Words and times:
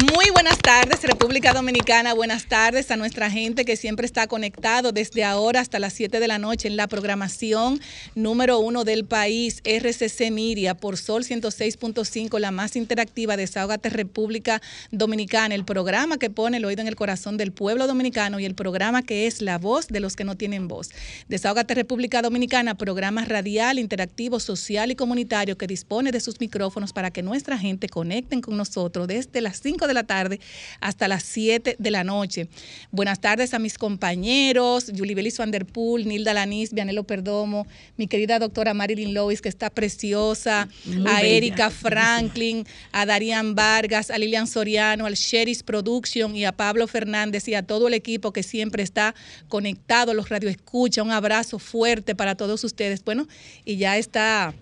Muy 0.00 0.30
buenas 0.30 0.56
tardes, 0.58 1.02
República 1.02 1.52
Dominicana. 1.52 2.14
Buenas 2.14 2.46
tardes 2.46 2.90
a 2.90 2.96
nuestra 2.96 3.30
gente 3.30 3.66
que 3.66 3.76
siempre 3.76 4.06
está 4.06 4.26
conectado 4.28 4.92
desde 4.92 5.24
ahora 5.24 5.60
hasta 5.60 5.78
las 5.78 5.92
7 5.92 6.20
de 6.20 6.28
la 6.28 6.38
noche 6.38 6.68
en 6.68 6.76
la 6.76 6.86
programación 6.86 7.80
número 8.14 8.60
uno 8.60 8.84
del 8.84 9.04
país, 9.04 9.60
RCC 9.62 10.30
Miria, 10.30 10.74
por 10.74 10.96
Sol 10.96 11.24
106.5, 11.24 12.38
la 12.38 12.50
más 12.50 12.76
interactiva 12.76 13.36
de 13.36 13.42
Desahogate 13.42 13.90
República 13.90 14.62
Dominicana, 14.90 15.54
el 15.54 15.66
programa 15.66 16.16
que 16.16 16.30
pone 16.30 16.56
el 16.56 16.64
oído 16.64 16.80
en 16.80 16.88
el 16.88 16.96
corazón 16.96 17.36
del 17.36 17.52
pueblo 17.52 17.86
dominicano 17.86 18.40
y 18.40 18.46
el 18.46 18.54
programa 18.54 19.02
que 19.02 19.26
es 19.26 19.42
la 19.42 19.58
voz 19.58 19.88
de 19.88 20.00
los 20.00 20.16
que 20.16 20.24
no 20.24 20.34
tienen 20.34 20.66
voz. 20.66 20.88
Desahogate 21.28 21.74
República 21.74 22.22
Dominicana, 22.22 22.74
programa 22.74 23.26
radial, 23.26 23.78
interactivo, 23.78 24.40
social 24.40 24.90
y 24.90 24.96
comunitario 24.96 25.58
que 25.58 25.66
dispone 25.66 26.10
de 26.10 26.20
sus 26.20 26.40
micrófonos 26.40 26.94
para 26.94 27.10
que 27.10 27.22
nuestra 27.22 27.58
gente 27.58 27.88
conecten 27.88 28.40
con 28.40 28.56
nosotros 28.56 29.06
desde 29.06 29.42
las 29.42 29.60
5 29.60 29.88
de 29.88 29.89
la 29.94 30.04
tarde 30.04 30.40
hasta 30.80 31.08
las 31.08 31.22
7 31.22 31.76
de 31.78 31.90
la 31.90 32.04
noche. 32.04 32.48
Buenas 32.90 33.20
tardes 33.20 33.54
a 33.54 33.58
mis 33.58 33.78
compañeros, 33.78 34.90
Julie 34.96 35.14
Belis 35.14 35.38
Van 35.38 35.50
Der 35.50 35.66
Poel, 35.66 36.06
Nilda 36.06 36.34
Lanis, 36.34 36.72
Vianelo 36.72 37.04
Perdomo, 37.04 37.66
mi 37.96 38.06
querida 38.06 38.38
doctora 38.38 38.74
Marilyn 38.74 39.14
Lois, 39.14 39.40
que 39.40 39.48
está 39.48 39.70
preciosa, 39.70 40.68
a 41.06 41.22
Erika 41.22 41.70
Franklin, 41.70 42.66
a 42.92 43.06
Darían 43.06 43.54
Vargas, 43.54 44.10
a 44.10 44.18
Lilian 44.18 44.46
Soriano, 44.46 45.06
al 45.06 45.14
Sheris 45.14 45.62
Production 45.62 46.36
y 46.36 46.44
a 46.44 46.52
Pablo 46.52 46.86
Fernández 46.86 47.48
y 47.48 47.54
a 47.54 47.62
todo 47.62 47.88
el 47.88 47.94
equipo 47.94 48.32
que 48.32 48.42
siempre 48.42 48.82
está 48.82 49.14
conectado, 49.48 50.14
los 50.14 50.28
radioescucha. 50.28 51.02
Un 51.02 51.10
abrazo 51.10 51.58
fuerte 51.58 52.14
para 52.14 52.34
todos 52.34 52.64
ustedes. 52.64 53.04
Bueno, 53.04 53.26
y 53.64 53.76
ya 53.76 53.96
está 53.96 54.54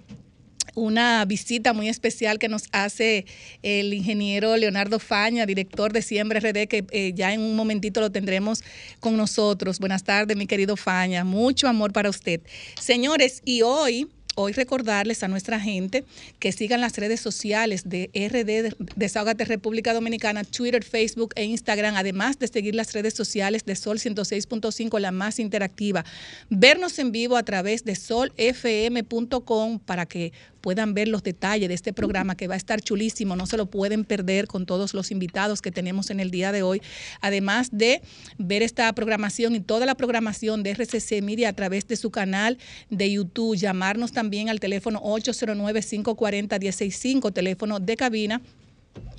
una 0.78 1.24
visita 1.24 1.72
muy 1.72 1.88
especial 1.88 2.38
que 2.38 2.48
nos 2.48 2.64
hace 2.72 3.26
el 3.62 3.92
ingeniero 3.92 4.56
Leonardo 4.56 4.98
Faña, 4.98 5.46
director 5.46 5.92
de 5.92 6.02
Siembra 6.02 6.40
RD, 6.40 6.68
que 6.68 6.84
eh, 6.90 7.12
ya 7.14 7.32
en 7.32 7.40
un 7.40 7.56
momentito 7.56 8.00
lo 8.00 8.10
tendremos 8.10 8.62
con 9.00 9.16
nosotros. 9.16 9.78
Buenas 9.78 10.04
tardes, 10.04 10.36
mi 10.36 10.46
querido 10.46 10.76
Faña. 10.76 11.24
Mucho 11.24 11.68
amor 11.68 11.92
para 11.92 12.10
usted. 12.10 12.40
Señores, 12.80 13.42
y 13.44 13.62
hoy 13.62 14.08
hoy 14.38 14.52
recordarles 14.52 15.24
a 15.24 15.28
nuestra 15.28 15.58
gente 15.58 16.04
que 16.38 16.52
sigan 16.52 16.80
las 16.80 16.96
redes 16.96 17.20
sociales 17.20 17.88
de 17.88 18.08
RD 18.14 18.76
Desahogate 18.94 19.44
República 19.44 19.92
Dominicana, 19.92 20.44
Twitter, 20.44 20.84
Facebook 20.84 21.32
e 21.34 21.42
Instagram, 21.44 21.96
además 21.96 22.38
de 22.38 22.46
seguir 22.46 22.76
las 22.76 22.92
redes 22.92 23.14
sociales 23.14 23.64
de 23.64 23.74
Sol 23.74 23.98
106.5, 23.98 25.00
la 25.00 25.10
más 25.10 25.40
interactiva. 25.40 26.04
Vernos 26.50 27.00
en 27.00 27.10
vivo 27.10 27.36
a 27.36 27.42
través 27.42 27.84
de 27.84 27.96
solfm.com 27.96 29.80
para 29.80 30.06
que 30.06 30.32
puedan 30.60 30.94
ver 30.94 31.08
los 31.08 31.22
detalles 31.22 31.68
de 31.68 31.74
este 31.74 31.92
programa 31.92 32.36
que 32.36 32.48
va 32.48 32.54
a 32.54 32.56
estar 32.56 32.80
chulísimo, 32.80 33.36
no 33.36 33.46
se 33.46 33.56
lo 33.56 33.66
pueden 33.66 34.04
perder 34.04 34.46
con 34.46 34.66
todos 34.66 34.94
los 34.94 35.10
invitados 35.10 35.62
que 35.62 35.70
tenemos 35.70 36.10
en 36.10 36.20
el 36.20 36.30
día 36.30 36.52
de 36.52 36.62
hoy, 36.62 36.82
además 37.20 37.68
de 37.72 38.02
ver 38.38 38.62
esta 38.62 38.92
programación 38.92 39.54
y 39.54 39.60
toda 39.60 39.86
la 39.86 39.94
programación 39.94 40.62
de 40.62 40.74
RCC 40.74 41.22
Media 41.22 41.48
a 41.48 41.52
través 41.52 41.86
de 41.86 41.96
su 41.96 42.10
canal 42.10 42.58
de 42.90 43.10
YouTube, 43.10 43.56
llamarnos 43.56 44.12
también 44.12 44.48
al 44.48 44.60
teléfono 44.60 45.00
809-540-165, 45.02 47.32
teléfono 47.32 47.80
de 47.80 47.96
cabina 47.96 48.40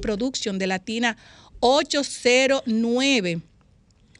Production 0.00 0.58
de 0.58 0.66
Latina 0.66 1.16
809. 1.60 3.49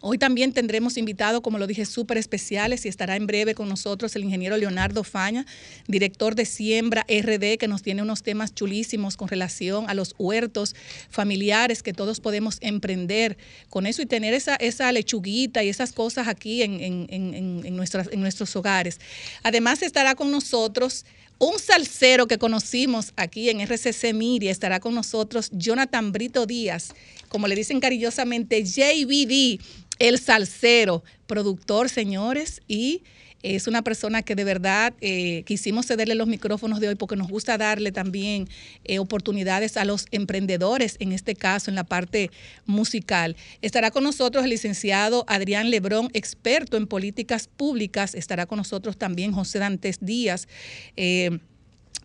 Hoy 0.02 0.16
también 0.16 0.54
tendremos 0.54 0.96
invitados, 0.96 1.42
como 1.42 1.58
lo 1.58 1.66
dije, 1.66 1.84
súper 1.84 2.16
especiales 2.16 2.86
y 2.86 2.88
estará 2.88 3.16
en 3.16 3.26
breve 3.26 3.54
con 3.54 3.68
nosotros 3.68 4.16
el 4.16 4.24
ingeniero 4.24 4.56
Leonardo 4.56 5.04
Faña, 5.04 5.44
director 5.88 6.34
de 6.34 6.46
Siembra 6.46 7.02
RD, 7.02 7.58
que 7.58 7.68
nos 7.68 7.82
tiene 7.82 8.00
unos 8.00 8.22
temas 8.22 8.54
chulísimos 8.54 9.18
con 9.18 9.28
relación 9.28 9.90
a 9.90 9.94
los 9.94 10.14
huertos 10.18 10.74
familiares 11.10 11.82
que 11.82 11.92
todos 11.92 12.20
podemos 12.20 12.56
emprender 12.62 13.36
con 13.68 13.86
eso 13.86 14.00
y 14.00 14.06
tener 14.06 14.32
esa, 14.32 14.92
lechuguita 14.92 15.62
y 15.62 15.68
esas 15.68 15.92
cosas 15.92 16.28
aquí 16.28 16.62
en 16.62 17.76
nuestros 17.76 18.56
hogares. 18.56 19.00
Además 19.42 19.82
estará 19.82 20.14
con 20.14 20.30
nosotros 20.30 21.04
un 21.40 21.58
salsero 21.58 22.26
que 22.26 22.36
conocimos 22.36 23.14
aquí 23.16 23.48
en 23.48 23.60
RCC 23.60 24.12
Miria 24.12 24.50
estará 24.50 24.78
con 24.78 24.94
nosotros, 24.94 25.48
Jonathan 25.52 26.12
Brito 26.12 26.44
Díaz, 26.44 26.92
como 27.30 27.48
le 27.48 27.54
dicen 27.54 27.80
cariñosamente, 27.80 28.62
JBD, 28.62 29.58
el 30.00 30.18
salsero, 30.18 31.04
productor, 31.28 31.88
señores, 31.88 32.60
y 32.66 33.04
es 33.42 33.66
una 33.66 33.82
persona 33.82 34.22
que 34.22 34.34
de 34.34 34.44
verdad 34.44 34.92
eh, 35.00 35.44
quisimos 35.46 35.86
cederle 35.86 36.14
los 36.14 36.26
micrófonos 36.26 36.80
de 36.80 36.88
hoy 36.88 36.94
porque 36.94 37.16
nos 37.16 37.28
gusta 37.28 37.56
darle 37.56 37.90
también 37.90 38.48
eh, 38.84 38.98
oportunidades 38.98 39.76
a 39.76 39.84
los 39.84 40.06
emprendedores, 40.10 40.96
en 40.98 41.12
este 41.12 41.34
caso 41.34 41.70
en 41.70 41.74
la 41.74 41.84
parte 41.84 42.30
musical. 42.66 43.36
Estará 43.62 43.90
con 43.90 44.04
nosotros 44.04 44.44
el 44.44 44.50
licenciado 44.50 45.24
Adrián 45.26 45.70
Lebrón, 45.70 46.10
experto 46.12 46.76
en 46.76 46.86
políticas 46.86 47.48
públicas. 47.48 48.14
Estará 48.14 48.46
con 48.46 48.58
nosotros 48.58 48.98
también 48.98 49.32
José 49.32 49.58
Dantes 49.58 49.98
Díaz. 50.00 50.48
Eh, 50.96 51.38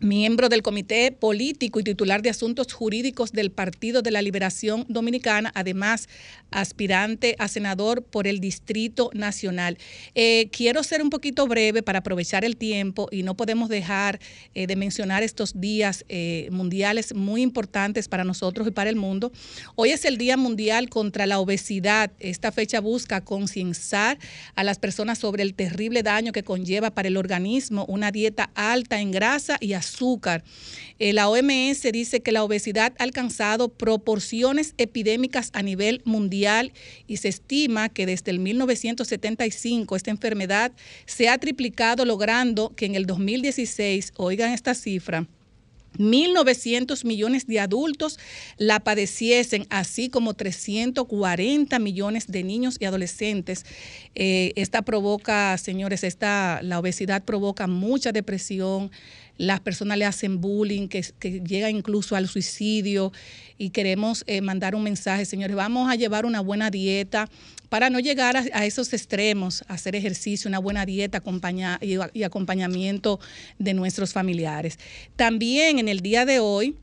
miembro 0.00 0.48
del 0.48 0.62
Comité 0.62 1.12
Político 1.12 1.80
y 1.80 1.84
titular 1.84 2.22
de 2.22 2.30
Asuntos 2.30 2.72
Jurídicos 2.72 3.32
del 3.32 3.50
Partido 3.50 4.02
de 4.02 4.10
la 4.10 4.22
Liberación 4.22 4.84
Dominicana, 4.88 5.52
además 5.54 6.08
aspirante 6.50 7.34
a 7.38 7.48
senador 7.48 8.02
por 8.02 8.26
el 8.26 8.40
Distrito 8.40 9.10
Nacional. 9.14 9.78
Eh, 10.14 10.48
quiero 10.52 10.82
ser 10.82 11.02
un 11.02 11.10
poquito 11.10 11.46
breve 11.46 11.82
para 11.82 12.00
aprovechar 12.00 12.44
el 12.44 12.56
tiempo 12.56 13.08
y 13.10 13.22
no 13.22 13.36
podemos 13.36 13.68
dejar 13.68 14.20
eh, 14.54 14.66
de 14.66 14.76
mencionar 14.76 15.22
estos 15.22 15.60
días 15.60 16.04
eh, 16.08 16.48
mundiales 16.50 17.14
muy 17.14 17.42
importantes 17.42 18.08
para 18.08 18.24
nosotros 18.24 18.68
y 18.68 18.70
para 18.70 18.90
el 18.90 18.96
mundo. 18.96 19.32
Hoy 19.74 19.90
es 19.90 20.04
el 20.04 20.18
Día 20.18 20.36
Mundial 20.36 20.88
contra 20.88 21.26
la 21.26 21.40
Obesidad. 21.40 22.12
Esta 22.18 22.52
fecha 22.52 22.80
busca 22.80 23.22
concienciar 23.22 24.18
a 24.54 24.64
las 24.64 24.78
personas 24.78 25.18
sobre 25.18 25.42
el 25.42 25.54
terrible 25.54 26.02
daño 26.02 26.32
que 26.32 26.42
conlleva 26.42 26.90
para 26.90 27.08
el 27.08 27.16
organismo 27.16 27.84
una 27.88 28.12
dieta 28.12 28.50
alta 28.54 29.00
en 29.00 29.10
grasa 29.10 29.56
y 29.60 29.72
azúcar. 29.72 29.85
Eh, 30.98 31.12
la 31.12 31.28
OMS 31.28 31.82
dice 31.92 32.20
que 32.20 32.32
la 32.32 32.44
obesidad 32.44 32.94
ha 32.98 33.02
alcanzado 33.02 33.68
proporciones 33.68 34.74
epidémicas 34.78 35.50
a 35.52 35.62
nivel 35.62 36.02
mundial 36.04 36.72
y 37.06 37.18
se 37.18 37.28
estima 37.28 37.88
que 37.88 38.06
desde 38.06 38.30
el 38.30 38.38
1975 38.38 39.96
esta 39.96 40.10
enfermedad 40.10 40.72
se 41.04 41.28
ha 41.28 41.38
triplicado 41.38 42.04
logrando 42.04 42.74
que 42.74 42.86
en 42.86 42.94
el 42.94 43.06
2016, 43.06 44.12
oigan 44.16 44.52
esta 44.52 44.74
cifra, 44.74 45.26
1.900 45.98 47.04
millones 47.04 47.46
de 47.46 47.60
adultos 47.60 48.18
la 48.58 48.80
padeciesen, 48.80 49.66
así 49.70 50.08
como 50.08 50.34
340 50.34 51.78
millones 51.78 52.26
de 52.28 52.42
niños 52.42 52.76
y 52.78 52.84
adolescentes. 52.84 53.64
Eh, 54.14 54.52
esta 54.56 54.82
provoca, 54.82 55.56
señores, 55.58 56.04
esta, 56.04 56.60
la 56.62 56.78
obesidad 56.78 57.24
provoca 57.24 57.66
mucha 57.66 58.12
depresión, 58.12 58.90
las 59.38 59.60
personas 59.60 59.98
le 59.98 60.04
hacen 60.04 60.40
bullying, 60.40 60.88
que, 60.88 61.02
llega 61.46 61.70
incluso 61.70 62.16
al 62.16 62.28
suicidio 62.28 63.12
y 63.58 63.70
queremos 63.70 64.24
eh, 64.26 64.40
mandar 64.40 64.74
un 64.74 64.82
mensaje, 64.82 65.24
señores, 65.24 65.56
vamos 65.56 65.90
a 65.90 65.94
llevar 65.94 66.26
una 66.26 66.40
buena 66.40 66.70
dieta 66.70 67.28
para 67.68 67.90
no 67.90 67.98
llegar 67.98 68.36
a, 68.36 68.66
esos 68.66 68.92
extremos, 68.92 69.64
hacer 69.68 69.96
ejercicio, 69.96 70.48
una 70.48 70.60
buena 70.60 70.86
dieta 70.86 71.22
y, 71.80 71.96
y 72.12 72.22
acompañamiento 72.22 73.18
de 73.58 73.74
nuestros 73.74 74.12
familiares. 74.12 74.78
También 75.16 75.78
en 75.78 75.88
el 75.88 76.00
día 76.00 76.24
de 76.24 76.38
hoy 76.38 76.76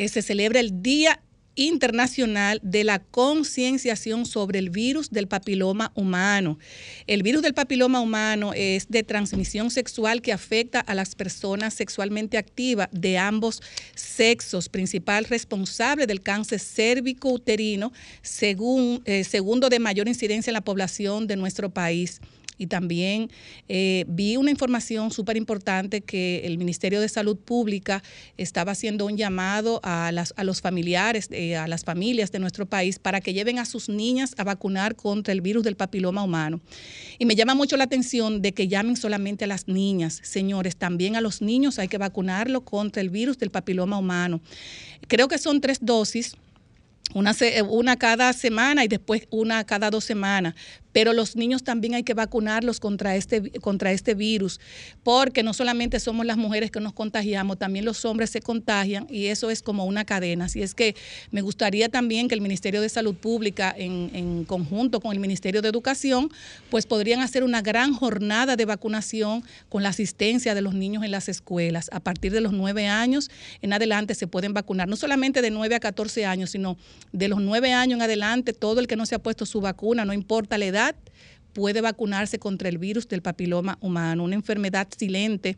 eh, 0.00 0.08
se 0.08 0.22
celebra 0.22 0.60
el 0.60 0.82
Día 0.82 1.20
Internacional 1.60 2.58
de 2.62 2.84
la 2.84 3.00
Concienciación 3.00 4.24
sobre 4.24 4.58
el 4.58 4.70
virus 4.70 5.10
del 5.10 5.28
papiloma 5.28 5.92
humano. 5.94 6.58
El 7.06 7.22
virus 7.22 7.42
del 7.42 7.52
papiloma 7.52 8.00
humano 8.00 8.52
es 8.54 8.88
de 8.88 9.02
transmisión 9.02 9.70
sexual 9.70 10.22
que 10.22 10.32
afecta 10.32 10.80
a 10.80 10.94
las 10.94 11.14
personas 11.14 11.74
sexualmente 11.74 12.38
activas 12.38 12.88
de 12.92 13.18
ambos 13.18 13.60
sexos, 13.94 14.70
principal 14.70 15.26
responsable 15.26 16.06
del 16.06 16.22
cáncer 16.22 16.60
cérvico-uterino, 16.60 17.92
según, 18.22 19.02
eh, 19.04 19.22
segundo 19.24 19.68
de 19.68 19.80
mayor 19.80 20.08
incidencia 20.08 20.50
en 20.50 20.54
la 20.54 20.64
población 20.64 21.26
de 21.26 21.36
nuestro 21.36 21.68
país 21.68 22.22
y 22.60 22.66
también 22.66 23.30
eh, 23.68 24.04
vi 24.06 24.36
una 24.36 24.50
información 24.50 25.10
súper 25.10 25.38
importante 25.38 26.02
que 26.02 26.42
el 26.44 26.58
Ministerio 26.58 27.00
de 27.00 27.08
Salud 27.08 27.38
Pública 27.38 28.02
estaba 28.36 28.72
haciendo 28.72 29.06
un 29.06 29.16
llamado 29.16 29.80
a, 29.82 30.12
los 30.12 30.60
familiares, 30.60 31.28
eh, 31.30 31.56
a 31.56 31.66
las 31.66 31.84
familias 31.84 32.30
de 32.32 32.38
nuestro 32.38 32.66
país 32.66 32.98
para 32.98 33.22
que 33.22 33.32
lleven 33.32 33.58
a 33.58 33.64
sus 33.64 33.88
niñas 33.88 34.34
a 34.36 34.44
vacunar 34.44 34.94
contra 34.94 35.32
el 35.32 35.40
virus 35.40 35.64
del 35.64 35.74
papiloma 35.74 36.22
humano. 36.22 36.60
Y 37.18 37.24
me 37.24 37.34
llama 37.34 37.54
mucho 37.54 37.78
la 37.78 37.84
atención 37.84 38.42
de 38.42 38.52
que 38.52 38.68
llamen 38.68 38.96
solamente 38.96 39.44
a 39.44 39.48
las 39.48 39.66
niñas. 39.66 40.20
Señores, 40.22 40.76
también 40.76 41.16
a 41.16 41.22
los 41.22 41.40
niños 41.40 41.78
hay 41.78 41.88
que 41.88 41.96
vacunarlo 41.96 42.60
contra 42.60 43.00
el 43.00 43.08
virus 43.08 43.38
del 43.38 43.48
papiloma 43.48 43.96
humano. 43.96 44.42
Creo 45.08 45.28
que 45.28 45.38
son 45.38 45.62
tres 45.62 45.78
dosis 45.80 46.36
una, 47.14 47.34
una, 47.68 47.96
cada 47.96 48.32
semana 48.32 48.84
y 48.84 48.88
después 48.88 49.26
una 49.30 49.64
cada 49.64 49.90
dos 49.90 50.04
semanas 50.04 50.54
pero 50.92 51.12
los 51.12 51.36
niños 51.36 51.62
también 51.62 51.94
hay 51.94 52.02
que 52.02 52.14
vacunarlos 52.14 52.80
contra 52.80 53.16
este, 53.16 53.50
contra 53.60 53.92
este 53.92 54.14
virus, 54.14 54.60
porque 55.02 55.42
no 55.42 55.54
solamente 55.54 56.00
somos 56.00 56.26
las 56.26 56.36
mujeres 56.36 56.70
que 56.70 56.80
nos 56.80 56.92
contagiamos, 56.92 57.58
también 57.58 57.84
los 57.84 58.04
hombres 58.04 58.30
se 58.30 58.40
contagian 58.40 59.06
y 59.08 59.26
eso 59.26 59.50
es 59.50 59.62
como 59.62 59.84
una 59.84 60.04
cadena. 60.04 60.46
Así 60.46 60.62
es 60.62 60.74
que 60.74 60.96
me 61.30 61.42
gustaría 61.42 61.88
también 61.88 62.28
que 62.28 62.34
el 62.34 62.40
Ministerio 62.40 62.80
de 62.80 62.88
Salud 62.88 63.14
Pública, 63.14 63.74
en, 63.76 64.44
conjunto 64.44 65.00
con 65.00 65.12
el 65.12 65.20
Ministerio 65.20 65.62
de 65.62 65.68
Educación, 65.68 66.30
pues 66.70 66.86
podrían 66.86 67.20
hacer 67.20 67.44
una 67.44 67.62
gran 67.62 67.92
jornada 67.92 68.56
de 68.56 68.64
vacunación 68.64 69.44
con 69.68 69.82
la 69.82 69.90
asistencia 69.90 70.54
de 70.54 70.62
los 70.62 70.74
niños 70.74 71.04
en 71.04 71.10
las 71.10 71.28
escuelas. 71.28 71.88
A 71.92 72.00
partir 72.00 72.32
de 72.32 72.40
los 72.40 72.52
nueve 72.52 72.86
años 72.86 73.30
en 73.62 73.72
adelante 73.72 74.14
se 74.14 74.26
pueden 74.26 74.54
vacunar, 74.54 74.88
no 74.88 74.96
solamente 74.96 75.42
de 75.42 75.50
nueve 75.50 75.74
a 75.74 75.80
catorce 75.80 76.24
años, 76.24 76.50
sino 76.50 76.76
de 77.12 77.28
los 77.28 77.40
nueve 77.40 77.72
años 77.72 77.96
en 77.96 78.02
adelante, 78.02 78.52
todo 78.52 78.80
el 78.80 78.86
que 78.86 78.96
no 78.96 79.06
se 79.06 79.14
ha 79.14 79.18
puesto 79.18 79.46
su 79.46 79.60
vacuna, 79.60 80.04
no 80.04 80.12
importa 80.12 80.58
la 80.58 80.64
edad, 80.66 80.79
puede 81.52 81.80
vacunarse 81.80 82.38
contra 82.38 82.68
el 82.68 82.78
virus 82.78 83.08
del 83.08 83.22
papiloma 83.22 83.78
humano, 83.80 84.24
una 84.24 84.36
enfermedad 84.36 84.88
silente 84.96 85.56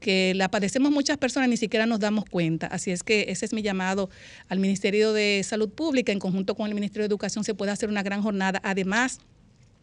que 0.00 0.32
la 0.34 0.48
padecemos 0.48 0.92
muchas 0.92 1.18
personas, 1.18 1.48
ni 1.48 1.56
siquiera 1.56 1.86
nos 1.86 2.00
damos 2.00 2.24
cuenta. 2.24 2.66
Así 2.68 2.90
es 2.90 3.02
que 3.02 3.26
ese 3.28 3.44
es 3.46 3.52
mi 3.52 3.62
llamado 3.62 4.10
al 4.48 4.60
Ministerio 4.60 5.12
de 5.12 5.42
Salud 5.44 5.70
Pública, 5.70 6.12
en 6.12 6.18
conjunto 6.18 6.54
con 6.54 6.68
el 6.68 6.74
Ministerio 6.74 7.02
de 7.02 7.12
Educación, 7.12 7.44
se 7.44 7.54
puede 7.54 7.72
hacer 7.72 7.88
una 7.88 8.02
gran 8.02 8.22
jornada. 8.22 8.60
Además, 8.62 9.20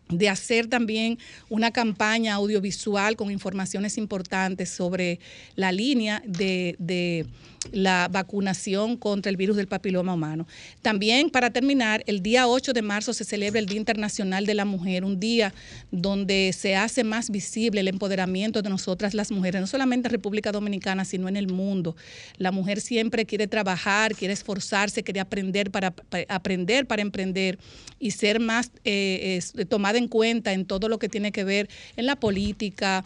de 0.10 0.30
hacer 0.30 0.68
también 0.68 1.18
una 1.50 1.72
campaña 1.72 2.36
audiovisual 2.36 3.16
con 3.16 3.32
informaciones 3.32 3.98
importantes 3.98 4.70
sobre 4.70 5.20
la 5.56 5.72
línea 5.72 6.22
de, 6.26 6.76
de 6.78 7.26
la 7.71 8.07
vacunación 8.12 8.97
contra 8.97 9.29
el 9.29 9.38
virus 9.38 9.57
del 9.57 9.67
papiloma 9.67 10.13
humano. 10.13 10.47
También, 10.81 11.29
para 11.29 11.50
terminar, 11.50 12.03
el 12.07 12.21
día 12.21 12.47
8 12.47 12.73
de 12.73 12.81
marzo 12.81 13.13
se 13.13 13.23
celebra 13.23 13.59
el 13.59 13.65
Día 13.65 13.77
Internacional 13.77 14.45
de 14.45 14.53
la 14.53 14.65
Mujer, 14.65 15.03
un 15.03 15.19
día 15.19 15.53
donde 15.91 16.53
se 16.57 16.75
hace 16.75 17.03
más 17.03 17.29
visible 17.29 17.81
el 17.81 17.88
empoderamiento 17.88 18.62
de 18.62 18.69
nosotras 18.69 19.13
las 19.13 19.31
mujeres, 19.31 19.62
no 19.62 19.67
solamente 19.67 20.07
en 20.07 20.12
República 20.12 20.51
Dominicana, 20.51 21.06
sino 21.06 21.27
en 21.27 21.38
el 21.38 21.47
mundo. 21.47 21.95
La 22.38 22.51
mujer 22.51 22.81
siempre 22.81 23.25
quiere 23.25 23.47
trabajar, 23.47 24.15
quiere 24.15 24.33
esforzarse, 24.33 25.03
quiere 25.03 25.19
aprender 25.19 25.71
para, 25.71 25.94
aprender 26.29 26.88
para 26.88 27.01
emprender 27.01 27.57
y 28.00 28.12
ser 28.12 28.39
más 28.39 28.71
eh, 28.83 29.39
tomada 29.69 29.97
en 29.97 30.07
cuenta 30.07 30.53
en 30.53 30.65
todo 30.65 30.89
lo 30.89 31.00
que 31.00 31.09
tiene 31.09 31.31
que 31.31 31.44
ver 31.44 31.69
en 31.95 32.06
la 32.06 32.15
política, 32.15 33.06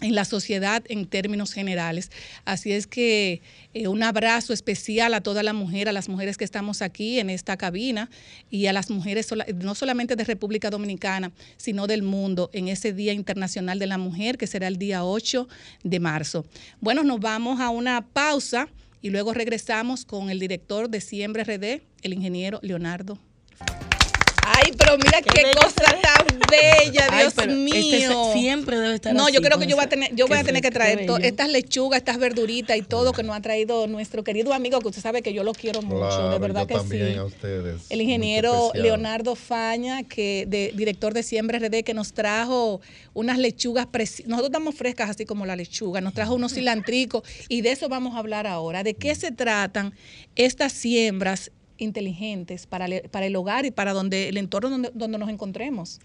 en 0.00 0.14
la 0.14 0.24
sociedad 0.24 0.82
en 0.88 1.06
términos 1.06 1.52
generales. 1.52 2.10
Así 2.44 2.72
es 2.72 2.86
que 2.86 3.42
eh, 3.74 3.88
un 3.88 4.02
abrazo 4.02 4.52
especial 4.52 5.12
a 5.14 5.20
toda 5.20 5.42
la 5.42 5.52
mujer, 5.52 5.88
a 5.88 5.92
las 5.92 6.08
mujeres 6.08 6.36
que 6.36 6.44
estamos 6.44 6.82
aquí 6.82 7.18
en 7.18 7.30
esta 7.30 7.56
cabina 7.56 8.08
y 8.50 8.66
a 8.66 8.72
las 8.72 8.90
mujeres 8.90 9.28
no 9.56 9.74
solamente 9.74 10.14
de 10.16 10.24
República 10.24 10.70
Dominicana, 10.70 11.32
sino 11.56 11.86
del 11.86 12.02
mundo 12.02 12.50
en 12.52 12.68
ese 12.68 12.92
Día 12.92 13.12
Internacional 13.12 13.78
de 13.78 13.86
la 13.86 13.98
Mujer 13.98 14.38
que 14.38 14.46
será 14.46 14.68
el 14.68 14.78
día 14.78 15.04
8 15.04 15.48
de 15.82 16.00
marzo. 16.00 16.46
Bueno, 16.80 17.02
nos 17.02 17.20
vamos 17.20 17.60
a 17.60 17.70
una 17.70 18.06
pausa 18.06 18.68
y 19.02 19.10
luego 19.10 19.32
regresamos 19.34 20.04
con 20.04 20.30
el 20.30 20.38
director 20.38 20.88
de 20.88 21.00
Siembra 21.00 21.44
RD, 21.44 21.82
el 22.02 22.12
ingeniero 22.12 22.60
Leonardo. 22.62 23.18
Ay, 24.54 24.72
pero 24.76 24.96
mira 24.96 25.20
qué, 25.22 25.50
cosa 25.52 25.98
tan 26.00 26.38
bella, 26.50 27.08
Dios 27.16 27.34
este 27.36 27.48
mío. 27.48 28.32
siempre 28.32 28.78
debe 28.78 28.94
estar 28.94 29.14
No, 29.14 29.28
yo 29.28 29.40
creo 29.42 29.58
que 29.58 29.66
yo 29.66 29.76
voy 29.76 29.84
a 29.84 29.88
tener, 29.88 30.14
yo 30.14 30.26
voy 30.26 30.38
a 30.38 30.44
tener 30.44 30.62
que 30.62 30.70
traer 30.70 31.06
estas 31.22 31.48
lechugas, 31.48 31.98
estas 31.98 32.18
verduritas 32.18 32.76
y 32.76 32.82
todo 32.82 33.12
que 33.12 33.22
nos 33.22 33.36
ha 33.36 33.40
traído 33.40 33.86
nuestro 33.86 34.24
querido 34.24 34.52
amigo, 34.54 34.80
que 34.80 34.88
usted 34.88 35.02
sabe 35.02 35.22
que 35.22 35.32
yo 35.32 35.44
lo 35.44 35.52
quiero 35.52 35.82
mucho, 35.82 36.30
de 36.30 36.38
verdad 36.38 36.66
que 36.66 36.78
sí. 36.88 37.16
A 37.18 37.24
ustedes, 37.24 37.86
el 37.90 38.00
ingeniero 38.00 38.70
Leonardo 38.74 39.34
Faña, 39.34 40.02
que 40.02 40.44
de, 40.48 40.72
director 40.74 41.14
de 41.14 41.22
Siembra 41.22 41.58
RD, 41.58 41.82
que 41.84 41.94
nos 41.94 42.12
trajo 42.12 42.80
unas 43.14 43.38
lechugas 43.38 43.86
preciosas. 43.86 44.28
Nosotros 44.28 44.50
estamos 44.50 44.74
frescas 44.74 45.10
así 45.10 45.24
como 45.24 45.46
la 45.46 45.56
lechuga, 45.56 46.00
nos 46.00 46.14
trajo 46.14 46.34
unos 46.34 46.54
cilantricos 46.54 47.22
y 47.48 47.60
de 47.62 47.72
eso 47.72 47.88
vamos 47.88 48.14
a 48.14 48.18
hablar 48.18 48.46
ahora. 48.46 48.82
¿De 48.82 48.94
qué 48.94 49.14
se 49.14 49.32
tratan 49.32 49.94
estas 50.36 50.72
siembras 50.72 51.50
inteligentes 51.78 52.66
para, 52.66 52.86
para 53.10 53.26
el 53.26 53.36
hogar 53.36 53.64
y 53.64 53.70
para 53.70 53.92
donde 53.92 54.28
el 54.28 54.36
entorno 54.36 54.70
donde, 54.70 54.90
donde 54.94 55.18
nos 55.18 55.28
encontremos. 55.28 56.00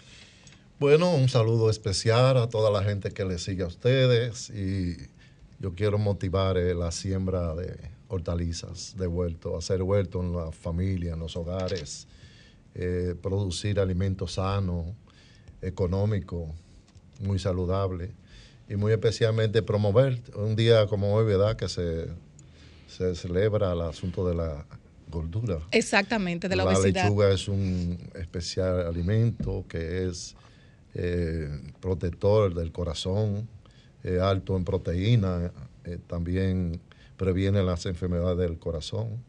Bueno, 0.80 1.14
un 1.14 1.30
saludo 1.30 1.70
especial 1.70 2.38
a 2.38 2.50
toda 2.50 2.72
la 2.72 2.84
gente 2.84 3.12
que 3.12 3.26
le 3.26 3.38
sigue 3.38 3.64
a 3.64 3.68
ustedes 3.68 4.50
y 4.50 4.98
yo 5.60 5.74
quiero 5.76 5.98
motivar 5.98 6.58
eh, 6.58 6.74
la 6.74 6.92
siembra 6.92 7.56
de 7.56 7.78
hortalizas 8.10 8.96
de 8.98 9.08
huerto, 9.08 9.58
hacer 9.58 9.82
huerto 9.82 10.22
en 10.22 10.34
la 10.34 10.52
familia, 10.52 11.14
en 11.14 11.20
los 11.20 11.36
hogares, 11.38 12.08
eh, 12.76 13.16
producir 13.22 13.80
alimentos 13.80 14.34
sanos, 14.34 14.88
económicos, 15.62 16.50
muy 17.20 17.40
saludable 17.40 18.12
y 18.68 18.76
muy 18.76 18.92
especialmente 18.92 19.64
promover 19.64 20.22
un 20.36 20.56
día 20.56 20.88
como 20.88 21.14
hoy, 21.14 21.26
¿verdad? 21.26 21.56
Que 21.56 21.70
se, 21.70 22.08
se 22.88 23.16
celebra 23.16 23.74
el 23.74 23.82
asunto 23.82 24.28
de 24.28 24.36
la 24.36 24.66
gordura. 25.14 25.60
Exactamente, 25.72 26.50
de 26.50 26.56
la, 26.56 26.66
obesidad. 26.66 26.96
La 26.96 27.04
lechuga 27.04 27.32
es 27.32 27.48
un 27.48 27.98
especial 28.16 28.88
alimento 28.88 29.66
que 29.68 30.08
es 30.08 30.36
eh, 30.96 31.50
protector 31.80 32.54
del 32.54 32.72
corazón, 32.72 33.48
alto 34.22 34.58
en 34.58 34.66
proteína, 34.66 35.52
eh, 35.86 35.98
también 36.08 36.82
previene 37.18 37.64
las 37.64 37.86
enfermedades 37.86 38.38
del 38.38 38.58
corazón. 38.60 39.24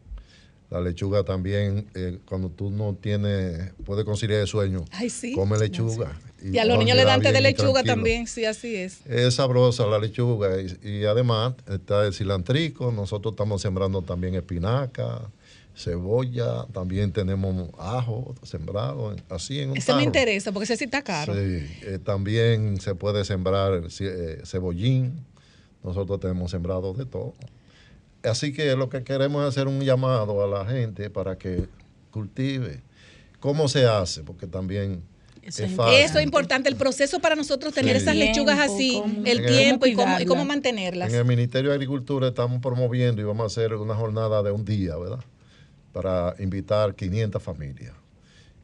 La 0.70 0.81
lechuga 0.81 1.22
también, 1.22 1.88
eh, 1.94 2.18
cuando 2.25 2.49
tú 2.49 2.70
no 2.70 2.94
tienes, 2.94 3.73
puedes 3.85 4.04
conciliar 4.04 4.40
el 4.40 4.47
sueño, 4.47 4.85
come 5.35 5.59
lechuga. 5.59 6.18
Y, 6.52 6.58
a 6.58 6.66
los 6.66 6.78
niños 6.78 6.96
le 6.96 7.04
dan 7.04 7.22
té 7.22 7.32
de 7.32 7.40
lechuga 7.40 7.82
también, 7.82 8.26
sí, 8.26 8.44
así 8.44 8.76
es. 8.76 9.00
Es 9.06 9.36
sabrosa 9.36 9.86
la 9.86 9.98
lechuga 9.98 10.60
y, 10.60 10.78
y, 10.86 11.04
además 11.06 11.54
está 11.66 12.04
el 12.06 12.12
cilantrico, 12.12 12.92
nosotros 12.92 13.32
estamos 13.32 13.62
sembrando 13.62 14.02
también 14.02 14.34
espinaca, 14.34 15.22
cebolla, 15.74 16.66
también 16.72 17.12
tenemos 17.12 17.70
ajo 17.78 18.34
sembrado, 18.42 19.16
así 19.30 19.60
en 19.60 19.70
un 19.70 19.76
Ese 19.78 19.94
me 19.94 20.02
interesa 20.02 20.52
porque 20.52 20.64
ese 20.64 20.76
sí 20.76 20.84
está 20.84 21.02
caro. 21.02 21.34
Sí, 21.34 21.40
eh, 21.82 21.98
también 22.04 22.78
se 22.80 22.94
puede 22.94 23.24
sembrar 23.24 23.82
eh, 24.00 24.42
cebollín, 24.44 25.24
nosotros 25.82 26.20
tenemos 26.20 26.50
sembrado 26.50 26.92
de 26.92 27.06
todo. 27.06 27.32
Así 28.22 28.52
que 28.52 28.76
lo 28.76 28.88
que 28.88 29.02
queremos 29.02 29.42
es 29.42 29.48
hacer 29.48 29.66
un 29.66 29.80
llamado 29.80 30.44
a 30.44 30.46
la 30.46 30.70
gente 30.70 31.08
para 31.08 31.36
que 31.36 31.68
cultive. 32.10 32.82
¿Cómo 33.40 33.68
se 33.68 33.86
hace? 33.86 34.22
Porque 34.22 34.46
también... 34.46 35.02
es. 35.46 35.58
Eso 35.58 36.18
es 36.18 36.24
importante, 36.24 36.68
el 36.68 36.76
proceso 36.76 37.20
para 37.20 37.36
nosotros 37.36 37.74
tener 37.74 37.96
esas 37.96 38.16
lechugas 38.16 38.58
así, 38.58 39.02
el 39.24 39.44
tiempo 39.46 39.86
y 39.86 39.94
cómo, 39.94 40.20
y 40.20 40.24
cómo 40.26 40.44
mantenerlas. 40.44 41.12
En 41.12 41.18
el 41.18 41.24
Ministerio 41.24 41.70
de 41.70 41.76
Agricultura 41.76 42.28
estamos 42.28 42.60
promoviendo 42.60 43.20
y 43.20 43.24
vamos 43.24 43.44
a 43.44 43.46
hacer 43.46 43.74
una 43.74 43.94
jornada 43.94 44.42
de 44.42 44.50
un 44.50 44.64
día, 44.64 44.96
¿verdad? 44.96 45.20
para 45.94 46.34
invitar 46.40 46.94
500 46.94 47.42
familias. 47.42 47.94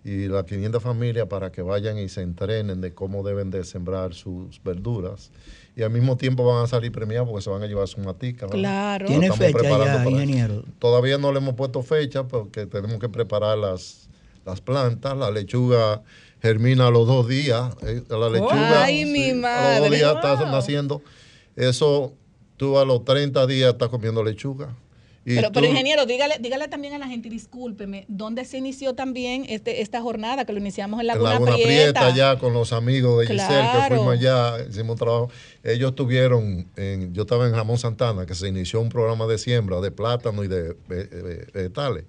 Y 0.02 0.26
las 0.26 0.44
500 0.44 0.82
familias 0.82 1.26
para 1.26 1.52
que 1.52 1.62
vayan 1.62 1.98
y 1.98 2.08
se 2.08 2.22
entrenen 2.22 2.80
de 2.80 2.92
cómo 2.92 3.22
deben 3.22 3.50
de 3.50 3.64
sembrar 3.64 4.14
sus 4.14 4.62
verduras. 4.62 5.30
Y 5.76 5.82
al 5.82 5.90
mismo 5.90 6.16
tiempo 6.16 6.44
van 6.44 6.64
a 6.64 6.66
salir 6.66 6.90
premiados 6.90 7.28
porque 7.28 7.42
se 7.42 7.50
van 7.50 7.62
a 7.62 7.66
llevar 7.66 7.86
su 7.86 8.00
matica. 8.00 8.48
Claro. 8.48 9.06
¿Tiene 9.06 9.30
fecha 9.32 9.62
ya, 9.62 10.04
ingeniero? 10.10 10.64
Todavía 10.78 11.18
no 11.18 11.32
le 11.32 11.38
hemos 11.38 11.54
puesto 11.54 11.82
fecha 11.82 12.26
porque 12.26 12.66
tenemos 12.66 12.98
que 12.98 13.08
preparar 13.08 13.58
las, 13.58 14.08
las 14.44 14.60
plantas. 14.60 15.16
La 15.16 15.30
lechuga 15.30 16.02
germina 16.42 16.88
a 16.88 16.90
los 16.90 17.06
dos 17.06 17.28
días. 17.28 17.74
Eh, 17.82 18.02
la 18.08 18.28
lechuga 18.28 18.84
Ay, 18.84 19.04
mi 19.04 19.32
madre. 19.34 19.76
a 19.76 19.80
los 19.80 19.90
dos 19.90 19.98
días 19.98 20.14
está 20.14 20.50
naciendo. 20.50 21.02
Eso 21.56 22.14
tú 22.60 22.78
a 22.78 22.84
los 22.84 23.06
30 23.06 23.46
días 23.46 23.72
estás 23.72 23.88
comiendo 23.88 24.22
lechuga 24.22 24.76
Pero, 25.24 25.50
pero, 25.50 25.66
ingeniero, 25.66 26.04
dígale, 26.04 26.36
dígale 26.40 26.68
también 26.68 26.92
a 26.92 26.98
la 26.98 27.08
gente, 27.08 27.30
discúlpeme, 27.30 28.04
¿dónde 28.06 28.44
se 28.44 28.58
inició 28.58 28.94
también 28.94 29.46
este, 29.48 29.80
esta 29.80 30.02
jornada 30.02 30.44
que 30.44 30.52
lo 30.52 30.58
iniciamos 30.58 31.00
en 31.00 31.06
Laguna, 31.06 31.36
en 31.36 31.44
Laguna 31.44 31.54
Prieta? 31.54 32.06
allá 32.06 32.38
con 32.38 32.52
los 32.52 32.74
amigos 32.74 33.18
de 33.20 33.28
Giselle, 33.28 33.68
que 33.72 33.94
fuimos 33.94 34.12
allá, 34.12 34.56
hicimos 34.68 34.96
trabajo. 34.96 35.30
Ellos 35.62 35.94
tuvieron, 35.94 36.68
en, 36.76 37.14
yo 37.14 37.22
estaba 37.22 37.46
en 37.46 37.54
Ramón 37.54 37.78
Santana, 37.78 38.26
que 38.26 38.34
se 38.34 38.48
inició 38.48 38.82
un 38.82 38.90
programa 38.90 39.26
de 39.26 39.38
siembra 39.38 39.80
de 39.80 39.90
plátano 39.90 40.44
y 40.44 40.48
de 40.48 40.76
vegetales. 41.54 42.04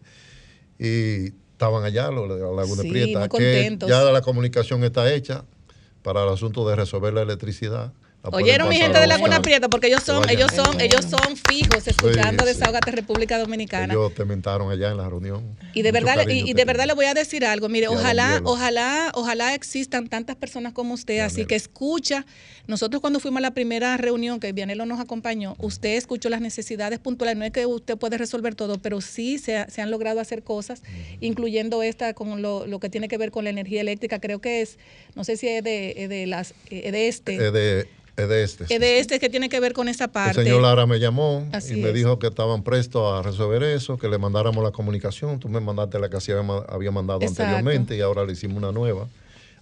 Y 0.78 1.32
estaban 1.62 1.84
allá, 1.84 2.10
los 2.10 2.28
de 2.28 2.40
Laguna 2.40 2.82
Prieta, 2.82 3.30
que 3.30 3.78
ya 3.88 4.02
la 4.02 4.22
comunicación 4.22 4.84
está 4.84 5.14
hecha 5.14 5.46
para 6.02 6.24
el 6.24 6.30
asunto 6.30 6.68
de 6.68 6.76
resolver 6.76 7.14
la 7.14 7.22
electricidad 7.22 7.94
Oyeron 8.24 8.70
mi 8.70 8.76
gente 8.76 9.00
de 9.00 9.08
Laguna 9.08 9.42
Prieta, 9.42 9.68
porque 9.68 9.88
ellos 9.88 10.04
son, 10.04 10.30
ellos 10.30 10.52
son, 10.54 10.80
ellos 10.80 11.06
son 11.06 11.36
fijos 11.36 11.88
escuchando 11.88 12.44
sí, 12.44 12.54
Desahogate 12.54 12.92
República 12.92 13.40
Dominicana. 13.40 13.94
Ellos 13.94 14.14
te 14.14 14.26
mentaron 14.26 14.70
allá 14.70 14.92
en 14.92 14.98
la 14.98 15.10
reunión. 15.10 15.58
Y 15.74 15.82
de 15.82 15.92
verdad, 15.92 16.28
y, 16.28 16.54
de 16.54 16.66
verdad 16.66 16.86
le 16.86 16.94
voy 16.94 17.06
a 17.06 17.16
decir 17.16 17.44
algo. 17.46 17.68
Mire, 17.68 17.88
ojalá, 17.88 18.40
ojalá, 18.44 19.12
ojalá 19.16 19.56
existan 19.56 20.08
tantas 20.08 20.36
personas 20.36 20.74
como 20.74 20.94
usted, 20.94 21.20
así 21.20 21.46
que 21.46 21.56
escucha. 21.56 22.26
Nosotros 22.68 23.02
cuando 23.02 23.20
fuimos 23.20 23.40
a 23.40 23.42
la 23.42 23.52
primera 23.52 23.98
reunión 23.98 24.40
que 24.40 24.52
Vianelo 24.52 24.86
nos 24.86 25.00
acompañó, 25.00 25.56
usted 25.58 25.96
escuchó 25.96 26.30
las 26.30 26.42
necesidades 26.42 27.00
puntuales. 27.00 27.38
No 27.38 27.46
es 27.46 27.52
que 27.52 27.66
usted 27.66 27.98
puede 27.98 28.20
resolver 28.20 28.54
todo, 28.54 28.78
pero 28.78 29.02
sí 29.02 29.40
se, 29.40 29.58
han 29.58 29.90
logrado 29.90 30.20
hacer 30.20 30.44
cosas, 30.44 30.84
incluyendo 31.22 31.82
esta 31.82 32.14
con 32.14 32.44
lo, 32.44 32.68
lo, 32.68 32.80
que 32.80 32.90
tiene 32.90 33.08
que 33.08 33.18
ver 33.18 33.32
con 33.32 33.46
la 33.46 33.50
energía 33.50 33.82
eléctrica. 33.82 34.20
Creo 34.20 34.40
que 34.42 34.62
es, 34.62 34.78
no 35.16 35.24
sé 35.24 35.38
si 35.38 35.48
es 35.48 35.64
de, 35.64 36.06
de 36.08 36.28
las, 36.28 36.54
de 36.70 37.08
este. 37.08 37.48
Es 37.48 37.54
de 37.54 37.88
es 38.18 38.30
de 38.30 38.44
este. 38.44 38.64
Es 38.64 38.80
de 38.80 39.00
este 39.00 39.20
que 39.20 39.30
tiene 39.30 39.50
que 39.50 39.60
ver 39.60 39.74
con 39.74 39.88
esa 39.88 40.10
parte. 40.10 40.40
El 40.42 40.46
señor 40.46 40.62
Lara 40.62 40.86
me 40.86 41.00
llamó 41.00 41.48
y 41.70 41.76
me 41.76 41.92
dijo 41.94 42.20
que 42.20 42.28
estaban 42.28 42.64
prestos 42.64 43.14
a 43.14 43.22
resolver 43.22 43.64
eso, 43.64 43.98
que 43.98 44.08
le 44.08 44.18
mandáramos 44.18 44.64
la 44.64 44.72
comunicación. 44.72 45.40
Tú 45.40 45.50
me 45.50 45.60
mandaste 45.60 46.00
la 46.00 46.10
que 46.10 46.18
había 46.70 46.92
mandado 46.92 47.22
anteriormente 47.26 47.96
y 47.96 48.02
ahora 48.02 48.26
le 48.26 48.34
hicimos 48.34 48.58
una 48.58 48.72
nueva 48.72 49.08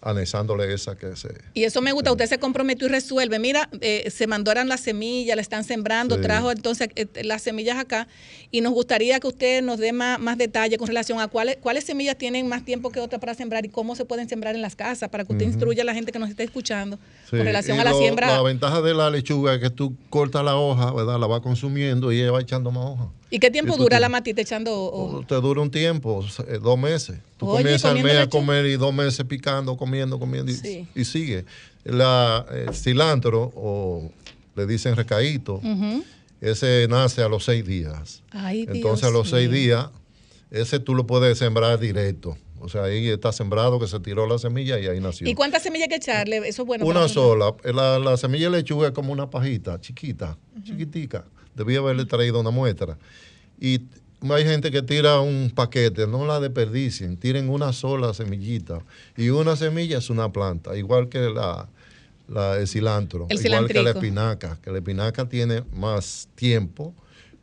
anexándole 0.02 0.74
esa 0.74 0.98
que 0.98 1.16
se... 1.16 1.30
Y 1.54 1.64
eso 1.64 1.82
me 1.82 1.92
gusta, 1.92 2.12
usted 2.12 2.28
se 2.28 2.40
comprometió 2.40 2.88
y 2.88 2.92
resuelve. 2.92 3.40
Mira, 3.40 3.70
eh, 3.82 4.10
se 4.12 4.28
mandaron 4.28 4.68
las 4.70 4.82
semillas, 4.82 5.36
la 5.36 5.42
están 5.42 5.64
sembrando, 5.64 6.20
trajo 6.22 6.52
entonces 6.52 6.90
eh, 6.96 7.08
las 7.24 7.42
semillas 7.42 7.78
acá 7.78 8.08
y 8.52 8.62
nos 8.62 8.74
gustaría 8.74 9.20
que 9.20 9.28
usted 9.28 9.62
nos 9.62 9.80
dé 9.80 9.92
más, 9.92 10.20
más 10.20 10.38
detalle 10.38 10.78
con 10.78 10.88
relación 10.88 11.20
a 11.20 11.28
cuáles, 11.28 11.58
cuáles 11.58 11.84
semillas 11.84 12.18
tienen 12.18 12.48
más 12.48 12.64
tiempo 12.64 12.92
que 12.92 13.00
otras 13.00 13.20
para 13.20 13.34
sembrar 13.34 13.66
y 13.66 13.70
cómo 13.70 13.96
se 13.96 14.06
pueden 14.06 14.30
sembrar 14.30 14.56
en 14.56 14.62
las 14.62 14.76
casas, 14.76 15.10
para 15.10 15.26
que 15.26 15.34
usted 15.34 15.46
instruya 15.46 15.84
a 15.84 15.86
la 15.86 15.94
gente 15.94 16.12
que 16.12 16.20
nos 16.20 16.30
esté 16.30 16.44
escuchando 16.44 16.98
con 17.30 17.40
relación 17.40 17.80
a 17.80 17.84
la 17.84 17.94
siembra. 17.94 18.28
La 18.28 18.42
ventaja 18.42 18.82
de 18.82 18.94
la 18.94 19.10
lechuga 19.10 19.54
es 19.56 19.60
que 19.60 19.70
tú 19.70 19.96
cortas 20.10 20.44
la 20.44 20.56
hoja, 20.56 20.92
¿verdad? 20.94 21.20
La 21.20 21.28
va 21.28 21.42
consumiendo 21.42 22.12
y 22.12 22.22
ella 22.22 22.32
va 22.32 22.42
echando 22.42 22.72
más 22.72 22.86
hoja. 22.86 23.10
¿Y 23.32 23.40
qué 23.40 23.52
tiempo 23.52 23.78
dura 23.78 24.00
la 24.00 24.10
matita 24.10 24.42
echando? 24.42 25.24
Te 25.28 25.36
dura 25.36 25.62
un 25.62 25.70
tiempo, 25.70 26.26
eh, 26.48 26.60
dos 26.62 26.80
meses. 26.80 27.20
Tú 27.38 27.46
comienzas 27.46 27.92
al 27.92 28.04
mes 28.04 28.18
a 28.18 28.28
comer 28.28 28.66
y 28.66 28.76
dos 28.76 28.94
meses 28.94 29.26
picando, 29.26 29.78
comiendo, 29.78 30.20
comiendo 30.20 30.52
y, 30.52 31.06
sigue. 31.06 31.46
La, 31.84 32.46
el 32.52 32.74
cilantro, 32.74 33.52
o 33.56 34.12
le 34.56 34.66
dicen 34.66 34.96
recaíto, 34.96 35.62
ese 36.42 36.88
nace 36.90 37.22
a 37.22 37.30
los 37.30 37.46
seis 37.46 37.66
días. 37.66 38.24
Entonces 38.34 39.08
a 39.08 39.12
los 39.12 39.30
seis 39.30 39.50
días, 39.52 39.88
ese 40.50 40.80
tú 40.80 40.96
lo 40.96 41.06
puedes 41.06 41.38
sembrar 41.38 41.80
directo. 41.80 42.36
O 42.62 42.68
sea, 42.68 42.84
ahí 42.84 43.08
está 43.08 43.32
sembrado 43.32 43.80
que 43.80 43.88
se 43.88 44.02
tiró 44.02 44.28
la 44.28 44.38
semilla 44.38 44.78
y 44.80 44.88
ahí 44.88 45.00
nació. 45.00 45.30
¿Y 45.30 45.34
cuántas 45.34 45.64
semillas 45.64 45.84
hay 45.84 45.90
que 45.90 45.96
echarle? 45.96 46.38
Eso 46.40 46.64
es 46.64 46.68
bueno. 46.68 46.86
Una 46.86 47.08
sola. 47.08 47.56
La, 47.64 48.00
la, 48.00 48.18
semilla 48.18 48.50
de 48.50 48.58
lechuga 48.58 48.88
es 48.88 48.94
como 48.94 49.14
una 49.14 49.30
pajita, 49.30 49.80
chiquita, 49.80 50.38
chiquitica 50.64 51.24
debía 51.56 51.80
haberle 51.80 52.06
traído 52.06 52.40
una 52.40 52.52
muestra. 52.52 52.98
Y 53.60 53.82
hay 54.30 54.44
gente 54.44 54.72
que 54.72 54.82
tira 54.82 55.20
un 55.20 55.52
paquete, 55.54 56.08
no 56.08 56.26
la 56.26 56.40
desperdicien, 56.40 57.18
tiren 57.18 57.50
una 57.50 57.74
sola 57.74 58.14
semillita. 58.14 58.80
Y 59.16 59.30
una 59.30 59.56
semilla 59.56 59.98
es 60.00 60.10
una 60.10 60.32
planta, 60.32 60.76
igual 60.78 61.10
que 61.10 61.30
la, 61.30 61.68
el 62.58 62.68
cilantro, 62.68 63.28
igual 63.30 63.68
que 63.68 63.82
la 63.82 63.92
espinaca, 63.92 64.58
que 64.62 64.72
la 64.72 64.78
espinaca 64.80 65.28
tiene 65.28 65.64
más 65.74 66.28
tiempo, 66.36 66.94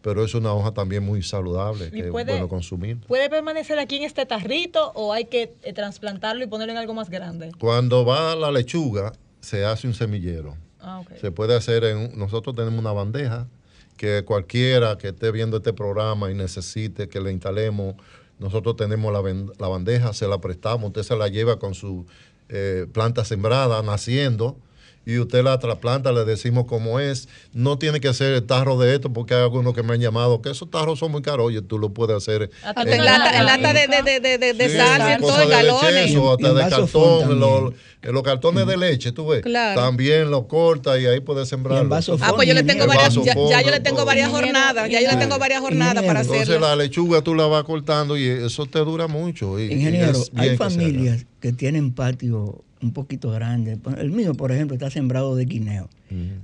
pero 0.03 0.25
es 0.25 0.35
una 0.35 0.53
hoja 0.53 0.73
también 0.73 1.03
muy 1.03 1.23
saludable, 1.23 1.91
que 1.91 2.01
es 2.01 2.11
bueno 2.11 2.49
consumir. 2.49 2.99
¿Puede 3.09 3.29
permanecer 3.29 3.79
aquí 3.79 3.97
en 3.97 4.05
este 4.05 4.25
tarrito 4.25 4.93
o 4.95 5.13
hay 5.13 5.25
que 5.25 5.55
eh, 5.63 5.73
trasplantarlo 5.73 6.45
y 6.45 6.47
ponerlo 6.47 6.73
en 6.73 6.79
algo 6.79 6.95
más 6.95 7.11
grande? 7.11 7.51
Cuando 7.59 8.05
va 8.05 8.37
la 8.37 8.53
lechuga, 8.53 9.13
se 9.41 9.65
hace 9.65 9.89
un 9.89 9.95
semillero. 9.95 10.57
Ah, 10.81 11.03
se 11.21 11.33
puede 11.33 11.57
hacer 11.57 11.83
en, 11.85 12.17
nosotros 12.17 12.55
tenemos 12.55 12.79
una 12.79 12.93
bandeja 12.93 13.49
que 13.97 14.25
cualquiera 14.25 14.99
que 14.99 15.09
esté 15.09 15.31
viendo 15.31 15.59
este 15.59 15.73
programa 15.73 16.31
y 16.31 16.35
necesite 16.35 17.09
que 17.09 17.21
le 17.21 17.33
instalemos, 17.33 17.95
nosotros 18.39 18.77
tenemos 18.77 19.13
la, 19.13 19.69
bandeja, 19.69 20.13
se 20.13 20.29
la 20.29 20.39
prestamos, 20.41 20.89
usted 20.89 21.03
se 21.03 21.17
la 21.17 21.29
lleva 21.29 21.59
con 21.59 21.75
su 21.75 22.07
eh, 22.49 22.87
planta 22.93 23.25
sembrada, 23.25 23.83
naciendo, 23.83 24.59
y 25.07 25.21
usted 25.21 25.45
la 25.45 25.57
trasplanta, 25.61 26.11
le 26.11 26.25
decimos 26.25 26.65
cómo 26.67 26.99
es. 26.99 27.29
No 27.53 27.79
tiene 27.79 28.01
que 28.01 28.13
ser 28.13 28.33
el 28.33 28.45
tarro 28.45 28.77
de 28.77 28.93
esto, 28.93 29.13
porque 29.13 29.35
hay 29.35 29.43
algunos 29.43 29.73
que 29.73 29.85
me 29.85 29.95
han 29.95 30.01
llamado 30.01 30.43
que 30.43 30.51
esos 30.51 30.69
tarros 30.69 30.99
son 30.99 31.13
muy 31.13 31.23
caros. 31.23 31.47
Oye, 31.47 31.63
tú 31.63 31.79
lo 31.79 31.91
puedes 31.95 32.17
hacer. 32.17 32.51
en, 32.75 33.05
lata, 33.05 33.73
de, 33.73 33.87
de, 33.87 34.21
de, 34.21 34.39
de, 34.39 34.53
de 34.53 34.77
sal, 34.77 35.21
todo 35.21 35.43
en 35.43 35.49
galones. 35.49 36.17
O 36.17 36.33
hasta 36.33 36.53
de 36.53 36.69
cartón. 36.69 37.39
Los, 37.39 37.73
los 38.03 38.23
cartones 38.25 38.67
de 38.67 38.77
leche, 38.77 39.13
tú 39.13 39.29
ves. 39.29 39.45
También 39.77 40.29
los 40.29 40.47
corta 40.47 40.99
y 40.99 41.07
ahí 41.07 41.21
puedes 41.21 41.49
sembrar. 41.49 41.87
Ah, 41.89 42.33
pues 42.35 42.49
yo 42.49 42.55
le 42.55 42.65
tengo 42.65 42.89
varias, 42.89 43.15
ya, 43.15 43.63
yo 43.63 43.71
le 43.71 43.81
tengo 43.81 44.05
varias 44.05 44.29
jornadas. 44.31 44.91
Ya 44.91 45.01
yo 45.01 45.09
le 45.09 45.17
tengo 45.19 45.39
varias 45.39 45.61
jornadas 45.61 46.05
para 46.05 46.21
hacer. 46.21 46.35
Entonces 46.35 46.61
la 46.61 46.75
lechuga 46.75 47.23
tú 47.23 47.37
la 47.37 47.47
vas 47.47 47.63
cortando 47.63 48.17
y 48.17 48.27
eso 48.27 48.67
te 48.67 48.81
dura 48.81 49.07
mucho. 49.07 49.57
Ingeniero, 49.61 50.19
hay 50.35 50.57
familias 50.57 51.27
que 51.41 51.53
tienen 51.53 51.93
patio 51.93 52.65
un 52.83 52.93
poquito 52.93 53.31
grande. 53.31 53.79
El 53.99 54.11
mío, 54.11 54.35
por 54.35 54.53
ejemplo, 54.53 54.75
está 54.75 54.91
sembrado 54.91 55.37
de 55.37 55.45
guineo. 55.45 55.89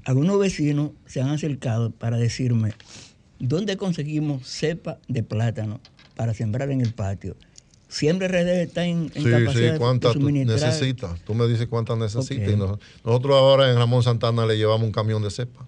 Algunos 0.05 0.39
vecinos 0.39 0.91
se 1.07 1.21
han 1.21 1.31
acercado 1.31 1.91
para 1.91 2.17
decirme, 2.17 2.73
¿dónde 3.39 3.77
conseguimos 3.77 4.47
cepa 4.47 4.99
de 5.09 5.23
plátano 5.23 5.81
para 6.17 6.35
sembrar 6.35 6.71
en 6.71 6.81
el 6.81 6.93
patio? 6.93 7.37
Siempre 7.89 8.27
RD 8.27 8.63
está 8.63 8.87
en, 8.87 9.13
en 9.15 9.23
sí, 9.23 9.31
capacidad 9.31 9.75
sí, 9.75 9.79
¿cuántas 9.79 10.17
necesitas? 10.17 11.21
Tú 11.21 11.35
me 11.35 11.47
dices 11.47 11.67
cuántas 11.67 11.99
necesitas. 11.99 12.57
nosotros 13.05 13.37
ahora 13.37 13.71
en 13.71 13.77
Ramón 13.77 14.03
Santana 14.03 14.47
le 14.47 14.57
llevamos 14.57 14.87
un 14.87 14.93
camión 14.93 15.23
de 15.23 15.31
cepa. 15.31 15.67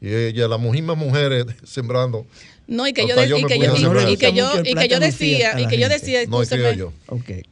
Y 0.00 0.12
ella, 0.12 0.48
las 0.48 0.60
mismas 0.60 0.98
mujeres 0.98 1.46
sembrando 1.64 2.26
no, 2.68 2.86
y 2.86 2.92
que, 2.92 3.06
yo, 3.06 3.14
y 3.14 3.44
que, 3.44 3.58
yo, 3.60 3.76
y, 4.08 4.16
que 4.16 4.32
yo, 4.32 4.50
y 4.64 4.74
que 4.74 4.88
yo 4.88 4.98
decía, 4.98 5.60
y 5.60 5.68
que 5.68 5.78
yo 5.78 5.88
decía, 5.88 6.20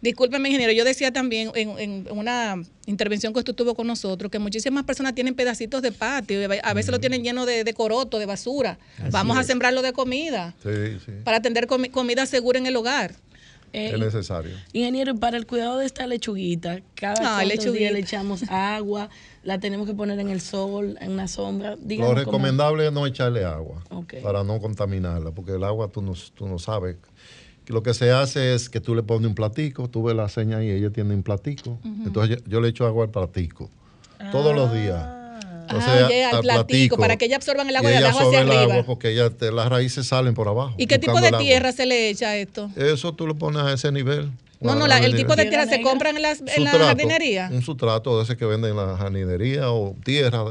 discúlpeme, 0.02 0.48
ingeniero, 0.48 0.72
yo 0.72 0.84
decía 0.84 1.12
también 1.12 1.52
en, 1.54 1.78
en, 1.78 2.08
una 2.10 2.60
intervención 2.86 3.32
que 3.32 3.38
usted 3.38 3.54
tuvo 3.54 3.76
con 3.76 3.86
nosotros 3.86 4.30
que 4.30 4.40
muchísimas 4.40 4.82
personas 4.84 5.14
tienen 5.14 5.34
pedacitos 5.34 5.82
de 5.82 5.92
patio, 5.92 6.40
a 6.62 6.74
veces 6.74 6.90
lo 6.90 6.98
tienen 6.98 7.22
lleno 7.22 7.46
de, 7.46 7.62
de 7.62 7.74
coroto, 7.74 8.18
de 8.18 8.26
basura. 8.26 8.78
Vamos 9.10 9.38
a 9.38 9.44
sembrarlo 9.44 9.82
de 9.82 9.92
comida 9.92 10.54
sí, 10.62 10.98
sí. 11.04 11.12
para 11.22 11.40
tener 11.40 11.68
comida 11.68 12.26
segura 12.26 12.58
en 12.58 12.66
el 12.66 12.74
hogar. 12.74 13.14
Eh, 13.74 13.90
es 13.92 13.98
necesario. 13.98 14.52
Ingeniero, 14.72 15.16
para 15.16 15.36
el 15.36 15.46
cuidado 15.46 15.78
de 15.78 15.86
esta 15.86 16.06
lechuguita, 16.06 16.80
cada 16.94 17.38
ah, 17.38 17.44
día 17.44 17.90
le 17.90 17.98
echamos 17.98 18.44
agua, 18.48 19.10
la 19.44 19.60
tenemos 19.60 19.86
que 19.86 19.94
poner 19.94 20.18
en 20.18 20.30
el 20.30 20.40
sol, 20.40 20.96
en 21.00 21.12
una 21.12 21.28
sombra. 21.28 21.76
Lo 21.76 22.14
recomendable 22.14 22.86
es 22.86 22.92
no 22.92 23.06
echarle 23.06 23.44
agua 23.44 23.82
para 24.22 24.42
no 24.42 24.58
contaminarla, 24.60 25.30
porque 25.30 25.52
el 25.52 25.64
agua 25.64 25.88
tú 25.88 26.02
no, 26.02 26.14
tú 26.34 26.48
no 26.48 26.58
sabes. 26.58 26.96
Lo 27.66 27.82
que 27.82 27.94
se 27.94 28.10
hace 28.10 28.54
es 28.54 28.68
que 28.68 28.80
tú 28.80 28.94
le 28.94 29.02
pones 29.02 29.26
un 29.28 29.34
platico, 29.34 29.88
tú 29.88 30.02
ves 30.02 30.16
la 30.16 30.28
seña 30.28 30.62
y 30.62 30.70
ella 30.70 30.90
tiene 30.90 31.14
un 31.14 31.22
platico. 31.22 31.78
Entonces 31.84 32.42
yo, 32.46 32.60
le 32.60 32.68
echo 32.68 32.86
agua 32.86 33.04
al 33.04 33.10
platico 33.10 33.70
todos 34.32 34.54
los 34.54 34.72
días. 34.72 34.96
Ah. 34.96 36.08
Sea, 36.08 36.30
al, 36.30 36.40
platico, 36.42 36.98
para 36.98 37.16
que 37.16 37.24
ella 37.24 37.36
absorban 37.36 37.68
el 37.68 37.76
agua 37.76 37.90
y, 37.90 37.94
abajo 37.94 38.28
hacia 38.28 38.40
arriba. 38.40 38.82
porque 38.84 39.12
ella, 39.12 39.30
las 39.50 39.68
raíces 39.68 40.06
salen 40.06 40.34
por 40.34 40.46
abajo. 40.46 40.74
¿Y 40.76 40.86
qué 40.86 40.98
tipo 40.98 41.18
de 41.20 41.32
tierra 41.32 41.72
se 41.72 41.86
le 41.86 42.10
echa 42.10 42.28
a 42.28 42.36
esto? 42.36 42.70
Eso 42.76 43.14
tú 43.14 43.26
lo 43.26 43.34
pones 43.34 43.62
a 43.62 43.72
ese 43.72 43.90
nivel. 43.90 44.30
No, 44.60 44.74
no, 44.74 44.86
el 44.86 45.14
tipo 45.16 45.36
de 45.36 45.46
tierra 45.46 45.66
se 45.66 45.82
compra 45.82 46.10
en, 46.10 46.22
las, 46.22 46.40
en 46.40 46.64
la 46.64 46.70
jardinería. 46.70 47.50
Un 47.52 47.62
sustrato 47.62 48.18
de 48.18 48.24
ese 48.24 48.36
que 48.36 48.46
venden 48.46 48.70
en 48.70 48.76
la 48.76 48.96
jardinería 48.96 49.70
o 49.70 49.94
tierra. 50.04 50.44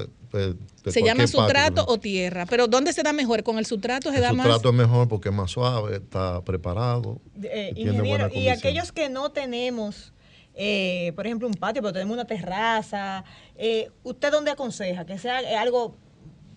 se 0.86 1.02
llama 1.02 1.28
sustrato 1.28 1.86
o 1.88 2.00
tierra. 2.00 2.46
Pero 2.46 2.68
¿dónde 2.68 2.94
se 2.94 3.04
da 3.04 3.14
mejor? 3.14 3.44
¿Con 3.44 3.58
el 3.58 3.66
sustrato 3.66 4.12
se 4.12 4.18
el 4.18 4.22
da 4.22 4.30
sustrato 4.30 4.50
más? 4.50 4.56
sustrato 4.56 4.70
es 4.70 4.88
mejor 4.88 5.08
porque 5.08 5.30
es 5.30 5.36
más 5.36 5.52
suave, 5.52 5.98
está 5.98 6.42
preparado. 6.44 7.20
Eh, 7.42 7.74
ingeniero, 7.76 8.30
y 8.34 8.50
aquellos 8.50 8.92
que 8.92 9.10
no 9.10 9.32
tenemos 9.32 10.14
eh, 10.56 11.14
por 11.16 11.26
ejemplo, 11.26 11.48
un 11.48 11.56
patio, 11.56 11.82
pero 11.82 11.94
tenemos 11.94 12.14
una 12.14 12.26
terraza. 12.26 13.24
Eh, 13.56 13.90
¿Usted 14.04 14.32
dónde 14.32 14.52
aconseja? 14.52 15.06
Que 15.06 15.18
sea 15.18 15.40
algo, 15.60 15.96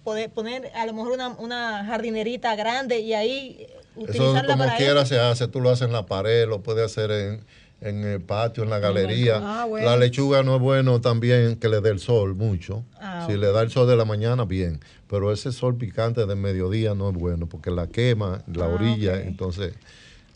poder 0.04 0.30
poner 0.30 0.70
a 0.74 0.86
lo 0.86 0.92
mejor 0.92 1.12
una, 1.12 1.28
una 1.28 1.84
jardinerita 1.84 2.54
grande 2.56 3.00
y 3.00 3.14
ahí 3.14 3.66
utilizarla 3.96 4.40
Eso 4.40 4.48
como 4.48 4.76
quiera 4.76 5.06
se 5.06 5.18
hace, 5.18 5.48
tú 5.48 5.60
lo 5.60 5.70
haces 5.70 5.86
en 5.86 5.92
la 5.92 6.06
pared, 6.06 6.46
lo 6.48 6.62
puedes 6.62 6.84
hacer 6.84 7.10
en, 7.10 7.44
en 7.80 8.04
el 8.04 8.20
patio, 8.20 8.64
en 8.64 8.70
la 8.70 8.78
galería. 8.78 9.40
Ah, 9.42 9.66
la 9.68 9.96
lechuga 9.96 10.42
no 10.42 10.56
es 10.56 10.60
bueno 10.60 11.00
también 11.00 11.56
que 11.56 11.68
le 11.68 11.80
dé 11.80 11.90
el 11.90 11.98
sol 11.98 12.34
mucho. 12.34 12.84
Ah, 13.00 13.26
si 13.28 13.36
le 13.36 13.52
da 13.52 13.62
el 13.62 13.70
sol 13.70 13.86
de 13.86 13.96
la 13.96 14.04
mañana, 14.04 14.44
bien. 14.44 14.80
Pero 15.08 15.32
ese 15.32 15.52
sol 15.52 15.76
picante 15.76 16.26
del 16.26 16.38
mediodía 16.38 16.94
no 16.94 17.10
es 17.10 17.14
bueno 17.14 17.46
porque 17.46 17.70
la 17.70 17.86
quema, 17.86 18.42
la 18.52 18.64
ah, 18.64 18.68
orilla, 18.68 19.22
entonces 19.22 19.74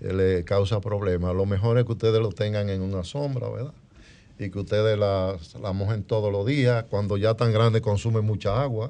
eh, 0.01 0.13
le 0.13 0.45
causa 0.45 0.81
problemas. 0.81 1.35
Lo 1.35 1.47
mejor 1.47 1.79
es 1.79 1.85
que 1.85 1.93
ustedes 1.93 2.21
lo 2.21 2.31
tengan 2.31 2.69
en 2.69 2.83
una 2.83 3.05
sombra, 3.05 3.49
¿verdad? 3.49 3.73
Y 4.39 4.51
que 4.51 4.59
ustedes 4.59 4.99
la, 4.99 5.37
la 5.61 5.73
mojen 5.73 6.03
todos 6.03 6.33
los 6.33 6.47
días. 6.47 6.85
Cuando 6.89 7.17
ya 7.17 7.35
tan 7.35 7.53
grande 7.53 7.81
consume 7.81 8.21
mucha 8.21 8.63
agua. 8.63 8.89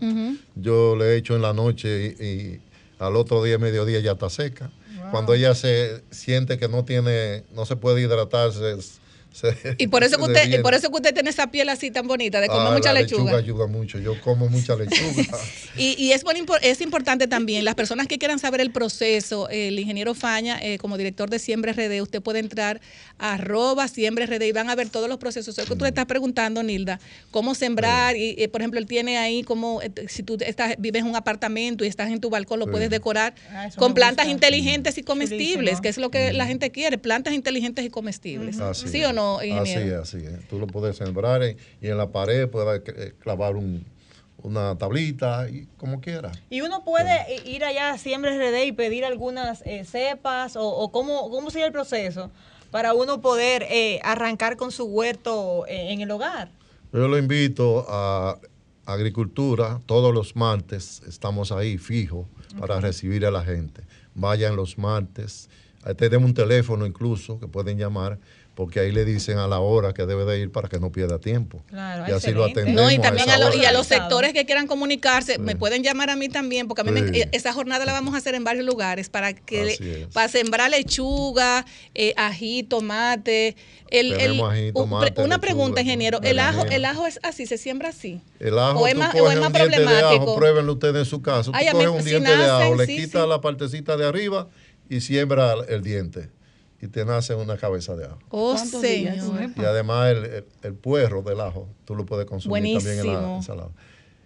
Yo 0.55 0.95
le 0.95 1.17
echo 1.17 1.35
en 1.35 1.43
la 1.43 1.53
noche 1.53 2.15
y, 2.21 2.61
al 3.01 3.17
otro 3.17 3.43
día, 3.43 3.59
mediodía, 3.59 3.99
ya 4.01 4.13
está 4.13 4.31
seca. 4.31 4.71
Cuando 5.11 5.35
ella 5.35 5.55
se 5.55 6.05
siente 6.11 6.59
que 6.59 6.69
no 6.69 6.85
tiene, 6.85 7.45
no 7.53 7.67
se 7.67 7.75
puede 7.75 8.01
hidratarse, 8.03 8.77
y 9.79 9.87
por 9.87 10.05
eso 10.05 10.17
que 10.19 10.25
usted, 10.25 10.63
por 10.63 10.75
eso 10.75 10.91
que 10.91 10.97
usted 10.97 11.15
tiene 11.15 11.31
esa 11.31 11.51
piel 11.51 11.69
así 11.69 11.91
tan 11.91 12.07
bonita 12.07 12.41
de 12.41 12.49
comer 12.49 12.69
ah, 12.69 12.73
mucha 12.73 12.93
lechuga. 12.93 13.25
lechuga. 13.25 13.39
ayuda 13.39 13.67
mucho, 13.67 13.99
yo 13.99 14.21
como 14.21 14.49
mucha 14.49 14.77
lechuga. 14.77 15.39
y, 15.77 16.13
es, 16.13 16.25
es 16.63 16.81
importante 16.81 17.27
también, 17.29 17.65
las 17.65 17.75
personas 17.75 18.07
que 18.07 18.19
quieran 18.19 18.39
saber 18.39 18.61
el 18.61 18.73
proceso, 18.73 19.49
el 19.49 19.79
ingeniero 19.79 20.15
Faña, 20.15 20.59
eh, 20.61 20.79
como 20.79 20.97
director 20.97 21.31
de 21.31 21.39
Siembra 21.39 21.73
RD, 21.73 22.03
usted 22.03 22.21
puede 22.21 22.41
entrar 22.41 22.81
a 23.19 23.35
arroba 23.35 23.89
Siembra 23.89 24.27
RD 24.27 24.43
y 24.43 24.53
van 24.53 24.71
a 24.71 24.75
ver 24.75 24.89
todos 24.89 25.09
los 25.09 25.19
procesos. 25.19 25.57
Eso 25.59 25.69
que 25.69 25.77
tú 25.77 25.85
estás 25.85 26.07
preguntando, 26.07 26.63
Nilda, 26.63 27.01
cómo 27.31 27.55
sembrar, 27.55 28.17
y 28.17 28.35
eh, 28.39 28.49
por 28.49 28.61
ejemplo, 28.61 28.81
él 28.81 28.87
tiene 28.87 29.19
ahí 29.19 29.43
como, 29.43 29.81
eh, 29.83 29.91
si 30.09 30.23
tú 30.23 30.37
estás, 30.41 30.75
vives 30.79 31.03
en 31.03 31.09
un 31.09 31.17
apartamento 31.17 31.85
y 31.85 31.89
estás 31.89 32.11
en 32.11 32.21
tu 32.21 32.31
balcón, 32.31 32.59
lo 32.59 32.67
puedes 32.67 32.91
decorar 32.91 33.35
ah, 33.51 33.69
con 33.77 33.95
plantas 33.95 34.29
inteligentes 34.29 34.99
y 34.99 35.03
comestibles, 35.03 35.81
que 35.81 35.89
es 35.89 35.99
lo 35.99 36.11
que 36.11 36.33
la 36.33 36.47
gente 36.47 36.71
quiere, 36.71 36.99
plantas 36.99 37.35
inteligentes 37.35 37.85
y 37.85 37.91
comestibles. 37.91 38.57
¿Sí 38.75 39.05
o 39.05 39.13
no? 39.13 39.20
Así 39.21 39.73
es, 39.73 39.93
así 39.93 40.19
es. 40.19 40.49
Tú 40.49 40.59
lo 40.59 40.67
puedes 40.67 40.97
sembrar 40.97 41.43
y 41.43 41.89
en 41.89 41.99
la 41.99 42.11
pared 42.11 42.49
puedes 42.49 42.83
eh, 42.89 43.15
clavar 43.19 43.55
una 44.43 44.77
tablita 44.79 45.49
y 45.49 45.67
como 45.77 46.01
quiera. 46.01 46.33
Y 46.49 46.61
uno 46.63 46.85
puede 46.85 47.43
ir 47.45 47.65
allá 47.65 47.91
a 47.91 47.99
Siembra 47.99 48.33
RD 48.33 48.65
y 48.67 48.73
pedir 48.73 49.05
algunas 49.05 49.63
eh, 49.67 49.85
cepas 49.85 50.55
o, 50.57 50.91
cómo, 50.93 51.31
cómo 51.31 51.51
sería 51.51 51.67
el 51.67 51.73
proceso 51.73 52.31
para 52.71 52.95
uno 52.95 53.21
poder 53.21 53.67
eh, 53.69 54.01
arrancar 54.03 54.57
con 54.57 54.71
su 54.71 54.85
huerto 54.85 55.65
en 55.67 56.01
el 56.01 56.11
hogar. 56.11 56.51
Yo 56.93 57.09
lo 57.09 57.19
invito 57.19 57.87
a 57.89 58.39
Agricultura, 58.87 59.81
todos 59.87 60.13
los 60.13 60.35
martes 60.35 61.03
estamos 61.07 61.53
ahí 61.53 61.79
fijos 61.79 62.27
para 62.59 62.81
recibir 62.81 63.25
a 63.25 63.31
la 63.31 63.45
gente. 63.45 63.83
Vayan 64.15 64.57
los 64.57 64.79
martes, 64.79 65.49
tenemos 65.97 66.31
un 66.31 66.35
teléfono 66.35 66.87
incluso 66.87 67.39
que 67.39 67.47
pueden 67.47 67.79
llamar 67.79 68.19
porque 68.61 68.79
ahí 68.79 68.93
le 68.93 69.07
dicen 69.07 69.39
a 69.39 69.49
la 69.49 69.59
hora 69.59 69.95
que 69.95 70.05
debe 70.05 70.27
de 70.27 70.39
ir 70.39 70.53
para 70.53 70.69
que 70.69 70.79
no 70.79 70.93
pierda 70.93 71.19
tiempo. 71.19 71.63
Claro, 71.71 72.05
y 72.07 72.13
así 72.13 72.31
lo 72.33 72.45
atendemos. 72.45 72.79
No, 72.79 72.91
y 72.91 72.99
también 72.99 73.31
a, 73.31 73.39
y 73.57 73.65
a 73.65 73.73
los 73.73 73.87
sectores 73.87 74.35
que 74.35 74.45
quieran 74.45 74.67
comunicarse, 74.67 75.39
me 75.39 75.57
pueden 75.57 75.83
llamar 75.83 76.11
a 76.11 76.17
mí 76.17 76.29
también, 76.29 76.69
porque 76.69 76.83
a 76.83 76.85
mí 76.85 77.01
esa 77.33 77.55
jornada 77.55 77.87
la 77.87 77.95
vamos 77.95 78.15
a 78.15 78.19
hacer 78.19 78.35
en 78.35 78.45
varios 78.45 78.67
lugares 78.67 79.09
para 79.09 79.33
que 79.33 80.07
para 80.13 80.29
sembrar 80.29 80.71
lechuga, 80.71 81.65
eh, 81.95 82.13
ají, 82.19 82.63
tomate. 82.63 83.57
El, 83.89 84.13
ají, 84.13 84.73
tomate, 84.73 85.23
una 85.23 85.39
pregunta, 85.39 85.81
ingeniero, 85.81 86.21
¿el 86.23 86.39
ajo, 86.39 86.67
¿el 86.67 86.85
ajo 86.85 87.07
es 87.07 87.19
así, 87.23 87.47
se 87.47 87.57
siembra 87.57 87.89
así? 87.89 88.21
El 88.41 88.59
ajo, 88.59 88.81
o 88.81 88.87
es 88.87 88.95
más, 88.95 89.15
o 89.15 89.31
es 89.31 89.41
más 89.41 89.53
problemático. 89.53 90.37
pruébenlo 90.37 90.75
ustedes 90.75 90.97
en 90.97 91.05
su 91.07 91.23
casa. 91.23 91.51
Tú 91.51 91.53
coges 91.73 91.89
un 91.89 92.05
diente 92.05 92.37
de 92.37 92.45
ajo, 92.45 92.75
le 92.75 92.87
quitas 92.87 93.27
la 93.27 93.41
partecita 93.41 93.97
de 93.97 94.07
arriba 94.07 94.49
y 94.91 95.01
siembra 95.01 95.55
el 95.67 95.83
diente 95.83 96.29
y 96.83 96.89
te 96.89 97.05
nace 97.05 97.35
una 97.35 97.57
cabeza 97.57 97.95
de 97.95 98.07
ajo. 98.07 98.19
Oh, 98.31 98.57
señor. 98.57 99.51
Y 99.57 99.65
además 99.65 100.11
el, 100.11 100.45
el, 100.63 100.75
puerro 100.75 101.23
del 101.23 101.41
ajo, 101.41 101.69
tú 101.85 101.95
lo 101.95 102.07
puedes 102.07 102.27
consumir 102.27 102.79
también 102.79 103.01
en 103.01 103.07
la 103.07 103.37
ensalada. 103.37 103.71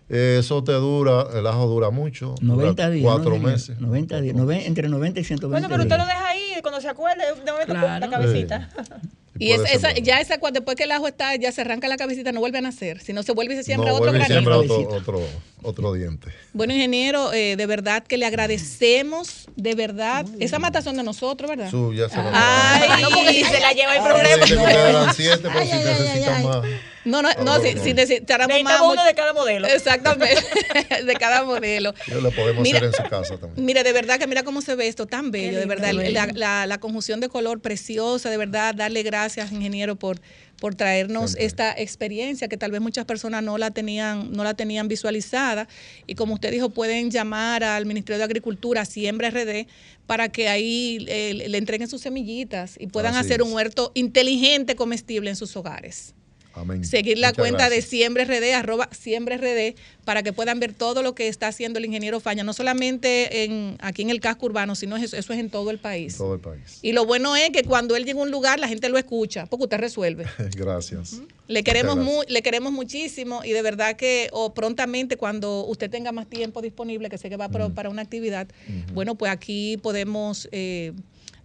Eso 0.08 0.62
te 0.62 0.72
dura, 0.72 1.26
el 1.34 1.46
ajo 1.46 1.66
dura 1.66 1.90
mucho. 1.90 2.34
90 2.40 2.90
días. 2.90 3.04
Cuatro 3.04 3.38
meses. 3.38 3.80
90 3.80 4.20
días, 4.20 4.36
entre 4.66 4.88
90 4.88 5.20
y 5.20 5.24
120 5.24 5.52
Bueno, 5.52 5.68
pero 5.68 5.82
usted 5.82 5.96
lo 5.96 6.06
deja 6.06 6.28
ahí, 6.28 6.60
cuando 6.62 6.80
se 6.80 6.88
acuerde, 6.88 7.24
de 7.44 7.52
momento 7.52 7.74
la 7.74 8.08
cabecita. 8.08 8.68
Y, 9.36 9.50
esa, 9.50 9.92
ya 9.94 10.20
esa, 10.20 10.36
después 10.52 10.76
que 10.76 10.84
el 10.84 10.92
ajo 10.92 11.08
está, 11.08 11.34
ya 11.34 11.50
se 11.50 11.62
arranca 11.62 11.88
la 11.88 11.96
cabecita, 11.96 12.30
no 12.30 12.38
vuelve 12.38 12.58
a 12.58 12.60
nacer. 12.60 13.00
Si 13.00 13.12
no 13.12 13.24
se 13.24 13.32
vuelve 13.32 13.54
y 13.54 13.56
se 13.56 13.64
siembra 13.64 13.92
otro 13.92 14.12
granito. 14.12 14.32
siembra 14.32 14.58
otro, 14.58 14.88
otro, 14.90 15.20
diente. 15.94 16.28
Bueno, 16.52 16.72
ingeniero, 16.72 17.32
eh, 17.32 17.56
de 17.56 17.66
verdad 17.66 18.04
que 18.04 18.16
le 18.16 18.26
agradecemos, 18.26 19.46
de 19.56 19.74
verdad. 19.74 20.26
Esa 20.40 20.58
matación 20.58 20.96
de 20.96 21.02
nosotros, 21.02 21.48
¿verdad? 21.48 21.70
Suya, 21.70 22.08
se 22.08 22.16
la 22.16 22.30
Ay, 22.32 23.02
no, 23.02 23.08
porque 23.10 23.32
si 23.32 23.44
se 23.44 23.60
la 23.60 23.72
lleva 23.72 23.96
el 23.96 24.02
problema. 24.02 25.12
siete, 25.12 25.48
pero 25.52 25.64
si 25.64 25.72
necesitan 25.72 26.44
más. 26.44 26.66
No, 27.04 27.20
no, 27.20 27.28
no, 27.44 27.60
si, 27.60 27.78
si 27.78 27.92
necesitáramos 27.92 28.62
más. 28.62 28.80
uno 28.80 29.04
de 29.04 29.14
cada 29.14 29.34
modelo. 29.34 29.66
Exactamente, 29.66 30.42
de 31.04 31.14
cada 31.14 31.44
modelo. 31.44 31.92
Yo 32.06 32.20
lo 32.20 32.30
podemos 32.30 32.66
hacer 32.66 32.84
en 32.84 32.92
su 32.94 33.02
casa 33.02 33.36
también. 33.36 33.64
Mire, 33.64 33.82
de 33.82 33.92
verdad 33.92 34.18
que 34.18 34.26
mira 34.26 34.42
cómo 34.42 34.62
se 34.62 34.74
ve 34.74 34.88
esto 34.88 35.06
tan 35.06 35.30
bello, 35.30 35.58
de 35.58 35.66
verdad. 35.66 35.92
La, 35.92 36.26
la, 36.26 36.66
la, 36.66 36.78
conjunción 36.78 37.20
de 37.20 37.28
color 37.28 37.60
preciosa, 37.60 38.30
de 38.30 38.36
verdad, 38.38 38.74
darle 38.74 39.02
gracias, 39.02 39.52
ingeniero, 39.52 39.96
por, 39.96 40.18
por 40.64 40.74
traernos 40.74 41.36
esta 41.38 41.74
experiencia 41.76 42.48
que 42.48 42.56
tal 42.56 42.70
vez 42.70 42.80
muchas 42.80 43.04
personas 43.04 43.42
no 43.42 43.58
la 43.58 43.70
tenían, 43.70 44.32
no 44.32 44.44
la 44.44 44.54
tenían 44.54 44.88
visualizada. 44.88 45.68
Y 46.06 46.14
como 46.14 46.32
usted 46.32 46.50
dijo, 46.50 46.70
pueden 46.70 47.10
llamar 47.10 47.62
al 47.62 47.84
Ministerio 47.84 48.16
de 48.16 48.24
Agricultura, 48.24 48.86
Siembra 48.86 49.28
RD, 49.28 49.66
para 50.06 50.30
que 50.30 50.48
ahí 50.48 51.04
eh, 51.06 51.34
le 51.50 51.58
entreguen 51.58 51.86
sus 51.86 52.00
semillitas 52.00 52.76
y 52.80 52.86
puedan 52.86 53.14
hacer 53.14 53.42
un 53.42 53.52
huerto 53.52 53.92
inteligente 53.92 54.74
comestible 54.74 55.28
en 55.28 55.36
sus 55.36 55.54
hogares. 55.54 56.14
Seguir 56.82 57.18
la 57.18 57.32
cuenta 57.32 57.68
de 57.68 57.82
Siempre 57.82 58.24
RD, 58.24 58.54
arroba 58.54 58.88
Siempre 58.92 59.36
RD, 59.36 59.76
para 60.04 60.22
que 60.22 60.32
puedan 60.32 60.60
ver 60.60 60.72
todo 60.72 61.02
lo 61.02 61.14
que 61.14 61.28
está 61.28 61.48
haciendo 61.48 61.78
el 61.78 61.84
ingeniero 61.84 62.20
Faña, 62.20 62.44
no 62.44 62.52
solamente 62.52 63.44
en, 63.44 63.76
aquí 63.80 64.02
en 64.02 64.10
el 64.10 64.20
casco 64.20 64.46
urbano, 64.46 64.74
sino 64.74 64.96
eso, 64.96 65.16
eso 65.16 65.32
es 65.32 65.38
en 65.38 65.50
todo 65.50 65.70
el 65.70 65.78
país. 65.78 66.16
todo 66.16 66.34
el 66.34 66.40
país. 66.40 66.78
Y 66.82 66.92
lo 66.92 67.06
bueno 67.06 67.34
es 67.36 67.50
que 67.50 67.64
cuando 67.64 67.96
él 67.96 68.04
llega 68.04 68.20
a 68.20 68.22
un 68.22 68.30
lugar, 68.30 68.60
la 68.60 68.68
gente 68.68 68.88
lo 68.88 68.98
escucha, 68.98 69.46
porque 69.46 69.64
usted 69.64 69.78
resuelve. 69.78 70.26
gracias. 70.56 71.20
Le 71.48 71.62
queremos, 71.62 72.24
le 72.28 72.42
queremos 72.42 72.72
muchísimo 72.72 73.44
y 73.44 73.50
de 73.50 73.62
verdad 73.62 73.96
que 73.96 74.28
o 74.32 74.54
prontamente 74.54 75.16
cuando 75.16 75.66
usted 75.66 75.90
tenga 75.90 76.12
más 76.12 76.26
tiempo 76.28 76.62
disponible, 76.62 77.10
que 77.10 77.18
sé 77.18 77.28
que 77.28 77.36
va 77.36 77.48
para, 77.48 77.88
una 77.88 78.02
actividad, 78.02 78.46
bueno, 78.92 79.14
pues 79.16 79.32
aquí 79.32 79.76
podemos... 79.78 80.48
Eh, 80.52 80.92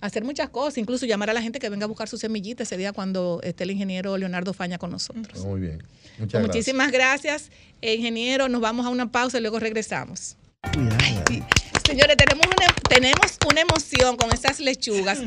hacer 0.01 0.23
muchas 0.23 0.49
cosas, 0.49 0.77
incluso 0.77 1.05
llamar 1.05 1.29
a 1.29 1.33
la 1.33 1.41
gente 1.41 1.59
que 1.59 1.69
venga 1.69 1.85
a 1.85 1.87
buscar 1.87 2.07
sus 2.07 2.19
semillitas 2.19 2.67
ese 2.67 2.77
día 2.77 2.93
cuando 2.93 3.39
esté 3.43 3.63
el 3.63 3.71
ingeniero 3.71 4.17
Leonardo 4.17 4.53
Faña 4.53 4.77
con 4.77 4.91
nosotros. 4.91 5.43
Muy 5.45 5.61
bien. 5.61 5.83
Muchas 6.17 6.41
pues 6.41 6.47
Muchísimas 6.47 6.91
gracias, 6.91 7.49
eh, 7.81 7.95
ingeniero. 7.95 8.49
Nos 8.49 8.61
vamos 8.61 8.85
a 8.85 8.89
una 8.89 9.11
pausa 9.11 9.37
y 9.37 9.41
luego 9.41 9.59
regresamos. 9.59 10.37
Señores, 11.85 12.17
tenemos 12.17 12.45
una, 12.45 12.73
tenemos 12.87 13.37
una 13.49 13.61
emoción 13.61 14.17
con 14.17 14.31
esas 14.31 14.59
lechugas. 14.59 15.19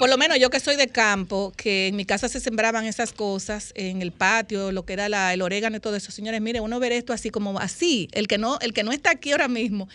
Por 0.00 0.08
lo 0.08 0.16
menos 0.16 0.38
yo 0.38 0.48
que 0.48 0.60
soy 0.60 0.76
de 0.76 0.88
campo, 0.88 1.52
que 1.56 1.88
en 1.88 1.96
mi 1.96 2.06
casa 2.06 2.26
se 2.28 2.40
sembraban 2.40 2.86
esas 2.86 3.12
cosas 3.12 3.72
en 3.74 4.00
el 4.00 4.12
patio, 4.12 4.72
lo 4.72 4.86
que 4.86 4.94
era 4.94 5.10
la, 5.10 5.34
el 5.34 5.42
orégano 5.42 5.76
y 5.76 5.80
todo 5.80 5.94
eso. 5.94 6.10
Señores, 6.10 6.40
mire, 6.40 6.60
uno 6.60 6.80
ver 6.80 6.92
esto 6.92 7.12
así 7.12 7.28
como 7.28 7.58
así, 7.58 8.08
el 8.12 8.26
que 8.26 8.38
no, 8.38 8.58
el 8.60 8.72
que 8.72 8.82
no 8.82 8.92
está 8.92 9.10
aquí 9.10 9.32
ahora 9.32 9.48
mismo, 9.48 9.88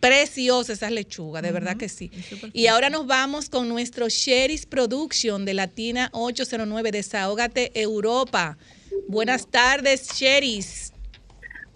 Preciosa 0.00 0.72
esas 0.72 0.92
lechugas, 0.92 1.42
de 1.42 1.52
verdad 1.52 1.76
que 1.76 1.88
sí. 1.88 2.10
Y 2.52 2.66
ahora 2.66 2.90
nos 2.90 3.06
vamos 3.06 3.48
con 3.48 3.68
nuestro 3.68 4.08
Sheris 4.08 4.66
Production 4.66 5.44
de 5.44 5.54
Latina 5.54 6.10
809, 6.12 6.92
Desahógate 6.92 7.72
Europa. 7.74 8.58
Buenas 9.08 9.50
tardes, 9.50 10.08
Sheris. 10.14 10.92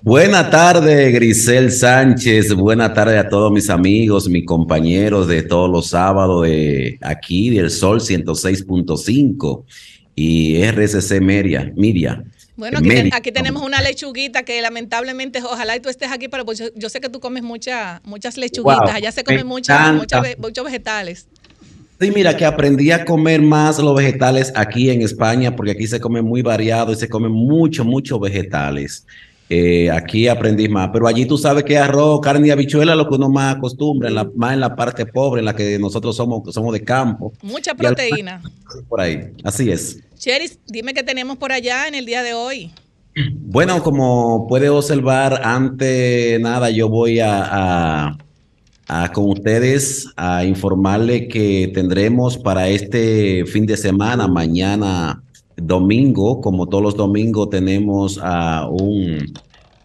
Buenas 0.03 0.51
tardes, 0.51 1.13
Grisel 1.13 1.71
Sánchez. 1.71 2.55
Buenas 2.55 2.95
tardes 2.95 3.19
a 3.19 3.29
todos 3.29 3.53
mis 3.53 3.69
amigos, 3.69 4.31
mis 4.31 4.47
compañeros 4.47 5.29
de 5.29 5.43
todos 5.43 5.71
los 5.71 5.89
sábados 5.89 6.47
de 6.47 6.99
aquí, 7.03 7.51
del 7.51 7.71
Sol 7.71 8.01
106.5 8.01 9.65
y 10.15 10.63
RSC 10.63 11.21
Media. 11.21 11.71
Media. 11.77 12.25
Bueno, 12.61 12.79
aquí, 13.13 13.33
tenemos 13.33 13.63
una 13.63 13.81
lechuguita 13.81 14.43
que 14.43 14.61
lamentablemente, 14.61 15.43
ojalá 15.43 15.77
y 15.77 15.81
tú 15.81 15.89
estés 15.89 16.13
aquí, 16.13 16.29
pero 16.29 16.45
pues 16.45 16.63
yo, 16.75 16.89
sé 16.91 17.01
que 17.01 17.09
tú 17.09 17.19
comes 17.19 17.43
mucha, 17.43 18.03
muchas 18.05 18.37
lechuguitas, 18.37 18.91
allá 18.91 19.11
se 19.11 19.25
comen 19.25 19.47
muchas, 19.47 19.95
muchos 20.39 20.65
vegetales. 20.65 21.27
Sí, 21.99 22.11
mira, 22.15 22.37
que 22.37 22.45
aprendí 22.45 22.91
a 22.91 23.07
comer 23.07 23.41
más 23.41 23.79
los 23.79 23.97
vegetales 23.97 24.53
aquí 24.55 24.91
en 24.91 25.01
España, 25.01 25.57
porque 25.57 25.73
aquí 25.73 25.87
se 25.87 26.01
come 26.01 26.21
muy 26.21 26.43
variado 26.43 26.93
y 26.93 26.97
se 26.97 27.09
comen 27.09 27.33
mucho, 27.33 27.83
muchos 27.85 28.21
vegetales. 28.21 29.07
Eh, 29.53 29.91
aquí 29.91 30.29
aprendí 30.29 30.69
más, 30.69 30.91
pero 30.93 31.09
allí 31.09 31.27
tú 31.27 31.37
sabes 31.37 31.65
que 31.65 31.77
arroz, 31.77 32.21
carne 32.21 32.47
y 32.47 32.51
habichuela 32.53 32.93
es 32.93 32.99
lo 32.99 33.09
que 33.09 33.17
uno 33.17 33.29
más 33.29 33.57
acostumbra, 33.57 34.09
en 34.09 34.15
la, 34.15 34.31
más 34.37 34.53
en 34.53 34.61
la 34.61 34.77
parte 34.77 35.05
pobre, 35.07 35.41
en 35.41 35.47
la 35.47 35.57
que 35.57 35.77
nosotros 35.77 36.15
somos, 36.15 36.55
somos 36.55 36.73
de 36.73 36.85
campo. 36.85 37.33
Mucha 37.43 37.75
proteína. 37.75 38.41
Por 38.89 39.01
ahí, 39.01 39.33
así 39.43 39.69
es. 39.69 39.99
Cheris, 40.17 40.57
dime 40.69 40.95
qué 40.95 41.03
tenemos 41.03 41.37
por 41.37 41.51
allá 41.51 41.89
en 41.89 41.97
el 41.97 42.07
día 42.07 42.23
de 42.23 42.33
hoy. 42.33 42.71
Bueno, 43.41 43.83
como 43.83 44.47
puede 44.47 44.69
observar, 44.69 45.41
antes 45.43 46.41
nada, 46.41 46.71
yo 46.71 46.89
voy 46.89 47.19
a, 47.21 48.17
con 49.13 49.31
ustedes 49.31 50.07
a 50.17 50.45
informarle 50.45 51.27
que 51.27 51.73
tendremos 51.75 52.39
para 52.39 52.69
este 52.69 53.45
fin 53.47 53.67
de 53.67 53.77
semana, 53.77 54.29
mañana 54.29 55.25
domingo, 55.61 56.41
como 56.41 56.67
todos 56.67 56.83
los 56.83 56.97
domingos, 56.97 57.51
tenemos 57.51 58.19
a 58.23 58.69
un 58.69 59.33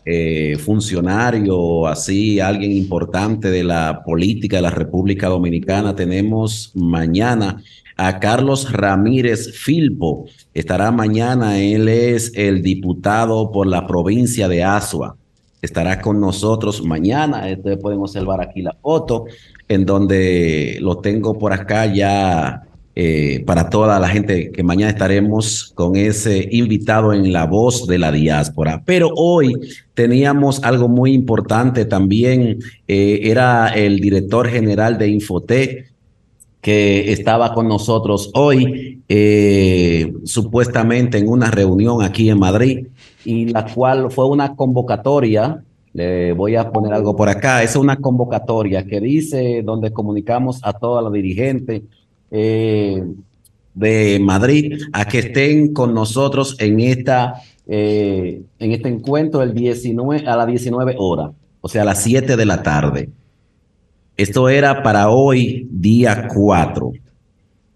eh, 0.06 0.58
funcionario, 0.58 1.88
así, 1.88 2.40
alguien 2.40 2.72
importante 2.72 3.50
de 3.50 3.64
la 3.64 4.04
política 4.06 4.58
de 4.58 4.62
la 4.62 4.70
República 4.70 5.28
Dominicana. 5.30 5.96
Tenemos 5.96 6.72
mañana 6.76 7.62
a 7.98 8.20
Carlos 8.20 8.72
Ramírez 8.72 9.52
Filpo. 9.58 10.26
Estará 10.54 10.92
mañana, 10.92 11.60
él 11.60 11.88
es 11.88 12.32
el 12.36 12.62
diputado 12.62 13.52
por 13.52 13.68
la 13.68 13.88
provincia 13.88 14.48
de 14.48 14.64
Asua. 14.64 15.18
Estará 15.62 16.00
con 16.02 16.20
nosotros 16.20 16.84
mañana. 16.84 17.48
Ustedes 17.52 17.80
pueden 17.80 18.00
observar 18.00 18.42
aquí 18.42 18.62
la 18.62 18.74
foto 18.74 19.26
en 19.68 19.86
donde 19.86 20.78
lo 20.82 21.00
tengo 21.00 21.38
por 21.40 21.52
acá 21.52 21.88
ya 21.88 22.64
eh, 22.98 23.44
para 23.46 23.70
toda 23.70 24.00
la 24.00 24.08
gente 24.08 24.52
que 24.52 24.64
mañana 24.64 24.90
estaremos 24.90 25.74
con 25.76 25.98
ese 25.98 26.48
invitado 26.50 27.12
en 27.12 27.34
la 27.34 27.46
voz 27.46 27.88
de 27.88 27.98
la 27.98 28.10
diáspora. 28.10 28.84
Pero 28.86 29.10
hoy 29.18 29.54
teníamos 29.94 30.64
algo 30.64 30.88
muy 30.88 31.12
importante 31.12 31.84
también, 31.84 32.60
eh, 32.88 33.20
era 33.24 33.68
el 33.68 34.00
director 34.00 34.48
general 34.48 34.98
de 34.98 35.10
Infotec 35.10 35.92
que 36.62 37.12
estaba 37.12 37.54
con 37.54 37.68
nosotros 37.68 38.32
hoy, 38.34 39.04
eh, 39.10 40.14
supuestamente 40.24 41.18
en 41.18 41.28
una 41.28 41.52
reunión 41.52 42.02
aquí 42.02 42.30
en 42.30 42.40
Madrid, 42.40 42.88
y 43.26 43.48
la 43.48 43.66
cual 43.66 44.10
fue 44.10 44.26
una 44.26 44.56
convocatoria 44.56 45.62
le 45.92 46.34
voy 46.34 46.58
a 46.58 46.72
poner 46.72 46.94
algo 46.94 47.16
por 47.16 47.30
acá. 47.30 47.64
Es 47.64 47.78
una 47.78 47.96
convocatoria 47.96 48.86
que 48.86 49.00
dice 49.00 49.62
donde 49.64 49.92
comunicamos 49.92 50.60
a 50.62 50.74
toda 50.74 51.02
la 51.02 51.10
dirigente 51.10 51.84
eh, 52.38 53.02
de 53.74 54.20
Madrid 54.20 54.82
a 54.92 55.06
que 55.06 55.20
estén 55.20 55.74
con 55.74 55.94
nosotros 55.94 56.58
en, 56.60 56.82
esta, 56.82 57.42
eh, 57.66 58.42
en 58.60 58.72
este 58.74 58.90
encuentro 58.90 59.42
el 59.42 59.54
19, 59.54 60.28
a 60.28 60.36
las 60.36 60.48
19 60.48 60.96
horas, 60.98 61.32
o 61.62 61.70
sea, 61.70 61.84
a 61.84 61.86
las 61.86 62.04
7 62.04 62.36
de 62.36 62.46
la 62.46 62.62
tarde. 62.62 63.10
Esto 64.18 64.50
era 64.50 64.84
para 64.84 65.10
hoy, 65.10 65.66
día 65.72 66.28
4. 66.28 66.92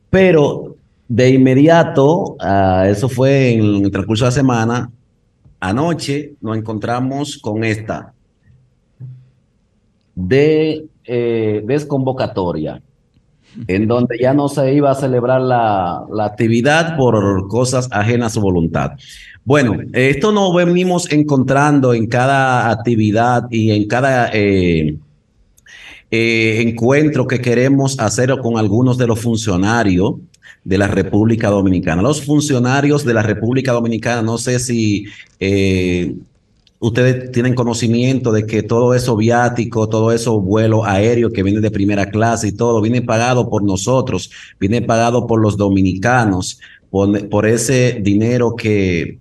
Pero 0.09 0.75
de 1.07 1.29
inmediato, 1.29 2.35
uh, 2.39 2.83
eso 2.85 3.07
fue 3.07 3.53
en 3.53 3.85
el 3.85 3.91
transcurso 3.91 4.25
de 4.25 4.27
la 4.27 4.33
semana, 4.33 4.91
anoche 5.61 6.33
nos 6.41 6.57
encontramos 6.57 7.37
con 7.37 7.63
esta 7.63 8.13
de 10.15 10.85
eh, 11.05 11.63
desconvocatoria 11.65 12.81
en 13.67 13.87
donde 13.87 14.17
ya 14.19 14.33
no 14.33 14.47
se 14.47 14.73
iba 14.73 14.91
a 14.91 14.95
celebrar 14.95 15.41
la, 15.41 16.05
actividad 16.21 16.95
por 16.97 17.47
cosas 17.47 17.87
ajenas 17.91 18.31
a 18.31 18.35
su 18.35 18.41
voluntad. 18.41 18.91
Bueno, 19.43 19.77
esto 19.93 20.31
nos 20.31 20.53
venimos 20.53 21.11
encontrando 21.11 21.93
en 21.93 22.07
cada 22.07 22.69
actividad 22.69 23.45
y 23.49 23.71
en 23.71 23.87
cada 23.87 24.29
eh, 24.33 24.97
eh, 26.11 26.61
encuentro 26.61 27.27
que 27.27 27.41
queremos 27.41 27.99
hacer 27.99 28.35
con 28.41 28.57
algunos 28.57 28.97
de 28.97 29.07
los 29.07 29.19
funcionarios 29.19 30.15
de 30.63 30.77
la 30.77 30.87
República 30.87 31.49
Dominicana. 31.49 32.01
Los 32.01 32.23
funcionarios 32.23 33.05
de 33.05 33.13
la 33.13 33.23
República 33.23 33.71
Dominicana, 33.71 34.21
no 34.21 34.37
sé 34.37 34.59
si 34.59 35.05
eh, 35.39 36.15
ustedes 36.79 37.31
tienen 37.31 37.55
conocimiento 37.55 38.31
de 38.31 38.45
que 38.45 38.63
todo 38.63 38.93
eso 38.93 39.15
viático, 39.17 39.89
todo 39.89 40.11
eso 40.11 40.39
vuelo 40.39 40.85
aéreo 40.85 41.31
que 41.31 41.43
viene 41.43 41.59
de 41.59 41.71
primera 41.71 42.09
clase 42.09 42.47
y 42.47 42.51
todo, 42.53 42.81
viene 42.81 43.01
pagado 43.01 43.49
por 43.49 43.63
nosotros, 43.63 44.31
viene 44.59 44.81
pagado 44.81 45.27
por 45.27 45.41
los 45.41 45.57
dominicanos, 45.57 46.59
por, 46.89 47.45
ese 47.45 47.99
dinero 48.01 48.55
que 48.55 49.19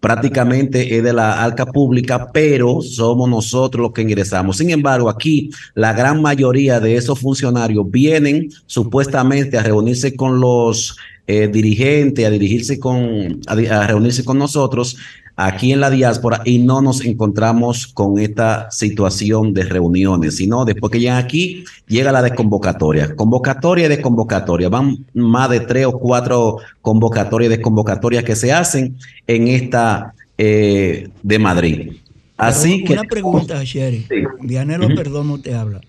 prácticamente 0.00 0.96
es 0.96 1.02
de 1.02 1.12
la 1.12 1.42
alca 1.42 1.66
pública, 1.66 2.30
pero 2.32 2.80
somos 2.80 3.28
nosotros 3.28 3.82
los 3.82 3.92
que 3.92 4.02
ingresamos. 4.02 4.56
Sin 4.56 4.70
embargo, 4.70 5.08
aquí 5.08 5.50
la 5.74 5.92
gran 5.92 6.22
mayoría 6.22 6.80
de 6.80 6.96
esos 6.96 7.18
funcionarios 7.18 7.90
vienen 7.90 8.48
supuestamente 8.66 9.58
a 9.58 9.62
reunirse 9.62 10.16
con 10.16 10.40
los 10.40 10.96
eh, 11.26 11.48
dirigentes, 11.48 12.24
a 12.24 12.30
dirigirse 12.30 12.80
con, 12.80 13.40
a 13.46 13.86
reunirse 13.86 14.24
con 14.24 14.38
nosotros 14.38 14.96
aquí 15.36 15.72
en 15.72 15.80
la 15.80 15.90
diáspora 15.90 16.42
y 16.44 16.58
no 16.58 16.82
nos 16.82 17.04
encontramos 17.04 17.86
con 17.86 18.18
esta 18.18 18.70
situación 18.70 19.54
de 19.54 19.64
reuniones, 19.64 20.36
sino 20.36 20.64
después 20.64 20.92
que 20.92 21.00
llegan 21.00 21.18
aquí, 21.18 21.64
llega 21.86 22.12
la 22.12 22.22
de 22.22 22.34
convocatoria. 22.34 23.14
Convocatoria 23.14 23.88
de 23.88 24.00
convocatoria. 24.00 24.68
Van 24.68 25.04
más 25.14 25.50
de 25.50 25.60
tres 25.60 25.86
o 25.86 25.92
cuatro 25.98 26.58
convocatorias 26.80 27.50
de 27.50 27.60
convocatoria 27.60 28.22
que 28.22 28.36
se 28.36 28.52
hacen 28.52 28.96
en 29.26 29.48
esta 29.48 30.14
eh, 30.38 31.08
de 31.22 31.38
Madrid. 31.38 31.92
Así 32.36 32.84
que. 32.84 32.94
Una 32.94 33.04
pregunta, 33.04 33.62
Sherry. 33.64 34.06
Sí. 34.08 34.24
Vianelo 34.40 34.88
Perdomo 34.94 35.40
te 35.40 35.54
habla. 35.54 35.80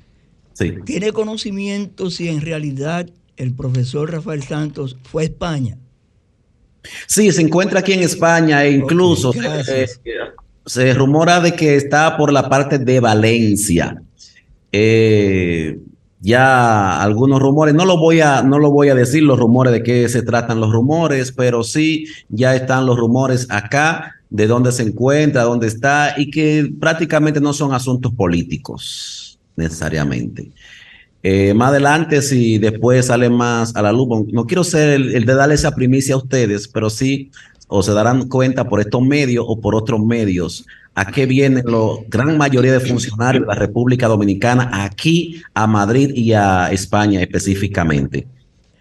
Sí. 0.53 0.73
¿Tiene 0.85 1.11
conocimiento 1.11 2.11
si 2.11 2.29
en 2.29 2.41
realidad 2.41 3.09
el 3.37 3.53
profesor 3.53 4.11
Rafael 4.11 4.43
Santos 4.43 4.97
fue 5.03 5.23
a 5.23 5.25
España? 5.25 5.77
Sí, 7.07 7.31
se 7.31 7.41
encuentra 7.41 7.79
aquí 7.79 7.93
en 7.93 8.01
España 8.01 8.63
e 8.63 8.71
incluso 8.71 9.33
se, 10.65 10.93
rumora 10.93 11.39
de 11.39 11.53
que 11.53 11.75
está 11.75 12.17
por 12.17 12.31
la 12.31 12.49
parte 12.49 12.79
de 12.79 12.99
Valencia. 12.99 14.01
Eh, 14.71 15.77
ya 16.19 17.01
algunos 17.01 17.41
rumores, 17.41 17.75
no 17.75 17.85
lo 17.85 17.97
voy 17.97 18.21
a, 18.21 18.43
no 18.43 18.57
lo 18.57 18.71
voy 18.71 18.87
a 18.87 18.95
decir 18.95 19.23
los 19.23 19.37
rumores 19.37 19.73
de 19.73 19.83
qué 19.83 20.07
se 20.07 20.21
tratan 20.21 20.61
los 20.61 20.71
rumores, 20.71 21.33
pero 21.33 21.63
sí 21.63 22.05
ya 22.29 22.55
están 22.55 22.85
los 22.85 22.97
rumores 22.97 23.45
acá 23.49 24.15
de 24.29 24.47
dónde 24.47 24.71
se 24.71 24.83
encuentra, 24.83 25.43
dónde 25.43 25.67
está 25.67 26.15
y 26.17 26.31
que 26.31 26.71
prácticamente 26.79 27.41
no 27.41 27.51
son 27.51 27.73
asuntos 27.73 28.13
políticos 28.13 29.37
necesariamente. 29.55 30.49
Eh, 31.25 31.53
más 31.53 31.69
adelante, 31.69 32.21
si 32.21 32.57
después 32.57 33.05
sale 33.05 33.29
más 33.29 33.73
a 33.77 33.81
la 33.81 33.93
luz, 33.93 34.27
no 34.33 34.45
quiero 34.45 34.65
ser 34.65 34.89
el, 34.89 35.25
de 35.25 35.33
darle 35.33 35.55
esa 35.55 35.73
primicia 35.73 36.15
a 36.15 36.17
ustedes, 36.17 36.67
pero 36.67 36.89
sí, 36.89 37.31
o 37.69 37.81
se 37.81 37.93
darán 37.93 38.27
cuenta 38.27 38.67
por 38.67 38.81
estos 38.81 39.01
medios 39.01 39.45
o 39.47 39.59
por 39.61 39.73
otros 39.73 40.01
medios, 40.01 40.65
a 40.95 41.05
qué 41.05 41.25
vienen 41.25 41.63
la 41.65 41.79
gran 42.09 42.37
mayoría 42.37 42.73
de 42.73 42.81
funcionarios 42.81 43.43
de 43.43 43.47
la 43.47 43.55
República 43.55 44.07
Dominicana 44.07 44.69
aquí 44.83 45.41
a 45.53 45.65
Madrid 45.65 46.11
y 46.13 46.33
a 46.33 46.69
España 46.71 47.21
específicamente. 47.21 48.27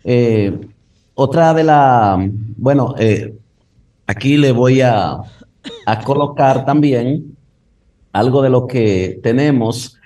Eh, 0.02 0.52
otra 1.14 1.54
de 1.54 1.62
la, 1.62 2.28
bueno, 2.56 2.96
eh, 2.98 3.34
aquí 4.08 4.36
le 4.36 4.50
voy 4.50 4.80
a, 4.80 5.16
a 5.86 6.00
colocar 6.02 6.64
también 6.64 7.36
algo 8.12 8.42
de 8.42 8.50
lo 8.50 8.66
que 8.66 9.20
tenemos 9.22 9.96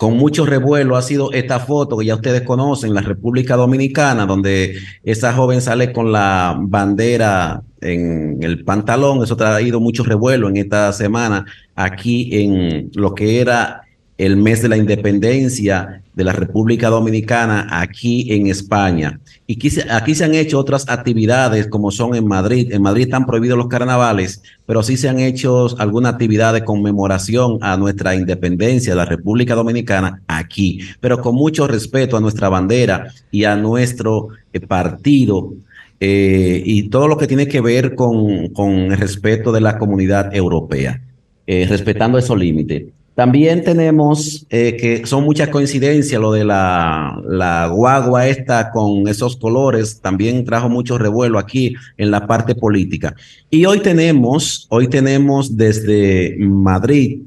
con 0.00 0.16
mucho 0.16 0.46
revuelo 0.46 0.96
ha 0.96 1.02
sido 1.02 1.30
esta 1.30 1.60
foto 1.60 1.98
que 1.98 2.06
ya 2.06 2.14
ustedes 2.14 2.40
conocen, 2.40 2.94
la 2.94 3.02
República 3.02 3.54
Dominicana, 3.54 4.24
donde 4.24 4.78
esa 5.02 5.34
joven 5.34 5.60
sale 5.60 5.92
con 5.92 6.10
la 6.10 6.56
bandera 6.58 7.60
en 7.82 8.38
el 8.42 8.64
pantalón. 8.64 9.22
Eso 9.22 9.34
ha 9.34 9.36
traído 9.36 9.78
mucho 9.78 10.02
revuelo 10.02 10.48
en 10.48 10.56
esta 10.56 10.90
semana 10.94 11.44
aquí 11.76 12.30
en 12.32 12.90
lo 12.94 13.14
que 13.14 13.42
era 13.42 13.82
el 14.20 14.36
mes 14.36 14.60
de 14.60 14.68
la 14.68 14.76
independencia 14.76 16.02
de 16.12 16.24
la 16.24 16.32
República 16.32 16.90
Dominicana 16.90 17.66
aquí 17.70 18.30
en 18.34 18.48
España. 18.48 19.18
Y 19.46 19.54
aquí, 19.90 20.14
se 20.14 20.24
han 20.24 20.34
hecho 20.34 20.58
otras 20.58 20.86
actividades 20.90 21.68
como 21.68 21.90
son 21.90 22.14
en 22.14 22.26
Madrid. 22.26 22.70
En 22.70 22.82
Madrid 22.82 23.04
están 23.04 23.24
prohibidos 23.24 23.56
los 23.56 23.68
carnavales, 23.68 24.42
pero 24.66 24.82
sí 24.82 24.98
se 24.98 25.08
han 25.08 25.20
hecho 25.20 25.74
alguna 25.78 26.10
actividad 26.10 26.52
de 26.52 26.64
conmemoración 26.64 27.56
a 27.62 27.78
nuestra 27.78 28.14
independencia 28.14 28.92
de 28.92 28.96
la 28.96 29.06
República 29.06 29.54
Dominicana 29.54 30.20
aquí, 30.28 30.80
pero 31.00 31.22
con 31.22 31.34
mucho 31.34 31.66
respeto 31.66 32.18
a 32.18 32.20
nuestra 32.20 32.50
bandera 32.50 33.06
y 33.30 33.44
a 33.44 33.56
nuestro 33.56 34.28
eh, 34.52 34.60
partido 34.60 35.54
eh, 35.98 36.62
y 36.62 36.90
todo 36.90 37.08
lo 37.08 37.16
que 37.16 37.26
tiene 37.26 37.48
que 37.48 37.62
ver 37.62 37.94
con, 37.94 38.50
el 38.92 38.98
respeto 38.98 39.50
de 39.50 39.62
la 39.62 39.78
comunidad 39.78 40.34
europea, 40.34 41.00
eh, 41.46 41.66
respetando 41.66 42.18
esos 42.18 42.38
límites. 42.38 42.84
También 43.14 43.64
tenemos 43.64 44.46
eh, 44.50 44.76
que 44.76 45.06
son 45.06 45.24
muchas 45.24 45.48
coincidencias, 45.48 46.20
lo 46.20 46.32
de 46.32 46.44
la, 46.44 47.20
la, 47.28 47.66
guagua 47.66 48.28
esta 48.28 48.70
con 48.70 49.08
esos 49.08 49.36
colores, 49.36 50.00
también 50.00 50.44
trajo 50.44 50.68
mucho 50.68 50.96
revuelo 50.96 51.38
aquí 51.38 51.74
en 51.98 52.10
la 52.10 52.26
parte 52.26 52.54
política. 52.54 53.14
Y 53.50 53.64
hoy 53.66 53.80
tenemos, 53.80 54.66
hoy 54.70 54.88
tenemos 54.88 55.56
desde 55.56 56.36
Madrid, 56.38 57.22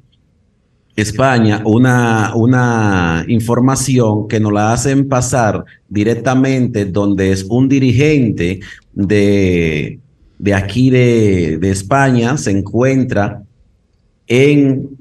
España, 0.95 1.61
una, 1.65 2.33
una 2.35 3.25
información 3.27 4.27
que 4.27 4.39
nos 4.39 4.53
la 4.53 4.73
hacen 4.73 5.09
pasar 5.09 5.65
directamente 5.89 6.85
donde 6.85 7.31
es 7.31 7.43
un 7.49 7.67
dirigente 7.67 8.59
de, 8.93 9.99
de 10.37 10.53
aquí 10.53 10.89
de, 10.91 11.57
de 11.59 11.71
España, 11.71 12.37
se 12.37 12.51
encuentra 12.51 13.41
en 14.27 14.92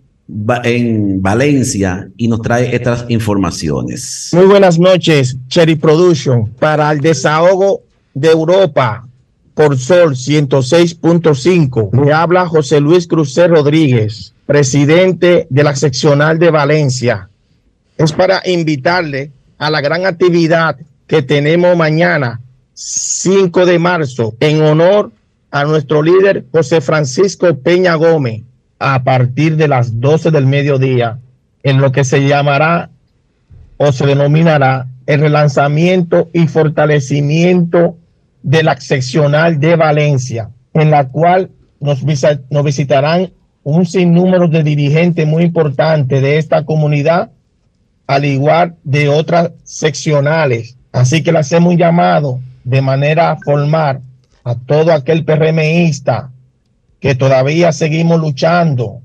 en 0.64 1.20
Valencia 1.20 2.08
y 2.16 2.28
nos 2.28 2.42
trae 2.42 2.74
estas 2.74 3.04
informaciones. 3.08 4.30
Muy 4.32 4.46
buenas 4.46 4.78
noches, 4.78 5.36
Cherry 5.48 5.76
Production, 5.76 6.48
para 6.58 6.90
el 6.90 7.00
desahogo 7.00 7.82
de 8.14 8.30
Europa 8.30 9.06
por 9.54 9.78
Sol 9.78 10.14
106.5. 10.14 12.04
Le 12.04 12.12
habla 12.12 12.46
José 12.46 12.80
Luis 12.80 13.06
Crucé 13.06 13.48
Rodríguez, 13.48 14.32
presidente 14.46 15.46
de 15.50 15.62
la 15.62 15.76
seccional 15.76 16.38
de 16.38 16.50
Valencia. 16.50 17.28
Es 17.98 18.12
para 18.12 18.42
invitarle 18.46 19.30
a 19.58 19.70
la 19.70 19.80
gran 19.80 20.06
actividad 20.06 20.76
que 21.06 21.22
tenemos 21.22 21.76
mañana, 21.76 22.40
5 22.74 23.66
de 23.66 23.78
marzo, 23.78 24.34
en 24.40 24.62
honor 24.62 25.12
a 25.50 25.64
nuestro 25.64 26.02
líder 26.02 26.46
José 26.50 26.80
Francisco 26.80 27.54
Peña 27.58 27.94
Gómez, 27.94 28.42
a 28.82 29.04
partir 29.04 29.56
de 29.56 29.68
las 29.68 30.00
12 30.00 30.32
del 30.32 30.46
mediodía, 30.46 31.18
en 31.62 31.80
lo 31.80 31.92
que 31.92 32.02
se 32.02 32.26
llamará 32.26 32.90
o 33.76 33.92
se 33.92 34.06
denominará 34.06 34.88
el 35.06 35.20
relanzamiento 35.20 36.28
y 36.32 36.48
fortalecimiento 36.48 37.96
de 38.42 38.64
la 38.64 38.80
seccional 38.80 39.60
de 39.60 39.76
Valencia, 39.76 40.50
en 40.74 40.90
la 40.90 41.08
cual 41.08 41.50
nos, 41.78 42.02
nos 42.50 42.64
visitarán 42.64 43.30
un 43.62 43.86
sinnúmero 43.86 44.48
de 44.48 44.64
dirigentes 44.64 45.28
muy 45.28 45.44
importantes 45.44 46.20
de 46.20 46.38
esta 46.38 46.64
comunidad, 46.64 47.30
al 48.08 48.24
igual 48.24 48.74
de 48.82 49.08
otras 49.08 49.52
seccionales. 49.62 50.76
Así 50.90 51.22
que 51.22 51.30
le 51.30 51.38
hacemos 51.38 51.72
un 51.72 51.78
llamado 51.78 52.40
de 52.64 52.82
manera 52.82 53.36
formal 53.44 54.00
a 54.42 54.56
todo 54.56 54.92
aquel 54.92 55.24
PRMista 55.24 56.31
que 57.02 57.16
todavía 57.16 57.72
seguimos 57.72 58.20
luchando, 58.20 59.02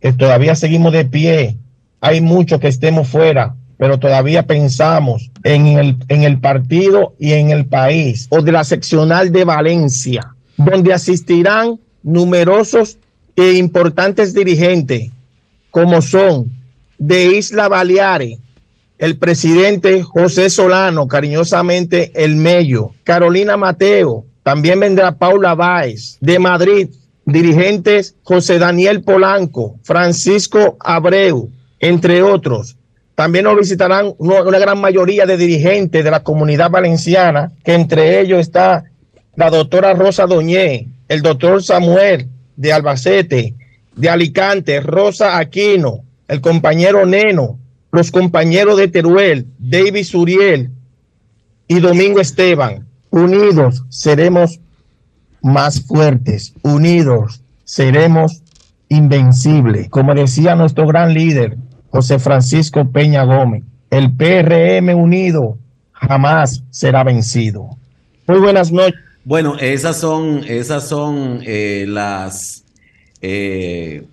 que 0.00 0.12
todavía 0.12 0.56
seguimos 0.56 0.92
de 0.92 1.04
pie. 1.04 1.56
Hay 2.00 2.20
muchos 2.20 2.58
que 2.58 2.66
estemos 2.66 3.06
fuera, 3.06 3.54
pero 3.78 3.98
todavía 3.98 4.48
pensamos 4.48 5.30
en 5.44 5.68
el, 5.68 5.96
en 6.08 6.24
el 6.24 6.40
partido 6.40 7.14
y 7.20 7.34
en 7.34 7.50
el 7.50 7.66
país, 7.66 8.26
o 8.28 8.42
de 8.42 8.50
la 8.50 8.64
seccional 8.64 9.30
de 9.30 9.44
Valencia, 9.44 10.34
donde 10.56 10.92
asistirán 10.92 11.78
numerosos 12.02 12.98
e 13.36 13.52
importantes 13.52 14.34
dirigentes, 14.34 15.12
como 15.70 16.02
son 16.02 16.50
de 16.98 17.36
Isla 17.36 17.68
Baleares, 17.68 18.40
el 18.98 19.16
presidente 19.16 20.02
José 20.02 20.50
Solano, 20.50 21.06
cariñosamente 21.06 22.10
el 22.16 22.34
Mello, 22.34 22.90
Carolina 23.04 23.56
Mateo, 23.56 24.24
también 24.42 24.80
vendrá 24.80 25.12
Paula 25.12 25.54
Báez, 25.54 26.18
de 26.20 26.40
Madrid, 26.40 26.88
dirigentes 27.24 28.16
José 28.22 28.58
Daniel 28.58 29.02
Polanco, 29.02 29.76
Francisco 29.82 30.76
Abreu, 30.80 31.50
entre 31.80 32.22
otros. 32.22 32.76
También 33.14 33.44
nos 33.44 33.56
visitarán 33.56 34.14
una 34.18 34.58
gran 34.58 34.80
mayoría 34.80 35.26
de 35.26 35.36
dirigentes 35.36 36.02
de 36.02 36.10
la 36.10 36.22
comunidad 36.22 36.70
valenciana, 36.70 37.52
que 37.64 37.74
entre 37.74 38.20
ellos 38.20 38.40
está 38.40 38.84
la 39.36 39.50
doctora 39.50 39.94
Rosa 39.94 40.26
Doñé, 40.26 40.88
el 41.08 41.22
doctor 41.22 41.62
Samuel 41.62 42.28
de 42.56 42.72
Albacete, 42.72 43.54
de 43.94 44.08
Alicante, 44.08 44.80
Rosa 44.80 45.38
Aquino, 45.38 46.04
el 46.28 46.40
compañero 46.40 47.04
Neno, 47.04 47.58
los 47.90 48.10
compañeros 48.10 48.78
de 48.78 48.88
Teruel, 48.88 49.46
David 49.58 50.04
Suriel 50.04 50.70
y 51.68 51.80
Domingo 51.80 52.20
Esteban. 52.20 52.86
Unidos 53.10 53.84
seremos 53.90 54.58
más 55.42 55.82
fuertes, 55.82 56.54
unidos 56.62 57.42
seremos 57.64 58.42
invencibles. 58.88 59.88
Como 59.88 60.14
decía 60.14 60.54
nuestro 60.54 60.86
gran 60.86 61.14
líder, 61.14 61.56
José 61.90 62.18
Francisco 62.18 62.90
Peña 62.90 63.24
Gómez. 63.24 63.64
El 63.90 64.12
PRM 64.12 64.94
unido 64.94 65.58
jamás 65.92 66.62
será 66.70 67.04
vencido. 67.04 67.68
Muy 68.26 68.38
buenas 68.38 68.72
noches. 68.72 68.98
Bueno, 69.24 69.56
esas 69.58 69.98
son, 69.98 70.42
esas 70.48 70.88
son 70.88 71.40
eh, 71.44 71.84
las 71.86 72.64
eh, 73.20 74.04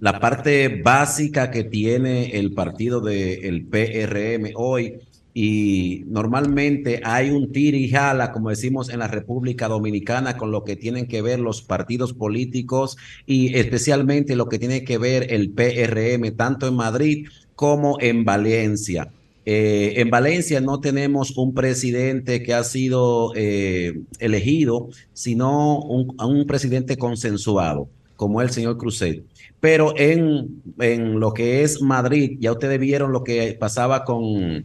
la 0.00 0.18
parte 0.20 0.82
básica 0.82 1.50
que 1.50 1.64
tiene 1.64 2.36
el 2.38 2.52
partido 2.52 3.00
del 3.00 3.66
PRM 3.66 4.52
hoy 4.54 4.98
y 5.36 6.04
normalmente 6.06 7.00
hay 7.02 7.30
un 7.30 7.50
tir 7.50 7.74
y 7.74 7.88
jala, 7.88 8.30
como 8.30 8.50
decimos 8.50 8.88
en 8.88 9.00
la 9.00 9.08
República 9.08 9.66
Dominicana, 9.66 10.36
con 10.36 10.52
lo 10.52 10.62
que 10.62 10.76
tienen 10.76 11.08
que 11.08 11.22
ver 11.22 11.40
los 11.40 11.60
partidos 11.60 12.12
políticos 12.12 12.96
y 13.26 13.56
especialmente 13.56 14.36
lo 14.36 14.48
que 14.48 14.60
tiene 14.60 14.84
que 14.84 14.96
ver 14.96 15.32
el 15.32 15.50
PRM, 15.50 16.36
tanto 16.36 16.68
en 16.68 16.76
Madrid 16.76 17.26
como 17.56 18.00
en 18.00 18.24
Valencia. 18.24 19.10
Eh, 19.44 19.94
en 19.96 20.08
Valencia 20.08 20.60
no 20.60 20.80
tenemos 20.80 21.36
un 21.36 21.52
presidente 21.52 22.44
que 22.44 22.54
ha 22.54 22.62
sido 22.62 23.32
eh, 23.34 24.00
elegido, 24.20 24.88
sino 25.12 25.80
un, 25.80 26.16
un, 26.18 26.46
presidente 26.46 26.96
consensuado, 26.96 27.88
como 28.14 28.40
el 28.40 28.50
señor 28.50 28.78
Cruzet. 28.78 29.24
Pero 29.58 29.94
en, 29.98 30.62
en 30.78 31.18
lo 31.18 31.34
que 31.34 31.62
es 31.62 31.82
Madrid, 31.82 32.38
ya 32.38 32.52
ustedes 32.52 32.78
vieron 32.78 33.12
lo 33.12 33.24
que 33.24 33.56
pasaba 33.58 34.04
con 34.04 34.64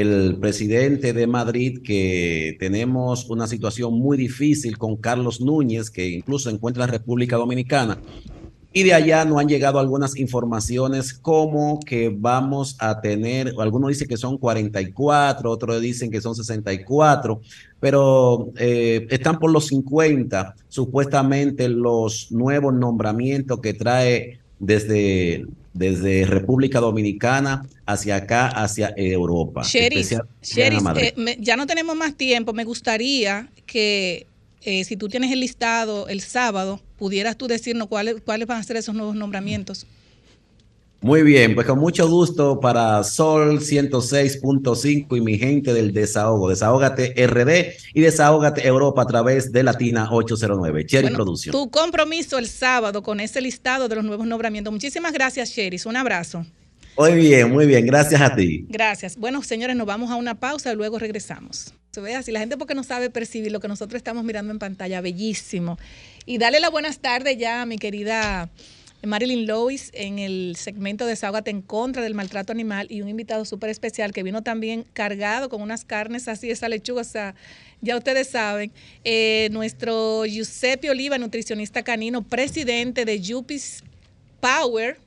el 0.00 0.36
presidente 0.40 1.12
de 1.12 1.26
Madrid, 1.26 1.80
que 1.82 2.56
tenemos 2.58 3.28
una 3.30 3.46
situación 3.46 3.94
muy 3.94 4.16
difícil 4.16 4.78
con 4.78 4.96
Carlos 4.96 5.40
Núñez, 5.40 5.90
que 5.90 6.08
incluso 6.08 6.50
encuentra 6.50 6.84
en 6.84 6.90
República 6.90 7.36
Dominicana. 7.36 7.98
Y 8.76 8.82
de 8.82 8.92
allá 8.92 9.24
no 9.24 9.38
han 9.38 9.46
llegado 9.46 9.78
algunas 9.78 10.16
informaciones 10.16 11.14
como 11.14 11.78
que 11.78 12.12
vamos 12.12 12.76
a 12.80 13.00
tener, 13.00 13.54
algunos 13.56 13.90
dicen 13.90 14.08
que 14.08 14.16
son 14.16 14.36
44, 14.36 15.48
otros 15.48 15.80
dicen 15.80 16.10
que 16.10 16.20
son 16.20 16.34
64, 16.34 17.40
pero 17.78 18.48
eh, 18.56 19.06
están 19.10 19.38
por 19.38 19.52
los 19.52 19.68
50, 19.68 20.56
supuestamente 20.66 21.68
los 21.68 22.32
nuevos 22.32 22.74
nombramientos 22.74 23.60
que 23.60 23.74
trae 23.74 24.40
desde 24.58 25.46
desde 25.74 26.24
República 26.24 26.80
Dominicana 26.80 27.66
hacia 27.84 28.16
acá, 28.16 28.48
hacia 28.48 28.94
Europa. 28.96 29.62
Sherry, 29.62 30.06
eh, 30.56 31.36
ya 31.40 31.56
no 31.56 31.66
tenemos 31.66 31.96
más 31.96 32.16
tiempo. 32.16 32.52
Me 32.52 32.64
gustaría 32.64 33.50
que 33.66 34.26
eh, 34.62 34.84
si 34.84 34.96
tú 34.96 35.08
tienes 35.08 35.30
el 35.32 35.40
listado 35.40 36.08
el 36.08 36.20
sábado, 36.20 36.80
pudieras 36.96 37.36
tú 37.36 37.48
decirnos 37.48 37.88
cuáles, 37.88 38.22
cuáles 38.24 38.46
van 38.46 38.60
a 38.60 38.62
ser 38.62 38.76
esos 38.76 38.94
nuevos 38.94 39.16
nombramientos. 39.16 39.86
Muy 41.04 41.22
bien, 41.22 41.54
pues 41.54 41.66
con 41.66 41.78
mucho 41.80 42.08
gusto 42.08 42.60
para 42.60 43.04
Sol 43.04 43.60
106.5 43.60 45.18
y 45.18 45.20
mi 45.20 45.36
gente 45.36 45.74
del 45.74 45.92
desahogo. 45.92 46.48
Desahógate 46.48 47.12
RD 47.26 47.74
y 47.92 48.00
Desahógate 48.00 48.66
Europa 48.66 49.02
a 49.02 49.06
través 49.06 49.52
de 49.52 49.62
Latina 49.64 50.08
809. 50.10 50.86
Cherry 50.86 51.12
Producción. 51.12 51.52
Tu 51.52 51.70
compromiso 51.70 52.38
el 52.38 52.48
sábado 52.48 53.02
con 53.02 53.20
ese 53.20 53.42
listado 53.42 53.86
de 53.86 53.96
los 53.96 54.04
nuevos 54.06 54.26
nombramientos. 54.26 54.72
Muchísimas 54.72 55.12
gracias, 55.12 55.52
Cherry. 55.52 55.78
Un 55.84 55.96
abrazo. 55.96 56.46
Muy 56.96 57.12
bien, 57.16 57.52
muy 57.52 57.66
bien. 57.66 57.84
Gracias 57.84 58.22
a 58.22 58.34
ti. 58.34 58.64
Gracias. 58.70 59.18
Bueno, 59.18 59.42
señores, 59.42 59.76
nos 59.76 59.86
vamos 59.86 60.10
a 60.10 60.14
una 60.14 60.40
pausa 60.40 60.72
y 60.72 60.76
luego 60.76 60.98
regresamos. 60.98 61.74
Se 61.90 62.00
ve 62.00 62.14
así, 62.14 62.32
la 62.32 62.40
gente 62.40 62.56
porque 62.56 62.74
no 62.74 62.82
sabe 62.82 63.10
percibir 63.10 63.52
lo 63.52 63.60
que 63.60 63.68
nosotros 63.68 63.98
estamos 63.98 64.24
mirando 64.24 64.52
en 64.52 64.58
pantalla, 64.58 65.02
bellísimo. 65.02 65.78
Y 66.24 66.38
dale 66.38 66.60
la 66.60 66.70
buenas 66.70 67.00
tardes 67.00 67.36
ya 67.36 67.60
a 67.60 67.66
mi 67.66 67.76
querida 67.76 68.48
Marilyn 69.06 69.46
Lois 69.46 69.90
en 69.94 70.18
el 70.18 70.56
segmento 70.56 71.04
de 71.04 71.10
Desahógate 71.10 71.50
en 71.50 71.62
contra 71.62 72.02
del 72.02 72.14
maltrato 72.14 72.52
animal 72.52 72.86
y 72.90 73.02
un 73.02 73.08
invitado 73.08 73.44
súper 73.44 73.70
especial 73.70 74.12
que 74.12 74.22
vino 74.22 74.42
también 74.42 74.84
cargado 74.92 75.48
con 75.48 75.62
unas 75.62 75.84
carnes 75.84 76.28
así, 76.28 76.50
esa 76.50 76.68
lechuga, 76.68 77.02
o 77.02 77.04
sea, 77.04 77.34
ya 77.80 77.96
ustedes 77.96 78.28
saben, 78.28 78.72
eh, 79.04 79.48
nuestro 79.52 80.24
Giuseppe 80.24 80.90
Oliva, 80.90 81.18
nutricionista 81.18 81.82
canino, 81.82 82.22
presidente 82.22 83.04
de 83.04 83.20
Yupis 83.20 83.84
Power 84.40 84.98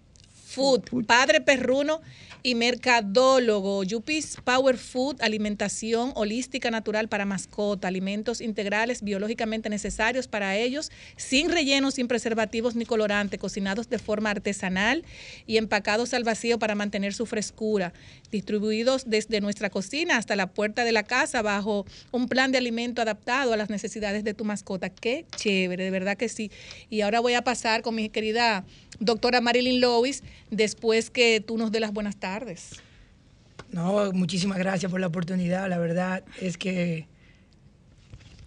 Food, 0.46 1.06
padre 1.06 1.42
perruno 1.42 2.02
y 2.48 2.56
mercadólogo. 2.56 3.84
Yupis 3.84 4.38
Power 4.42 4.78
Food, 4.78 5.18
alimentación 5.20 6.14
holística 6.16 6.72
natural 6.72 7.10
para 7.10 7.26
mascota, 7.26 7.90
alimentos 7.90 8.40
integrales 8.40 9.02
biológicamente 9.02 9.70
necesarios 9.70 10.30
para 10.30 10.56
ellos, 10.56 10.90
sin 11.18 11.52
relleno, 11.52 11.92
sin 11.92 12.08
preservativos 12.08 12.74
ni 12.78 12.86
colorante, 12.86 13.38
cocinados 13.38 13.90
de 13.90 14.00
forma 14.00 14.30
artesanal 14.30 15.04
y 15.46 15.58
empacados 15.58 16.14
al 16.14 16.24
vacío 16.24 16.58
para 16.58 16.74
mantener 16.74 17.14
su 17.14 17.26
frescura, 17.26 17.92
distribuidos 18.32 19.10
desde 19.10 19.42
nuestra 19.42 19.70
cocina 19.70 20.16
hasta 20.16 20.38
la 20.38 20.48
puerta 20.48 20.86
de 20.86 20.94
la 20.94 21.04
casa 21.04 21.42
bajo 21.42 21.86
un 22.14 22.30
plan 22.30 22.54
de 22.54 22.60
alimento 22.60 23.02
adaptado 23.02 23.52
a 23.52 23.58
las 23.58 23.70
necesidades 23.70 24.24
de 24.24 24.34
tu 24.34 24.46
mascota. 24.46 24.90
Qué 24.90 25.26
chévere, 25.36 25.84
de 25.84 25.92
verdad 25.92 26.16
que 26.16 26.30
sí. 26.30 26.50
Y 26.90 27.02
ahora 27.02 27.20
voy 27.20 27.34
a 27.34 27.42
pasar 27.42 27.82
con 27.82 27.96
mi 27.96 28.08
querida 28.08 28.64
doctora 29.00 29.42
Marilyn 29.42 29.82
Lois 29.82 30.24
después 30.52 31.10
que 31.10 31.42
tú 31.42 31.58
nos 31.58 31.72
dé 31.72 31.80
las 31.80 31.94
buenas 31.94 32.18
tardes. 32.18 32.82
No, 33.72 34.12
muchísimas 34.14 34.58
gracias 34.58 34.92
por 34.92 35.00
la 35.00 35.08
oportunidad. 35.08 35.70
La 35.70 35.78
verdad 35.78 36.24
es 36.40 36.58
que 36.58 37.08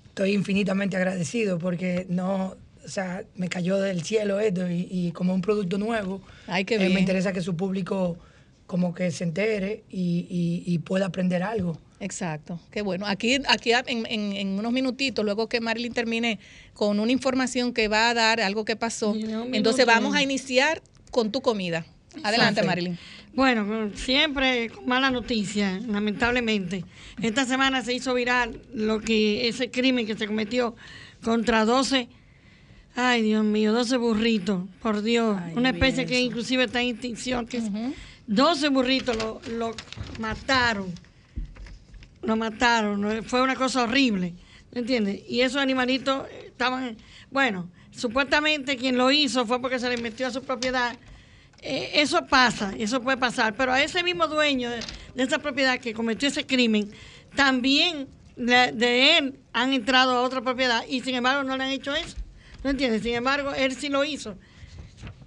estoy 0.09 0.33
infinitamente 0.33 0.97
agradecido 0.97 1.59
porque 1.59 2.07
no, 2.09 2.57
o 2.85 2.89
sea, 2.89 3.25
me 3.37 3.49
cayó 3.49 3.79
del 3.79 4.03
cielo 4.03 4.41
esto 4.41 4.67
y, 4.71 5.13
como 5.13 5.35
un 5.35 5.43
producto 5.43 5.79
nuevo, 5.79 6.21
Ay, 6.47 6.65
qué 6.65 6.77
eh, 6.77 6.89
me 6.89 7.01
interesa 7.01 7.33
que 7.33 7.43
su 7.43 7.57
público 7.57 8.19
como 8.67 8.95
que 8.95 9.11
se 9.11 9.25
entere 9.25 9.83
y, 9.91 10.79
pueda 10.85 11.07
aprender 11.07 11.43
algo. 11.43 11.79
Exacto, 12.01 12.59
qué 12.71 12.81
bueno. 12.81 13.07
Aquí, 13.07 13.39
aquí 13.47 13.73
en, 13.87 14.59
unos 14.59 14.73
minutitos, 14.73 15.23
luego 15.23 15.49
que 15.51 15.61
Marilyn 15.61 15.93
termine 15.93 16.39
con 16.73 16.99
una 16.99 17.13
información 17.13 17.75
que 17.75 17.89
va 17.89 18.09
a 18.09 18.15
dar 18.15 18.41
algo 18.41 18.65
que 18.65 18.75
pasó, 18.75 19.15
entonces 19.53 19.85
vamos 19.85 20.15
a 20.17 20.23
iniciar 20.23 20.83
con 21.11 21.31
tu 21.31 21.43
comida. 21.43 21.85
Adelante, 22.23 22.63
Marilyn. 22.63 22.99
Bueno, 23.35 23.91
siempre 23.95 24.71
con 24.71 24.87
mala 24.87 25.11
noticia, 25.11 25.79
lamentablemente. 25.87 26.85
Esta 27.23 27.45
semana 27.45 27.83
se 27.83 27.93
hizo 27.93 28.15
viral 28.15 28.61
lo 28.75 29.01
que 29.01 29.47
ese 29.47 29.71
crimen 29.71 30.07
que 30.07 30.17
se 30.17 30.27
cometió 30.27 30.75
contra 31.23 31.65
12, 31.65 32.09
ay 32.97 33.23
Dios 33.23 33.45
mío, 33.45 33.73
12 33.73 33.99
burritos, 33.99 34.65
por 34.83 35.03
Dios, 35.03 35.39
una 35.55 35.69
especie 35.71 36.07
que 36.07 36.19
inclusive 36.19 36.65
está 36.65 36.81
en 36.81 36.89
extinción, 36.89 37.47
que 37.47 37.63
12 38.27 38.69
burritos 38.71 39.17
lo, 39.17 39.41
lo 39.53 39.75
mataron, 40.19 40.93
lo 42.23 42.37
mataron, 42.37 43.25
fue 43.25 43.43
una 43.43 43.57
cosa 43.57 43.85
horrible, 43.85 44.35
¿entiendes? 44.73 45.23
Y 45.29 45.41
esos 45.41 45.61
animalitos 45.61 46.27
estaban, 46.45 46.97
bueno, 47.31 47.71
supuestamente 47.91 48.77
quien 48.77 48.97
lo 48.97 49.11
hizo 49.11 49.47
fue 49.47 49.61
porque 49.61 49.79
se 49.79 49.89
le 49.89 49.97
metió 49.97 50.27
a 50.27 50.31
su 50.31 50.43
propiedad 50.43 50.97
eh, 51.63 52.01
eso 52.01 52.27
pasa, 52.27 52.73
eso 52.79 53.03
puede 53.03 53.19
pasar, 53.19 53.55
pero 53.55 53.73
a 53.73 53.83
ese 53.83 54.03
mismo 54.03 54.27
dueño 54.27 54.71
de, 54.71 54.81
esa 55.17 55.39
propiedad 55.39 55.79
que 55.79 55.93
cometió 55.93 56.29
ese 56.29 56.47
crimen, 56.47 56.91
también 57.35 58.09
de, 58.37 59.19
él 59.19 59.39
han 59.53 59.75
entrado 59.75 60.13
a 60.13 60.23
otra 60.23 60.41
propiedad 60.41 60.85
y 60.89 61.01
sin 61.03 61.17
embargo 61.17 61.43
no 61.43 61.57
le 61.59 61.65
han 61.65 61.71
hecho 61.71 61.95
eso. 61.95 62.17
¿No 62.65 62.71
entiendes? 62.71 63.03
Sin 63.03 63.15
embargo, 63.15 63.53
él 63.55 63.75
sí 63.75 63.89
lo 63.89 64.05
hizo. 64.05 64.37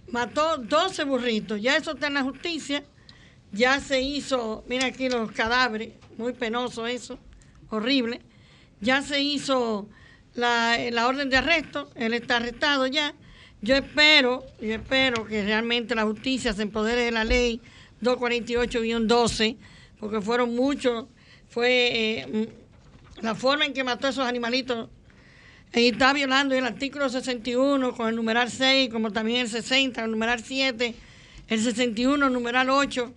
Mató 0.07 0.57
12 0.57 1.03
burritos, 1.03 1.61
ya 1.61 1.75
eso 1.75 1.91
está 1.91 2.07
en 2.07 2.15
la 2.15 2.23
justicia, 2.23 2.83
ya 3.51 3.79
se 3.79 4.01
hizo, 4.01 4.63
mira 4.67 4.87
aquí 4.87 5.09
los 5.09 5.31
cadáveres, 5.31 5.93
muy 6.17 6.33
penoso 6.33 6.87
eso, 6.87 7.19
horrible. 7.69 8.21
Ya 8.81 9.01
se 9.01 9.21
hizo 9.21 9.87
la, 10.35 10.77
la 10.91 11.07
orden 11.07 11.29
de 11.29 11.37
arresto, 11.37 11.89
él 11.95 12.13
está 12.13 12.37
arrestado 12.37 12.87
ya 12.87 13.13
yo 13.63 13.77
espero, 13.77 14.45
yo 14.59 14.73
espero 14.73 15.25
que 15.25 15.41
realmente 15.41 15.95
la 15.95 16.03
justicia 16.03 16.51
se 16.51 16.63
empodere 16.63 17.03
de 17.03 17.11
la 17.11 17.23
ley 17.23 17.61
248-12, 18.01 19.55
porque 20.01 20.19
fueron 20.19 20.53
muchos, 20.53 21.05
fue 21.47 21.69
eh, 21.69 22.49
la 23.21 23.35
forma 23.35 23.63
en 23.63 23.73
que 23.73 23.85
mató 23.85 24.07
a 24.07 24.09
esos 24.09 24.27
animalitos. 24.27 24.89
Y 25.73 25.87
está 25.87 26.11
violando 26.11 26.53
el 26.55 26.65
artículo 26.65 27.07
61 27.07 27.95
con 27.95 28.09
el 28.09 28.17
numeral 28.17 28.51
6, 28.51 28.89
como 28.91 29.13
también 29.13 29.39
el 29.39 29.47
60, 29.47 30.03
el 30.03 30.11
numeral 30.11 30.43
7, 30.43 30.93
el 31.47 31.61
61, 31.61 32.27
el 32.27 32.33
numeral 32.33 32.69
8, 32.69 33.13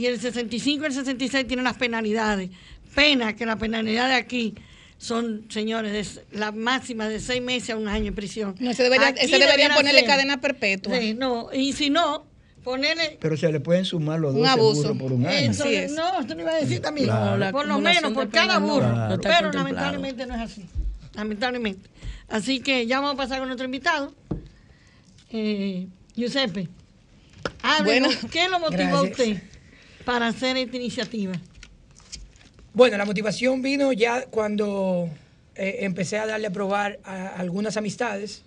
y 0.00 0.06
el 0.06 0.18
65 0.18 0.82
y 0.82 0.86
el 0.86 0.94
66 0.94 1.46
tienen 1.46 1.64
las 1.64 1.76
penalidades. 1.76 2.48
Pena 2.94 3.36
que 3.36 3.44
la 3.44 3.56
penalidad 3.56 4.08
de 4.08 4.14
aquí 4.14 4.54
son, 4.96 5.44
señores, 5.50 6.22
la 6.32 6.52
máxima 6.52 7.06
de 7.06 7.20
seis 7.20 7.42
meses 7.42 7.70
a 7.70 7.76
un 7.76 7.86
año 7.86 8.06
en 8.06 8.14
prisión. 8.14 8.54
No, 8.60 8.72
se 8.72 8.82
debería, 8.82 9.10
ese 9.10 9.38
deberían 9.38 9.74
ponerle 9.74 10.04
cadena 10.04 10.40
perpetua. 10.40 10.98
Sí, 10.98 11.12
no, 11.12 11.52
y 11.52 11.74
si 11.74 11.90
no, 11.90 12.24
ponerle... 12.64 13.18
Pero 13.20 13.36
se 13.36 13.52
le 13.52 13.60
pueden 13.60 13.84
sumar 13.84 14.18
los 14.20 14.34
dos 14.34 14.48
abuso. 14.48 14.96
por 14.96 15.12
un 15.12 15.26
año. 15.26 15.50
Eso, 15.50 15.64
no, 15.94 16.20
esto 16.20 16.34
no 16.34 16.40
iba 16.40 16.52
a 16.52 16.56
decir 16.56 16.80
también. 16.80 17.10
por 17.52 17.66
lo 17.66 17.78
menos, 17.78 18.12
por 18.14 18.30
cada 18.30 18.58
burro. 18.58 19.18
pero 19.22 19.52
lamentablemente 19.52 20.24
no 20.24 20.34
es 20.34 20.40
así. 20.40 20.64
Lamentablemente. 21.12 21.90
Así 22.26 22.60
que 22.60 22.86
ya 22.86 23.00
vamos 23.00 23.14
a 23.14 23.16
pasar 23.18 23.38
con 23.40 23.48
nuestro 23.48 23.66
invitado. 23.66 24.14
Eh, 25.30 25.88
Giuseppe, 26.16 26.68
háblenos, 27.62 28.16
¿qué 28.32 28.48
lo 28.48 28.60
motivó 28.60 28.96
a 28.96 29.02
usted 29.02 29.49
para 30.04 30.28
hacer 30.28 30.56
esta 30.56 30.76
iniciativa? 30.76 31.32
Bueno, 32.72 32.96
la 32.96 33.04
motivación 33.04 33.62
vino 33.62 33.92
ya 33.92 34.26
cuando 34.26 35.08
eh, 35.56 35.78
empecé 35.80 36.18
a 36.18 36.26
darle 36.26 36.46
a 36.46 36.50
probar 36.50 36.98
a 37.04 37.28
algunas 37.28 37.76
amistades 37.76 38.42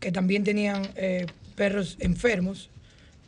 que 0.00 0.12
también 0.12 0.44
tenían 0.44 0.88
eh, 0.96 1.26
perros 1.54 1.96
enfermos, 2.00 2.70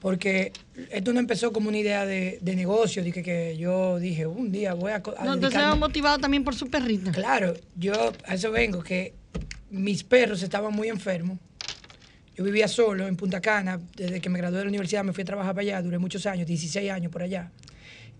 porque 0.00 0.52
esto 0.90 1.12
no 1.12 1.20
empezó 1.20 1.52
como 1.52 1.68
una 1.68 1.78
idea 1.78 2.04
de, 2.04 2.38
negocio, 2.42 3.02
de 3.02 3.12
que, 3.12 3.56
yo 3.56 3.98
dije, 3.98 4.26
un 4.26 4.52
día 4.52 4.74
voy 4.74 4.92
a... 4.92 4.96
a 4.96 5.24
no, 5.24 5.34
entonces 5.34 5.60
motivado 5.76 6.18
también 6.18 6.44
por 6.44 6.54
su 6.54 6.68
perrita. 6.68 7.10
Claro, 7.12 7.54
yo 7.76 8.12
a 8.26 8.34
eso 8.34 8.50
vengo, 8.50 8.82
que 8.82 9.14
mis 9.70 10.04
perros 10.04 10.42
estaban 10.42 10.72
muy 10.72 10.88
enfermos. 10.88 11.38
Yo 12.38 12.44
vivía 12.44 12.68
solo 12.68 13.08
en 13.08 13.16
Punta 13.16 13.40
Cana, 13.40 13.80
desde 13.96 14.20
que 14.20 14.28
me 14.28 14.38
gradué 14.38 14.58
de 14.58 14.64
la 14.66 14.68
universidad 14.68 15.02
me 15.02 15.12
fui 15.12 15.22
a 15.22 15.24
trabajar 15.24 15.56
para 15.56 15.62
allá, 15.62 15.82
duré 15.82 15.98
muchos 15.98 16.24
años, 16.24 16.46
16 16.46 16.88
años 16.88 17.10
por 17.10 17.20
allá. 17.20 17.50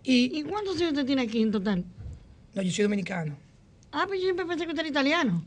¿Y, 0.02 0.42
cuántos 0.42 0.76
años 0.78 0.90
usted 0.90 1.06
tiene 1.06 1.22
aquí 1.22 1.40
en 1.40 1.52
total? 1.52 1.84
No, 2.52 2.62
yo 2.62 2.72
soy 2.72 2.82
dominicano. 2.82 3.38
Ah, 3.92 4.06
pues 4.08 4.18
yo 4.18 4.24
siempre 4.24 4.44
pensé 4.44 4.64
que 4.64 4.70
usted 4.70 4.80
era 4.80 4.88
italiano. 4.88 5.44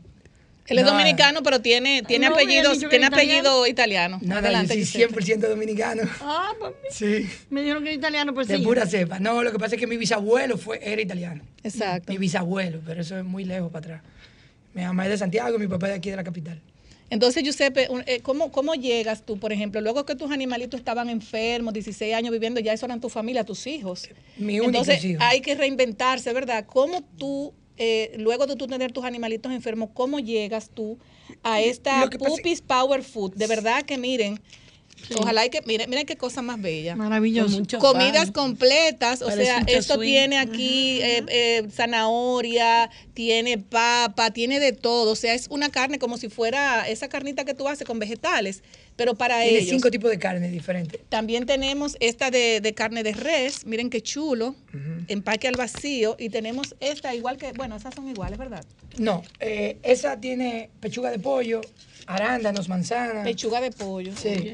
Él 0.68 0.78
es 0.78 0.86
dominicano, 0.86 1.42
pero 1.42 1.60
tiene, 1.60 2.02
tiene, 2.04 2.28
apellidos, 2.28 2.78
tiene 2.88 3.06
apellido 3.06 3.66
italiano. 3.66 4.18
No, 4.22 4.36
Adelante, 4.36 4.78
yo 4.78 4.86
soy 4.86 5.02
100% 5.02 5.48
dominicano. 5.48 6.04
Ah, 6.22 6.54
pues 6.58 6.72
sí. 6.92 7.28
Me 7.50 7.60
dijeron 7.60 7.82
que 7.82 7.90
era 7.90 7.98
italiano, 7.98 8.32
pues 8.32 8.48
De 8.48 8.56
sí. 8.56 8.64
pura 8.64 8.86
cepa. 8.86 9.20
No, 9.20 9.42
lo 9.42 9.52
que 9.52 9.58
pasa 9.58 9.74
es 9.74 9.80
que 9.80 9.86
mi 9.86 9.98
bisabuelo 9.98 10.56
fue, 10.56 10.80
era 10.82 11.02
italiano. 11.02 11.42
Exacto. 11.62 12.10
Mi 12.10 12.16
bisabuelo, 12.16 12.80
pero 12.86 13.02
eso 13.02 13.18
es 13.18 13.24
muy 13.24 13.44
lejos 13.44 13.70
para 13.70 13.96
atrás. 13.96 14.02
Mi 14.72 14.80
mamá 14.80 15.04
es 15.04 15.10
de 15.10 15.18
Santiago, 15.18 15.58
mi 15.58 15.68
papá 15.68 15.88
es 15.88 15.92
de 15.92 15.98
aquí 15.98 16.08
de 16.08 16.16
la 16.16 16.24
capital. 16.24 16.58
Entonces, 17.12 17.42
Giuseppe, 17.42 17.88
eh, 18.06 18.20
¿cómo, 18.22 18.50
¿cómo 18.50 18.74
llegas 18.74 19.26
tú, 19.26 19.38
por 19.38 19.52
ejemplo, 19.52 19.82
luego 19.82 20.06
que 20.06 20.14
tus 20.14 20.30
animalitos 20.30 20.80
estaban 20.80 21.10
enfermos, 21.10 21.74
16 21.74 22.14
años 22.14 22.32
viviendo, 22.32 22.58
ya 22.58 22.72
eso 22.72 22.86
eran 22.86 23.02
tu 23.02 23.10
familia, 23.10 23.44
tus 23.44 23.66
hijos? 23.66 24.08
Mi 24.38 24.60
único 24.60 24.78
Entonces, 24.78 25.18
hay 25.20 25.42
que 25.42 25.54
reinventarse, 25.54 26.32
¿verdad? 26.32 26.64
¿Cómo 26.64 27.02
tú, 27.18 27.52
eh, 27.76 28.14
luego 28.16 28.46
de 28.46 28.56
tú 28.56 28.66
tener 28.66 28.92
tus 28.92 29.04
animalitos 29.04 29.52
enfermos, 29.52 29.90
cómo 29.92 30.20
llegas 30.20 30.70
tú 30.70 30.98
a 31.42 31.60
esta 31.60 32.08
Puppies 32.08 32.62
Power 32.62 33.02
Food? 33.02 33.34
De 33.34 33.46
verdad 33.46 33.82
que 33.82 33.98
miren, 33.98 34.40
Ojalá 35.16 35.46
y 35.46 35.50
que, 35.50 35.60
miren, 35.66 35.88
miren 35.90 36.06
qué 36.06 36.16
cosa 36.16 36.42
más 36.42 36.60
bella. 36.60 36.96
Maravilloso. 36.96 37.62
Comidas 37.78 38.30
completas, 38.30 39.22
o 39.22 39.30
sea, 39.30 39.62
esto 39.66 39.98
tiene 39.98 40.38
aquí 40.38 41.00
eh, 41.02 41.24
eh, 41.28 41.68
zanahoria, 41.70 42.90
tiene 43.14 43.58
papa, 43.58 44.30
tiene 44.30 44.60
de 44.60 44.72
todo. 44.72 45.12
O 45.12 45.16
sea, 45.16 45.34
es 45.34 45.48
una 45.48 45.70
carne 45.70 45.98
como 45.98 46.16
si 46.16 46.28
fuera 46.28 46.88
esa 46.88 47.08
carnita 47.08 47.44
que 47.44 47.54
tú 47.54 47.68
haces 47.68 47.86
con 47.86 47.98
vegetales, 47.98 48.62
pero 48.96 49.14
para 49.14 49.42
tiene 49.42 49.58
ellos. 49.58 49.70
cinco 49.70 49.90
tipos 49.90 50.10
de 50.10 50.18
carne 50.18 50.48
diferentes. 50.50 51.00
También 51.08 51.46
tenemos 51.46 51.96
esta 52.00 52.30
de, 52.30 52.72
carne 52.76 53.02
de 53.02 53.12
res, 53.12 53.66
miren 53.66 53.90
qué 53.90 54.00
chulo, 54.00 54.54
empaque 55.08 55.48
al 55.48 55.56
vacío, 55.56 56.16
y 56.18 56.28
tenemos 56.28 56.74
esta 56.80 57.14
igual 57.14 57.36
que, 57.36 57.52
bueno, 57.52 57.76
esas 57.76 57.94
son 57.94 58.08
iguales, 58.08 58.38
¿verdad? 58.38 58.64
No, 58.98 59.22
eh, 59.40 59.78
esa 59.82 60.20
tiene 60.20 60.70
pechuga 60.80 61.10
de 61.10 61.18
pollo, 61.18 61.60
arándanos, 62.06 62.68
manzana. 62.68 63.22
Pechuga 63.24 63.60
de 63.60 63.70
pollo. 63.70 64.12
Sí. 64.16 64.52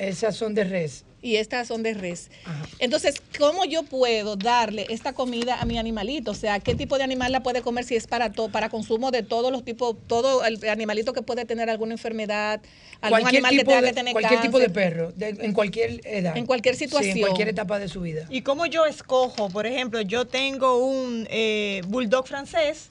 Esas 0.00 0.34
son 0.34 0.54
de 0.54 0.64
res. 0.64 1.04
Y 1.22 1.36
estas 1.36 1.68
son 1.68 1.82
de 1.82 1.92
res. 1.92 2.30
Entonces, 2.78 3.20
¿cómo 3.38 3.66
yo 3.66 3.82
puedo 3.82 4.36
darle 4.36 4.86
esta 4.88 5.12
comida 5.12 5.60
a 5.60 5.66
mi 5.66 5.76
animalito? 5.76 6.30
O 6.30 6.34
sea, 6.34 6.58
¿qué 6.60 6.74
tipo 6.74 6.96
de 6.96 7.04
animal 7.04 7.30
la 7.30 7.42
puede 7.42 7.60
comer 7.60 7.84
si 7.84 7.96
es 7.96 8.06
para 8.06 8.32
todo, 8.32 8.48
para 8.48 8.70
consumo 8.70 9.10
de 9.10 9.22
todos 9.22 9.52
los 9.52 9.62
tipos, 9.62 9.96
todo 10.06 10.42
el 10.46 10.66
animalito 10.66 11.12
que 11.12 11.20
puede 11.20 11.44
tener 11.44 11.68
alguna 11.68 11.92
enfermedad, 11.92 12.62
algún 13.02 13.20
cualquier 13.20 13.44
animal 13.44 13.58
que 13.58 13.64
tenga 13.64 13.88
que 13.88 13.92
tener 13.92 14.12
Cualquier 14.14 14.40
tipo 14.40 14.58
de 14.58 14.70
perro, 14.70 15.12
en 15.18 15.52
cualquier 15.52 16.00
edad. 16.06 16.34
En 16.38 16.46
cualquier 16.46 16.76
situación. 16.76 17.18
en 17.18 17.22
cualquier 17.22 17.48
etapa 17.48 17.78
de 17.78 17.88
su 17.88 18.00
vida. 18.00 18.26
¿Y 18.30 18.40
cómo 18.40 18.64
yo 18.64 18.86
escojo? 18.86 19.50
Por 19.50 19.66
ejemplo, 19.66 20.00
yo 20.00 20.26
tengo 20.26 20.78
un 20.78 21.26
eh, 21.30 21.82
bulldog 21.88 22.26
francés 22.26 22.90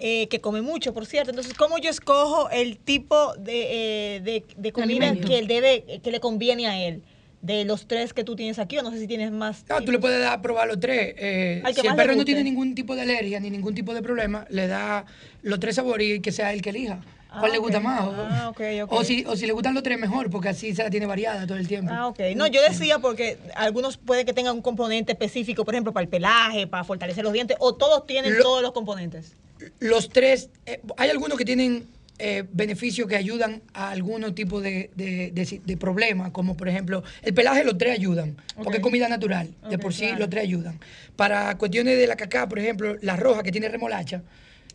eh, 0.00 0.28
que 0.28 0.40
come 0.40 0.62
mucho, 0.62 0.94
por 0.94 1.06
cierto. 1.06 1.30
Entonces, 1.30 1.54
¿cómo 1.54 1.78
yo 1.78 1.90
escojo 1.90 2.48
el 2.50 2.78
tipo 2.78 3.34
de, 3.34 4.16
eh, 4.16 4.44
de, 4.56 4.72
comida 4.72 5.14
que, 5.16 5.38
él 5.38 5.48
debe, 5.48 6.00
que 6.02 6.10
le 6.10 6.20
conviene 6.20 6.68
a 6.68 6.80
él? 6.86 7.02
De 7.42 7.64
los 7.64 7.86
tres 7.86 8.12
que 8.12 8.24
tú 8.24 8.34
tienes 8.34 8.58
aquí, 8.58 8.78
o 8.78 8.82
no 8.82 8.90
sé 8.90 8.98
si 8.98 9.06
tienes 9.06 9.30
más. 9.30 9.64
Ah, 9.68 9.80
tú 9.84 9.92
le 9.92 10.00
puedes 10.00 10.20
dar 10.20 10.32
a 10.32 10.42
probar 10.42 10.66
los 10.66 10.80
tres. 10.80 11.14
Eh, 11.16 11.62
si 11.72 11.86
el 11.86 11.94
perro 11.94 12.16
no 12.16 12.24
tiene 12.24 12.42
ningún 12.42 12.74
tipo 12.74 12.96
de 12.96 13.02
alergia 13.02 13.38
ni 13.38 13.48
ningún 13.48 13.74
tipo 13.74 13.94
de 13.94 14.02
problema, 14.02 14.44
le 14.50 14.66
da 14.66 15.04
los 15.42 15.60
tres 15.60 15.76
sabores 15.76 16.16
y 16.16 16.20
que 16.20 16.32
sea 16.32 16.52
el 16.52 16.62
que 16.62 16.70
elija. 16.70 17.00
¿Cuál 17.38 17.52
le 17.52 17.58
ah, 17.58 17.60
gusta 17.60 17.80
más? 17.80 18.00
Ah, 18.02 18.52
o, 18.88 19.04
si, 19.04 19.24
o 19.24 19.36
si 19.36 19.46
le 19.46 19.52
gustan 19.52 19.74
los 19.74 19.82
tres, 19.82 19.98
mejor, 19.98 20.30
porque 20.30 20.48
así 20.48 20.74
se 20.74 20.82
la 20.82 20.90
tiene 20.90 21.06
variada 21.06 21.46
todo 21.46 21.58
el 21.58 21.68
tiempo. 21.68 21.92
Ah, 21.94 22.08
ok. 22.08 22.20
No, 22.34 22.46
yo 22.46 22.60
decía 22.62 22.98
porque 22.98 23.38
algunos 23.54 23.98
puede 23.98 24.24
que 24.24 24.32
tengan 24.32 24.56
un 24.56 24.62
componente 24.62 25.12
específico, 25.12 25.64
por 25.64 25.74
ejemplo, 25.74 25.92
para 25.92 26.02
el 26.02 26.08
pelaje, 26.08 26.66
para 26.66 26.84
fortalecer 26.84 27.22
los 27.22 27.32
dientes, 27.32 27.56
o 27.60 27.74
todos 27.74 28.06
tienen 28.06 28.34
todos 28.40 28.62
los 28.62 28.72
componentes 28.72 29.36
los 29.80 30.08
tres, 30.08 30.50
eh, 30.66 30.80
hay 30.96 31.10
algunos 31.10 31.38
que 31.38 31.44
tienen 31.44 31.86
eh, 32.18 32.44
beneficios 32.52 33.06
que 33.06 33.16
ayudan 33.16 33.62
a 33.74 33.90
algún 33.90 34.34
tipo 34.34 34.60
de, 34.60 34.90
de, 34.96 35.76
problema, 35.76 36.32
como 36.32 36.56
por 36.56 36.68
ejemplo, 36.68 37.04
el 37.22 37.32
pelaje 37.32 37.62
los 37.62 37.78
tres 37.78 37.92
ayudan, 37.92 38.36
porque 38.56 38.78
es 38.78 38.82
comida 38.82 39.08
natural, 39.08 39.54
de 39.70 39.78
por 39.78 39.94
sí 39.94 40.10
los 40.18 40.28
tres 40.28 40.42
ayudan. 40.42 40.80
Para 41.14 41.56
cuestiones 41.56 41.96
de 41.96 42.06
la 42.06 42.16
cacá, 42.16 42.48
por 42.48 42.58
ejemplo, 42.58 42.96
la 43.02 43.16
roja 43.16 43.42
que 43.42 43.52
tiene 43.52 43.68
remolacha, 43.68 44.22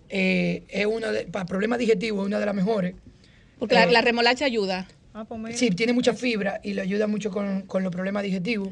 eh, 0.10 0.64
es 0.70 0.86
uno 0.86 1.12
de, 1.12 1.26
para 1.26 1.46
problemas 1.46 1.80
digestivos 1.80 2.22
es 2.22 2.28
una 2.28 2.40
de 2.40 2.46
las 2.46 2.56
mejores. 2.56 2.96
Porque 3.60 3.76
la, 3.76 4.02
remolacha 4.02 4.46
ayuda. 4.46 4.88
Ah, 5.14 5.26
pues 5.26 5.60
sí, 5.60 5.70
tiene 5.70 5.94
mucha 5.94 6.14
fibra 6.14 6.60
y 6.64 6.74
le 6.74 6.82
ayuda 6.82 7.08
mucho 7.08 7.30
con, 7.30 7.64
con 7.64 7.84
los 7.84 7.92
problemas 7.92 8.24
digestivos. 8.24 8.70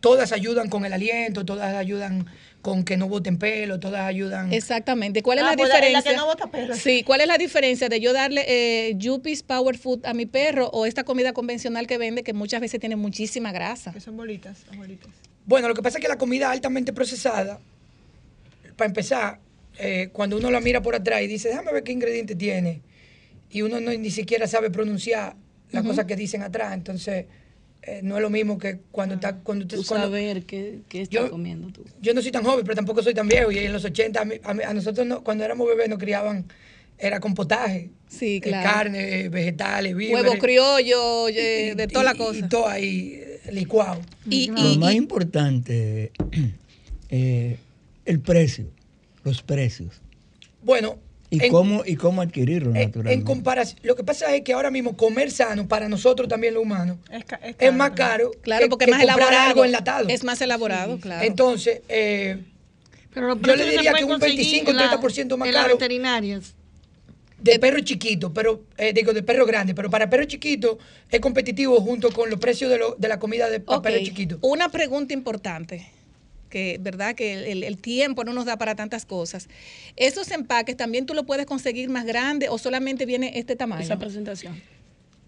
Todas 0.00 0.32
ayudan 0.32 0.68
con 0.68 0.84
el 0.84 0.92
aliento, 0.92 1.44
todas 1.44 1.74
ayudan 1.74 2.26
con 2.62 2.84
que 2.84 2.96
no 2.96 3.08
boten 3.08 3.38
pelo, 3.38 3.80
todas 3.80 4.02
ayudan. 4.02 4.52
Exactamente. 4.52 5.22
¿Cuál 5.22 5.38
es 5.38 5.44
ah, 5.44 5.50
la 5.50 5.56
pues 5.56 5.68
diferencia? 5.68 6.16
no 6.16 6.26
bota 6.26 6.46
pelo. 6.50 6.74
Sí, 6.74 7.02
¿cuál 7.02 7.20
es 7.20 7.26
la 7.26 7.38
diferencia 7.38 7.88
de 7.88 8.00
yo 8.00 8.12
darle 8.12 8.44
eh, 8.48 8.94
Yuppies 8.96 9.42
Power 9.42 9.76
Food 9.76 10.06
a 10.06 10.14
mi 10.14 10.26
perro 10.26 10.68
o 10.68 10.86
esta 10.86 11.04
comida 11.04 11.32
convencional 11.32 11.86
que 11.86 11.98
vende 11.98 12.22
que 12.22 12.32
muchas 12.32 12.60
veces 12.60 12.80
tiene 12.80 12.96
muchísima 12.96 13.52
grasa? 13.52 13.92
Que 13.92 14.00
son 14.00 14.16
bolitas, 14.16 14.64
bolitas. 14.76 15.10
Bueno, 15.46 15.68
lo 15.68 15.74
que 15.74 15.82
pasa 15.82 15.98
es 15.98 16.02
que 16.02 16.08
la 16.08 16.18
comida 16.18 16.50
altamente 16.50 16.92
procesada, 16.92 17.60
para 18.76 18.88
empezar, 18.88 19.40
eh, 19.78 20.10
cuando 20.12 20.36
uno 20.36 20.50
la 20.50 20.60
mira 20.60 20.82
por 20.82 20.94
atrás 20.94 21.22
y 21.22 21.26
dice, 21.26 21.48
déjame 21.48 21.72
ver 21.72 21.82
qué 21.82 21.92
ingrediente 21.92 22.34
tiene, 22.34 22.82
y 23.50 23.62
uno 23.62 23.80
no, 23.80 23.90
ni 23.90 24.10
siquiera 24.10 24.46
sabe 24.46 24.70
pronunciar 24.70 25.34
las 25.72 25.84
cosas 25.84 26.04
que 26.04 26.16
dicen 26.16 26.42
atrás, 26.42 26.74
entonces 26.74 27.26
eh, 27.82 28.00
no 28.02 28.16
es 28.16 28.22
lo 28.22 28.28
mismo 28.28 28.58
que 28.58 28.78
cuando 28.90 29.14
está 29.14 29.36
cuando 29.36 29.66
tú 29.66 29.82
saber 29.82 30.44
qué, 30.44 30.80
qué 30.88 31.02
estás 31.02 31.30
comiendo 31.30 31.68
tú. 31.68 31.84
Yo 32.00 32.12
no 32.12 32.20
soy 32.20 32.30
tan 32.30 32.44
joven, 32.44 32.64
pero 32.64 32.76
tampoco 32.76 33.02
soy 33.02 33.14
tan 33.14 33.26
viejo. 33.26 33.50
Y 33.50 33.58
en 33.58 33.72
los 33.72 33.84
80, 33.84 34.22
a, 34.42 34.74
nosotros 34.74 35.20
cuando 35.22 35.44
éramos 35.44 35.66
bebés 35.66 35.88
nos 35.88 35.98
criaban, 35.98 36.44
era 36.98 37.20
con 37.20 37.34
potaje. 37.34 37.88
Sí, 38.06 38.36
eh, 38.36 38.40
claro. 38.42 38.70
carne, 38.70 39.28
vegetales, 39.30 39.96
víveres. 39.96 40.24
Huevo 40.24 40.38
criollo, 40.38 41.26
de 41.26 41.88
toda 41.90 42.04
la 42.04 42.14
cosa. 42.14 42.38
Y 42.38 42.48
todo 42.48 42.68
ahí 42.68 43.14
eh, 43.14 43.40
licuado. 43.52 44.02
Y, 44.28 44.48
lo 44.48 44.76
más 44.76 44.94
importante, 44.94 46.12
el 47.08 48.20
precio, 48.20 48.66
los 49.24 49.42
precios. 49.42 50.02
Bueno, 50.62 50.98
¿Y, 51.30 51.48
cómo, 51.48 51.82
¿Y 51.86 51.94
cómo 51.94 52.22
adquirirlo 52.22 52.72
naturalmente? 52.72 53.12
En 53.12 53.22
comparación, 53.22 53.78
lo 53.84 53.94
que 53.94 54.02
pasa 54.02 54.34
es 54.34 54.42
que 54.42 54.52
ahora 54.52 54.70
mismo 54.70 54.96
comer 54.96 55.30
sano 55.30 55.68
para 55.68 55.88
nosotros 55.88 56.28
también 56.28 56.54
los 56.54 56.62
humanos 56.64 56.98
es, 57.58 57.72
más 57.72 57.92
caro 57.92 58.32
claro, 58.42 58.68
porque 58.68 58.86
es 58.86 58.90
más 58.90 59.02
elaborado, 59.02 59.48
algo 59.48 59.64
enlatado. 59.64 60.08
Es 60.08 60.24
más 60.24 60.40
elaborado, 60.40 60.98
claro. 60.98 61.24
Entonces, 61.24 61.82
eh, 61.88 62.42
yo 63.14 63.56
le 63.56 63.70
diría 63.70 63.92
que 63.94 64.04
un 64.04 64.18
25 64.18 64.72
30% 64.72 65.36
más 65.36 65.50
caro. 65.50 65.74
veterinarias. 65.74 66.54
De 67.38 67.58
perro 67.58 67.80
chiquito, 67.80 68.34
pero 68.34 68.64
eh, 68.76 68.92
digo 68.92 69.14
de 69.14 69.22
perro 69.22 69.46
grande, 69.46 69.74
pero 69.74 69.88
para 69.88 70.10
perro 70.10 70.24
chiquito 70.24 70.78
es 71.10 71.20
competitivo 71.20 71.80
junto 71.80 72.10
con 72.10 72.28
los 72.28 72.38
precios 72.38 72.70
de, 72.70 72.78
lo, 72.78 72.96
de 72.96 73.08
la 73.08 73.18
comida 73.18 73.48
de 73.48 73.60
perro 73.60 73.98
chiquito. 74.02 74.38
Una 74.42 74.68
pregunta 74.68 75.14
importante 75.14 75.90
que 76.50 76.76
verdad 76.80 77.14
que 77.14 77.50
el, 77.50 77.78
tiempo 77.78 78.24
no 78.24 78.34
nos 78.34 78.44
da 78.44 78.58
para 78.58 78.74
tantas 78.74 79.06
cosas. 79.06 79.48
Esos 79.96 80.30
empaques 80.30 80.76
también 80.76 81.06
tú 81.06 81.14
lo 81.14 81.24
puedes 81.24 81.46
conseguir 81.46 81.88
más 81.88 82.04
grande 82.04 82.48
o 82.50 82.58
solamente 82.58 83.06
viene 83.06 83.38
este 83.38 83.56
tamaño. 83.56 83.82
Esa 83.82 83.98
presentación. 83.98 84.60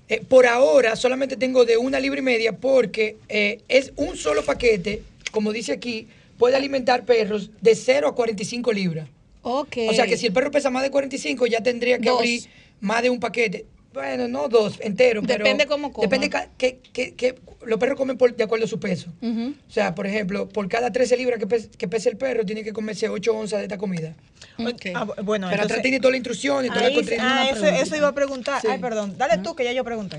Eh, 0.08 0.22
por 0.28 0.46
ahora 0.46 0.96
solamente 0.96 1.36
tengo 1.36 1.64
de 1.64 1.78
una 1.78 1.98
libra 1.98 2.18
y 2.18 2.22
media 2.22 2.56
porque 2.56 3.16
eh, 3.30 3.60
es 3.68 3.92
un 3.96 4.16
solo 4.16 4.44
paquete, 4.44 5.02
como 5.30 5.52
dice 5.52 5.72
aquí, 5.72 6.08
puede 6.36 6.56
alimentar 6.56 7.04
perros 7.04 7.50
de 7.62 7.74
0 7.74 8.08
a 8.08 8.14
45 8.14 8.72
libras. 8.72 9.08
Ok. 9.42 9.76
O 9.88 9.94
sea 9.94 10.06
que 10.06 10.16
si 10.16 10.26
el 10.26 10.32
perro 10.32 10.50
pesa 10.50 10.70
más 10.70 10.82
de 10.82 10.90
45 10.90 11.46
ya 11.46 11.62
tendría 11.62 11.98
que 11.98 12.08
abrir 12.08 12.42
más 12.80 13.02
de 13.02 13.10
un 13.10 13.20
paquete. 13.20 13.64
Bueno, 13.92 14.26
no 14.26 14.48
dos 14.48 14.78
enteros, 14.80 15.26
depende 15.26 15.66
cómo 15.66 15.92
coma. 15.92 16.06
Depende 16.06 16.30
que, 16.56 16.78
que, 16.92 17.14
que, 17.14 17.34
los 17.64 17.78
perros 17.78 17.98
comen 17.98 18.16
de 18.16 18.44
acuerdo 18.44 18.64
a 18.64 18.68
su 18.68 18.80
peso. 18.80 19.12
O 19.22 19.70
sea, 19.70 19.94
por 19.94 20.06
ejemplo, 20.06 20.48
por 20.48 20.68
cada 20.68 20.90
13 20.90 21.16
libras 21.16 21.38
que, 21.38 21.46
pese, 21.46 21.68
que 21.70 21.88
pese 21.88 22.08
el 22.08 22.16
perro, 22.16 22.44
tiene 22.44 22.64
que 22.64 22.72
comerse 22.72 23.08
8 23.08 23.34
onzas 23.34 23.58
de 23.58 23.64
esta 23.64 23.78
comida. 23.78 24.14
Okay. 24.58 24.92
Ah, 24.94 25.06
bueno, 25.22 25.48
Pero 25.50 25.62
atrás 25.62 25.82
tiene 25.82 25.98
toda 25.98 26.12
la 26.12 26.16
instrucción 26.16 26.64
y 26.64 26.68
toda 26.68 26.88
la 26.88 27.00
Ah, 27.20 27.50
eso, 27.50 27.66
eso, 27.66 27.96
iba 27.96 28.08
a 28.08 28.14
preguntar. 28.14 28.62
Ay, 28.68 28.78
perdón. 28.78 29.16
Dale 29.18 29.38
tú, 29.38 29.54
que 29.54 29.64
ya 29.64 29.72
yo 29.72 29.84
pregunté. 29.84 30.18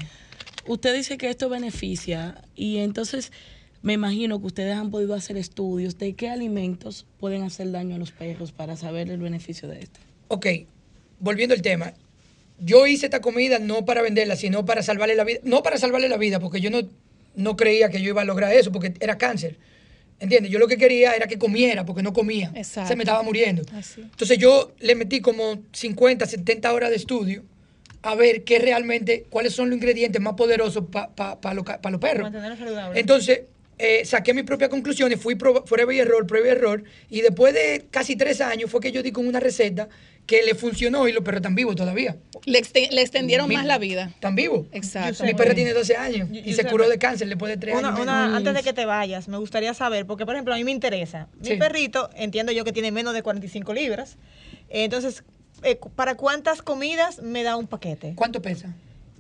Usted 0.66 0.94
dice 0.94 1.18
que 1.18 1.30
esto 1.30 1.50
beneficia 1.50 2.42
y 2.56 2.78
entonces 2.78 3.32
me 3.82 3.94
imagino 3.94 4.40
que 4.40 4.48
ustedes 4.48 4.76
han 4.76 4.92
podido 4.92 5.14
hacer 5.14 5.36
estudios 5.36 5.98
de 5.98 6.14
qué 6.14 6.30
alimentos 6.30 7.06
pueden 7.20 7.44
hacer 7.44 7.72
daño 7.72 7.96
a 7.96 8.00
los 8.00 8.12
perros 8.12 8.52
para 8.52 8.78
saber 8.78 9.10
el 9.10 9.20
beneficio 9.20 9.68
de 9.68 9.82
esto. 9.82 10.00
Ok, 10.30 10.48
volviendo 11.20 11.54
al 11.54 11.62
tema 11.62 11.94
yo 12.64 12.88
hice 12.88 13.08
esta 13.08 13.22
comida 13.22 13.60
no 13.60 13.86
para 13.86 14.02
venderla, 14.02 14.36
sino 14.36 14.66
para 14.66 14.84
salvarle 14.84 15.16
la 15.16 15.24
vida. 15.24 15.40
No 15.44 15.64
para 15.64 15.78
salvarle 15.78 16.10
la 16.10 16.18
vida, 16.18 16.40
porque 16.40 16.62
yo 16.62 16.70
no, 16.70 16.82
no 17.36 17.56
creía 17.56 17.90
que 17.90 18.02
yo 18.02 18.10
iba 18.10 18.22
a 18.22 18.26
lograr 18.26 18.54
eso, 18.54 18.72
porque 18.72 18.94
era 19.00 19.18
cáncer. 19.18 19.58
¿Entiendes? 20.20 20.52
Yo 20.52 20.60
lo 20.60 20.68
que 20.68 20.78
quería 20.78 21.14
era 21.14 21.28
que 21.28 21.38
comiera, 21.38 21.86
porque 21.86 22.02
no 22.02 22.14
comía. 22.14 22.54
Se 22.64 22.96
me 22.96 23.04
estaba 23.04 23.22
muriendo. 23.24 23.64
Entonces 23.98 24.38
yo 24.38 24.72
le 24.80 24.96
metí 24.96 25.20
como 25.20 25.62
50, 25.74 26.26
70 26.26 26.72
horas 26.72 26.90
de 26.92 26.96
estudio 26.96 27.44
a 28.04 28.16
ver 28.16 28.44
qué 28.44 28.60
realmente, 28.60 29.26
cuáles 29.30 29.54
son 29.54 29.70
los 29.70 29.78
ingredientes 29.78 30.22
más 30.22 30.34
poderosos 30.36 30.86
para 30.92 31.54
los 31.54 32.00
perros. 32.00 32.32
Entonces, 32.94 33.42
eh, 33.78 34.06
saqué 34.06 34.34
mis 34.34 34.44
propias 34.44 34.70
conclusiones, 34.70 35.20
fui 35.20 35.36
prueba 35.36 35.94
y 35.94 36.00
error, 36.00 36.28
prueba 36.28 36.48
y 36.48 36.52
error, 36.52 36.84
y 37.10 37.22
después 37.22 37.54
de 37.54 37.86
casi 37.90 38.16
tres 38.16 38.40
años 38.40 38.70
fue 38.70 38.80
que 38.82 38.92
yo 38.92 39.02
di 39.02 39.12
con 39.12 39.26
una 39.28 39.40
receta 39.40 39.90
que 40.26 40.42
le 40.44 40.56
funcionó 40.56 41.08
y 41.08 41.12
los 41.12 41.24
perros 41.24 41.40
están 41.40 41.56
vivos 41.56 41.76
todavía. 41.76 42.18
Le, 42.46 42.60
extendieron 42.60 43.52
más 43.52 43.66
la 43.66 43.78
vida. 43.78 44.12
Están 44.14 44.36
vivos. 44.36 44.68
Exacto. 44.72 45.24
Mi 45.24 45.34
perro 45.34 45.54
tiene 45.54 45.74
12 45.74 45.96
años 45.98 46.30
y 46.32 46.54
se 46.54 46.66
curó 46.66 46.88
de 46.88 46.98
cáncer 46.98 47.28
después 47.28 47.52
de 47.52 47.58
3 47.58 47.84
años. 47.84 48.08
antes 48.08 48.54
de 48.54 48.64
que 48.64 48.74
te 48.74 48.86
vayas, 48.86 49.28
me 49.28 49.38
gustaría 49.38 49.74
saber, 49.74 50.06
porque 50.06 50.26
por 50.26 50.36
ejemplo 50.36 50.54
a 50.54 50.58
mí 50.58 50.64
me 50.64 50.72
interesa. 50.72 51.28
Mi 51.40 51.58
perrito, 51.58 52.10
entiendo 52.16 52.52
yo 52.52 52.64
que 52.64 52.72
tiene 52.72 52.92
menos 52.92 53.14
de 53.14 53.24
45 53.24 53.74
libras. 53.74 54.18
Entonces, 54.70 55.24
eh, 55.62 55.80
¿para 55.96 56.16
cuántas 56.16 56.62
comidas 56.62 57.22
me 57.22 57.44
da 57.44 57.58
un 57.58 57.68
paquete? 57.68 58.14
¿Cuánto 58.16 58.42
pesa? 58.42 58.74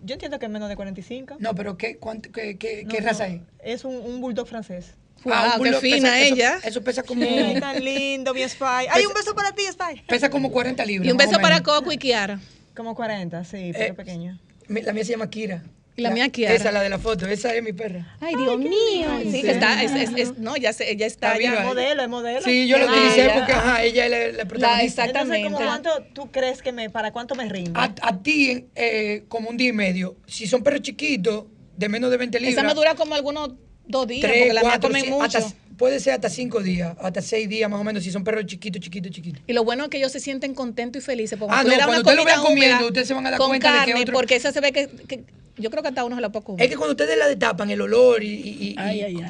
Yo 0.03 0.13
entiendo 0.13 0.39
que 0.39 0.45
es 0.47 0.51
menos 0.51 0.67
de 0.67 0.75
45. 0.75 1.37
No, 1.39 1.55
pero 1.55 1.77
¿qué, 1.77 1.97
qué, 2.33 2.57
qué, 2.57 3.01
raza 3.01 3.27
es? 3.27 3.41
Es 3.59 3.85
un, 3.85 3.95
un 3.95 4.19
bulldog 4.19 4.47
francés. 4.47 4.95
Ah, 5.31 5.57
qué 5.61 5.73
fina 5.73 6.19
ella. 6.19 6.59
Eso, 6.63 6.83
pesa 6.83 7.03
como. 7.03 7.25
tan 7.59 7.83
lindo, 7.83 8.33
mi 8.33 8.47
Spy. 8.47 8.87
Hay 8.91 9.05
un 9.05 9.13
beso 9.13 9.33
para 9.35 9.51
ti, 9.51 9.63
Spy. 9.71 10.01
Pesa 10.07 10.29
como 10.29 10.51
40 10.51 10.85
libras. 10.85 11.07
Y 11.07 11.11
un 11.11 11.17
beso 11.17 11.39
para 11.39 11.61
Coco 11.61 11.91
y 11.91 11.97
Kiara. 11.97 12.39
Como 12.75 12.95
40, 12.95 13.43
sí, 13.43 13.71
pero 13.73 13.85
eh, 13.85 13.93
pequeño. 13.93 14.39
La 14.67 14.93
mía 14.93 15.05
se 15.05 15.11
llama 15.11 15.29
Kira. 15.29 15.63
Y 15.95 16.01
la, 16.01 16.09
mía 16.09 16.29
Kiara. 16.29 16.55
Esa, 16.55 16.71
la 16.71 16.81
de 16.81 16.89
la 16.89 16.97
foto, 16.97 17.27
esa 17.27 17.53
es 17.53 17.61
mi 17.61 17.71
perra. 17.71 18.17
Ay, 18.19 18.33
Dios 18.35 18.57
mío. 18.57 19.09
Sí, 19.29 19.43
está, 19.45 19.83
es, 19.83 19.91
es, 19.93 20.37
no, 20.39 20.57
ya, 20.57 20.73
se, 20.73 20.95
ya 20.95 21.05
está. 21.05 21.35
Es 21.35 21.63
modelo, 21.63 22.01
es 22.01 22.09
modelo. 22.09 22.41
Sí, 22.41 22.67
yo 22.67 22.79
lo 22.79 22.87
utilicé 22.87 23.29
porque, 23.35 23.51
ajá, 23.51 23.83
ella 23.83 24.07
es 24.07 24.35
la, 24.35 24.45
protagonista. 24.45 25.03
exactamente. 25.03 25.47
Entonces, 25.47 25.67
¿cuánto 25.67 25.89
tú 26.13 26.31
crees 26.31 26.63
que 26.63 26.71
me, 26.71 26.89
para 26.89 27.11
cuánto 27.11 27.35
me 27.35 27.47
rinde? 27.47 27.73
A, 27.75 27.93
a 28.01 28.23
ti, 28.23 28.65
eh, 28.73 29.25
como 29.27 29.51
un 29.51 29.57
día 29.57 29.69
y 29.69 29.73
medio. 29.73 30.15
Si 30.25 30.47
son 30.47 30.63
perros 30.63 30.81
chiquitos, 30.81 31.45
de 31.77 31.89
menos 31.89 32.09
de 32.09 32.17
20 32.17 32.39
libras. 32.39 32.57
Esa 32.57 32.67
me 32.67 32.73
dura 32.73 32.95
como 32.95 33.13
algunos 33.13 33.51
dos 33.85 34.07
días, 34.07 34.31
porque 34.31 34.53
la 34.53 34.61
mía 34.61 34.79
come 34.79 35.03
mucho 35.03 35.39
puede 35.77 35.99
ser 35.99 36.13
hasta 36.13 36.29
cinco 36.29 36.61
días, 36.61 36.95
hasta 37.01 37.21
seis 37.21 37.49
días 37.49 37.69
más 37.69 37.79
o 37.79 37.83
menos, 37.83 38.03
si 38.03 38.11
son 38.11 38.23
perros 38.23 38.45
chiquitos, 38.45 38.81
chiquitos, 38.81 39.11
chiquitos. 39.11 39.41
Y 39.47 39.53
lo 39.53 39.63
bueno 39.63 39.85
es 39.85 39.89
que 39.89 39.97
ellos 39.97 40.11
se 40.11 40.19
sienten 40.19 40.53
contentos 40.53 41.01
y 41.01 41.05
felices. 41.05 41.37
Porque 41.37 41.55
ah, 41.55 41.63
no, 41.63 41.75
cuando 41.75 41.97
ustedes 41.97 42.17
lo 42.17 42.25
vean 42.25 42.41
comiendo, 42.41 42.87
ustedes 42.87 43.07
se 43.07 43.13
van 43.13 43.27
a 43.27 43.31
dar 43.31 43.39
cuenta 43.39 43.85
de 43.85 43.93
que 43.93 43.99
otro... 43.99 44.13
porque 44.13 44.35
esa 44.35 44.51
se 44.51 44.61
ve 44.61 44.71
que, 44.71 45.23
yo 45.57 45.69
creo 45.69 45.83
que 45.83 45.89
hasta 45.89 46.03
uno 46.03 46.15
se 46.15 46.21
la 46.21 46.31
puede 46.31 46.45
comer. 46.45 46.63
Es 46.63 46.69
que 46.69 46.77
cuando 46.77 46.91
ustedes 46.91 47.17
la 47.17 47.27
destapan, 47.27 47.69
el 47.69 47.81
olor 47.81 48.23
y, 48.23 48.75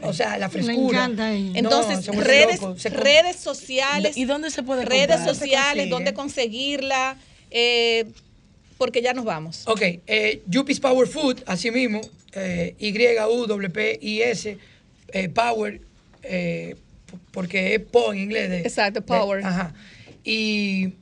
o 0.04 0.14
sea, 0.14 0.38
la 0.38 0.50
frescura. 0.50 1.08
Me 1.08 1.14
encanta. 1.14 1.34
Entonces, 1.34 2.08
redes, 2.16 2.62
redes 2.94 3.38
sociales. 3.38 4.18
¿Y 4.18 4.26
dónde 4.26 4.52
se 4.52 4.64
puede 4.64 4.86
Redes 4.86 5.24
sociales, 5.24 5.90
dónde 5.90 6.14
conseguirla. 6.14 7.18
Eh, 7.52 8.06
porque 8.84 9.02
ya 9.02 9.14
nos 9.14 9.24
vamos. 9.24 9.64
Ok, 9.66 9.82
eh, 9.82 10.42
Yuppies 10.46 10.82
Power 10.82 11.08
Food, 11.08 11.42
así 11.46 11.72
mismo, 11.72 12.02
eh, 12.34 12.76
Y-U-W-P-I-S, 12.80 14.58
eh, 15.14 15.30
Power 15.30 15.80
eh, 16.24 16.76
porque 17.32 17.76
es 17.76 17.80
PO 17.82 18.12
en 18.12 18.20
inglés. 18.20 18.50
De, 18.50 18.60
Exacto, 18.60 19.02
power. 19.06 19.46
ajá. 19.46 19.74
Y 20.26 20.96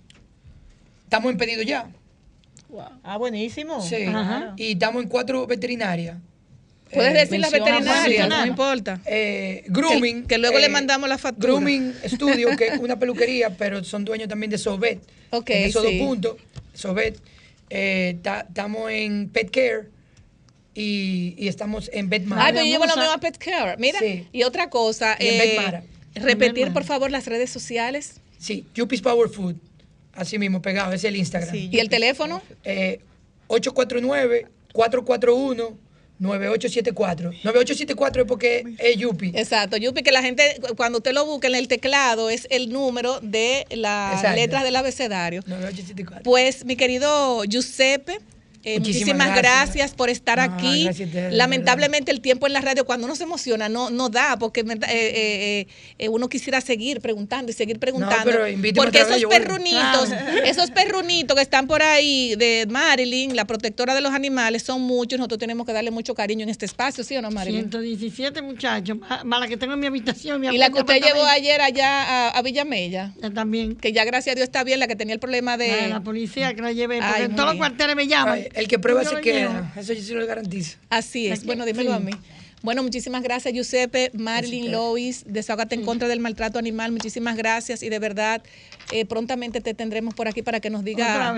estamos 1.06 1.32
en 1.32 1.38
pedido 1.40 1.64
ya. 1.64 1.90
Ah, 3.02 3.18
buenísimo. 3.18 3.82
Sí. 3.82 4.06
Y 4.58 4.74
estamos 4.74 5.02
en 5.02 5.10
cuatro 5.10 5.48
veterinarias. 5.48 6.18
Puedes 6.94 7.16
eh, 7.16 7.20
decir 7.20 7.40
las 7.40 7.52
veterinarias, 7.52 8.30
no 8.30 8.46
importa. 8.46 9.02
Eh, 9.08 9.64
grooming. 9.70 10.28
Que, 10.28 10.38
luego 10.38 10.60
le 10.60 10.70
mandamos 10.70 11.10
la 11.10 11.18
factura. 11.18 11.54
Grooming 11.54 11.96
Studio, 12.06 12.56
que 12.56 12.68
es 12.68 12.80
una 12.80 13.00
peluquería, 13.00 13.58
pero 13.58 13.84
son 13.84 14.06
dueños 14.06 14.30
también 14.30 14.52
de 14.52 14.60
Sobet. 14.60 15.00
Ok. 15.32 15.50
En 15.50 15.70
esos 15.70 15.82
dos 15.84 15.94
puntos. 15.94 16.36
Sobet. 16.74 17.18
Estamos 17.72 18.92
en 18.92 19.30
Pet 19.30 19.50
Care 19.50 19.88
y, 20.74 21.36
y 21.38 21.48
estamos 21.48 21.90
en 21.94 22.10
Betmara. 22.10 22.46
Ay, 22.46 22.54
pero 22.54 22.66
yo 22.66 22.72
llevo 22.72 22.86
la 22.86 22.96
nueva 22.96 23.20
Pet 23.20 23.38
Care. 23.38 23.76
Mira, 23.78 24.00
y 24.32 24.44
otra 24.44 24.70
cosa. 24.70 25.16
Y 25.20 25.28
en 25.28 25.42
eh, 25.42 25.84
Repetir, 26.16 26.74
por 26.74 26.84
favor, 26.84 27.12
las 27.12 27.26
redes 27.26 27.50
sociales. 27.50 28.20
Sí, 28.38 28.66
Yuppies 28.76 29.02
Power 29.02 29.30
Food. 29.30 29.56
Así 30.14 30.38
mismo, 30.38 30.62
pegado, 30.62 30.92
es 30.92 31.06
el 31.06 31.16
Instagram. 31.16 31.56
¿Y 31.56 31.80
el 31.80 31.88
teléfono? 31.88 32.42
Eh, 32.66 33.00
849-441. 33.48 35.78
9874. 36.22 37.32
9874 37.44 38.22
es 38.22 38.28
porque 38.28 38.76
es 38.78 38.98
Yupi. 38.98 39.32
Exacto, 39.34 39.78
Yupi, 39.78 40.04
que 40.04 40.12
la 40.12 40.22
gente, 40.22 40.44
cuando 40.78 41.00
usted 41.00 41.14
lo 41.14 41.26
busca 41.26 41.48
en 41.48 41.56
el 41.56 41.68
teclado, 41.68 42.30
es 42.30 42.48
el 42.52 42.72
número 42.72 43.20
de 43.22 43.66
las 43.72 44.24
letras 44.36 44.64
del 44.64 44.76
abecedario. 44.76 45.42
9874. 45.48 46.24
Pues, 46.24 46.64
mi 46.64 46.76
querido 46.76 47.44
Giuseppe, 47.46 48.20
eh, 48.64 48.80
muchísimas, 48.80 49.36
gracias. 49.36 49.94
por 49.94 50.10
estar 50.10 50.40
aquí. 50.40 50.88
Lamentablemente 51.32 52.12
el 52.12 52.22
tiempo 52.22 52.48
en 52.48 52.54
la 52.54 52.62
radio 52.62 52.86
cuando 52.86 53.06
uno 53.06 53.16
se 53.16 53.24
emociona 53.24 53.70
no, 53.70 53.90
no 53.90 54.10
da 54.10 54.38
porque 54.38 54.62
eh, 54.62 55.68
eh, 55.98 56.10
uno 56.10 56.30
quisiera 56.30 56.62
seguir 56.62 57.02
preguntando 57.02 57.52
y 57.52 57.54
seguir 57.54 57.80
preguntando. 57.80 58.32
porque 58.76 59.02
esos 59.02 59.26
perrunitos, 59.26 60.10
esos 60.46 60.72
perrunitos 60.72 61.36
que 61.36 61.42
están 61.42 61.68
por 61.68 61.82
ahí 61.82 62.36
de 62.36 62.68
Marilyn, 62.70 63.36
la 63.36 63.46
protectora 63.46 63.96
de 63.96 64.02
los 64.02 64.14
animales, 64.14 64.64
son 64.64 64.82
muchos. 64.82 65.18
Nosotros 65.18 65.40
tenemos 65.40 65.66
que 65.66 65.74
darle 65.74 65.92
mucho 65.92 66.14
cariño 66.14 66.44
en 66.44 66.50
este 66.50 66.66
espacio, 66.66 67.04
¿sí 67.04 67.16
o 67.18 67.22
no, 67.22 67.32
Marilyn? 67.32 67.70
117 67.72 68.42
muchachos, 68.42 68.98
más 69.24 69.40
la 69.40 69.48
que 69.48 69.58
tengo 69.58 69.74
en 69.74 69.80
mi 69.80 69.88
habitación. 69.88 70.44
y 70.44 70.58
la 70.58 70.70
que 70.70 70.80
usted 70.80 71.02
llevó 71.02 71.24
ayer 71.26 71.62
allá 71.62 72.30
a, 72.30 72.42
Villamella. 72.42 73.14
también. 73.34 73.76
Que 73.76 73.92
ya 73.92 74.04
gracias 74.06 74.34
a 74.34 74.36
Dios 74.36 74.44
está 74.44 74.64
bien, 74.64 74.80
la 74.80 74.88
que 74.88 74.96
tenía 74.96 75.14
el 75.14 75.20
problema 75.20 75.58
de... 75.58 75.90
la 75.90 76.02
policía 76.02 76.54
que 76.54 76.62
la 76.62 76.72
llevé, 76.72 77.00
porque 77.00 77.24
en 77.24 77.36
todos 77.36 77.50
los 77.50 77.58
cuarteles 77.58 77.96
me 77.96 78.08
llaman 78.08 78.51
el 78.54 78.68
que 78.68 78.80
prueba 78.80 79.04
se 79.04 79.22
queda. 79.22 79.74
Eso 79.76 79.94
yo 79.94 80.02
sí 80.02 80.14
lo 80.14 80.26
garantizo. 80.26 80.78
Así 80.90 81.28
es. 81.28 81.46
Bueno, 81.46 81.66
dímelo 81.66 81.94
a 81.94 82.00
mí. 82.00 82.12
Bueno, 82.64 82.84
muchísimas 82.84 83.24
gracias, 83.24 83.54
Giuseppe, 83.54 84.12
Marilyn, 84.14 84.72
Lois, 84.72 85.24
Desahogate 85.26 85.74
en 85.74 85.84
contra 85.84 86.08
del 86.08 86.20
maltrato 86.20 86.60
animal. 86.60 86.92
Muchísimas 86.92 87.36
gracias 87.36 87.82
y 87.82 87.90
de 87.90 87.98
verdad, 87.98 88.44
eh, 88.92 89.06
prontamente 89.06 89.62
te 89.62 89.74
tendremos 89.74 90.14
por 90.14 90.28
aquí 90.28 90.44
para 90.44 90.60
que 90.60 90.70
nos 90.70 90.84
diga 90.84 91.36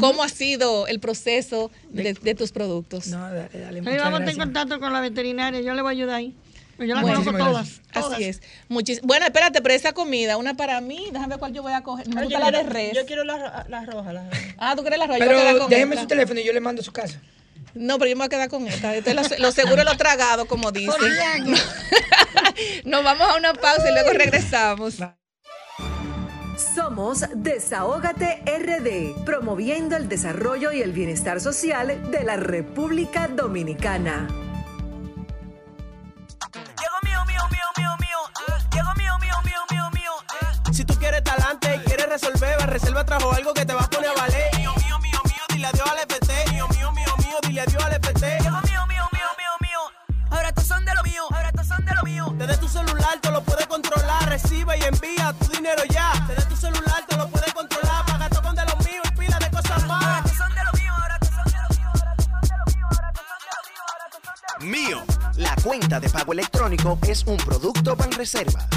cómo 0.00 0.24
ha 0.24 0.28
sido 0.28 0.88
el 0.88 0.98
proceso 0.98 1.70
de, 1.90 2.34
tus 2.34 2.50
productos. 2.50 3.06
No, 3.06 3.20
dale, 3.20 3.48
dale. 3.52 3.82
Ahí 3.88 3.96
vamos 3.96 4.20
a 4.20 4.30
en 4.30 4.36
contacto 4.36 4.80
con 4.80 4.92
la 4.92 5.00
veterinaria, 5.00 5.60
yo 5.60 5.72
le 5.74 5.82
voy 5.82 5.90
a 5.90 5.92
ayudar 5.92 6.16
ahí. 6.16 6.34
Yo 6.78 6.94
la 6.94 7.02
conozco 7.02 7.32
todas, 7.32 7.80
Así 7.92 8.24
es. 8.24 8.40
bueno, 8.68 9.26
espérate, 9.26 9.62
pero 9.62 9.74
esa 9.74 9.92
comida, 9.92 10.36
una 10.36 10.54
para 10.54 10.80
mí, 10.80 11.08
déjame 11.10 11.28
ver 11.28 11.38
cuál 11.38 11.52
yo 11.52 11.62
voy 11.62 11.72
a 11.72 11.82
coger. 11.82 12.08
Me 12.08 12.22
gusta 12.22 12.38
la 12.38 12.50
de 12.50 12.62
res. 12.64 12.92
Yo 12.94 13.06
quiero 13.06 13.24
la, 13.24 13.64
la 13.68 13.84
roja. 13.84 14.12
La... 14.12 14.28
Ah, 14.58 14.74
tú 14.76 14.82
quieres 14.82 14.98
la 14.98 15.06
roja. 15.06 15.18
Pero 15.18 15.68
déjeme 15.68 15.96
su 15.96 16.06
teléfono 16.06 16.40
y 16.40 16.44
yo 16.44 16.52
le 16.52 16.60
mando 16.60 16.82
a 16.82 16.84
su 16.84 16.92
casa. 16.92 17.20
No, 17.74 17.98
pero 17.98 18.10
yo 18.10 18.16
me 18.16 18.20
voy 18.20 18.26
a 18.26 18.28
quedar 18.30 18.48
con 18.48 18.66
esta. 18.66 18.94
Este 18.94 19.14
lo, 19.14 19.22
lo, 19.38 19.52
seguro 19.52 19.84
lo 19.84 19.96
tragado, 19.96 20.46
como 20.46 20.72
dicen. 20.72 20.94
Nos 22.84 23.04
vamos 23.04 23.28
a 23.28 23.36
una 23.36 23.52
pausa 23.52 23.88
y 23.88 23.92
luego 23.92 24.12
regresamos. 24.12 24.96
Somos 26.74 27.24
Desahógate 27.34 28.42
RD, 28.46 29.24
promoviendo 29.24 29.96
el 29.96 30.08
desarrollo 30.08 30.72
y 30.72 30.80
el 30.80 30.92
bienestar 30.92 31.40
social 31.40 32.10
de 32.10 32.24
la 32.24 32.36
República 32.36 33.28
Dominicana. 33.28 34.45
Resolver, 42.16 42.70
reserva 42.70 43.04
trajo 43.04 43.30
algo 43.32 43.52
que 43.52 43.66
te 43.66 43.74
es 67.08 67.24
un 67.26 67.36
producto 67.38 67.96
Banreserva. 67.96 68.68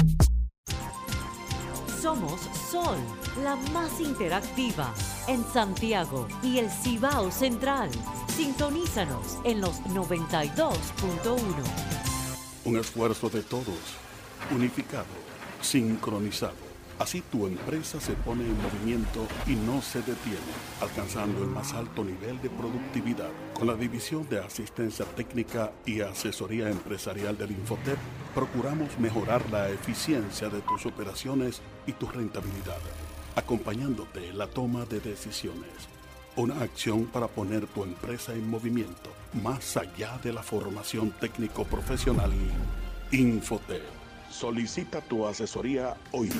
Somos 2.00 2.40
Sol 2.70 2.98
la 3.42 3.54
más 3.72 4.00
interactiva 4.00 4.92
en 5.28 5.44
Santiago 5.52 6.26
y 6.42 6.58
el 6.58 6.68
Cibao 6.68 7.30
Central. 7.30 7.88
Sintonízanos 8.36 9.38
en 9.44 9.60
los 9.60 9.80
92.1. 9.82 11.38
Un 12.64 12.78
esfuerzo 12.78 13.28
de 13.28 13.42
todos, 13.42 13.78
unificado, 14.50 15.06
sincronizado. 15.60 16.69
Así 17.00 17.22
tu 17.22 17.46
empresa 17.46 17.98
se 17.98 18.12
pone 18.12 18.44
en 18.44 18.62
movimiento 18.62 19.26
y 19.46 19.56
no 19.56 19.82
se 19.82 19.98
detiene, 19.98 20.38
alcanzando 20.80 21.42
el 21.42 21.48
más 21.48 21.72
alto 21.72 22.04
nivel 22.04 22.40
de 22.42 22.50
productividad. 22.50 23.30
Con 23.54 23.66
la 23.66 23.74
División 23.74 24.28
de 24.28 24.38
Asistencia 24.38 25.06
Técnica 25.06 25.72
y 25.86 26.02
Asesoría 26.02 26.70
Empresarial 26.70 27.36
del 27.36 27.52
Infotep, 27.52 27.98
procuramos 28.34 28.98
mejorar 28.98 29.42
la 29.50 29.70
eficiencia 29.70 30.48
de 30.50 30.60
tus 30.60 30.86
operaciones 30.86 31.62
y 31.86 31.92
tu 31.92 32.06
rentabilidad 32.06 32.78
acompañándote 33.34 34.28
en 34.28 34.38
la 34.38 34.46
toma 34.46 34.84
de 34.84 35.00
decisiones. 35.00 35.88
Una 36.36 36.60
acción 36.62 37.06
para 37.06 37.28
poner 37.28 37.66
tu 37.66 37.82
empresa 37.82 38.32
en 38.32 38.48
movimiento, 38.48 39.10
más 39.42 39.76
allá 39.76 40.18
de 40.22 40.32
la 40.32 40.42
formación 40.42 41.10
técnico-profesional. 41.20 42.30
Infotep. 43.10 43.82
Solicita 44.30 45.00
tu 45.00 45.26
asesoría 45.26 45.96
hoy. 46.12 46.30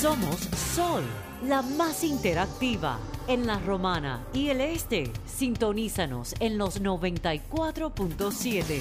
Somos 0.00 0.40
Sol, 0.74 1.04
la 1.46 1.62
más 1.62 2.02
interactiva 2.04 2.98
en 3.26 3.46
la 3.46 3.58
Romana 3.58 4.24
y 4.32 4.48
el 4.48 4.62
Este. 4.62 5.12
Sintonízanos 5.26 6.34
en 6.40 6.56
los 6.56 6.80
94.7. 6.80 8.80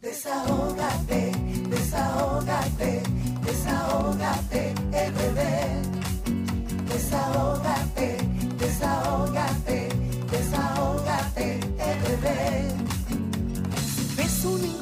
Desahógate, 0.00 1.32
desahógate 1.68 3.02
desahógate, 3.44 4.74
RD. 4.92 5.40
Desahógate, 6.88 8.16
desahógate, 8.58 9.88
desahógate, 10.30 11.60
RD. 12.00 12.26
Ves 14.16 14.44
una 14.44 14.81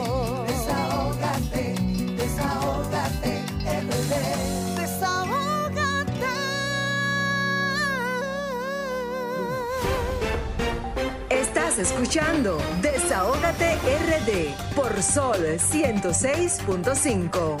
Estás 11.71 11.93
escuchando 11.93 12.61
Desahógate 12.81 13.75
RD 13.75 14.75
por 14.75 15.01
Sol 15.01 15.37
106.5. 15.37 17.57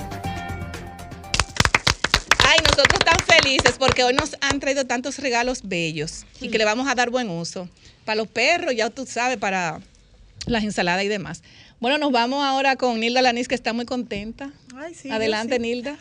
Ay, 2.45 2.59
nosotros 2.59 2.99
tan 3.05 3.17
felices 3.25 3.77
porque 3.79 4.03
hoy 4.03 4.13
nos 4.13 4.35
han 4.41 4.59
traído 4.59 4.85
tantos 4.85 5.19
regalos 5.19 5.61
bellos 5.63 6.25
y 6.41 6.49
que 6.49 6.57
le 6.57 6.65
vamos 6.65 6.89
a 6.89 6.95
dar 6.95 7.09
buen 7.09 7.29
uso. 7.29 7.69
Para 8.03 8.17
los 8.17 8.27
perros, 8.27 8.75
ya 8.75 8.89
tú 8.89 9.05
sabes, 9.05 9.37
para 9.37 9.79
las 10.45 10.65
ensaladas 10.65 11.05
y 11.05 11.07
demás. 11.07 11.41
Bueno, 11.79 11.97
nos 11.97 12.11
vamos 12.11 12.43
ahora 12.43 12.75
con 12.75 12.99
Nilda 12.99 13.21
Lanis, 13.21 13.47
que 13.47 13.55
está 13.55 13.71
muy 13.71 13.85
contenta. 13.85 14.51
Adelante, 15.09 15.57
Nilda. 15.57 15.97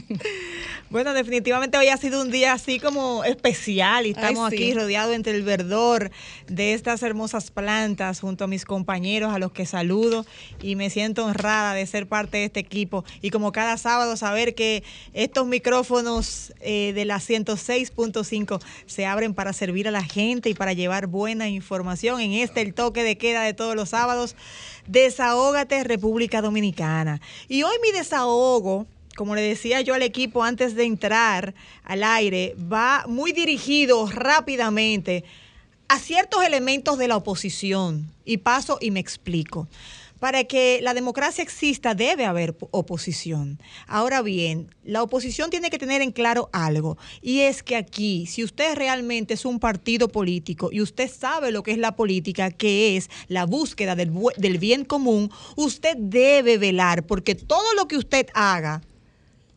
bueno, 0.90 1.12
definitivamente 1.12 1.76
hoy 1.76 1.88
ha 1.88 1.96
sido 1.96 2.22
un 2.22 2.30
día 2.30 2.54
así 2.54 2.80
como 2.80 3.24
especial 3.24 4.06
y 4.06 4.10
estamos 4.10 4.50
aquí 4.50 4.72
rodeados 4.72 5.14
entre 5.14 5.34
el 5.34 5.42
verdor 5.42 6.10
de 6.46 6.72
estas 6.72 7.02
hermosas 7.02 7.50
plantas 7.50 8.20
junto 8.20 8.44
a 8.44 8.46
mis 8.46 8.64
compañeros 8.64 9.34
a 9.34 9.38
los 9.38 9.52
que 9.52 9.66
saludo 9.66 10.24
y 10.62 10.76
me 10.76 10.88
siento 10.88 11.26
honrada 11.26 11.74
de 11.74 11.86
ser 11.86 12.06
parte 12.06 12.38
de 12.38 12.44
este 12.44 12.60
equipo 12.60 13.04
y 13.20 13.30
como 13.30 13.52
cada 13.52 13.76
sábado 13.76 14.16
saber 14.16 14.54
que 14.54 14.82
estos 15.12 15.46
micrófonos 15.46 16.54
eh, 16.60 16.92
de 16.94 17.04
la 17.04 17.18
106.5 17.18 18.60
se 18.86 19.06
abren 19.06 19.34
para 19.34 19.52
servir 19.52 19.88
a 19.88 19.90
la 19.90 20.04
gente 20.04 20.48
y 20.48 20.54
para 20.54 20.72
llevar 20.72 21.06
buena 21.06 21.48
información 21.48 22.20
en 22.20 22.32
este 22.32 22.62
el 22.62 22.74
toque 22.74 23.02
de 23.02 23.18
queda 23.18 23.42
de 23.42 23.54
todos 23.54 23.74
los 23.74 23.90
sábados. 23.90 24.36
Desahógate 24.86 25.84
República 25.84 26.40
Dominicana. 26.40 27.20
Y 27.48 27.62
hoy 27.62 27.76
mi 27.82 27.92
desahogo, 27.92 28.86
como 29.18 29.34
le 29.34 29.42
decía 29.42 29.80
yo 29.80 29.94
al 29.94 30.04
equipo 30.04 30.44
antes 30.44 30.76
de 30.76 30.84
entrar 30.84 31.52
al 31.82 32.04
aire, 32.04 32.54
va 32.72 33.04
muy 33.08 33.32
dirigido 33.32 34.08
rápidamente 34.08 35.24
a 35.88 35.98
ciertos 35.98 36.44
elementos 36.44 36.98
de 36.98 37.08
la 37.08 37.16
oposición. 37.16 38.12
Y 38.24 38.36
paso 38.36 38.78
y 38.80 38.92
me 38.92 39.00
explico. 39.00 39.66
para 40.20 40.42
que 40.44 40.80
la 40.82 40.94
democracia 40.94 41.42
exista 41.42 41.94
debe 41.94 42.26
haber 42.26 42.56
oposición. 42.72 43.60
Ahora 43.86 44.20
bien, 44.20 44.74
la 44.82 45.02
oposición 45.04 45.48
tiene 45.48 45.70
que 45.70 45.78
tener 45.78 46.02
en 46.02 46.10
claro 46.10 46.48
algo, 46.52 46.98
y 47.22 47.40
es 47.42 47.62
que 47.62 47.76
aquí, 47.76 48.26
si 48.26 48.42
usted 48.42 48.74
realmente 48.74 49.34
es 49.34 49.44
un 49.44 49.60
partido 49.60 50.08
político 50.08 50.70
y 50.72 50.80
usted 50.80 51.08
sabe 51.08 51.52
lo 51.52 51.62
que 51.62 51.70
es 51.70 51.78
la 51.78 51.94
política, 51.94 52.50
que 52.50 52.96
es 52.96 53.10
la 53.28 53.46
búsqueda 53.46 53.94
del, 53.94 54.12
del 54.36 54.58
bien 54.58 54.84
común, 54.84 55.30
usted 55.54 55.96
debe 55.96 56.58
velar 56.58 57.06
porque 57.06 57.36
todo 57.36 57.72
lo 57.74 57.86
que 57.86 57.96
usted 57.96 58.26
haga 58.34 58.82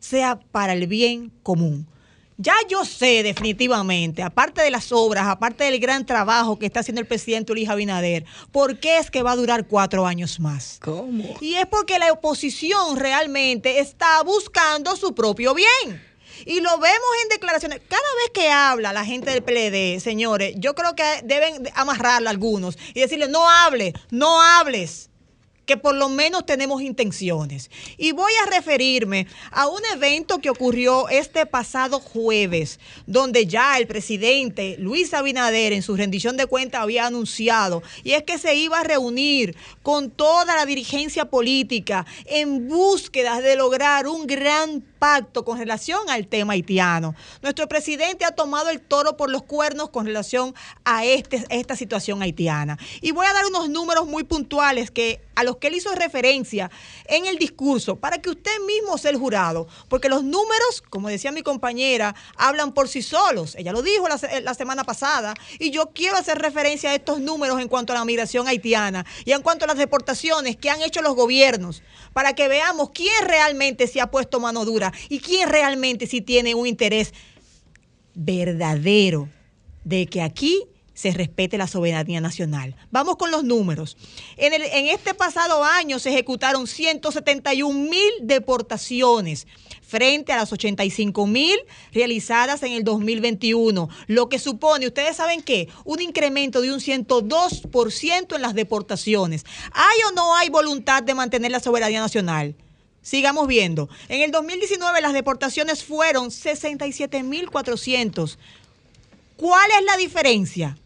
sea 0.02 0.38
para 0.52 0.74
el 0.74 0.88
bien 0.88 1.32
común. 1.44 1.88
Ya 2.38 2.56
yo 2.68 2.86
sé 2.86 3.22
definitivamente, 3.22 4.24
aparte 4.24 4.64
de 4.64 4.72
las 4.72 4.92
obras, 4.92 5.28
aparte 5.28 5.66
del 5.66 5.80
gran 5.80 6.08
trabajo 6.08 6.58
que 6.58 6.66
está 6.66 6.80
haciendo 6.80 7.00
el 7.00 7.06
presidente 7.06 7.54
Luis 7.54 7.70
Abinader, 7.70 8.26
¿por 8.52 8.80
qué 8.80 8.98
es 8.98 9.12
que 9.12 9.22
va 9.22 9.34
a 9.34 9.36
durar 9.36 9.68
cuatro 9.68 10.08
años 10.08 10.40
más? 10.40 10.80
¿Cómo? 10.82 11.24
Y 11.40 11.54
es 11.54 11.68
porque 11.68 12.00
la 12.00 12.12
oposición 12.12 12.98
realmente 12.98 13.80
está 13.80 14.24
buscando 14.24 14.96
su 14.96 15.14
propio 15.14 15.54
bien. 15.54 16.02
Y 16.44 16.62
lo 16.62 16.80
vemos 16.80 17.10
en 17.22 17.30
declaraciones. 17.30 17.80
Cada 17.88 18.02
vez 18.24 18.32
que 18.34 18.50
habla 18.50 18.92
la 18.92 19.06
gente 19.06 19.30
del 19.30 19.44
PLD, 19.44 20.00
señores, 20.00 20.56
yo 20.58 20.74
creo 20.74 20.96
que 20.96 21.04
deben 21.24 21.70
amarrarla 21.76 22.32
algunos 22.32 22.76
y 22.96 23.02
decirle, 23.02 23.28
no 23.28 23.48
hable, 23.48 23.94
no 24.10 24.42
hables 24.42 25.11
que 25.66 25.78
por 25.78 25.96
lo 25.96 26.10
menos 26.10 26.46
tenemos 26.46 26.82
intenciones. 26.82 27.70
Y 27.98 28.12
voy 28.12 28.32
a 28.44 28.50
referirme 28.50 29.28
a 29.52 29.68
un 29.68 29.82
evento 29.94 30.40
que 30.40 30.50
ocurrió 30.50 31.10
este 31.10 31.46
pasado 31.46 32.00
jueves, 32.00 32.80
donde 33.08 33.46
ya 33.46 33.78
el 33.78 33.88
presidente 33.88 34.76
Luis 34.80 35.14
Abinader 35.14 35.74
en 35.74 35.82
su 35.82 35.96
rendición 35.96 36.38
de 36.38 36.48
cuentas 36.48 36.82
había 36.82 37.08
anunciado, 37.08 37.84
y 38.04 38.14
es 38.14 38.24
que 38.24 38.38
se 38.38 38.56
iba 38.56 38.80
a 38.80 38.84
reunir 38.84 39.56
con 39.84 40.10
toda 40.10 40.56
la 40.56 40.66
dirigencia 40.66 41.26
política 41.26 42.06
en 42.26 42.68
búsqueda 42.68 43.42
de 43.42 43.56
lograr 43.56 44.08
un 44.08 44.28
gran 44.28 44.84
pacto 45.02 45.44
con 45.44 45.58
relación 45.58 46.10
al 46.10 46.28
tema 46.28 46.54
haitiano. 46.54 47.16
Nuestro 47.42 47.68
presidente 47.68 48.24
ha 48.24 48.36
tomado 48.36 48.70
el 48.70 48.80
toro 48.80 49.18
por 49.18 49.32
los 49.32 49.42
cuernos 49.42 49.90
con 49.90 50.06
relación 50.06 50.54
a, 50.86 51.06
este, 51.06 51.44
esta 51.50 51.76
situación 51.76 52.22
haitiana. 52.22 52.78
Y 53.02 53.12
voy 53.12 53.26
a 53.26 53.34
dar 53.34 53.48
unos 53.48 53.68
números 53.68 54.06
muy 54.06 54.24
puntuales 54.24 54.92
que, 54.92 55.20
a 55.34 55.44
los 55.44 55.51
que 55.58 55.68
él 55.68 55.76
hizo 55.76 55.94
referencia 55.94 56.70
en 57.06 57.26
el 57.26 57.38
discurso 57.38 57.96
para 57.96 58.22
que 58.22 58.30
usted 58.30 58.52
mismo 58.66 58.98
sea 58.98 59.12
el 59.12 59.18
jurado, 59.18 59.68
porque 59.88 60.10
los 60.10 60.24
números, 60.24 60.84
como 60.90 61.10
decía 61.10 61.32
mi 61.32 61.42
compañera, 61.42 62.16
hablan 62.36 62.74
por 62.74 62.88
sí 62.88 63.02
solos. 63.02 63.56
Ella 63.56 63.72
lo 63.72 63.82
dijo 63.82 64.08
la, 64.08 64.20
la 64.42 64.54
semana 64.54 64.84
pasada 64.84 65.34
y 65.60 65.72
yo 65.72 65.92
quiero 65.94 66.18
hacer 66.18 66.38
referencia 66.40 66.92
a 66.92 66.96
estos 66.96 67.20
números 67.20 67.60
en 67.62 67.68
cuanto 67.68 67.94
a 67.94 67.96
la 67.96 68.06
migración 68.06 68.48
haitiana 68.48 69.06
y 69.26 69.32
en 69.32 69.42
cuanto 69.42 69.66
a 69.66 69.68
las 69.68 69.78
deportaciones 69.78 70.58
que 70.58 70.70
han 70.70 70.82
hecho 70.82 71.02
los 71.02 71.16
gobiernos 71.16 71.84
para 72.14 72.34
que 72.34 72.48
veamos 72.48 72.92
quién 72.92 73.26
realmente 73.26 73.88
se 73.88 74.02
ha 74.02 74.12
puesto 74.12 74.40
mano 74.40 74.66
dura 74.66 74.92
y 75.10 75.20
quién 75.20 75.50
realmente 75.50 76.08
sí 76.08 76.22
tiene 76.22 76.56
un 76.56 76.68
interés 76.68 77.14
verdadero 78.14 79.30
de 79.84 80.08
que 80.08 80.22
aquí 80.22 80.64
se 81.02 81.12
respete 81.12 81.58
la 81.58 81.66
soberanía 81.66 82.22
nacional. 82.22 82.76
Vamos 82.92 83.16
con 83.16 83.32
los 83.32 83.44
números. 83.44 83.98
En, 84.38 84.54
en 84.54 84.86
este 84.86 85.16
pasado 85.16 85.64
año 85.64 85.98
se 85.98 86.10
ejecutaron 86.10 86.68
171 86.68 87.90
mil 87.90 88.12
deportaciones 88.22 89.48
frente 89.82 90.32
a 90.32 90.38
las 90.38 90.54
85 90.54 91.26
mil 91.26 91.58
realizadas 91.92 92.62
en 92.62 92.74
el 92.74 92.84
2021, 92.84 93.90
lo 94.06 94.30
que 94.30 94.38
supone, 94.38 94.86
ustedes 94.86 95.18
saben 95.18 95.42
qué, 95.42 95.70
un 95.86 96.02
incremento 96.02 96.62
de 96.62 96.72
un 96.72 96.80
102% 96.80 98.36
en 98.36 98.42
las 98.44 98.54
deportaciones. 98.54 99.44
¿Hay 99.74 99.98
o 100.08 100.12
no 100.12 100.36
hay 100.36 100.50
voluntad 100.50 101.02
de 101.02 101.16
mantener 101.16 101.50
la 101.50 101.60
soberanía 101.60 102.00
nacional? 102.00 102.54
Sigamos 103.02 103.48
viendo. 103.48 103.90
En 104.08 104.22
el 104.22 104.30
2019 104.30 105.02
las 105.02 105.14
deportaciones 105.14 105.84
fueron 105.84 106.30
67.400. 106.30 108.38
¿Cuál 109.36 109.72
es 109.80 109.86
la 109.86 109.98
diferencia? 109.98 110.78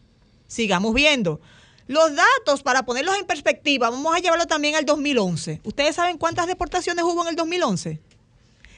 Sigamos 0.46 0.94
viendo. 0.94 1.40
Los 1.86 2.14
datos, 2.14 2.62
para 2.62 2.84
ponerlos 2.84 3.16
en 3.16 3.26
perspectiva, 3.26 3.90
vamos 3.90 4.14
a 4.14 4.18
llevarlo 4.18 4.46
también 4.46 4.74
al 4.74 4.84
2011. 4.84 5.60
¿Ustedes 5.62 5.96
saben 5.96 6.18
cuántas 6.18 6.46
deportaciones 6.46 7.04
hubo 7.04 7.22
en 7.22 7.28
el 7.28 7.36
2011? 7.36 8.00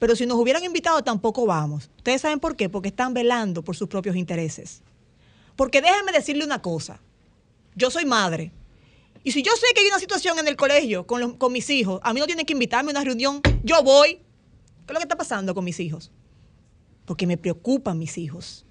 pero 0.00 0.16
si 0.16 0.26
nos 0.26 0.38
hubieran 0.38 0.64
invitado 0.64 1.04
tampoco 1.04 1.44
vamos. 1.44 1.90
¿Ustedes 1.98 2.22
saben 2.22 2.40
por 2.40 2.56
qué? 2.56 2.70
Porque 2.70 2.88
están 2.88 3.12
velando 3.12 3.62
por 3.62 3.76
sus 3.76 3.86
propios 3.86 4.16
intereses. 4.16 4.80
Porque 5.56 5.82
déjenme 5.82 6.10
decirle 6.10 6.42
una 6.42 6.62
cosa. 6.62 6.98
Yo 7.74 7.90
soy 7.90 8.04
madre. 8.04 8.52
Y 9.22 9.32
si 9.32 9.42
yo 9.42 9.52
sé 9.52 9.66
que 9.74 9.80
hay 9.80 9.86
una 9.88 9.98
situación 9.98 10.38
en 10.38 10.48
el 10.48 10.56
colegio 10.56 11.06
con, 11.06 11.36
con 11.36 11.52
mis 11.52 11.68
hijos, 11.70 12.00
a 12.02 12.12
mí 12.12 12.20
no 12.20 12.26
tienen 12.26 12.46
que 12.46 12.54
invitarme 12.54 12.90
a 12.90 12.92
una 12.92 13.04
reunión, 13.04 13.42
yo 13.62 13.82
voy. 13.82 14.14
¿Qué 14.14 14.92
es 14.92 14.94
lo 14.94 14.98
que 14.98 15.04
está 15.04 15.16
pasando 15.16 15.54
con 15.54 15.64
mis 15.64 15.78
hijos? 15.78 16.10
Porque 17.04 17.26
me 17.26 17.36
preocupan 17.36 17.98
mis 17.98 18.16
hijos. 18.18 18.64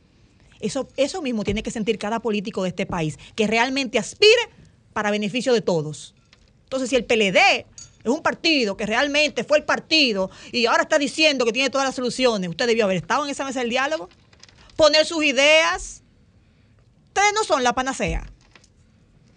Eso, 0.59 0.87
eso 0.97 1.21
mismo 1.21 1.43
tiene 1.43 1.63
que 1.63 1.71
sentir 1.71 1.97
cada 1.97 2.19
político 2.19 2.63
de 2.63 2.69
este 2.69 2.85
país, 2.85 3.17
que 3.35 3.47
realmente 3.47 3.97
aspire 3.97 4.49
para 4.91 5.11
beneficio 5.11 5.53
de 5.53 5.61
todos. 5.61 6.15
Entonces, 6.63 6.89
si 6.89 6.95
el 6.95 7.05
PLD 7.05 7.65
es 8.03 8.09
un 8.09 8.21
partido 8.21 8.77
que 8.77 8.85
realmente 8.85 9.43
fue 9.43 9.57
el 9.57 9.65
partido 9.65 10.31
y 10.51 10.65
ahora 10.65 10.83
está 10.83 10.97
diciendo 10.97 11.45
que 11.45 11.51
tiene 11.51 11.69
todas 11.69 11.85
las 11.87 11.95
soluciones. 11.95 12.49
Usted 12.49 12.67
debió 12.67 12.85
haber 12.85 12.97
estado 12.97 13.25
en 13.25 13.31
esa 13.31 13.43
mesa 13.43 13.59
del 13.59 13.69
diálogo, 13.69 14.09
poner 14.75 15.05
sus 15.05 15.23
ideas. 15.23 16.03
Ustedes 17.07 17.33
no 17.33 17.43
son 17.43 17.63
la 17.63 17.73
panacea. 17.73 18.31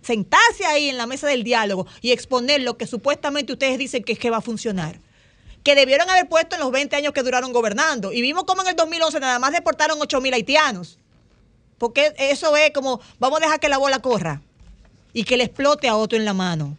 Sentarse 0.02 0.66
ahí 0.66 0.88
en 0.88 0.96
la 0.96 1.06
mesa 1.06 1.26
del 1.26 1.44
diálogo 1.44 1.86
y 2.00 2.12
exponer 2.12 2.60
lo 2.62 2.76
que 2.76 2.86
supuestamente 2.86 3.52
ustedes 3.52 3.78
dicen 3.78 4.02
que 4.02 4.12
es 4.12 4.18
que 4.18 4.30
va 4.30 4.38
a 4.38 4.42
funcionar. 4.42 4.98
Que 5.62 5.74
debieron 5.74 6.10
haber 6.10 6.28
puesto 6.28 6.56
en 6.56 6.60
los 6.60 6.72
20 6.72 6.96
años 6.96 7.12
que 7.12 7.22
duraron 7.22 7.52
gobernando. 7.52 8.12
Y 8.12 8.20
vimos 8.20 8.44
cómo 8.44 8.62
en 8.62 8.68
el 8.68 8.76
2011 8.76 9.20
nada 9.20 9.38
más 9.38 9.52
deportaron 9.52 9.98
8 10.00 10.20
mil 10.20 10.34
haitianos. 10.34 10.98
Porque 11.78 12.12
eso 12.18 12.56
es 12.56 12.72
como, 12.72 13.00
vamos 13.18 13.40
a 13.40 13.44
dejar 13.44 13.60
que 13.60 13.68
la 13.68 13.78
bola 13.78 14.00
corra 14.00 14.42
y 15.12 15.24
que 15.24 15.36
le 15.36 15.44
explote 15.44 15.88
a 15.88 15.96
otro 15.96 16.18
en 16.18 16.24
la 16.24 16.34
mano 16.34 16.76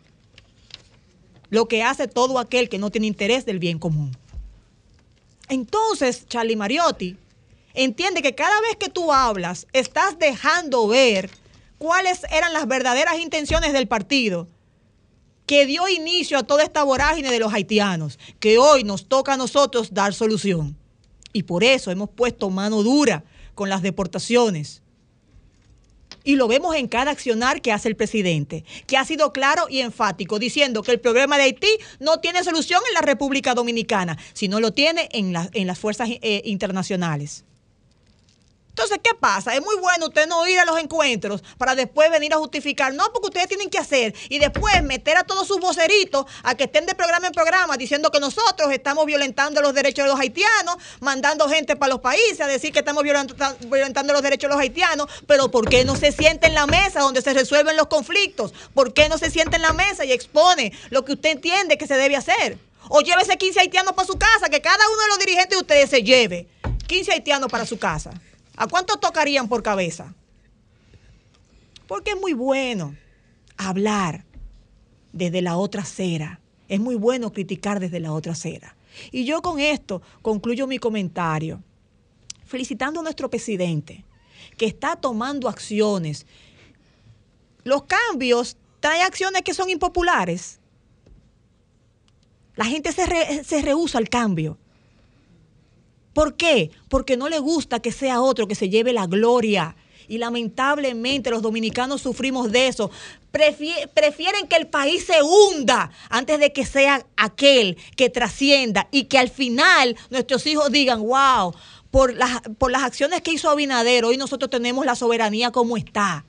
lo 1.50 1.68
que 1.68 1.84
hace 1.84 2.08
todo 2.08 2.40
aquel 2.40 2.68
que 2.68 2.80
no 2.80 2.90
tiene 2.90 3.06
interés 3.06 3.46
del 3.46 3.60
bien 3.60 3.78
común. 3.78 4.18
Entonces, 5.50 6.28
Charlie 6.28 6.56
Mariotti 6.56 7.16
entiende 7.76 8.24
que 8.24 8.34
cada 8.34 8.60
vez 8.62 8.76
que 8.78 8.90
tú 8.90 9.14
hablas, 9.14 9.68
estás 9.72 10.18
dejando 10.18 10.88
ver 10.88 11.30
cuáles 11.84 12.22
eran 12.32 12.54
las 12.54 12.66
verdaderas 12.66 13.20
intenciones 13.20 13.74
del 13.74 13.90
partido 13.90 14.48
que 15.46 15.66
dio 15.66 15.90
inicio 15.90 16.38
a 16.38 16.44
toda 16.44 16.64
esta 16.64 16.82
vorágine 16.82 17.30
de 17.30 17.40
los 17.40 17.54
haitianos, 17.54 18.18
que 18.40 18.58
hoy 18.58 18.86
nos 18.86 19.10
toca 19.10 19.34
a 19.34 19.38
nosotros 19.38 19.94
dar 19.94 20.14
solución. 20.14 20.78
Y 21.34 21.44
por 21.44 21.62
eso 21.62 21.92
hemos 21.92 22.10
puesto 22.10 22.50
mano 22.50 22.84
dura 22.84 23.26
con 23.54 23.68
las 23.68 23.82
deportaciones 23.82 24.82
y 26.24 26.38
lo 26.38 26.48
vemos 26.48 26.74
en 26.78 26.88
cada 26.88 27.12
accionar 27.12 27.62
que 27.62 27.74
hace 27.74 27.90
el 27.90 27.98
presidente, 27.98 28.64
que 28.88 28.96
ha 28.96 29.04
sido 29.04 29.34
claro 29.34 29.66
y 29.70 29.82
enfático, 29.82 30.40
diciendo 30.40 30.84
que 30.84 30.92
el 30.92 31.02
problema 31.02 31.36
de 31.36 31.44
Haití 31.44 31.80
no 32.00 32.22
tiene 32.22 32.46
solución 32.46 32.82
en 32.88 32.94
la 32.94 33.02
República 33.02 33.56
Dominicana, 33.56 34.18
sino 34.32 34.62
lo 34.62 34.72
tiene 34.72 35.10
en, 35.12 35.36
en 35.52 35.68
las 35.68 35.80
fuerzas 35.80 36.08
eh, 36.10 36.44
internacionales. 36.46 37.44
Entonces, 38.74 38.98
¿qué 39.04 39.12
pasa? 39.14 39.54
Es 39.54 39.62
muy 39.62 39.76
bueno 39.76 40.08
usted 40.08 40.28
no 40.28 40.48
ir 40.48 40.58
a 40.58 40.66
los 40.66 40.80
encuentros 40.80 41.44
para 41.60 41.76
después 41.76 42.10
venir 42.10 42.34
a 42.34 42.38
justificar. 42.38 42.92
No, 42.92 43.14
porque 43.14 43.28
ustedes 43.28 43.48
tienen 43.48 43.70
que 43.70 43.78
hacer 43.78 44.16
y 44.30 44.40
después 44.40 44.82
meter 44.82 45.16
a 45.16 45.24
todos 45.24 45.48
sus 45.48 45.60
voceritos 45.60 46.26
a 46.42 46.56
que 46.56 46.64
estén 46.64 46.88
de 46.88 46.96
programa 46.96 47.28
en 47.28 47.34
programa 47.34 47.78
diciendo 47.78 48.10
que 48.10 48.20
nosotros 48.20 48.72
estamos 48.72 49.06
violentando 49.06 49.62
los 49.62 49.76
derechos 49.76 50.06
de 50.06 50.12
los 50.12 50.20
haitianos, 50.20 50.78
mandando 51.02 51.48
gente 51.48 51.76
para 51.76 51.92
los 51.92 52.02
países 52.02 52.42
a 52.42 52.48
decir 52.48 52.74
que 52.74 52.80
estamos 52.80 53.04
violentando 53.04 54.12
los 54.12 54.24
derechos 54.24 54.50
de 54.50 54.56
los 54.56 54.60
haitianos. 54.60 55.08
Pero 55.28 55.52
¿por 55.52 55.70
qué 55.70 55.86
no 55.86 55.96
se 55.96 56.12
siente 56.12 56.48
en 56.48 56.56
la 56.56 56.66
mesa 56.66 57.02
donde 57.02 57.22
se 57.22 57.32
resuelven 57.32 57.78
los 57.78 57.86
conflictos? 57.86 58.56
¿Por 58.74 58.92
qué 58.96 59.08
no 59.08 59.20
se 59.20 59.30
siente 59.30 59.58
en 59.58 59.62
la 59.62 59.74
mesa 59.74 60.04
y 60.04 60.12
expone 60.12 60.74
lo 60.90 61.06
que 61.06 61.14
usted 61.14 61.30
entiende 61.30 61.78
que 61.78 61.86
se 61.86 61.94
debe 61.94 62.16
hacer? 62.16 62.58
O 62.90 63.02
llévese 63.02 63.38
15 63.38 63.60
haitianos 63.60 63.94
para 63.94 64.08
su 64.08 64.18
casa, 64.18 64.50
que 64.50 64.62
cada 64.62 64.90
uno 64.90 65.04
de 65.04 65.10
los 65.10 65.20
dirigentes 65.20 65.52
de 65.52 65.62
ustedes 65.62 65.92
se 65.92 66.02
lleve 66.02 66.48
15 66.88 67.12
haitianos 67.12 67.52
para 67.52 67.68
su 67.68 67.78
casa. 67.78 68.12
¿A 68.56 68.68
cuánto 68.68 68.98
tocarían 68.98 69.48
por 69.48 69.64
cabeza? 69.64 70.14
Porque 71.88 72.12
es 72.12 72.20
muy 72.20 72.34
bueno 72.34 72.96
hablar 73.58 74.26
desde 75.12 75.42
la 75.42 75.58
otra 75.58 75.82
acera. 75.82 76.40
Es 76.68 76.80
muy 76.80 76.96
bueno 76.96 77.32
criticar 77.32 77.80
desde 77.80 78.00
la 78.00 78.14
otra 78.14 78.34
acera. 78.34 78.76
Y 79.12 79.26
yo 79.26 79.42
con 79.42 79.60
esto 79.60 80.02
concluyo 80.22 80.68
mi 80.68 80.78
comentario, 80.78 81.64
felicitando 82.46 83.00
a 83.00 83.04
nuestro 83.04 83.30
presidente, 83.30 84.06
que 84.58 84.66
está 84.66 84.96
tomando 84.96 85.50
acciones. 85.50 86.26
Los 87.64 87.84
cambios 87.84 88.58
traen 88.80 89.02
acciones 89.02 89.42
que 89.42 89.54
son 89.54 89.70
impopulares. 89.70 90.60
La 92.56 92.66
gente 92.66 92.92
se, 92.92 93.06
re, 93.06 93.44
se 93.44 93.62
rehúsa 93.62 93.98
al 93.98 94.10
cambio. 94.10 94.58
¿Por 96.14 96.36
qué? 96.36 96.72
Porque 96.90 97.18
no 97.18 97.30
le 97.30 97.40
gusta 97.40 97.80
que 97.80 97.92
sea 97.92 98.22
otro 98.22 98.48
que 98.48 98.56
se 98.56 98.70
lleve 98.70 98.94
la 98.94 99.08
gloria. 99.08 99.76
Y 100.08 100.18
lamentablemente 100.18 101.30
los 101.30 101.42
dominicanos 101.42 102.02
sufrimos 102.02 102.52
de 102.52 102.68
eso. 102.68 102.92
prefieren 103.32 104.48
que 104.48 104.58
el 104.58 104.68
país 104.68 105.06
se 105.06 105.22
hunda 105.24 105.92
antes 106.10 106.40
de 106.40 106.54
que 106.54 106.66
sea 106.66 107.06
aquel 107.18 107.78
que 107.96 108.10
trascienda 108.10 108.88
y 108.92 109.06
que 109.06 109.18
al 109.18 109.30
final 109.30 109.96
nuestros 110.10 110.46
hijos 110.46 110.72
digan, 110.72 111.02
wow, 111.02 111.54
por 111.90 112.14
las, 112.14 112.42
por 112.58 112.72
las 112.72 112.84
acciones 112.84 113.22
que 113.22 113.32
hizo 113.32 113.50
Abinader, 113.50 114.06
hoy 114.06 114.18
nosotros 114.18 114.50
tenemos 114.50 114.86
la 114.86 114.96
soberanía 114.96 115.52
como 115.52 115.78
está. 115.78 116.26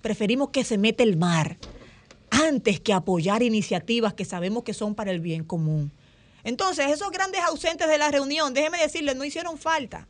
Preferimos 0.00 0.50
que 0.50 0.64
se 0.64 0.78
mete 0.78 1.02
el 1.04 1.16
mar 1.16 1.58
antes 2.30 2.80
que 2.80 2.92
apoyar 2.92 3.42
iniciativas 3.42 4.14
que 4.14 4.24
sabemos 4.24 4.64
que 4.64 4.74
son 4.74 4.94
para 4.94 5.12
el 5.12 5.20
bien 5.20 5.44
común. 5.44 5.92
Entonces, 6.44 6.90
esos 6.90 7.10
grandes 7.10 7.42
ausentes 7.42 7.88
de 7.88 7.98
la 7.98 8.10
reunión, 8.10 8.54
déjeme 8.54 8.78
decirles, 8.78 9.16
no 9.16 9.24
hicieron 9.24 9.58
falta. 9.58 10.08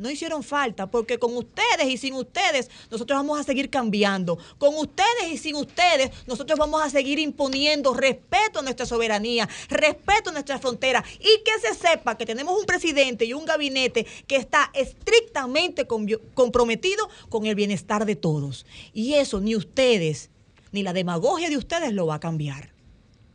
No 0.00 0.08
hicieron 0.08 0.42
falta 0.42 0.90
porque 0.90 1.18
con 1.18 1.36
ustedes 1.36 1.86
y 1.86 1.98
sin 1.98 2.14
ustedes 2.14 2.70
nosotros 2.90 3.18
vamos 3.18 3.38
a 3.38 3.44
seguir 3.44 3.68
cambiando. 3.68 4.38
Con 4.56 4.74
ustedes 4.74 5.30
y 5.30 5.36
sin 5.36 5.56
ustedes 5.56 6.10
nosotros 6.26 6.58
vamos 6.58 6.82
a 6.82 6.88
seguir 6.88 7.18
imponiendo 7.18 7.92
respeto 7.92 8.60
a 8.60 8.62
nuestra 8.62 8.86
soberanía, 8.86 9.46
respeto 9.68 10.30
a 10.30 10.32
nuestra 10.32 10.58
frontera 10.58 11.04
y 11.18 11.42
que 11.44 11.60
se 11.60 11.74
sepa 11.74 12.16
que 12.16 12.24
tenemos 12.24 12.58
un 12.58 12.64
presidente 12.64 13.26
y 13.26 13.34
un 13.34 13.44
gabinete 13.44 14.06
que 14.26 14.36
está 14.36 14.70
estrictamente 14.72 15.86
comprometido 15.86 17.10
con 17.28 17.44
el 17.44 17.54
bienestar 17.54 18.06
de 18.06 18.16
todos. 18.16 18.64
Y 18.94 19.12
eso 19.14 19.38
ni 19.38 19.54
ustedes 19.54 20.30
ni 20.72 20.82
la 20.82 20.94
demagogia 20.94 21.50
de 21.50 21.58
ustedes 21.58 21.92
lo 21.92 22.06
va 22.06 22.14
a 22.14 22.20
cambiar. 22.20 22.72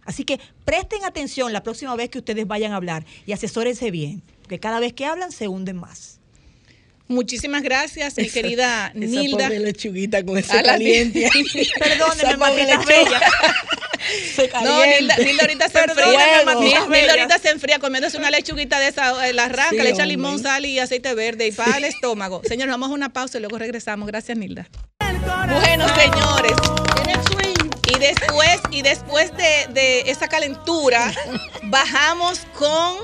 Así 0.06 0.24
que 0.24 0.40
presten 0.64 1.04
atención 1.04 1.52
la 1.52 1.64
próxima 1.64 1.96
vez 1.96 2.10
que 2.10 2.20
ustedes 2.20 2.48
vayan 2.48 2.72
a 2.72 2.76
hablar 2.78 3.06
y 3.26 3.34
asesórense 3.34 3.92
bien, 3.92 4.22
porque 4.42 4.60
cada 4.60 4.80
vez 4.80 4.94
que 4.94 5.06
hablan 5.06 5.32
se 5.32 5.48
hunden 5.48 5.78
más. 5.78 6.20
Muchísimas 7.08 7.62
gracias, 7.62 8.18
mi 8.18 8.30
querida 8.30 8.88
esa 8.88 8.98
Nilda. 8.98 9.46
Pobre 9.46 9.60
lechuguita 9.60 10.26
con 10.26 10.38
ese 10.38 10.64
caliente. 10.64 11.30
Perdóneme, 11.80 12.38
mamita 12.38 12.80
bella. 12.80 13.22
se 14.36 14.50
no, 14.64 14.86
Nilda, 14.86 15.18
Nilda, 15.18 15.44
ahorita 15.44 15.70
se 15.70 15.80
enfría. 15.80 16.44
Nilda, 16.90 17.14
ahorita 17.14 17.40
se 17.40 17.50
enfría 17.50 17.80
comiéndose 17.80 18.18
una 18.18 18.32
lechuguita 18.32 18.80
de 18.80 18.88
esa, 18.88 19.28
eh, 19.28 19.34
la 19.34 19.46
arranca, 19.46 19.84
le 19.84 19.92
echa 19.92 20.06
limón, 20.06 20.40
sal 20.40 20.66
y 20.66 20.80
aceite 20.80 21.14
verde 21.14 21.48
y 21.48 21.52
para 21.52 21.78
el 21.78 21.84
estómago. 21.84 22.42
Señores, 22.48 22.72
vamos 22.72 22.90
a 22.90 22.94
una 22.94 23.14
pausa 23.14 23.38
y 23.38 23.42
luego 23.42 23.60
regresamos. 23.60 24.08
Gracias, 24.08 24.36
Nilda. 24.36 24.68
Bueno, 25.00 25.88
señores. 25.96 26.54
Y 27.88 28.00
después, 28.00 28.60
y 28.72 28.82
después 28.82 29.32
de, 29.38 30.02
esa 30.08 30.28
calentura, 30.28 31.14
bajamos 31.64 32.40
con 32.58 32.98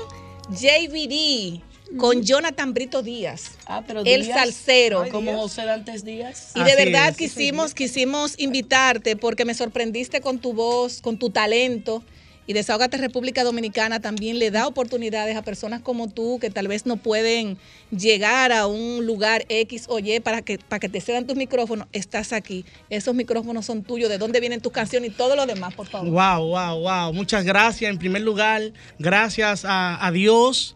JVD 0.50 1.60
con 1.98 2.22
Jonathan 2.22 2.72
Brito 2.72 3.02
Díaz, 3.02 3.58
ah, 3.66 3.82
pero 3.86 4.02
el 4.02 4.26
salsero. 4.26 5.06
Como 5.10 5.36
José 5.36 5.66
Dantes 5.66 6.04
Díaz. 6.04 6.52
Y 6.54 6.62
de 6.62 6.74
verdad 6.74 7.14
quisimos, 7.14 7.74
quisimos 7.74 8.34
invitarte 8.38 9.14
porque 9.14 9.44
me 9.44 9.52
sorprendiste 9.52 10.22
con 10.22 10.38
tu 10.38 10.54
voz, 10.54 11.02
con 11.02 11.18
tu 11.18 11.28
talento. 11.28 12.02
Y 12.46 12.54
Desahogate 12.54 12.96
República 12.96 13.44
Dominicana 13.44 14.00
también 14.00 14.38
le 14.40 14.50
da 14.50 14.66
oportunidades 14.66 15.36
a 15.36 15.42
personas 15.42 15.80
como 15.80 16.08
tú 16.08 16.38
que 16.40 16.50
tal 16.50 16.66
vez 16.66 16.86
no 16.86 16.96
pueden 16.96 17.56
llegar 17.96 18.50
a 18.50 18.66
un 18.66 19.06
lugar 19.06 19.44
X 19.48 19.86
o 19.88 20.00
Y 20.00 20.18
para 20.18 20.42
que, 20.42 20.58
para 20.58 20.80
que 20.80 20.88
te 20.88 21.00
cedan 21.00 21.26
tus 21.26 21.36
micrófonos. 21.36 21.86
Estás 21.92 22.32
aquí. 22.32 22.64
Esos 22.90 23.14
micrófonos 23.14 23.66
son 23.66 23.84
tuyos. 23.84 24.10
¿De 24.10 24.18
dónde 24.18 24.40
vienen 24.40 24.60
tus 24.60 24.72
canciones 24.72 25.10
y 25.10 25.14
todo 25.14 25.36
lo 25.36 25.46
demás, 25.46 25.74
por 25.74 25.86
favor? 25.86 26.10
Wow, 26.10 26.48
wow, 26.48 26.80
wow. 26.80 27.12
Muchas 27.12 27.44
gracias. 27.44 27.92
En 27.92 27.98
primer 27.98 28.22
lugar, 28.22 28.72
gracias 28.98 29.64
a, 29.64 30.10
Dios. 30.12 30.74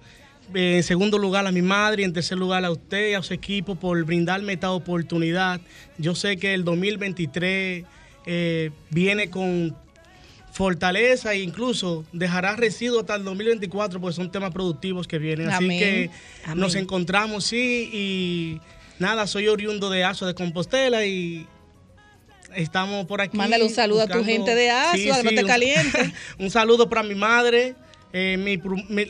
En 0.55 0.85
segundo 0.85 1.19
lugar 1.19 1.45
a 1.49 1.51
mi 1.51 1.62
madre 1.62 2.03
y 2.03 2.05
en 2.05 2.12
tercer 2.12 2.39
lugar 2.39 2.64
a 2.64 2.71
usted 2.71 3.11
y 3.11 3.14
a 3.14 3.23
su 3.25 3.35
equipo 3.35 3.75
por 3.75 4.05
brindarme 4.05 4.53
esta 4.53 4.71
oportunidad. 4.71 5.61
Yo 5.99 6.14
sé 6.14 6.37
que 6.37 6.55
el 6.55 6.62
2023 6.62 7.85
eh, 8.27 8.71
viene 8.91 9.29
con 9.31 9.77
fortaleza 10.57 11.35
e 11.35 11.43
incluso 11.43 12.07
dejará 12.13 12.57
residuos 12.57 13.03
hasta 13.03 13.17
el 13.17 13.25
2024 13.25 14.01
porque 14.01 14.17
son 14.17 14.33
temas 14.33 14.53
productivos 14.53 15.07
que 15.07 15.19
vienen. 15.19 15.51
Así 15.51 15.69
que 15.69 16.11
nos 16.55 16.75
encontramos, 16.77 17.45
sí, 17.45 17.91
y 17.93 18.61
nada, 18.99 19.27
soy 19.27 19.49
oriundo 19.49 19.91
de 19.91 20.03
Aso 20.03 20.27
de 20.27 20.35
Compostela 20.35 21.05
y 21.05 21.47
estamos 22.55 23.05
por 23.05 23.21
aquí. 23.21 23.37
Mándale 23.37 23.65
un 23.65 23.71
saludo 23.71 24.01
a 24.01 24.07
tu 24.07 24.25
gente 24.25 24.55
de 24.55 24.71
Aso, 24.71 24.97
sí, 24.97 25.11
no 25.11 25.29
te 25.29 25.45
caliente. 25.45 26.15
un 26.39 26.51
saludo 26.51 26.89
para 26.89 27.03
mi 27.03 27.15
madre, 27.15 27.75
eh, 28.15 28.59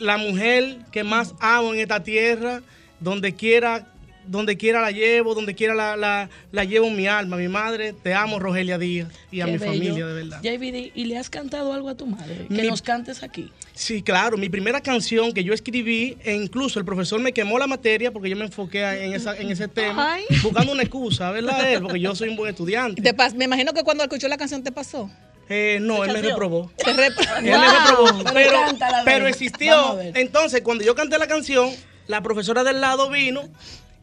la 0.00 0.16
mujer 0.16 0.78
que 0.90 1.04
más 1.04 1.32
amo 1.38 1.72
en 1.72 1.78
esta 1.78 2.02
tierra, 2.02 2.60
donde 2.98 3.36
quiera 3.36 3.94
donde 4.26 4.56
quiera 4.56 4.80
la 4.80 4.90
llevo, 4.90 5.34
donde 5.34 5.54
quiera 5.54 5.74
la, 5.74 5.96
la, 5.96 6.28
la, 6.52 6.64
llevo 6.64 6.90
mi 6.90 7.06
alma. 7.06 7.36
Mi 7.36 7.48
madre, 7.48 7.92
te 7.92 8.14
amo, 8.14 8.38
Rogelia 8.38 8.78
Díaz, 8.78 9.08
y 9.30 9.40
a 9.40 9.46
mi 9.46 9.58
familia, 9.58 10.06
de 10.06 10.12
verdad. 10.12 10.40
JVD, 10.42 10.92
¿y 10.94 11.04
le 11.04 11.18
has 11.18 11.30
cantado 11.30 11.72
algo 11.72 11.88
a 11.88 11.96
tu 11.96 12.06
madre? 12.06 12.46
Que 12.48 12.64
nos 12.64 12.82
cantes 12.82 13.22
aquí. 13.22 13.50
Sí, 13.74 14.02
claro. 14.02 14.36
Mi 14.36 14.48
primera 14.48 14.80
canción 14.80 15.32
que 15.32 15.44
yo 15.44 15.52
escribí, 15.52 16.16
e 16.24 16.34
incluso 16.34 16.78
el 16.78 16.84
profesor 16.84 17.20
me 17.20 17.32
quemó 17.32 17.58
la 17.58 17.66
materia 17.66 18.10
porque 18.10 18.30
yo 18.30 18.36
me 18.36 18.44
enfoqué 18.44 18.82
en, 19.04 19.14
esa, 19.14 19.36
en 19.36 19.50
ese 19.50 19.68
tema, 19.68 20.16
buscando 20.42 20.72
una 20.72 20.82
excusa, 20.82 21.30
¿verdad? 21.30 21.80
porque 21.82 22.00
yo 22.00 22.14
soy 22.14 22.30
un 22.30 22.36
buen 22.36 22.50
estudiante. 22.50 23.02
Te 23.02 23.14
me 23.34 23.44
imagino 23.44 23.72
que 23.72 23.82
cuando 23.82 24.02
escuchó 24.02 24.28
la 24.28 24.36
canción 24.36 24.62
te 24.62 24.72
pasó. 24.72 25.10
Eh, 25.48 25.78
no, 25.80 26.04
él 26.04 26.12
me 26.12 26.22
reprobó. 26.22 26.72
él 26.84 26.96
me 26.96 27.08
reprobó. 27.08 28.24
Pero, 28.32 28.58
pero 29.04 29.26
existió. 29.28 30.00
Entonces, 30.00 30.62
cuando 30.62 30.84
yo 30.84 30.94
canté 30.94 31.18
la 31.18 31.26
canción, 31.26 31.70
la 32.06 32.22
profesora 32.22 32.64
del 32.64 32.80
lado 32.80 33.10
vino 33.10 33.48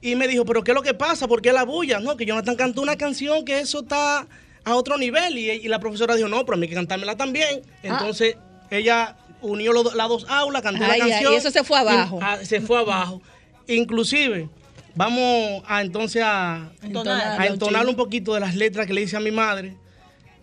y 0.03 0.17
me 0.17 0.27
dijo, 0.27 0.43
pero 0.43 0.65
¿qué 0.65 0.71
es 0.71 0.75
lo 0.75 0.83
que 0.83 0.93
pasa? 0.93 1.29
¿Por 1.29 1.41
qué 1.41 1.53
la 1.53 1.63
bulla? 1.63 2.01
No, 2.01 2.17
que 2.17 2.25
Jonathan 2.25 2.57
cantó 2.57 2.81
una 2.81 2.97
canción 2.97 3.45
que 3.45 3.59
eso 3.59 3.79
está 3.79 4.27
a 4.65 4.75
otro 4.75 4.97
nivel. 4.97 5.37
Y, 5.37 5.65
la 5.69 5.79
profesora 5.79 6.13
dijo, 6.15 6.27
no, 6.27 6.43
pero 6.43 6.55
a 6.55 6.57
mí 6.57 6.65
hay 6.65 6.69
que 6.69 6.75
cantármela 6.75 7.15
también. 7.15 7.61
Ah. 7.65 7.77
Entonces 7.83 8.35
ella 8.69 9.15
unió 9.39 9.71
las 9.71 10.09
dos 10.09 10.25
aulas, 10.27 10.61
cantó 10.61 10.85
la 10.85 10.97
canción. 10.97 11.31
Y 11.31 11.35
eso 11.37 11.49
se 11.51 11.63
fue 11.63 11.79
abajo. 11.79 12.19
Ah, 12.21 12.37
se 12.43 12.59
fue 12.59 12.79
abajo. 12.79 13.21
Inclusive, 13.65 14.49
vamos 14.93 15.63
a 15.65 15.81
entonces 15.81 16.21
a 16.21 16.69
entonar, 16.81 17.39
a 17.39 17.47
entonar 17.47 17.87
un 17.87 17.95
poquito 17.95 18.33
de 18.33 18.41
las 18.41 18.55
letras 18.55 18.85
que 18.85 18.93
le 18.93 18.99
dice 18.99 19.15
a 19.15 19.21
mi 19.21 19.31
madre, 19.31 19.77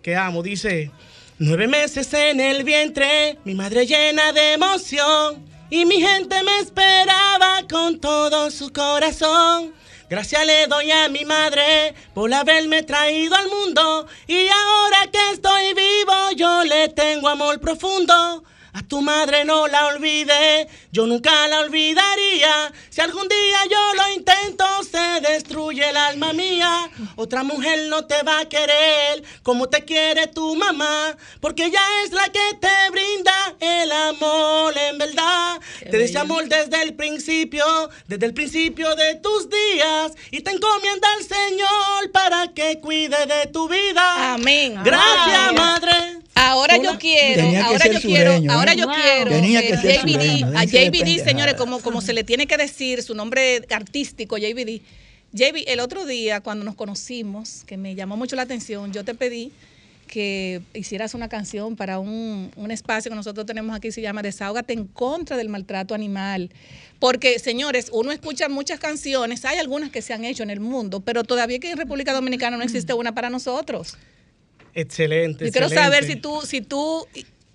que 0.00 0.16
amo. 0.16 0.42
Dice, 0.42 0.90
nueve 1.38 1.68
meses 1.68 2.10
en 2.14 2.40
el 2.40 2.64
vientre, 2.64 3.36
mi 3.44 3.54
madre 3.54 3.86
llena 3.86 4.32
de 4.32 4.54
emoción 4.54 5.49
y 5.70 5.86
mi 5.86 6.00
gente 6.00 6.42
me 6.42 6.58
esperaba 6.58 7.62
con 7.70 8.00
todo 8.00 8.50
su 8.50 8.72
corazón. 8.72 9.72
Gracias 10.10 10.44
le 10.44 10.66
doy 10.66 10.90
a 10.90 11.08
mi 11.08 11.24
madre 11.24 11.94
por 12.12 12.34
haberme 12.34 12.82
traído 12.82 13.36
al 13.36 13.48
mundo 13.48 14.06
y 14.26 14.48
ahora 14.48 15.06
que 15.12 15.30
estoy 15.32 15.72
vivo 15.72 16.32
yo 16.36 16.64
le 16.64 16.88
tengo 16.88 17.28
amor 17.28 17.60
profundo. 17.60 18.42
A 18.72 18.82
tu 18.82 19.00
madre 19.00 19.44
no 19.44 19.66
la 19.66 19.86
olvide, 19.88 20.68
yo 20.92 21.06
nunca 21.06 21.48
la 21.48 21.60
olvidaría. 21.60 22.72
Si 22.88 23.00
algún 23.00 23.26
día 23.28 23.58
yo 23.70 23.94
lo 23.94 24.12
intento, 24.14 24.64
se 24.82 25.20
destruye 25.20 25.88
el 25.88 25.96
alma 25.96 26.32
mía. 26.32 26.90
Otra 27.16 27.42
mujer 27.42 27.88
no 27.88 28.06
te 28.06 28.22
va 28.22 28.40
a 28.40 28.48
querer 28.48 29.22
como 29.42 29.68
te 29.68 29.84
quiere 29.84 30.28
tu 30.28 30.54
mamá, 30.54 31.16
porque 31.40 31.66
ella 31.66 31.82
es 32.04 32.12
la 32.12 32.28
que 32.28 32.54
te 32.60 32.90
brinda 32.90 33.56
el 33.58 33.90
amor 33.90 34.74
en 34.76 34.98
verdad. 34.98 35.60
te 35.80 35.98
desea 35.98 36.20
amor 36.20 36.48
desde 36.48 36.82
el 36.82 36.94
principio, 36.94 37.64
desde 38.06 38.26
el 38.26 38.34
principio 38.34 38.94
de 38.94 39.16
tus 39.16 39.48
días, 39.50 40.12
y 40.30 40.42
te 40.42 40.52
encomienda 40.52 41.08
al 41.18 41.24
Señor 41.24 42.10
para 42.12 42.48
que 42.54 42.80
cuide 42.80 43.26
de 43.26 43.46
tu 43.48 43.68
vida. 43.68 44.34
Amén. 44.34 44.78
Gracias, 44.84 45.52
madre. 45.54 46.20
Ahora 46.34 46.76
yo 46.78 46.98
quiero, 46.98 47.42
ahora 47.66 47.86
yo 47.88 48.00
quiero, 48.00 48.32
ahora 48.60 48.74
yo 48.74 48.86
quiero 48.88 49.30
JBD, 49.30 50.56
a 50.56 50.64
JBD, 50.64 51.24
señores, 51.24 51.54
como, 51.54 51.80
como 51.80 52.00
se 52.00 52.12
le 52.12 52.24
tiene 52.24 52.46
que 52.46 52.56
decir 52.56 53.02
su 53.02 53.14
nombre 53.14 53.64
artístico, 53.70 54.38
JBD. 54.38 54.80
JB, 55.32 55.64
el 55.66 55.80
otro 55.80 56.06
día 56.06 56.40
cuando 56.40 56.64
nos 56.64 56.74
conocimos, 56.74 57.64
que 57.66 57.76
me 57.76 57.94
llamó 57.94 58.16
mucho 58.16 58.36
la 58.36 58.42
atención, 58.42 58.92
yo 58.92 59.04
te 59.04 59.14
pedí 59.14 59.52
que 60.10 60.60
hicieras 60.74 61.14
una 61.14 61.28
canción 61.28 61.76
para 61.76 62.00
un, 62.00 62.50
un 62.56 62.70
espacio 62.72 63.10
que 63.10 63.14
nosotros 63.14 63.46
tenemos 63.46 63.76
aquí, 63.76 63.92
se 63.92 64.02
llama 64.02 64.22
Desahógate 64.22 64.72
en 64.72 64.86
contra 64.86 65.36
del 65.36 65.48
maltrato 65.48 65.94
animal. 65.94 66.50
Porque, 66.98 67.38
señores, 67.38 67.90
uno 67.92 68.10
escucha 68.10 68.48
muchas 68.48 68.80
canciones, 68.80 69.44
hay 69.44 69.58
algunas 69.58 69.90
que 69.90 70.02
se 70.02 70.12
han 70.12 70.24
hecho 70.24 70.42
en 70.42 70.50
el 70.50 70.58
mundo, 70.58 71.00
pero 71.00 71.22
todavía 71.22 71.60
que 71.60 71.70
en 71.70 71.78
República 71.78 72.12
Dominicana 72.12 72.56
no 72.56 72.64
existe 72.64 72.92
una 72.92 73.14
para 73.14 73.30
nosotros. 73.30 73.96
Excelente. 74.74 75.46
Yo 75.46 75.52
quiero 75.52 75.68
saber 75.68 76.04
si 76.04 76.16
tú, 76.16 76.40
si 76.42 76.60
tú 76.60 77.06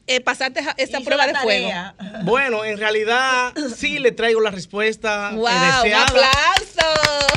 eh, 0.08 0.22
pasaste 0.22 0.62
esta 0.78 1.02
prueba 1.02 1.28
de 1.28 1.36
fuego. 1.36 1.70
Bueno, 2.24 2.64
en 2.64 2.78
realidad 2.78 3.54
sí 3.76 4.00
le 4.00 4.12
traigo 4.12 4.42
la 4.42 4.52
respuesta. 4.52 5.32
¡Wow! 5.34 5.46
¡Un 5.46 5.94
aplauso! 5.94 7.36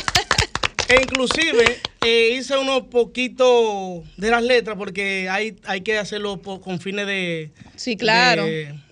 E 0.88 1.02
inclusive 1.02 1.80
eh, 2.02 2.30
hice 2.38 2.56
unos 2.56 2.82
poquitos 2.84 4.04
de 4.16 4.30
las 4.30 4.42
letras 4.42 4.76
porque 4.78 5.28
hay, 5.28 5.56
hay 5.64 5.82
que 5.82 5.98
hacerlo 5.98 6.40
con 6.40 6.80
fines 6.80 7.06
de... 7.06 7.50
Sí, 7.76 7.96
claro. 7.98 8.46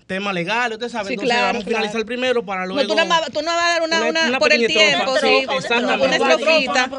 tema 0.07 0.35
legal, 0.35 0.73
usted 0.73 0.91
sabe. 0.91 1.09
Sí, 1.09 1.15
Entonces 1.15 1.35
claro, 1.35 1.47
vamos 1.47 1.65
a 1.65 1.67
finalizar 1.67 2.05
primero 2.05 2.45
para 2.45 2.67
luego. 2.67 2.83
No, 2.83 2.89
tú, 2.89 3.09
no, 3.09 3.21
tú 3.33 3.41
no 3.41 3.55
vas 3.55 3.65
a 3.65 3.69
dar 3.71 3.83
una, 3.83 4.05
una, 4.05 4.39
por 4.39 4.53
el 4.53 4.67
tiempo, 4.67 5.17
sí, 5.19 5.47
una 5.47 6.17
estrofita, 6.17 6.91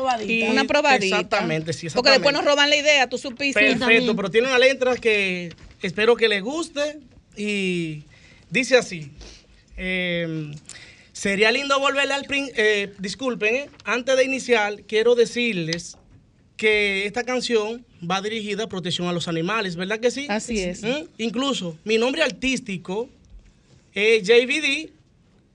una 0.49 0.63
probadita. 0.63 1.05
Exactamente, 1.05 1.73
sí, 1.73 1.86
exactamente. 1.86 1.93
Porque 1.93 2.09
después 2.11 2.34
nos 2.34 2.45
roban 2.45 2.69
la 2.69 2.75
idea, 2.75 3.07
tú 3.07 3.19
supiste. 3.19 3.59
Perfecto, 3.59 4.15
pero 4.15 4.32
tiene 4.32 4.47
una 4.47 4.57
letra 4.57 4.95
que 4.95 5.53
espero 5.82 6.15
que 6.15 6.28
les 6.28 6.41
guste 6.41 6.99
y 7.36 8.03
dice 8.49 8.78
así. 8.78 9.11
Eh, 9.78 10.51
Sería 11.17 11.51
lindo 11.51 11.80
volver 11.80 12.11
al... 12.11 12.28
Eh, 12.30 12.93
disculpen, 12.99 13.55
eh, 13.55 13.69
antes 13.86 14.15
de 14.15 14.23
iniciar, 14.23 14.84
quiero 14.84 15.15
decirles 15.15 15.97
que 16.57 17.07
esta 17.07 17.23
canción 17.23 17.84
va 18.07 18.21
dirigida 18.21 18.65
a 18.65 18.67
protección 18.67 19.07
a 19.07 19.13
los 19.13 19.28
animales, 19.28 19.75
¿verdad 19.75 19.99
que 19.99 20.11
sí? 20.11 20.28
Así 20.30 20.59
es. 20.59 20.84
¿Mm? 20.84 21.07
Incluso 21.17 21.75
mi 21.86 21.97
nombre 21.97 22.21
artístico 22.21 23.09
es 23.93 24.28
JVD, 24.28 24.91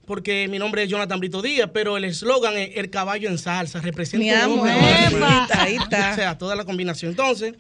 porque 0.04 0.48
mi 0.48 0.58
nombre 0.58 0.82
es 0.82 0.88
Jonathan 0.88 1.20
Brito 1.20 1.40
Díaz, 1.40 1.70
pero 1.72 1.96
el 1.96 2.06
eslogan 2.06 2.56
es 2.56 2.70
El 2.74 2.90
caballo 2.90 3.28
en 3.28 3.38
salsa, 3.38 3.80
representa 3.80 4.48
un 4.48 4.66
ahí 4.68 5.76
está. 5.76 6.10
O 6.12 6.14
sea, 6.16 6.38
toda 6.38 6.56
la 6.56 6.64
combinación. 6.64 7.12
Entonces, 7.12 7.54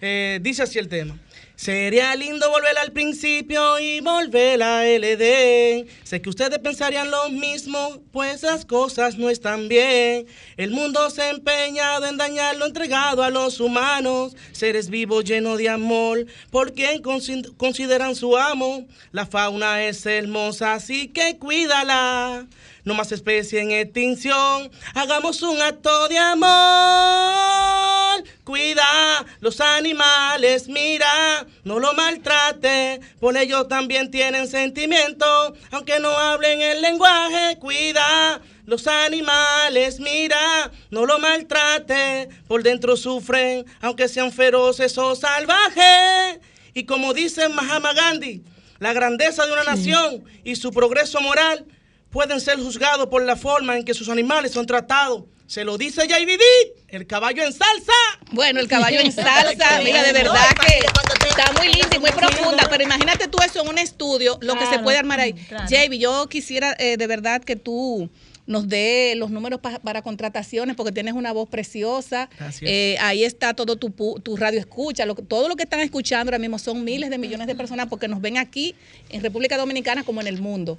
eh, 0.00 0.38
dice 0.40 0.62
así 0.62 0.78
el 0.78 0.86
tema. 0.86 1.18
Sería 1.58 2.14
lindo 2.14 2.48
volver 2.52 2.78
al 2.78 2.92
principio 2.92 3.80
y 3.80 3.98
volver 3.98 4.62
a 4.62 4.84
LD. 4.84 5.88
Sé 6.04 6.22
que 6.22 6.30
ustedes 6.30 6.60
pensarían 6.60 7.10
lo 7.10 7.30
mismo, 7.30 8.00
pues 8.12 8.44
las 8.44 8.64
cosas 8.64 9.18
no 9.18 9.28
están 9.28 9.66
bien. 9.66 10.28
El 10.56 10.70
mundo 10.70 11.10
se 11.10 11.22
ha 11.22 11.30
empeñado 11.30 12.06
en 12.06 12.16
dañar 12.16 12.54
lo 12.54 12.66
entregado 12.66 13.24
a 13.24 13.30
los 13.30 13.58
humanos, 13.58 14.36
seres 14.52 14.88
vivos 14.88 15.24
llenos 15.24 15.58
de 15.58 15.68
amor, 15.68 16.26
por 16.52 16.74
quien 16.74 17.02
consideran 17.02 18.14
su 18.14 18.36
amo. 18.36 18.86
La 19.10 19.26
fauna 19.26 19.82
es 19.82 20.06
hermosa, 20.06 20.74
así 20.74 21.08
que 21.08 21.38
cuídala 21.38 22.46
no 22.84 22.94
más 22.94 23.10
especie 23.10 23.60
en 23.60 23.72
extinción. 23.72 24.70
Hagamos 24.94 25.42
un 25.42 25.60
acto 25.60 26.06
de 26.06 26.18
amor. 26.18 27.77
Cuida 28.44 29.26
los 29.40 29.60
animales, 29.60 30.68
mira, 30.68 31.46
no 31.64 31.78
lo 31.78 31.92
maltrate, 31.94 33.00
por 33.20 33.36
ellos 33.36 33.68
también 33.68 34.10
tienen 34.10 34.48
sentimiento, 34.48 35.54
aunque 35.70 36.00
no 36.00 36.10
hablen 36.10 36.60
el 36.60 36.82
lenguaje, 36.82 37.58
cuida. 37.58 38.40
Los 38.66 38.86
animales, 38.86 39.98
mira, 39.98 40.70
no 40.90 41.06
lo 41.06 41.18
maltrate, 41.18 42.28
por 42.46 42.62
dentro 42.62 42.96
sufren, 42.98 43.64
aunque 43.80 44.08
sean 44.08 44.30
feroces 44.30 44.98
o 44.98 45.16
salvajes. 45.16 46.40
Y 46.74 46.84
como 46.84 47.14
dice 47.14 47.48
Mahatma 47.48 47.94
Gandhi, 47.94 48.42
la 48.78 48.92
grandeza 48.92 49.46
de 49.46 49.52
una 49.52 49.64
nación 49.64 50.22
y 50.44 50.56
su 50.56 50.70
progreso 50.70 51.20
moral 51.20 51.64
pueden 52.10 52.40
ser 52.40 52.58
juzgados 52.58 53.08
por 53.08 53.22
la 53.22 53.36
forma 53.36 53.76
en 53.76 53.84
que 53.84 53.94
sus 53.94 54.08
animales 54.08 54.52
son 54.52 54.66
tratados. 54.66 55.24
Se 55.48 55.64
lo 55.64 55.78
dice 55.78 56.06
JVD, 56.06 56.42
el 56.88 57.06
caballo 57.06 57.42
en 57.42 57.54
salsa. 57.54 57.94
Bueno, 58.32 58.60
el 58.60 58.68
caballo 58.68 59.00
en 59.00 59.10
salsa, 59.12 59.80
mira, 59.82 60.02
de 60.02 60.12
verdad 60.12 60.44
que 60.60 61.26
está 61.26 61.50
muy 61.52 61.68
linda 61.68 61.96
y 61.96 61.98
muy 61.98 62.10
profunda, 62.10 62.66
pero 62.68 62.84
imagínate 62.84 63.28
tú 63.28 63.38
eso 63.42 63.62
en 63.62 63.68
un 63.68 63.78
estudio, 63.78 64.36
lo 64.42 64.58
que 64.58 64.66
se 64.66 64.78
puede 64.80 64.98
armar 64.98 65.20
ahí. 65.20 65.32
JV, 65.32 65.98
yo 65.98 66.28
quisiera 66.28 66.76
eh, 66.78 66.98
de 66.98 67.06
verdad 67.06 67.42
que 67.42 67.56
tú 67.56 68.10
nos 68.46 68.68
dé 68.68 69.14
los 69.16 69.30
números 69.30 69.60
para 69.82 70.02
contrataciones, 70.02 70.76
porque 70.76 70.92
tienes 70.92 71.14
una 71.14 71.32
voz 71.32 71.48
preciosa. 71.48 72.28
Eh, 72.60 72.98
ahí 73.00 73.24
está 73.24 73.54
todo 73.54 73.76
tu, 73.76 73.90
tu 74.22 74.36
radio 74.36 74.60
escucha. 74.60 75.06
todo 75.26 75.48
lo 75.48 75.56
que 75.56 75.62
están 75.62 75.80
escuchando 75.80 76.28
ahora 76.28 76.38
mismo 76.38 76.58
son 76.58 76.84
miles 76.84 77.08
de 77.08 77.16
millones 77.16 77.46
de 77.46 77.54
personas 77.54 77.86
porque 77.86 78.06
nos 78.06 78.20
ven 78.20 78.36
aquí 78.36 78.74
en 79.08 79.22
República 79.22 79.56
Dominicana 79.56 80.04
como 80.04 80.20
en 80.20 80.26
el 80.26 80.42
mundo. 80.42 80.76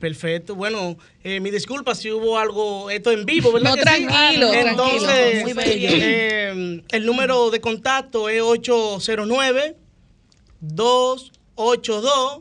Perfecto. 0.00 0.54
Bueno, 0.54 0.96
eh, 1.22 1.40
mi 1.40 1.50
disculpa 1.50 1.94
si 1.94 2.10
hubo 2.10 2.38
algo, 2.38 2.88
esto 2.90 3.12
en 3.12 3.26
vivo, 3.26 3.52
¿verdad? 3.52 3.76
No, 3.76 3.82
tranquilo. 3.82 4.50
Entonces, 4.52 5.44
eh, 5.58 6.82
el 6.90 7.06
número 7.06 7.50
de 7.50 7.60
contacto 7.60 8.30
es 8.30 8.40
809 8.40 9.76
282 10.60 12.40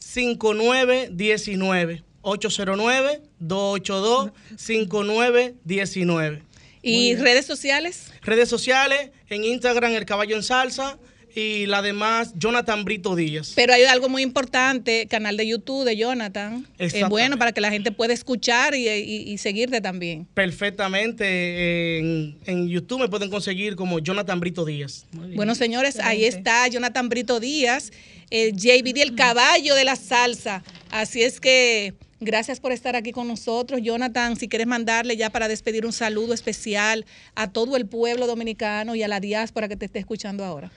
5919. 0.00 2.02
809 2.22 3.22
282 3.38 4.32
5919. 4.56 6.42
¿Y 6.82 7.14
redes 7.14 7.46
sociales? 7.46 8.12
Redes 8.22 8.48
sociales, 8.48 9.10
en 9.28 9.44
Instagram 9.44 9.92
El 9.92 10.04
Caballo 10.04 10.34
en 10.34 10.42
Salsa, 10.42 10.98
y 11.36 11.66
la 11.66 11.82
demás 11.82 12.32
Jonathan 12.34 12.82
Brito 12.86 13.14
Díaz. 13.14 13.52
Pero 13.54 13.74
hay 13.74 13.84
algo 13.84 14.08
muy 14.08 14.22
importante, 14.22 15.06
canal 15.06 15.36
de 15.36 15.46
YouTube 15.46 15.84
de 15.84 15.94
Jonathan. 15.94 16.66
Es 16.78 17.06
bueno 17.10 17.36
para 17.36 17.52
que 17.52 17.60
la 17.60 17.70
gente 17.70 17.92
pueda 17.92 18.14
escuchar 18.14 18.74
y, 18.74 19.36
seguirte 19.36 19.82
también. 19.82 20.26
Perfectamente. 20.32 21.98
En, 21.98 22.68
YouTube 22.68 23.00
me 23.00 23.08
pueden 23.08 23.28
conseguir 23.28 23.76
como 23.76 23.98
Jonathan 23.98 24.40
Brito 24.40 24.64
Díaz. 24.64 25.04
Bueno, 25.12 25.54
señores, 25.54 26.00
ahí 26.00 26.24
está 26.24 26.66
Jonathan 26.68 27.10
Brito 27.10 27.38
Díaz, 27.38 27.92
el 28.30 28.56
JBD, 28.56 29.02
el 29.02 29.14
caballo 29.14 29.74
de 29.74 29.84
la 29.84 29.96
salsa. 29.96 30.64
Así 30.90 31.22
es 31.22 31.38
que... 31.38 31.94
Gracias 32.18 32.60
por 32.60 32.72
estar 32.72 32.96
aquí 32.96 33.12
con 33.12 33.28
nosotros. 33.28 33.82
Jonathan, 33.82 34.36
si 34.36 34.48
quieres 34.48 34.66
mandarle 34.66 35.18
ya 35.18 35.28
para 35.28 35.48
despedir 35.48 35.84
un 35.84 35.92
saludo 35.92 36.32
especial 36.32 37.04
a 37.34 37.52
todo 37.52 37.76
el 37.76 37.84
pueblo 37.84 38.26
dominicano 38.26 38.94
y 38.94 39.02
a 39.02 39.08
la 39.08 39.20
diáspora 39.20 39.68
que 39.68 39.76
te 39.76 39.84
esté 39.84 39.98
escuchando 39.98 40.42
ahora. 40.42 40.70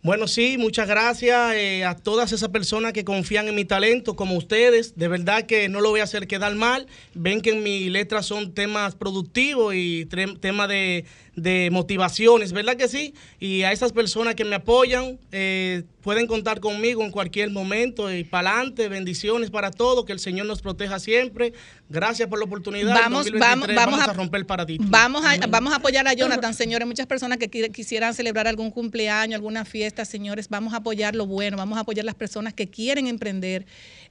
Bueno, 0.00 0.28
sí, 0.28 0.58
muchas 0.58 0.86
gracias 0.86 1.54
eh, 1.54 1.84
a 1.84 1.96
todas 1.96 2.30
esas 2.30 2.50
personas 2.50 2.92
que 2.92 3.04
confían 3.04 3.48
en 3.48 3.56
mi 3.56 3.64
talento, 3.64 4.14
como 4.14 4.36
ustedes. 4.36 4.96
De 4.96 5.08
verdad 5.08 5.42
que 5.42 5.68
no 5.68 5.80
lo 5.80 5.90
voy 5.90 5.98
a 5.98 6.04
hacer 6.04 6.28
quedar 6.28 6.54
mal. 6.54 6.86
Ven 7.14 7.40
que 7.40 7.50
en 7.50 7.64
mi 7.64 7.90
letra 7.90 8.22
son 8.22 8.54
temas 8.54 8.94
productivos 8.94 9.74
y 9.74 10.06
temas 10.06 10.68
de, 10.68 11.04
de 11.42 11.70
motivaciones, 11.70 12.52
¿verdad 12.52 12.76
que 12.76 12.88
sí? 12.88 13.14
Y 13.38 13.62
a 13.62 13.72
esas 13.72 13.92
personas 13.92 14.34
que 14.34 14.44
me 14.44 14.56
apoyan, 14.56 15.18
eh, 15.30 15.84
pueden 16.02 16.26
contar 16.26 16.60
conmigo 16.60 17.04
en 17.04 17.10
cualquier 17.10 17.50
momento 17.50 18.12
y 18.12 18.24
para 18.24 18.50
adelante, 18.50 18.88
bendiciones 18.88 19.50
para 19.50 19.70
todos, 19.70 20.04
que 20.04 20.12
el 20.12 20.18
Señor 20.18 20.46
nos 20.46 20.62
proteja 20.62 20.98
siempre. 20.98 21.52
Gracias 21.88 22.28
por 22.28 22.38
la 22.38 22.44
oportunidad. 22.44 22.94
Vamos, 22.94 23.30
vamos, 23.32 23.68
vamos, 23.74 24.00
a, 24.00 24.12
romper 24.12 24.40
el 24.40 24.46
paradigma. 24.46 24.86
Vamos 24.90 25.24
a, 25.24 25.46
vamos 25.46 25.72
a 25.72 25.76
apoyar 25.76 26.06
a 26.08 26.14
Jonathan, 26.14 26.54
señores. 26.54 26.86
Muchas 26.86 27.06
personas 27.06 27.38
que 27.38 27.48
quisieran 27.48 28.14
celebrar 28.14 28.48
algún 28.48 28.70
cumpleaños, 28.70 29.36
alguna 29.36 29.64
fiesta, 29.64 30.04
señores, 30.04 30.48
vamos 30.48 30.74
a 30.74 30.78
apoyar 30.78 31.14
lo 31.14 31.26
bueno, 31.26 31.56
vamos 31.56 31.78
a 31.78 31.82
apoyar 31.82 32.04
las 32.04 32.14
personas 32.14 32.54
que 32.54 32.68
quieren 32.68 33.06
emprender 33.06 33.66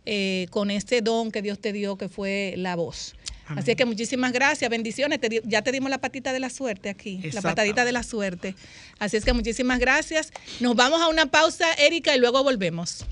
eh, 0.05 0.47
con 0.51 0.71
este 0.71 1.01
don 1.01 1.31
que 1.31 1.41
Dios 1.41 1.59
te 1.59 1.73
dio, 1.73 1.97
que 1.97 2.07
fue 2.07 2.53
la 2.57 2.77
voz. 2.77 3.16
Así 3.55 3.75
que 3.75 3.85
muchísimas 3.85 4.31
gracias, 4.31 4.69
bendiciones. 4.69 5.19
ya 5.43 5.61
te 5.61 5.71
dimos 5.71 5.89
la 5.89 5.99
patita 5.99 6.33
de 6.33 6.39
la 6.39 6.49
suerte 6.49 6.89
aquí, 6.89 7.19
la 7.31 7.41
patadita 7.41 7.85
de 7.85 7.91
la 7.91 8.03
suerte. 8.03 8.55
Así 8.99 9.17
es 9.17 9.25
que 9.25 9.33
muchísimas 9.33 9.79
gracias. 9.79 10.31
Nos 10.59 10.75
vamos 10.75 11.01
a 11.01 11.07
una 11.07 11.27
pausa, 11.27 11.65
Erika, 11.73 12.15
y 12.15 12.19
luego 12.19 12.43
volvemos. 12.43 13.05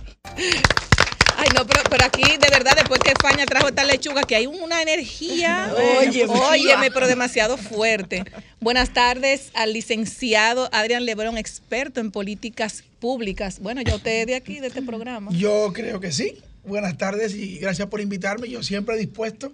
Ay, 1.37 1.49
no, 1.53 1.67
pero, 1.67 1.81
pero, 1.89 2.05
aquí, 2.05 2.23
de 2.23 2.47
verdad, 2.49 2.75
después 2.75 2.99
que 3.01 3.09
España 3.09 3.45
trajo 3.45 3.67
esta 3.67 3.83
lechuga, 3.83 4.23
que 4.23 4.35
hay 4.35 4.47
una 4.47 4.81
energía, 4.81 5.73
óyeme, 5.99 6.33
óyeme, 6.33 6.91
pero 6.91 7.07
demasiado 7.07 7.57
fuerte. 7.57 8.23
Buenas 8.61 8.93
tardes 8.93 9.51
al 9.53 9.73
licenciado 9.73 10.69
Adrián 10.71 11.05
Lebrón, 11.05 11.37
experto 11.37 11.99
en 11.99 12.11
políticas 12.11 12.83
públicas. 12.99 13.59
Bueno, 13.59 13.81
ya 13.81 13.95
usted 13.95 14.21
es 14.21 14.27
de 14.27 14.35
aquí, 14.35 14.59
de 14.59 14.67
este 14.67 14.81
programa. 14.81 15.31
Yo 15.33 15.71
creo 15.73 15.99
que 15.99 16.11
sí. 16.11 16.41
Buenas 16.63 16.97
tardes 16.97 17.35
y 17.35 17.57
gracias 17.59 17.89
por 17.89 18.01
invitarme. 18.01 18.49
Yo 18.49 18.63
siempre 18.63 18.97
dispuesto 18.97 19.51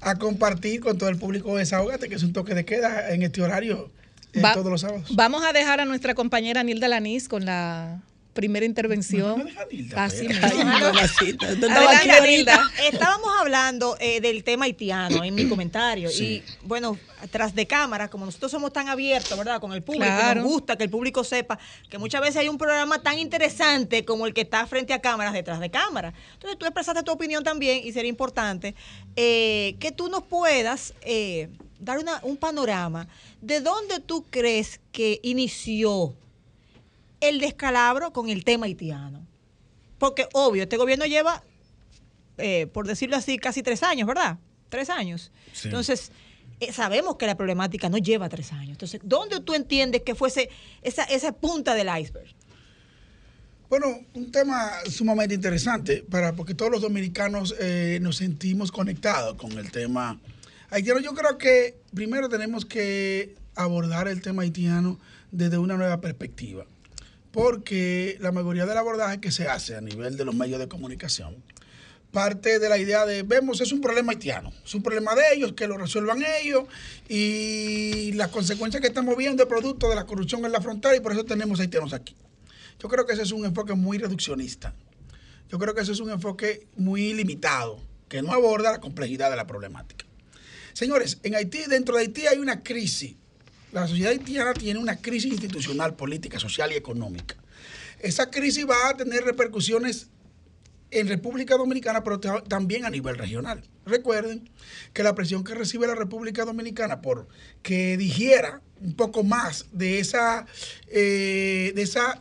a 0.00 0.16
compartir 0.16 0.80
con 0.80 0.98
todo 0.98 1.08
el 1.08 1.16
público 1.16 1.52
de 1.54 1.60
Desahogate, 1.60 2.08
que 2.08 2.14
es 2.14 2.22
un 2.22 2.32
toque 2.32 2.54
de 2.54 2.64
queda 2.64 3.12
en 3.12 3.22
este 3.22 3.42
horario 3.42 3.90
todos 4.54 4.70
los 4.70 4.80
sábados. 4.80 5.14
Vamos 5.14 5.42
a 5.44 5.52
dejar 5.52 5.80
a 5.80 5.84
nuestra 5.84 6.14
compañera 6.14 6.62
Nilda 6.62 6.88
Lanís 6.88 7.28
con 7.28 7.44
la 7.44 8.00
primera 8.32 8.64
intervención. 8.64 9.48
Casi 9.90 10.26
Estábamos 12.92 13.30
hablando 13.40 13.96
eh, 14.00 14.20
del 14.20 14.44
tema 14.44 14.66
haitiano 14.66 15.24
en 15.24 15.34
mi 15.34 15.48
comentario. 15.48 16.10
Y 16.10 16.42
bueno, 16.62 16.98
tras 17.30 17.54
de 17.54 17.66
cámara, 17.66 18.08
como 18.08 18.26
nosotros 18.26 18.50
somos 18.50 18.72
tan 18.72 18.88
abiertos, 18.88 19.36
¿verdad? 19.36 19.60
Con 19.60 19.72
el 19.72 19.82
público, 19.82 20.06
nos 20.34 20.44
gusta 20.44 20.76
que 20.76 20.84
el 20.84 20.90
público 20.90 21.24
sepa 21.24 21.58
que 21.88 21.98
muchas 21.98 22.20
veces 22.20 22.36
hay 22.36 22.48
un 22.48 22.58
programa 22.58 23.02
tan 23.02 23.18
interesante 23.18 24.04
como 24.04 24.26
el 24.26 24.34
que 24.34 24.42
está 24.42 24.66
frente 24.66 24.92
a 24.92 25.00
cámaras 25.00 25.32
detrás 25.32 25.60
de 25.60 25.70
cámara. 25.70 26.12
Entonces 26.34 26.58
tú 26.58 26.66
expresaste 26.66 27.02
tu 27.02 27.12
opinión 27.12 27.44
también 27.44 27.80
y 27.84 27.92
sería 27.92 28.08
importante 28.08 28.74
eh, 29.16 29.76
que 29.80 29.92
tú 29.92 30.08
nos 30.08 30.22
puedas 30.22 30.94
eh, 31.02 31.48
dar 31.78 31.98
un 32.22 32.36
panorama 32.36 33.08
de 33.40 33.60
dónde 33.60 34.00
tú 34.00 34.24
crees 34.30 34.80
que 34.92 35.18
inició 35.22 36.14
el 37.20 37.40
descalabro 37.40 38.12
con 38.12 38.28
el 38.28 38.44
tema 38.44 38.66
haitiano. 38.66 39.26
Porque, 39.98 40.26
obvio, 40.32 40.62
este 40.62 40.76
gobierno 40.78 41.04
lleva, 41.04 41.44
eh, 42.38 42.66
por 42.68 42.86
decirlo 42.86 43.16
así, 43.16 43.38
casi 43.38 43.62
tres 43.62 43.82
años, 43.82 44.08
¿verdad? 44.08 44.38
Tres 44.70 44.88
años. 44.88 45.30
Entonces, 45.62 46.10
eh, 46.60 46.72
sabemos 46.72 47.16
que 47.16 47.26
la 47.26 47.36
problemática 47.36 47.90
no 47.90 47.98
lleva 47.98 48.28
tres 48.28 48.52
años. 48.52 48.70
Entonces, 48.70 49.00
¿dónde 49.04 49.40
tú 49.40 49.54
entiendes 49.54 50.02
que 50.02 50.14
fuese 50.14 50.48
esa, 50.82 51.04
esa 51.04 51.32
punta 51.32 51.74
del 51.74 51.88
iceberg? 52.00 52.34
Bueno, 53.68 54.00
un 54.14 54.32
tema 54.32 54.70
sumamente 54.90 55.34
interesante, 55.34 56.04
para, 56.10 56.32
porque 56.32 56.54
todos 56.54 56.72
los 56.72 56.80
dominicanos 56.80 57.54
eh, 57.60 57.98
nos 58.00 58.16
sentimos 58.16 58.72
conectados 58.72 59.36
con 59.36 59.52
el 59.52 59.70
tema 59.70 60.18
haitiano. 60.70 60.98
Yo 61.00 61.14
creo 61.14 61.38
que 61.38 61.76
primero 61.94 62.28
tenemos 62.28 62.64
que 62.64 63.36
abordar 63.54 64.08
el 64.08 64.22
tema 64.22 64.42
haitiano 64.42 64.98
desde 65.30 65.58
una 65.58 65.76
nueva 65.76 66.00
perspectiva 66.00 66.64
porque 67.32 68.16
la 68.20 68.32
mayoría 68.32 68.66
del 68.66 68.76
abordaje 68.76 69.20
que 69.20 69.30
se 69.30 69.48
hace 69.48 69.76
a 69.76 69.80
nivel 69.80 70.16
de 70.16 70.24
los 70.24 70.34
medios 70.34 70.58
de 70.58 70.68
comunicación 70.68 71.42
parte 72.10 72.58
de 72.58 72.68
la 72.68 72.78
idea 72.78 73.06
de, 73.06 73.22
vemos, 73.22 73.60
es 73.60 73.72
un 73.72 73.80
problema 73.80 74.12
haitiano, 74.12 74.52
es 74.64 74.74
un 74.74 74.82
problema 74.82 75.14
de 75.14 75.22
ellos, 75.34 75.52
que 75.52 75.66
lo 75.66 75.78
resuelvan 75.78 76.22
ellos 76.42 76.64
y 77.08 78.12
las 78.12 78.28
consecuencias 78.28 78.80
que 78.80 78.88
estamos 78.88 79.16
viendo 79.16 79.42
es 79.42 79.48
producto 79.48 79.88
de 79.88 79.94
la 79.94 80.06
corrupción 80.06 80.44
en 80.44 80.52
la 80.52 80.60
frontera 80.60 80.96
y 80.96 81.00
por 81.00 81.12
eso 81.12 81.24
tenemos 81.24 81.60
haitianos 81.60 81.92
aquí. 81.92 82.16
Yo 82.80 82.88
creo 82.88 83.06
que 83.06 83.12
ese 83.12 83.22
es 83.22 83.32
un 83.32 83.44
enfoque 83.44 83.74
muy 83.74 83.98
reduccionista. 83.98 84.74
Yo 85.48 85.58
creo 85.58 85.74
que 85.74 85.82
ese 85.82 85.92
es 85.92 86.00
un 86.00 86.10
enfoque 86.10 86.66
muy 86.76 87.12
limitado, 87.12 87.80
que 88.08 88.22
no 88.22 88.32
aborda 88.32 88.72
la 88.72 88.80
complejidad 88.80 89.30
de 89.30 89.36
la 89.36 89.46
problemática. 89.46 90.06
Señores, 90.72 91.18
en 91.22 91.34
Haití, 91.34 91.64
dentro 91.68 91.96
de 91.96 92.02
Haití 92.02 92.26
hay 92.26 92.38
una 92.38 92.62
crisis 92.62 93.16
la 93.72 93.86
sociedad 93.86 94.12
haitiana 94.12 94.52
tiene 94.54 94.80
una 94.80 94.96
crisis 94.96 95.32
institucional, 95.32 95.94
política, 95.94 96.38
social 96.38 96.72
y 96.72 96.76
económica. 96.76 97.36
Esa 98.00 98.30
crisis 98.30 98.66
va 98.68 98.88
a 98.88 98.96
tener 98.96 99.24
repercusiones 99.24 100.08
en 100.90 101.06
República 101.06 101.56
Dominicana, 101.56 102.02
pero 102.02 102.18
también 102.18 102.84
a 102.84 102.90
nivel 102.90 103.16
regional. 103.16 103.62
Recuerden 103.86 104.48
que 104.92 105.02
la 105.02 105.14
presión 105.14 105.44
que 105.44 105.54
recibe 105.54 105.86
la 105.86 105.94
República 105.94 106.44
Dominicana 106.44 107.00
por 107.00 107.28
que 107.62 107.96
digiera 107.96 108.60
un 108.80 108.94
poco 108.94 109.22
más 109.22 109.66
de 109.72 110.00
esa, 110.00 110.46
eh, 110.88 111.72
de 111.74 111.82
esa 111.82 112.20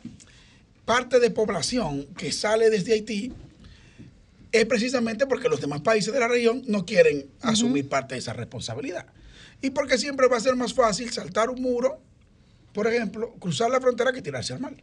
parte 0.85 1.19
de 1.19 1.31
población 1.31 2.05
que 2.17 2.31
sale 2.31 2.69
desde 2.69 2.93
Haití 2.93 3.33
es 4.51 4.65
precisamente 4.65 5.25
porque 5.25 5.49
los 5.49 5.61
demás 5.61 5.81
países 5.81 6.13
de 6.13 6.19
la 6.19 6.27
región 6.27 6.63
no 6.67 6.85
quieren 6.85 7.27
asumir 7.41 7.87
parte 7.87 8.15
de 8.15 8.19
esa 8.19 8.33
responsabilidad 8.33 9.05
y 9.61 9.69
porque 9.71 9.97
siempre 9.97 10.27
va 10.27 10.37
a 10.37 10.39
ser 10.39 10.55
más 10.55 10.73
fácil 10.73 11.11
saltar 11.11 11.49
un 11.49 11.61
muro, 11.61 12.01
por 12.73 12.87
ejemplo, 12.87 13.33
cruzar 13.39 13.69
la 13.69 13.81
frontera 13.81 14.11
que 14.13 14.21
tirarse 14.21 14.53
al 14.53 14.59
mar. 14.59 14.73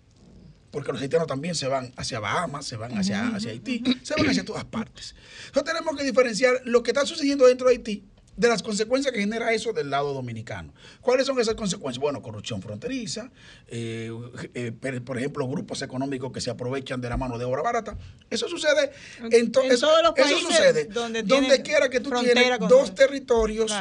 Porque 0.70 0.92
los 0.92 1.00
haitianos 1.00 1.26
también 1.26 1.54
se 1.54 1.68
van 1.68 1.92
hacia 1.96 2.20
Bahamas, 2.20 2.66
se 2.66 2.76
van 2.76 2.98
hacia, 2.98 3.28
hacia 3.28 3.50
Haití, 3.50 3.82
se 4.02 4.14
van 4.14 4.28
hacia 4.28 4.44
todas 4.44 4.64
partes. 4.64 5.14
Entonces 5.46 5.72
tenemos 5.72 5.96
que 5.96 6.04
diferenciar 6.04 6.60
lo 6.64 6.82
que 6.82 6.90
está 6.90 7.06
sucediendo 7.06 7.46
dentro 7.46 7.68
de 7.68 7.74
Haití 7.74 8.04
de 8.36 8.48
las 8.48 8.62
consecuencias 8.62 9.12
que 9.12 9.20
genera 9.20 9.52
eso 9.52 9.72
del 9.72 9.90
lado 9.90 10.12
dominicano. 10.12 10.74
¿Cuáles 11.00 11.26
son 11.26 11.40
esas 11.40 11.54
consecuencias? 11.54 12.00
Bueno, 12.00 12.20
corrupción 12.20 12.60
fronteriza, 12.60 13.30
eh, 13.66 14.10
eh, 14.54 14.72
por 15.04 15.18
ejemplo, 15.18 15.48
grupos 15.48 15.82
económicos 15.82 16.30
que 16.32 16.40
se 16.40 16.50
aprovechan 16.50 17.00
de 17.00 17.08
la 17.08 17.16
mano 17.16 17.38
de 17.38 17.44
obra 17.44 17.62
barata. 17.62 17.96
Eso 18.28 18.48
sucede 18.48 18.92
en, 19.30 19.50
todos 19.50 19.66
los 19.66 20.12
países. 20.12 20.38
Eso 20.38 20.48
sucede 20.48 20.84
donde, 20.84 21.62
quiera 21.62 21.88
que 21.88 22.00
tú 22.00 22.10
tienes 22.10 22.58
dos 22.68 22.94
territorios. 22.94 23.72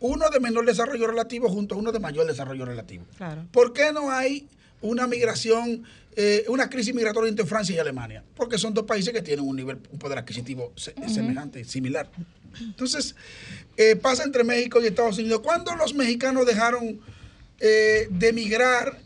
Uno 0.00 0.30
de 0.30 0.40
menor 0.40 0.64
desarrollo 0.66 1.06
relativo 1.06 1.48
junto 1.48 1.74
a 1.74 1.78
uno 1.78 1.92
de 1.92 2.00
mayor 2.00 2.26
desarrollo 2.26 2.64
relativo. 2.64 3.04
¿Por 3.52 3.72
qué 3.72 3.92
no 3.92 4.10
hay 4.10 4.48
una 4.80 5.06
migración, 5.06 5.84
eh, 6.16 6.44
una 6.48 6.70
crisis 6.70 6.94
migratoria 6.94 7.28
entre 7.28 7.44
Francia 7.44 7.76
y 7.76 7.78
Alemania? 7.78 8.24
Porque 8.34 8.58
son 8.58 8.72
dos 8.72 8.86
países 8.86 9.12
que 9.12 9.20
tienen 9.20 9.46
un 9.46 9.56
nivel, 9.56 9.78
un 9.92 9.98
poder 9.98 10.18
adquisitivo 10.18 10.72
semejante, 10.76 11.64
similar. 11.64 12.10
Entonces, 12.60 13.14
eh, 13.76 13.94
pasa 13.96 14.24
entre 14.24 14.42
México 14.42 14.80
y 14.82 14.86
Estados 14.86 15.18
Unidos. 15.18 15.40
¿Cuándo 15.40 15.76
los 15.76 15.94
mexicanos 15.94 16.46
dejaron 16.46 17.00
eh, 17.60 18.08
de 18.10 18.32
migrar 18.32 18.98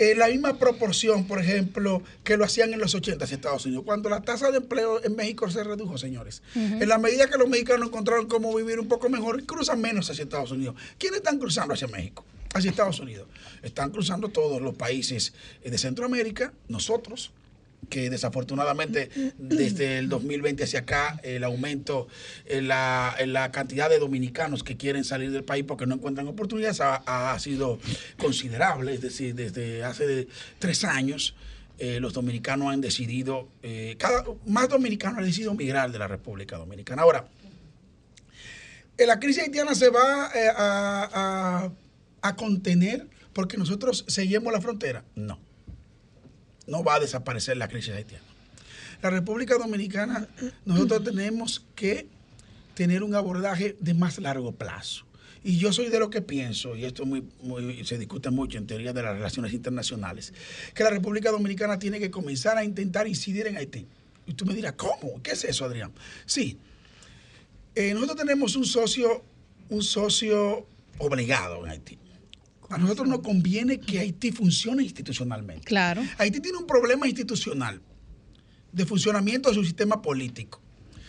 en 0.00 0.18
la 0.18 0.28
misma 0.28 0.58
proporción, 0.58 1.26
por 1.26 1.40
ejemplo, 1.40 2.02
que 2.24 2.38
lo 2.38 2.46
hacían 2.46 2.72
en 2.72 2.80
los 2.80 2.94
80 2.94 3.22
en 3.22 3.34
Estados 3.34 3.66
Unidos, 3.66 3.84
cuando 3.84 4.08
la 4.08 4.22
tasa 4.22 4.50
de 4.50 4.56
empleo 4.56 5.04
en 5.04 5.14
México 5.14 5.50
se 5.50 5.62
redujo, 5.62 5.98
señores. 5.98 6.42
En 6.54 6.88
la 6.88 6.96
medida 6.96 7.28
que 7.28 7.36
los 7.36 7.50
mexicanos 7.50 7.88
encontraron 7.88 8.26
cómo 8.26 8.54
vivir 8.56 8.80
un 8.80 8.88
poco 8.88 9.10
mejor, 9.10 9.44
cruzan 9.44 9.78
menos 9.78 10.08
hacia 10.08 10.22
Estados 10.22 10.52
Unidos. 10.52 10.74
¿Quiénes 10.96 11.18
están 11.18 11.38
cruzando 11.38 11.74
hacia 11.74 11.86
México? 11.86 12.24
Hacia 12.54 12.70
Estados 12.70 12.98
Unidos. 12.98 13.28
Están 13.62 13.90
cruzando 13.90 14.30
todos 14.30 14.62
los 14.62 14.74
países 14.74 15.34
de 15.62 15.76
Centroamérica, 15.76 16.54
nosotros, 16.68 17.32
que 17.88 18.10
desafortunadamente 18.10 19.10
desde 19.38 19.98
el 19.98 20.08
2020 20.08 20.64
hacia 20.64 20.80
acá 20.80 21.20
el 21.22 21.44
aumento 21.44 22.08
en 22.46 22.68
la, 22.68 23.50
cantidad 23.52 23.88
de 23.88 23.98
dominicanos 23.98 24.62
que 24.62 24.76
quieren 24.76 25.04
salir 25.04 25.30
del 25.30 25.44
país 25.44 25.64
porque 25.66 25.86
no 25.86 25.94
encuentran 25.94 26.26
oportunidades 26.28 26.80
ha, 26.80 27.36
sido 27.38 27.78
considerable, 28.18 28.94
es 28.94 29.00
decir, 29.00 29.34
desde 29.34 29.84
hace 29.84 30.28
tres 30.58 30.84
años. 30.84 31.34
Eh, 31.78 31.98
los 31.98 32.12
dominicanos 32.12 32.70
han 32.70 32.82
decidido, 32.82 33.48
eh, 33.62 33.96
cada, 33.98 34.22
más 34.44 34.68
dominicanos 34.68 35.18
han 35.18 35.24
decidido 35.24 35.54
migrar 35.54 35.90
de 35.90 35.98
la 35.98 36.06
República 36.06 36.58
Dominicana. 36.58 37.00
Ahora, 37.00 37.28
eh, 38.98 39.06
la 39.06 39.18
crisis 39.18 39.44
haitiana 39.44 39.74
se 39.74 39.88
va 39.88 40.30
a, 40.58 41.70
a 42.20 42.36
contener 42.36 43.08
porque 43.32 43.56
nosotros 43.56 44.04
seguimos 44.08 44.52
la 44.52 44.60
frontera. 44.60 45.04
No 45.14 45.49
no 46.70 46.84
va 46.84 46.94
a 46.94 47.00
desaparecer 47.00 47.56
la 47.56 47.68
crisis 47.68 47.92
haitiana. 47.94 48.24
La 49.02 49.10
República 49.10 49.58
Dominicana, 49.58 50.28
nosotros 50.64 51.04
tenemos 51.04 51.66
que 51.74 52.06
tener 52.74 53.02
un 53.02 53.14
abordaje 53.14 53.76
de 53.80 53.92
más 53.92 54.18
largo 54.18 54.52
plazo. 54.52 55.04
Y 55.42 55.56
yo 55.56 55.72
soy 55.72 55.88
de 55.88 55.98
lo 55.98 56.10
que 56.10 56.20
pienso, 56.20 56.76
y 56.76 56.84
esto 56.84 57.04
se 57.84 57.98
discute 57.98 58.30
mucho 58.30 58.58
en 58.58 58.66
teoría 58.66 58.92
de 58.92 59.02
las 59.02 59.14
relaciones 59.14 59.52
internacionales, 59.54 60.34
que 60.74 60.84
la 60.84 60.90
República 60.90 61.30
Dominicana 61.30 61.78
tiene 61.78 61.98
que 61.98 62.10
comenzar 62.10 62.58
a 62.58 62.64
intentar 62.64 63.08
incidir 63.08 63.46
en 63.46 63.56
Haití. 63.56 63.86
Y 64.26 64.34
tú 64.34 64.44
me 64.44 64.54
dirás, 64.54 64.74
¿cómo? 64.74 65.20
¿Qué 65.22 65.32
es 65.32 65.44
eso, 65.44 65.64
Adrián? 65.64 65.92
Sí, 66.26 66.58
eh, 67.74 67.94
nosotros 67.94 68.18
tenemos 68.18 68.54
un 68.54 68.66
socio, 68.66 69.24
un 69.70 69.82
socio 69.82 70.66
obligado 70.98 71.64
en 71.64 71.72
Haití. 71.72 71.98
A 72.70 72.78
nosotros 72.78 73.08
nos 73.08 73.20
conviene 73.20 73.80
que 73.80 73.98
Haití 73.98 74.30
funcione 74.30 74.84
institucionalmente. 74.84 75.64
Claro. 75.64 76.02
Haití 76.18 76.40
tiene 76.40 76.58
un 76.58 76.66
problema 76.66 77.06
institucional 77.08 77.82
de 78.72 78.86
funcionamiento 78.86 79.48
de 79.48 79.56
su 79.56 79.64
sistema 79.64 80.00
político, 80.00 80.60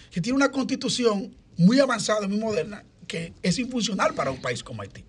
que 0.10 0.22
tiene 0.22 0.36
una 0.36 0.50
constitución 0.50 1.36
muy 1.58 1.80
avanzada, 1.80 2.28
muy 2.28 2.40
moderna, 2.40 2.84
que 3.08 3.34
es 3.44 3.60
infuncional 3.60 4.16
para 4.16 4.32
un 4.32 4.42
país 4.42 4.64
como 4.64 4.82
Haití. 4.82 5.04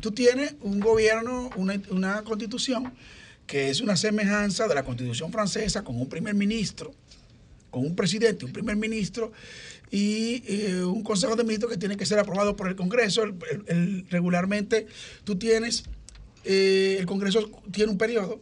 Tú 0.00 0.10
tienes 0.10 0.56
un 0.60 0.80
gobierno, 0.80 1.50
una, 1.56 1.80
una 1.90 2.22
constitución 2.22 2.92
que 3.46 3.70
es 3.70 3.80
una 3.80 3.96
semejanza 3.96 4.66
de 4.66 4.74
la 4.74 4.84
constitución 4.84 5.30
francesa 5.30 5.84
con 5.84 6.00
un 6.00 6.08
primer 6.08 6.34
ministro, 6.34 6.92
con 7.70 7.86
un 7.86 7.94
presidente, 7.94 8.44
un 8.44 8.52
primer 8.52 8.74
ministro 8.74 9.32
y 9.90 10.42
eh, 10.46 10.84
un 10.84 11.02
consejo 11.02 11.36
de 11.36 11.44
ministros 11.44 11.72
que 11.72 11.78
tiene 11.78 11.96
que 11.96 12.06
ser 12.06 12.18
aprobado 12.18 12.56
por 12.56 12.68
el 12.68 12.76
Congreso. 12.76 13.22
regularmente 14.10 14.86
tú 15.24 15.36
tienes, 15.36 15.84
eh, 16.44 16.96
el 16.98 17.06
Congreso 17.06 17.50
tiene 17.70 17.92
un 17.92 17.98
periodo, 17.98 18.40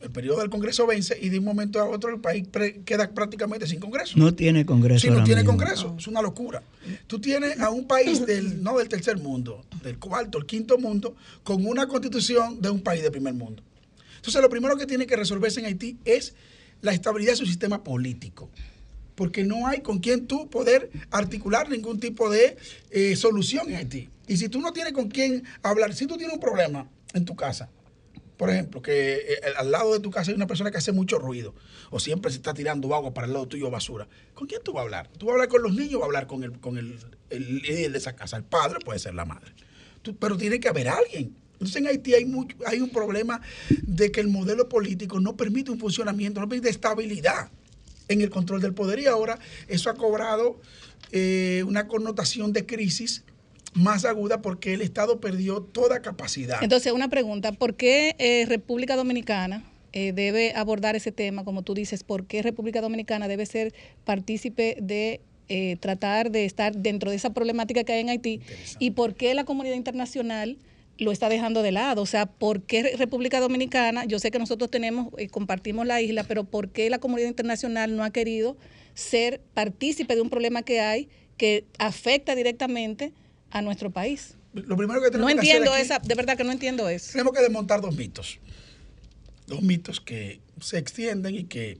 el 0.00 0.10
periodo 0.10 0.40
del 0.40 0.50
Congreso 0.50 0.86
vence 0.86 1.18
y 1.20 1.30
de 1.30 1.38
un 1.38 1.44
momento 1.46 1.80
a 1.80 1.86
otro 1.86 2.10
el 2.10 2.20
país 2.20 2.46
queda 2.84 3.10
prácticamente 3.10 3.66
sin 3.66 3.80
Congreso. 3.80 4.18
No 4.18 4.34
tiene 4.34 4.66
Congreso. 4.66 5.06
Sí, 5.06 5.10
no 5.10 5.24
tiene 5.24 5.44
Congreso, 5.44 5.94
es 5.98 6.06
una 6.06 6.20
locura. 6.20 6.62
Tú 7.06 7.18
tienes 7.18 7.58
a 7.60 7.70
un 7.70 7.86
país 7.86 8.26
del, 8.26 8.62
no 8.62 8.78
del 8.78 8.88
tercer 8.88 9.18
mundo, 9.18 9.64
del 9.82 9.98
cuarto, 9.98 10.38
el 10.38 10.44
quinto 10.44 10.76
mundo, 10.76 11.16
con 11.42 11.64
una 11.64 11.88
constitución 11.88 12.60
de 12.60 12.68
un 12.68 12.82
país 12.82 13.02
de 13.02 13.10
primer 13.10 13.32
mundo. 13.32 13.62
Entonces 14.16 14.42
lo 14.42 14.50
primero 14.50 14.76
que 14.76 14.86
tiene 14.86 15.06
que 15.06 15.16
resolverse 15.16 15.60
en 15.60 15.66
Haití 15.66 15.98
es 16.04 16.34
la 16.82 16.92
estabilidad 16.92 17.32
de 17.32 17.36
su 17.36 17.46
sistema 17.46 17.82
político 17.82 18.50
porque 19.14 19.44
no 19.44 19.66
hay 19.66 19.80
con 19.80 19.98
quien 19.98 20.26
tú 20.26 20.48
poder 20.48 20.90
articular 21.10 21.68
ningún 21.68 22.00
tipo 22.00 22.30
de 22.30 22.56
eh, 22.90 23.16
solución 23.16 23.68
en 23.70 23.76
Haití. 23.76 24.10
Y 24.26 24.36
si 24.36 24.48
tú 24.48 24.60
no 24.60 24.72
tienes 24.72 24.92
con 24.92 25.08
quién 25.08 25.44
hablar, 25.62 25.94
si 25.94 26.06
tú 26.06 26.16
tienes 26.16 26.34
un 26.34 26.40
problema 26.40 26.88
en 27.12 27.24
tu 27.24 27.36
casa, 27.36 27.70
por 28.36 28.50
ejemplo, 28.50 28.82
que 28.82 29.14
eh, 29.14 29.38
al 29.56 29.70
lado 29.70 29.92
de 29.92 30.00
tu 30.00 30.10
casa 30.10 30.30
hay 30.30 30.36
una 30.36 30.46
persona 30.46 30.70
que 30.70 30.78
hace 30.78 30.92
mucho 30.92 31.18
ruido 31.18 31.54
o 31.90 32.00
siempre 32.00 32.30
se 32.30 32.38
está 32.38 32.52
tirando 32.52 32.92
agua 32.94 33.14
para 33.14 33.26
el 33.26 33.32
lado 33.32 33.46
tuyo 33.46 33.70
basura, 33.70 34.08
¿con 34.34 34.48
quién 34.48 34.62
tú 34.62 34.72
vas 34.72 34.80
a 34.80 34.84
hablar? 34.84 35.08
¿Tú 35.18 35.26
vas 35.26 35.32
a 35.32 35.34
hablar 35.34 35.48
con 35.48 35.62
los 35.62 35.74
niños 35.74 35.94
o 35.94 35.98
vas 35.98 36.04
a 36.04 36.06
hablar 36.06 36.26
con 36.26 36.42
el, 36.42 36.58
con 36.58 36.78
el, 36.78 36.98
líder 37.30 37.92
de 37.92 37.98
esa 37.98 38.16
casa? 38.16 38.36
El 38.36 38.44
padre 38.44 38.80
puede 38.84 38.98
ser 38.98 39.14
la 39.14 39.24
madre. 39.24 39.52
pero 40.18 40.36
tiene 40.36 40.58
que 40.58 40.68
haber 40.68 40.88
alguien. 40.88 41.36
Entonces 41.52 41.76
en 41.76 41.86
Haití 41.86 42.14
hay, 42.14 42.24
mucho, 42.24 42.56
hay 42.66 42.80
un 42.80 42.90
problema 42.90 43.40
de 43.82 44.10
que 44.10 44.20
el 44.20 44.28
modelo 44.28 44.68
político 44.68 45.20
no 45.20 45.36
permite 45.36 45.70
un 45.70 45.78
funcionamiento, 45.78 46.40
no 46.40 46.48
permite 46.48 46.68
estabilidad 46.68 47.50
en 48.08 48.20
el 48.20 48.30
control 48.30 48.60
del 48.60 48.74
poder. 48.74 48.98
Y 48.98 49.06
ahora 49.06 49.38
eso 49.68 49.90
ha 49.90 49.94
cobrado 49.94 50.60
eh, 51.12 51.62
una 51.66 51.86
connotación 51.88 52.52
de 52.52 52.66
crisis 52.66 53.24
más 53.74 54.04
aguda 54.04 54.40
porque 54.40 54.74
el 54.74 54.80
Estado 54.80 55.20
perdió 55.20 55.60
toda 55.60 56.00
capacidad. 56.00 56.62
Entonces, 56.62 56.92
una 56.92 57.08
pregunta, 57.08 57.52
¿por 57.52 57.74
qué 57.74 58.14
eh, 58.18 58.46
República 58.46 58.96
Dominicana 58.96 59.64
eh, 59.96 60.12
debe 60.12 60.52
abordar 60.56 60.96
ese 60.96 61.12
tema, 61.12 61.44
como 61.44 61.62
tú 61.62 61.72
dices, 61.72 62.02
por 62.02 62.26
qué 62.26 62.42
República 62.42 62.80
Dominicana 62.80 63.28
debe 63.28 63.46
ser 63.46 63.72
partícipe 64.04 64.76
de 64.80 65.20
eh, 65.48 65.76
tratar 65.78 66.32
de 66.32 66.46
estar 66.46 66.76
dentro 66.76 67.10
de 67.10 67.16
esa 67.16 67.32
problemática 67.32 67.84
que 67.84 67.92
hay 67.92 68.00
en 68.00 68.08
Haití 68.08 68.40
y 68.80 68.90
por 68.90 69.14
qué 69.14 69.34
la 69.34 69.44
comunidad 69.44 69.76
internacional 69.76 70.56
lo 70.98 71.12
está 71.12 71.28
dejando 71.28 71.62
de 71.62 71.72
lado. 71.72 72.02
O 72.02 72.06
sea, 72.06 72.26
¿por 72.26 72.62
qué 72.62 72.94
República 72.96 73.40
Dominicana? 73.40 74.04
Yo 74.04 74.18
sé 74.18 74.30
que 74.30 74.38
nosotros 74.38 74.70
tenemos, 74.70 75.08
compartimos 75.30 75.86
la 75.86 76.00
isla, 76.00 76.24
pero 76.24 76.44
¿por 76.44 76.70
qué 76.70 76.90
la 76.90 76.98
comunidad 76.98 77.28
internacional 77.28 77.96
no 77.96 78.04
ha 78.04 78.10
querido 78.10 78.56
ser 78.94 79.40
partícipe 79.54 80.14
de 80.14 80.20
un 80.20 80.30
problema 80.30 80.62
que 80.62 80.80
hay 80.80 81.08
que 81.36 81.66
afecta 81.78 82.34
directamente 82.34 83.12
a 83.50 83.62
nuestro 83.62 83.90
país. 83.90 84.36
Lo 84.52 84.76
primero 84.76 85.00
que 85.02 85.10
tenemos 85.10 85.32
no 85.32 85.40
entiendo 85.40 85.74
esa, 85.76 85.98
de 85.98 86.14
verdad 86.14 86.36
que 86.36 86.44
no 86.44 86.52
entiendo 86.52 86.88
eso. 86.88 87.12
Tenemos 87.12 87.32
que 87.32 87.40
desmontar 87.40 87.80
dos 87.80 87.94
mitos. 87.96 88.38
Dos 89.46 89.62
mitos 89.62 90.00
que 90.00 90.40
se 90.60 90.78
extienden 90.78 91.34
y 91.34 91.44
que 91.44 91.78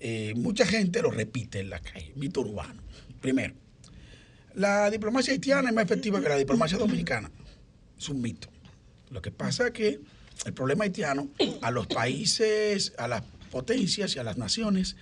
eh, 0.00 0.32
mucha 0.34 0.64
gente 0.64 1.02
lo 1.02 1.10
repite 1.10 1.60
en 1.60 1.70
la 1.70 1.78
calle. 1.78 2.12
Mito 2.16 2.40
urbano. 2.40 2.82
Primero, 3.20 3.54
la 4.54 4.90
diplomacia 4.90 5.32
haitiana 5.32 5.68
es 5.68 5.74
más 5.74 5.84
efectiva 5.84 6.22
que 6.22 6.28
la 6.28 6.36
diplomacia 6.36 6.78
dominicana. 6.78 7.30
Es 8.00 8.08
un 8.08 8.22
mito. 8.22 8.48
Lo 9.10 9.20
que 9.20 9.30
pasa 9.30 9.66
es 9.66 9.72
que 9.72 10.00
el 10.46 10.54
problema 10.54 10.84
haitiano 10.84 11.28
a 11.60 11.70
los 11.70 11.86
países, 11.86 12.94
a 12.96 13.06
las 13.08 13.22
potencias 13.50 14.16
y 14.16 14.18
a 14.18 14.24
las 14.24 14.38
naciones 14.38 14.96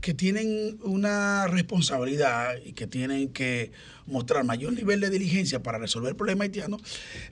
que 0.00 0.14
tienen 0.14 0.78
una 0.82 1.46
responsabilidad 1.48 2.54
y 2.64 2.72
que 2.72 2.86
tienen 2.86 3.32
que 3.34 3.72
mostrar 4.06 4.44
mayor 4.44 4.72
nivel 4.72 5.00
de 5.00 5.10
diligencia 5.10 5.62
para 5.62 5.76
resolver 5.76 6.10
el 6.10 6.16
problema 6.16 6.44
haitiano, 6.44 6.78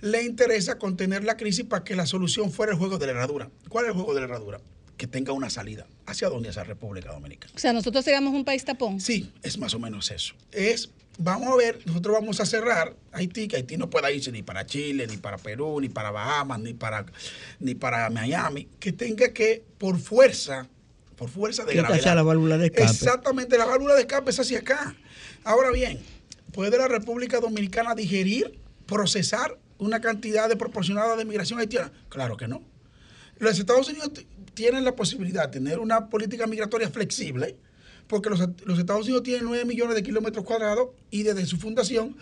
le 0.03 0.23
interesa 0.25 0.77
contener 0.77 1.25
la 1.25 1.39
crisis 1.39 1.65
para 1.65 1.83
que 1.83 1.97
la 1.97 2.05
solución 2.05 2.53
fuera 2.53 2.73
el 2.73 2.79
juego 2.79 2.99
de 2.99 3.07
la 3.07 3.13
herradura. 3.13 3.51
¿Cuál 3.71 3.87
es 3.87 3.91
el 3.91 3.95
juego 3.95 4.15
de 4.15 4.21
la 4.21 4.27
herradura? 4.27 4.61
Que 4.99 5.07
tenga 5.07 5.33
una 5.33 5.49
salida. 5.49 5.87
¿Hacia 6.07 6.29
dónde? 6.29 6.51
Hacia 6.51 6.65
República 6.65 7.13
Dominicana. 7.13 7.55
O 7.55 7.59
sea, 7.59 7.73
nosotros 7.73 8.05
seríamos 8.05 8.35
un 8.35 8.45
país 8.45 8.65
tapón. 8.65 9.01
Sí, 9.01 9.33
es 9.43 9.57
más 9.59 9.73
o 9.73 9.79
menos 9.79 10.11
eso. 10.11 10.35
Es, 10.53 10.91
vamos 11.19 11.49
a 11.49 11.57
ver, 11.57 11.81
nosotros 11.87 12.15
vamos 12.15 12.41
a 12.41 12.47
cerrar 12.47 12.95
Haití, 13.13 13.49
que 13.49 13.57
Haití 13.57 13.77
no 13.77 13.89
pueda 13.89 14.11
irse 14.11 14.31
ni 14.33 14.43
para 14.43 14.67
Chile, 14.67 15.07
ni 15.07 15.17
para 15.17 15.39
Perú, 15.39 15.81
ni 15.81 15.89
para 15.89 16.11
Bahamas, 16.11 16.61
ni 16.61 16.75
para, 16.75 17.07
ni 17.61 17.75
para 17.75 18.11
Miami, 18.11 18.69
que 18.79 18.93
tenga 18.93 19.33
que, 19.33 19.65
por 19.79 19.99
fuerza, 19.99 20.69
por 21.17 21.31
fuerza 21.31 21.65
de 21.65 21.75
gravedad. 21.75 22.15
la 22.15 22.23
válvula 22.23 22.59
de 22.59 22.67
escape. 22.67 22.91
Exactamente, 22.91 23.57
la 23.59 23.65
válvula 23.65 23.95
de 23.95 24.01
escape 24.01 24.31
es 24.31 24.41
hacia 24.41 24.59
acá. 24.59 24.95
Ahora 25.45 25.71
bien, 25.71 26.01
¿puede 26.53 26.77
la 26.77 26.89
República 26.89 27.41
Dominicana 27.41 27.95
digerir, 27.95 28.59
procesar 28.87 29.59
una 29.79 30.01
cantidad 30.01 30.49
de 30.49 30.57
proporcionada 30.57 31.17
de 31.17 31.25
migración 31.25 31.61
haitiana? 31.61 31.93
Claro 32.09 32.37
que 32.37 32.49
no. 32.49 32.63
Los 33.39 33.59
Estados 33.59 33.89
Unidos 33.89 34.11
tienen 34.55 34.85
la 34.85 34.97
posibilidad 34.97 35.45
de 35.45 35.53
tener 35.59 35.79
una 35.79 36.09
política 36.09 36.47
migratoria 36.47 36.89
flexible, 36.89 37.57
porque 38.07 38.31
los, 38.31 38.41
Estados 38.41 39.05
Unidos 39.05 39.23
tienen 39.23 39.45
9 39.45 39.65
millones 39.65 39.95
de 39.95 40.03
kilómetros 40.03 40.45
cuadrados 40.45 40.91
y 41.11 41.23
desde 41.23 41.47
su 41.47 41.57
fundación, 41.57 42.17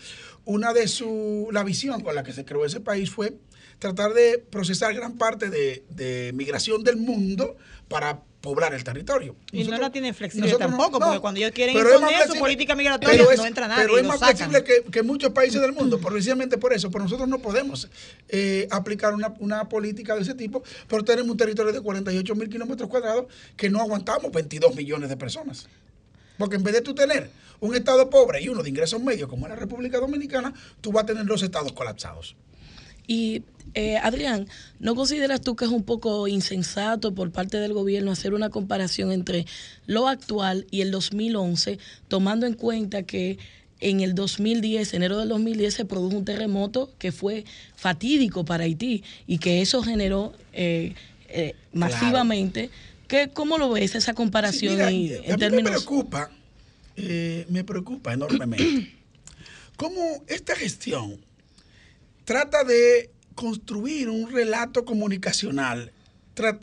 una 0.45 0.73
de 0.73 0.89
su, 0.89 1.49
la 1.53 1.65
visión 1.65 2.01
con 2.03 2.15
la 2.15 2.23
que 2.23 2.33
se 2.33 2.45
creó 2.45 2.65
ese 2.65 2.81
país 2.81 3.11
fue 3.11 3.37
tratar 3.79 4.15
de 4.15 4.39
procesar 4.39 4.95
gran 4.95 5.19
parte 5.19 5.51
de, 5.51 5.85
de 5.91 6.33
migración 6.35 6.85
del 6.85 6.97
mundo 6.97 7.57
para 7.89 8.23
poblar 8.45 8.75
el 8.75 8.85
territorio. 8.85 9.35
y 9.53 9.65
no 9.65 9.79
la 9.79 9.91
tienen 9.91 10.15
flexible 10.15 10.55
tampoco, 10.59 11.01
porque 11.01 11.19
cuando 11.19 11.41
ellos 11.41 11.53
quieren 11.53 11.75
imponer 11.75 12.29
su 12.29 12.39
política 12.39 12.75
migratoria 12.75 13.25
no 13.37 13.47
entra 13.47 13.67
nadie. 13.67 13.85
Pero 13.85 13.99
es 13.99 14.05
más 14.05 14.19
flexible 14.19 14.63
que, 14.63 15.03
muchos 15.03 15.33
países 15.33 15.63
del 15.63 15.73
mundo, 15.73 15.99
precisamente 15.99 16.59
por 16.59 16.75
eso. 16.75 16.91
Pero 16.91 17.05
nosotros 17.05 17.27
no 17.27 17.39
podemos 17.39 17.89
eh, 18.29 18.69
aplicar 18.71 19.15
una, 19.15 19.35
una, 19.39 19.67
política 19.67 20.15
de 20.15 20.21
ese 20.21 20.35
tipo, 20.35 20.63
porque 20.89 21.07
tenemos 21.07 21.31
un 21.31 21.39
territorio 21.39 21.73
de 21.73 21.81
48 21.81 22.35
mil 22.35 22.51
kilómetros 22.51 22.91
cuadrados 22.91 23.27
que 23.57 23.71
no 23.71 23.81
aguantamos 23.81 24.31
22 24.31 24.75
millones 24.75 25.09
de 25.09 25.17
personas. 25.17 25.67
Porque 26.37 26.57
en 26.57 26.65
vez 26.65 26.75
de 26.75 26.83
tú 26.83 26.95
tener 26.95 27.31
un 27.61 27.75
estado 27.75 28.11
pobre 28.11 28.43
y 28.43 28.49
uno 28.51 28.63
de 28.63 28.69
ingresos 28.69 29.01
medios 29.01 29.31
como 29.31 29.47
es 29.47 29.51
la 29.51 29.57
República 29.57 29.99
Dominicana, 29.99 30.53
tú 30.83 30.93
vas 30.93 31.05
a 31.05 31.07
tener 31.07 31.25
los 31.25 31.43
estados 31.43 31.73
colapsados. 31.73 32.37
Y 33.07 33.43
eh, 33.75 33.97
Adrián, 33.99 34.47
¿no 34.79 34.95
consideras 34.95 35.41
tú 35.41 35.57
que 35.57 35.65
es 35.65 35.71
un 35.71 35.83
poco 35.83 36.29
insensato 36.29 37.13
por 37.13 37.33
parte 37.33 37.59
del 37.59 37.73
gobierno 37.73 38.13
hacer 38.13 38.33
una 38.33 38.49
comparación 38.49 39.11
entre 39.11 39.47
lo 39.87 40.07
actual 40.07 40.67
y 40.71 40.81
el 40.81 40.93
2011, 40.93 41.79
tomando 42.07 42.47
en 42.47 42.55
cuenta 42.55 43.03
que 43.03 43.39
en 43.81 44.01
el 44.01 44.15
2010, 44.15 44.95
enero 44.95 45.19
del 45.19 45.29
2010, 45.29 45.75
se 45.75 45.85
produjo 45.85 46.17
un 46.17 46.25
terremoto 46.25 46.93
que 46.99 47.11
fue 47.11 47.45
fatídico 47.75 48.45
para 48.45 48.65
Haití 48.65 49.03
y 49.27 49.39
que 49.39 49.61
eso 49.61 49.83
generó 49.83 50.33
eh, 50.53 50.95
eh, 51.29 51.55
masivamente. 51.73 52.71
¿Cómo 53.33 53.59
lo 53.59 53.71
ves 53.71 53.95
esa 53.95 54.15
comparación 54.15 54.81
en 54.81 55.37
términos? 55.39 55.71
Me 55.71 55.79
preocupa, 55.79 56.31
me 56.97 57.63
preocupa 57.63 58.13
enormemente 58.13 58.93
cómo 59.77 60.01
esta 60.27 60.57
gestión 60.57 61.24
trata 62.25 62.65
de 62.65 63.11
construir 63.35 64.09
un 64.09 64.31
relato 64.31 64.85
comunicacional, 64.85 65.93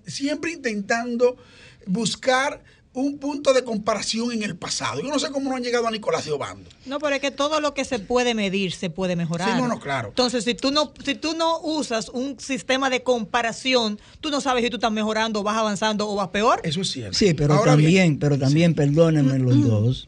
siempre 0.06 0.52
intentando 0.52 1.38
buscar 1.86 2.64
un 2.94 3.20
punto 3.20 3.54
de 3.54 3.64
comparación 3.64 4.34
en 4.34 4.44
el 4.44 4.58
pasado. 4.58 5.02
Yo 5.02 5.08
no 5.08 5.18
sé 5.18 5.32
cómo 5.32 5.50
no 5.50 5.56
han 5.56 5.64
llegado 5.64 5.88
a 5.88 5.92
Nicolás 5.92 6.26
de 6.26 6.32
Obando. 6.32 6.70
No, 6.86 7.00
pero 7.00 7.16
es 7.16 7.22
que 7.22 7.32
todo 7.32 7.62
lo 7.62 7.74
que 7.74 7.86
se 7.86 8.00
puede 8.00 8.34
medir 8.34 8.74
se 8.74 8.90
puede 8.90 9.16
mejorar. 9.16 9.50
Sí, 9.50 9.62
no, 9.62 9.68
no, 9.68 9.80
claro. 9.80 10.10
Entonces, 10.10 10.44
si 10.44 10.56
tú 10.56 10.72
no, 10.72 10.92
si 11.04 11.16
tú 11.16 11.34
no 11.34 11.60
usas 11.62 12.10
un 12.10 12.38
sistema 12.40 12.90
de 12.90 13.02
comparación, 13.02 14.00
tú 14.20 14.30
no 14.30 14.42
sabes 14.42 14.64
si 14.64 14.70
tú 14.70 14.76
estás 14.76 14.92
mejorando, 14.92 15.42
vas 15.42 15.58
avanzando 15.58 16.10
o 16.10 16.16
vas 16.16 16.30
peor. 16.30 16.60
Eso 16.64 16.82
es 16.82 16.92
cierto. 16.92 17.18
Sí, 17.18 17.34
pero 17.34 17.62
también, 17.62 18.20
pero 18.20 18.38
también, 18.38 18.74
perdónenme 18.74 19.40
los 19.40 19.56
mm. 19.56 19.68
dos, 19.68 20.08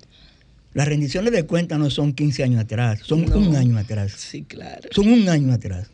las 0.73 0.87
rendiciones 0.87 1.31
de 1.31 1.43
cuentas 1.43 1.77
no 1.79 1.89
son 1.89 2.13
15 2.13 2.43
años 2.43 2.61
atrás, 2.61 2.99
son 3.03 3.31
un 3.31 3.55
año 3.55 3.77
atrás. 3.77 4.13
Sí, 4.17 4.43
claro. 4.43 4.89
Son 4.91 5.07
un 5.07 5.29
año 5.29 5.53
atrás. 5.53 5.89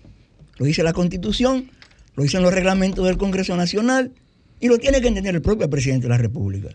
Lo 0.58 0.66
dice 0.66 0.84
la 0.84 0.94
Constitución, 0.94 1.70
lo 2.16 2.24
dicen 2.24 2.42
los 2.42 2.54
reglamentos 2.54 3.06
del 3.06 3.18
Congreso 3.18 3.56
Nacional 3.56 4.12
y 4.60 4.68
lo 4.68 4.78
tiene 4.78 5.02
que 5.02 5.08
entender 5.08 5.36
el 5.36 5.42
propio 5.42 5.70
presidente 5.70 6.04
de 6.04 6.10
la 6.10 6.18
República. 6.18 6.70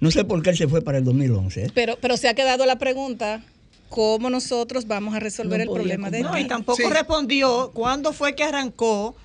No 0.00 0.10
sé 0.10 0.24
por 0.24 0.42
qué 0.42 0.50
él 0.50 0.56
se 0.56 0.68
fue 0.68 0.82
para 0.82 0.98
el 0.98 1.04
2011. 1.04 1.64
¿eh? 1.64 1.70
Pero, 1.74 1.96
pero 2.00 2.16
se 2.16 2.28
ha 2.28 2.34
quedado 2.34 2.66
la 2.66 2.78
pregunta, 2.78 3.42
¿cómo 3.88 4.30
nosotros 4.30 4.86
vamos 4.86 5.14
a 5.14 5.20
resolver 5.20 5.60
el 5.60 5.68
problema 5.68 6.10
de 6.10 6.22
No, 6.22 6.38
y 6.38 6.46
tampoco 6.46 6.90
respondió 6.90 7.70
cuándo 7.72 8.12
fue 8.12 8.34
que 8.34 8.44
arrancó 8.44 9.16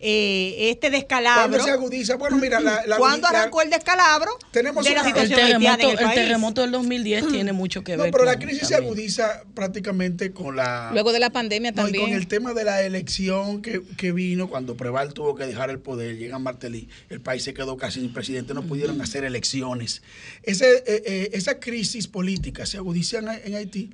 eh, 0.00 0.70
este 0.70 0.90
descalabro. 0.90 1.48
¿Cuándo 1.48 1.64
se 1.64 1.70
agudiza? 1.70 2.16
Bueno, 2.16 2.36
mira, 2.36 2.60
la, 2.60 2.84
¿Cuándo 2.98 3.26
arrancó 3.26 3.62
el 3.62 3.70
descalabro? 3.70 4.30
Tenemos 4.50 4.84
de 4.84 4.94
la 4.94 5.04
situación 5.04 5.40
el 5.40 5.46
terremoto, 5.46 5.90
el, 5.90 5.98
el 5.98 6.14
terremoto 6.14 6.60
del 6.62 6.70
2010 6.72 7.28
tiene 7.32 7.52
mucho 7.52 7.82
que 7.82 7.96
ver. 7.96 8.06
No, 8.06 8.12
pero 8.12 8.24
la 8.24 8.38
crisis 8.38 8.68
se 8.68 8.76
agudiza 8.76 9.42
prácticamente 9.54 10.32
con 10.32 10.56
la. 10.56 10.90
Luego 10.92 11.12
de 11.12 11.18
la 11.18 11.30
pandemia 11.30 11.72
también. 11.72 12.04
con 12.04 12.14
el 12.14 12.28
tema 12.28 12.54
de 12.54 12.64
la 12.64 12.82
elección 12.82 13.60
que, 13.60 13.82
que, 13.96 14.12
vino, 14.12 14.48
cuando 14.48 14.76
Preval 14.76 15.12
tuvo 15.14 15.34
que 15.34 15.46
dejar 15.46 15.70
el 15.70 15.80
poder, 15.80 16.16
llega 16.16 16.38
Martelly, 16.38 16.88
el 17.08 17.20
país 17.20 17.42
se 17.42 17.54
quedó 17.54 17.76
casi 17.76 18.00
sin 18.00 18.12
presidente, 18.12 18.54
no 18.54 18.62
pudieron 18.62 19.00
hacer 19.00 19.24
elecciones. 19.24 20.02
Ese, 20.44 20.76
eh, 20.86 21.02
eh, 21.06 21.30
esa 21.32 21.58
crisis 21.58 22.06
política 22.06 22.66
se 22.66 22.76
agudiza 22.76 23.18
en 23.18 23.54
Haití 23.54 23.90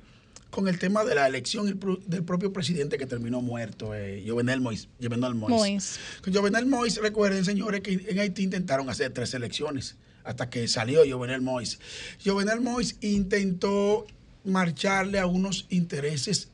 con 0.49 0.67
el 0.67 0.79
tema 0.79 1.03
de 1.03 1.15
la 1.15 1.27
elección 1.27 1.79
del 2.07 2.23
propio 2.23 2.53
presidente 2.53 2.97
que 2.97 3.05
terminó 3.05 3.41
muerto, 3.41 3.93
eh, 3.93 4.23
Jovenel 4.25 4.61
Mois. 4.61 4.87
Jovenel 5.01 5.35
Mois. 5.35 5.99
Con 6.23 6.33
Jovenel 6.33 6.65
Mois, 6.65 6.97
recuerden, 7.01 7.43
señores, 7.43 7.81
que 7.81 7.93
en 7.93 8.19
Haití 8.19 8.43
intentaron 8.43 8.89
hacer 8.89 9.11
tres 9.11 9.33
elecciones 9.33 9.97
hasta 10.23 10.49
que 10.49 10.67
salió 10.67 11.01
Jovenel 11.07 11.41
Mois. 11.41 11.79
Jovenel 12.23 12.61
Mois 12.61 12.97
intentó 13.01 14.05
marcharle 14.43 15.19
a 15.19 15.25
unos 15.25 15.65
intereses 15.69 16.49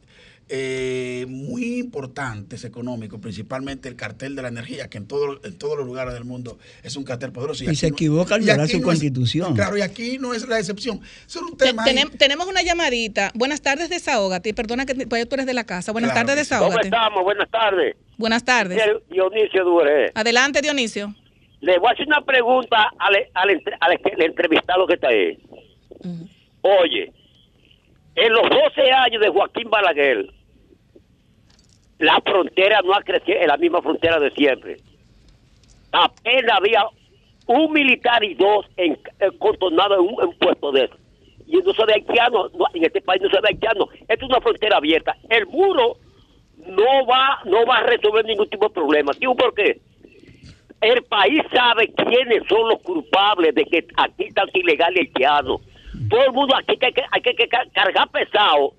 eh, 0.54 1.26
muy 1.30 1.80
importantes 1.80 2.66
económicos, 2.66 3.22
principalmente 3.22 3.88
el 3.88 3.96
cartel 3.96 4.36
de 4.36 4.42
la 4.42 4.50
energía, 4.50 4.90
que 4.90 4.98
en, 4.98 5.08
todo, 5.08 5.40
en 5.46 5.58
todos 5.58 5.78
los 5.78 5.86
lugares 5.86 6.14
del 6.14 6.26
mundo 6.26 6.60
es 6.84 6.98
un 6.98 7.06
cartel 7.06 7.32
poderoso. 7.32 7.64
Y, 7.64 7.74
se 7.76 7.88
equivoca 7.88 8.36
al 8.36 8.42
violar 8.42 8.68
su 8.68 8.82
constitución. 8.82 9.56
claro, 9.56 9.78
y 9.78 9.82
aquí 9.82 10.18
no 10.20 10.34
es 10.34 10.46
la 10.48 10.60
excepción. 10.60 11.00
es 11.26 11.36
un 11.38 11.56
tema 11.56 11.86
tenemos 12.18 12.48
una 12.48 12.62
llamadita. 12.62 13.32
Buenas 13.34 13.62
tardes, 13.62 13.90
desahógate. 13.90 14.54
Perdona 14.54 14.86
que 14.86 14.94
pues, 14.94 15.28
tú 15.30 15.36
eres 15.36 15.46
de 15.46 15.54
la 15.54 15.64
casa. 15.64 15.94
Buenas 15.94 16.14
tardes, 16.14 16.36
desahógate. 16.36 16.90
¿Cómo 16.90 16.98
estamos? 16.98 17.24
Buenas 17.24 17.50
tardes. 17.50 17.96
Buenas 18.18 18.44
tardes. 18.44 18.84
Dionisio 19.10 19.64
Dure. 19.64 20.12
Adelante, 20.14 20.62
Dionisio. 20.62 21.16
Le 21.62 21.78
voy 21.80 21.90
a 21.90 21.94
hacer 21.94 22.08
una 22.08 22.22
pregunta 22.22 22.92
al, 23.00 23.16
al, 23.36 23.62
al, 23.80 24.00
entrevistado 24.22 24.86
que 24.86 24.96
está 24.96 25.08
ahí. 25.08 25.40
Oye, 26.62 27.12
en 28.16 28.34
los 28.34 28.50
12 28.50 28.92
años 28.92 29.22
de 29.22 29.30
Joaquín 29.30 29.70
Balaguer, 29.70 30.30
la 32.02 32.20
frontera 32.22 32.82
no 32.84 32.94
ha 32.94 33.02
crecido 33.04 33.40
en 33.40 33.48
la 33.48 33.58
misma 33.58 33.82
frontera 33.82 34.20
de 34.20 34.32
siempre. 34.32 34.78
Apenas 35.92 36.58
había 36.58 36.84
un 37.46 37.72
militar 37.72 38.24
y 38.24 38.34
dos 38.34 38.66
en, 38.76 38.98
contornados 39.38 40.00
en 40.00 40.06
un 40.06 40.34
puesto 40.36 40.72
de 40.72 40.86
eso. 40.86 40.96
Y 41.48 41.58
no 41.58 41.74
se 41.74 41.86
ve 41.86 41.94
haitiano, 41.94 42.50
en 42.74 42.86
este 42.86 43.02
país 43.02 43.22
no 43.22 43.30
se 43.30 43.40
ve 43.42 43.50
haitiano. 43.50 43.88
Esto 44.08 44.26
es 44.26 44.32
una 44.32 44.42
frontera 44.42 44.78
abierta. 44.78 45.16
El 45.30 45.46
muro 45.46 45.98
no 46.66 47.06
va, 47.06 47.40
no 47.46 47.66
va 47.66 47.78
a 47.78 47.84
resolver 47.84 48.26
ningún 48.26 48.50
tipo 48.50 48.68
de 48.68 48.74
problema. 48.74 49.12
¿Digo 49.20 49.36
por 49.36 49.54
qué? 49.54 49.80
El 50.80 51.04
país 51.04 51.44
sabe 51.54 51.94
quiénes 51.94 52.48
son 52.48 52.68
los 52.70 52.82
culpables 52.82 53.54
de 53.54 53.66
que 53.66 53.86
aquí 53.98 54.24
están 54.24 54.48
ilegales 54.54 55.02
haitianos. 55.02 55.62
Todo 56.10 56.26
el 56.26 56.32
mundo 56.32 56.56
aquí 56.56 56.80
hay 56.82 56.94
hay 57.12 57.22
que 57.22 57.48
cargar 57.48 58.10
pesado 58.10 58.74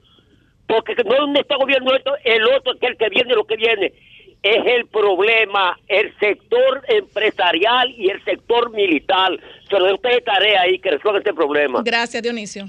porque 0.67 0.95
no 1.05 1.33
es 1.33 1.41
este 1.41 1.55
gobierno, 1.57 1.93
el 2.25 2.45
otro 2.45 2.79
que 2.79 2.87
el 2.87 2.97
que 2.97 3.09
viene, 3.09 3.35
lo 3.35 3.45
que 3.45 3.57
viene. 3.57 3.93
Es 4.43 4.67
el 4.67 4.87
problema, 4.87 5.79
el 5.87 6.13
sector 6.19 6.83
empresarial 6.89 7.91
y 7.97 8.11
el 8.11 8.25
sector 8.25 8.73
militar. 8.73 9.39
Se 9.71 9.79
lo 9.79 9.87
de 9.87 10.21
tarea 10.21 10.63
ahí 10.63 10.81
que 10.81 10.91
resuelva 10.91 11.21
este 11.21 11.33
problema. 11.33 11.83
Gracias, 11.85 12.21
Dionisio. 12.23 12.67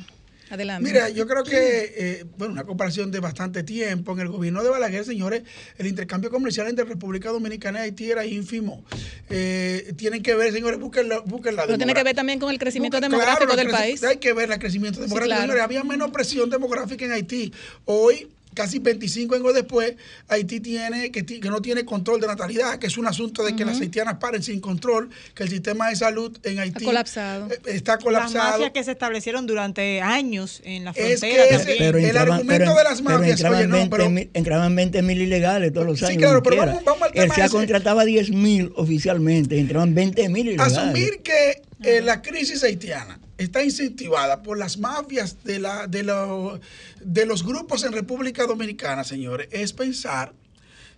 Adelante. 0.49 0.87
Mira, 0.87 1.09
yo 1.09 1.27
creo 1.27 1.43
que, 1.43 1.93
eh, 1.95 2.25
bueno, 2.37 2.53
una 2.53 2.63
comparación 2.63 3.11
de 3.11 3.19
bastante 3.19 3.63
tiempo. 3.63 4.13
En 4.13 4.19
el 4.19 4.29
gobierno 4.29 4.63
de 4.63 4.69
Balaguer, 4.69 5.05
señores, 5.05 5.43
el 5.77 5.87
intercambio 5.87 6.29
comercial 6.29 6.67
entre 6.67 6.85
República 6.85 7.29
Dominicana 7.29 7.79
y 7.79 7.81
Haití 7.83 8.11
era 8.11 8.25
ínfimo. 8.25 8.83
Eh, 9.29 9.93
tienen 9.97 10.21
que 10.21 10.35
ver, 10.35 10.53
señores, 10.53 10.79
busquen 10.79 11.09
la. 11.09 11.23
Pero 11.23 11.77
tiene 11.77 11.93
que 11.93 12.03
ver 12.03 12.15
también 12.15 12.39
con 12.39 12.51
el 12.51 12.59
crecimiento 12.59 12.99
demográfico 12.99 13.55
del 13.55 13.69
país. 13.69 14.03
Hay 14.03 14.17
que 14.17 14.33
ver 14.33 14.51
el 14.51 14.59
crecimiento 14.59 14.99
demográfico. 14.99 15.41
Señores, 15.41 15.63
había 15.63 15.83
menos 15.83 16.11
presión 16.11 16.49
demográfica 16.49 17.05
en 17.05 17.11
Haití. 17.13 17.53
Hoy 17.85 18.29
casi 18.53 18.79
25 18.79 19.35
años 19.35 19.53
después, 19.53 19.95
Haití 20.27 20.59
tiene 20.59 21.11
que, 21.11 21.25
que, 21.25 21.49
no 21.49 21.61
tiene 21.61 21.85
control 21.85 22.21
de 22.21 22.27
natalidad, 22.27 22.79
que 22.79 22.87
es 22.87 22.97
un 22.97 23.07
asunto 23.07 23.43
de 23.43 23.55
que 23.55 23.65
las 23.65 23.79
haitianas 23.79 24.15
paren 24.15 24.43
sin 24.43 24.59
control, 24.59 25.09
que 25.35 25.43
el 25.43 25.49
sistema 25.49 25.89
de 25.89 25.95
salud 25.95 26.37
en 26.43 26.59
Haití 26.59 26.85
colapsado. 26.85 27.49
Eh, 27.51 27.59
está 27.65 27.97
colapsado. 27.97 28.43
Las 28.43 28.51
mafias 28.53 28.71
que 28.71 28.83
se 28.83 28.91
establecieron 28.91 29.45
durante 29.45 30.01
años 30.01 30.61
en 30.63 30.85
la 30.85 30.93
frontera. 30.93 31.45
Es 31.45 31.65
que 31.65 31.87
el 31.87 32.17
argumento 32.17 32.75
de 32.75 32.83
las 32.83 33.01
mafias, 33.01 33.41
pero 33.41 34.11
entraban, 34.33 34.75
20, 34.75 35.01
mil 35.01 35.21
ilegales 35.21 35.73
todos 35.73 35.87
los 35.87 36.03
años. 36.03 36.13
Sí, 36.13 36.17
claro, 36.17 36.41
pero 36.43 36.57
vamos, 36.57 36.83
vamos, 36.83 37.01
al 37.03 37.11
tema. 37.11 37.35
Él 37.35 37.41
se 37.41 37.49
contrataba 37.49 38.05
10 38.05 38.31
mil 38.31 38.71
oficialmente, 38.75 39.59
entraban 39.59 39.93
20 39.93 40.29
mil 40.29 40.47
ilegales. 40.47 40.77
Asumir 40.77 41.21
que 41.21 41.61
eh, 41.83 42.01
la 42.01 42.21
crisis 42.21 42.63
haitiana 42.63 43.19
está 43.43 43.63
incentivada 43.63 44.41
por 44.41 44.57
las 44.57 44.77
mafias 44.77 45.43
de, 45.43 45.59
la, 45.59 45.87
de, 45.87 46.59
de 47.01 47.25
los 47.25 47.43
grupos 47.43 47.83
en 47.83 47.93
República 47.93 48.45
Dominicana, 48.45 49.03
señores, 49.03 49.47
es 49.51 49.73
pensar 49.73 50.33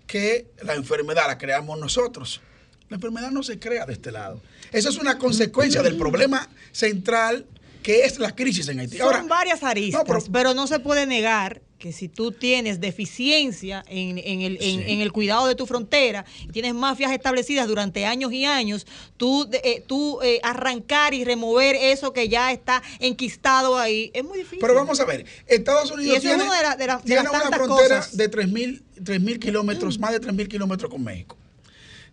que 0.07 0.47
la 0.63 0.76
enfermedad 0.76 1.27
la 1.27 1.38
creamos 1.38 1.80
nosotros. 1.80 2.41
La 2.89 2.95
enfermedad 2.95 3.31
no 3.31 3.41
se 3.41 3.59
crea 3.59 3.85
de 3.85 3.93
este 3.93 4.11
lado. 4.11 4.41
Eso 4.72 4.89
es 4.89 4.97
una 4.97 5.17
consecuencia 5.17 5.81
del 5.81 5.97
problema 5.97 6.47
central 6.72 7.45
que 7.81 8.03
es 8.03 8.17
la 8.17 8.35
crisis 8.35 8.67
en 8.67 8.80
Haití. 8.80 8.97
Son 8.97 9.27
varias 9.27 9.61
aristas, 9.63 10.03
pero, 10.31 10.55
no 10.55 10.65
se 10.65 10.80
puede 10.80 11.05
negar 11.05 11.61
que 11.86 11.94
si 11.94 12.10
tú 12.10 12.32
tienes 12.32 12.82
deficiencia 12.82 13.86
en, 13.88 14.18
el, 14.18 14.57
en, 14.60 15.02
el, 15.02 15.12
cuidado 15.12 15.45
de 15.45 15.53
tu 15.53 15.68
frontera, 15.68 16.26
tienes 16.52 16.74
mafias 16.74 17.12
establecidas 17.12 17.68
durante 17.68 18.07
años 18.07 18.34
y 18.34 18.44
años, 18.44 18.88
tú, 19.18 19.48
eh, 19.64 19.84
tú 19.86 20.20
eh, 20.24 20.40
arrancar 20.41 21.14
y 21.14 21.24
remover 21.24 21.76
eso 21.76 22.12
que 22.12 22.28
ya 22.28 22.52
está 22.52 22.82
enquistado 22.99 23.78
ahí 23.78 24.10
es 24.16 24.24
muy 24.24 24.40
difícil. 24.40 24.57
Pero 24.62 24.74
vamos 24.74 24.99
a 24.99 25.06
ver, 25.06 25.28
Estados 25.45 25.91
Unidos 25.91 26.22
tiene, 26.22 26.44
una 26.44 27.52
frontera 27.56 28.03
de 28.14 28.32
3.000 28.32 29.38
kilómetros, 29.38 29.99
más 29.99 30.12
de 30.12 30.22
3.000 30.22 30.48
kilómetros 30.48 30.90
con 30.90 31.03
México. 31.03 31.38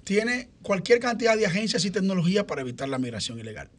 Tiene 0.05 0.51
cualquier 0.61 1.01
cantidad 1.01 1.35
de 1.35 1.47
agencias 1.47 1.87
y 1.87 1.91
tecnología 1.91 2.47
para 2.47 2.61
evitar 2.61 2.91
la 2.91 2.99
migración 2.99 3.39
ilegal 3.39 3.71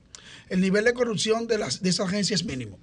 el 0.50 0.62
nivel 0.62 0.86
de 0.86 0.94
corrupción 0.94 1.48
de, 1.48 1.58
las, 1.58 1.82
de 1.82 1.90
esa 1.90 2.04
agencia 2.04 2.36
es 2.36 2.46
mínimo. 2.46 2.78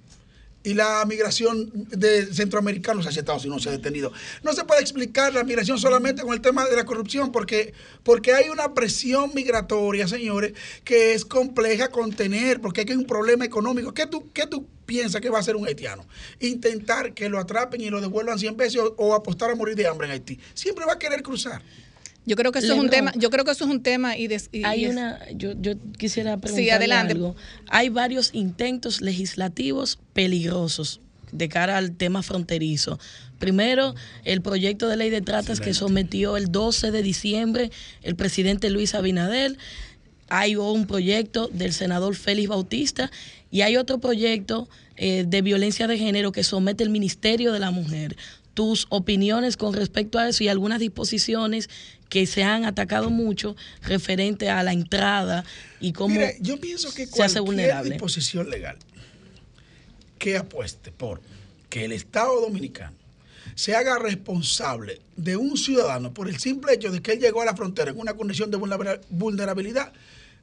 Y 0.63 0.73
la 0.75 1.03
migración 1.05 1.71
de 1.89 2.27
centroamericanos 2.33 3.07
hacia 3.07 3.19
Estados 3.19 3.45
Unidos 3.45 3.63
se 3.63 3.69
ha 3.69 3.71
detenido. 3.71 4.11
No 4.43 4.53
se 4.53 4.63
puede 4.63 4.81
explicar 4.81 5.33
la 5.33 5.43
migración 5.43 5.79
solamente 5.79 6.21
con 6.21 6.33
el 6.33 6.41
tema 6.41 6.65
de 6.65 6.75
la 6.75 6.85
corrupción, 6.85 7.31
porque, 7.31 7.73
porque 8.03 8.33
hay 8.33 8.49
una 8.49 8.73
presión 8.73 9.31
migratoria, 9.33 10.07
señores, 10.07 10.53
que 10.83 11.13
es 11.13 11.25
compleja 11.25 11.89
contener, 11.89 12.61
porque 12.61 12.81
hay 12.81 12.91
un 12.91 13.05
problema 13.05 13.43
económico. 13.43 13.93
¿Qué 13.93 14.05
tú, 14.05 14.31
qué 14.33 14.45
tú 14.45 14.67
piensas 14.85 15.19
que 15.19 15.29
va 15.29 15.37
a 15.37 15.41
hacer 15.41 15.55
un 15.55 15.67
haitiano? 15.67 16.05
Intentar 16.39 17.13
que 17.13 17.27
lo 17.27 17.39
atrapen 17.39 17.81
y 17.81 17.89
lo 17.89 17.99
devuelvan 17.99 18.37
100 18.37 18.57
veces 18.57 18.81
o 18.97 19.15
apostar 19.15 19.49
a 19.49 19.55
morir 19.55 19.75
de 19.75 19.87
hambre 19.87 20.07
en 20.07 20.13
Haití. 20.13 20.39
Siempre 20.53 20.85
va 20.85 20.93
a 20.93 20.99
querer 20.99 21.23
cruzar. 21.23 21.61
Yo 22.25 22.35
creo 22.35 22.51
que 22.51 22.59
eso 22.59 22.73
es 22.73 22.79
un 22.79 22.89
tema, 22.89 23.11
yo 23.15 23.29
creo 23.31 23.43
que 23.45 23.51
eso 23.51 23.65
es 23.65 23.71
un 23.71 23.81
tema 23.81 24.15
y, 24.15 24.29
hay 24.63 24.85
una 24.85 25.19
yo, 25.31 25.53
yo 25.59 25.73
quisiera 25.97 26.37
preguntar 26.37 26.83
algo. 26.91 27.35
Hay 27.69 27.89
varios 27.89 28.29
intentos 28.33 29.01
legislativos 29.01 29.97
peligrosos 30.13 31.01
de 31.31 31.49
cara 31.49 31.77
al 31.77 31.93
tema 31.93 32.21
fronterizo. 32.21 32.99
Primero, 33.39 33.95
el 34.23 34.41
proyecto 34.41 34.87
de 34.87 34.97
ley 34.97 35.09
de 35.09 35.21
tratas 35.21 35.59
que 35.59 35.73
sometió 35.73 36.37
el 36.37 36.51
12 36.51 36.91
de 36.91 37.01
diciembre 37.01 37.71
el 38.03 38.15
presidente 38.15 38.69
Luis 38.69 38.93
Abinader. 38.93 39.57
Hay 40.29 40.55
un 40.55 40.85
proyecto 40.85 41.49
del 41.51 41.73
senador 41.73 42.15
Félix 42.15 42.47
Bautista 42.47 43.11
y 43.49 43.61
hay 43.61 43.77
otro 43.77 43.99
proyecto 43.99 44.69
eh, 44.95 45.25
de 45.27 45.41
violencia 45.41 45.87
de 45.87 45.97
género 45.97 46.31
que 46.31 46.43
somete 46.43 46.83
el 46.83 46.89
Ministerio 46.89 47.51
de 47.51 47.59
la 47.59 47.71
Mujer 47.71 48.15
tus 48.53 48.87
opiniones 48.89 49.57
con 49.57 49.73
respecto 49.73 50.19
a 50.19 50.27
eso 50.29 50.43
y 50.43 50.47
algunas 50.47 50.79
disposiciones 50.79 51.69
que 52.09 52.25
se 52.25 52.43
han 52.43 52.65
atacado 52.65 53.09
mucho 53.09 53.55
referente 53.83 54.49
a 54.49 54.61
la 54.63 54.73
entrada 54.73 55.45
y 55.79 55.93
cómo 55.93 56.19
yo 56.41 56.59
pienso 56.59 56.93
que 56.93 57.07
se 57.07 57.23
hace 57.23 57.39
vulnerable. 57.39 57.91
disposición 57.91 58.49
legal 58.49 58.77
que 60.19 60.37
apueste 60.37 60.91
por 60.91 61.21
que 61.69 61.85
el 61.85 61.93
Estado 61.93 62.41
dominicano 62.41 62.95
se 63.55 63.75
haga 63.75 63.97
responsable 63.97 65.01
de 65.15 65.37
un 65.37 65.57
ciudadano 65.57 66.13
por 66.13 66.27
el 66.27 66.37
simple 66.39 66.73
hecho 66.73 66.91
de 66.91 67.01
que 67.01 67.13
él 67.13 67.19
llegó 67.19 67.41
a 67.41 67.45
la 67.45 67.55
frontera 67.55 67.91
en 67.91 67.99
una 67.99 68.13
condición 68.13 68.51
de 68.51 68.57
vulnerabilidad, 69.09 69.93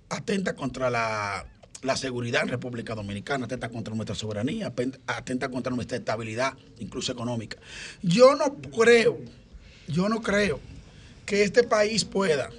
atenta 0.08 0.54
contra 0.54 0.90
la, 0.90 1.46
la 1.82 1.96
seguridad 1.96 2.42
en 2.42 2.48
República 2.48 2.94
Dominicana, 2.94 3.44
atenta 3.44 3.68
contra 3.68 3.94
nuestra 3.94 4.14
soberanía, 4.14 4.72
atenta 5.06 5.50
contra 5.50 5.74
nuestra 5.74 5.98
estabilidad, 5.98 6.54
incluso 6.78 7.12
económica. 7.12 7.58
Yo 8.02 8.34
no 8.34 8.56
creo, 8.56 9.18
yo 9.86 10.08
no 10.08 10.20
creo 10.20 10.60
que 11.24 11.42
este 11.42 11.62
país 11.62 12.04
pueda 12.04 12.50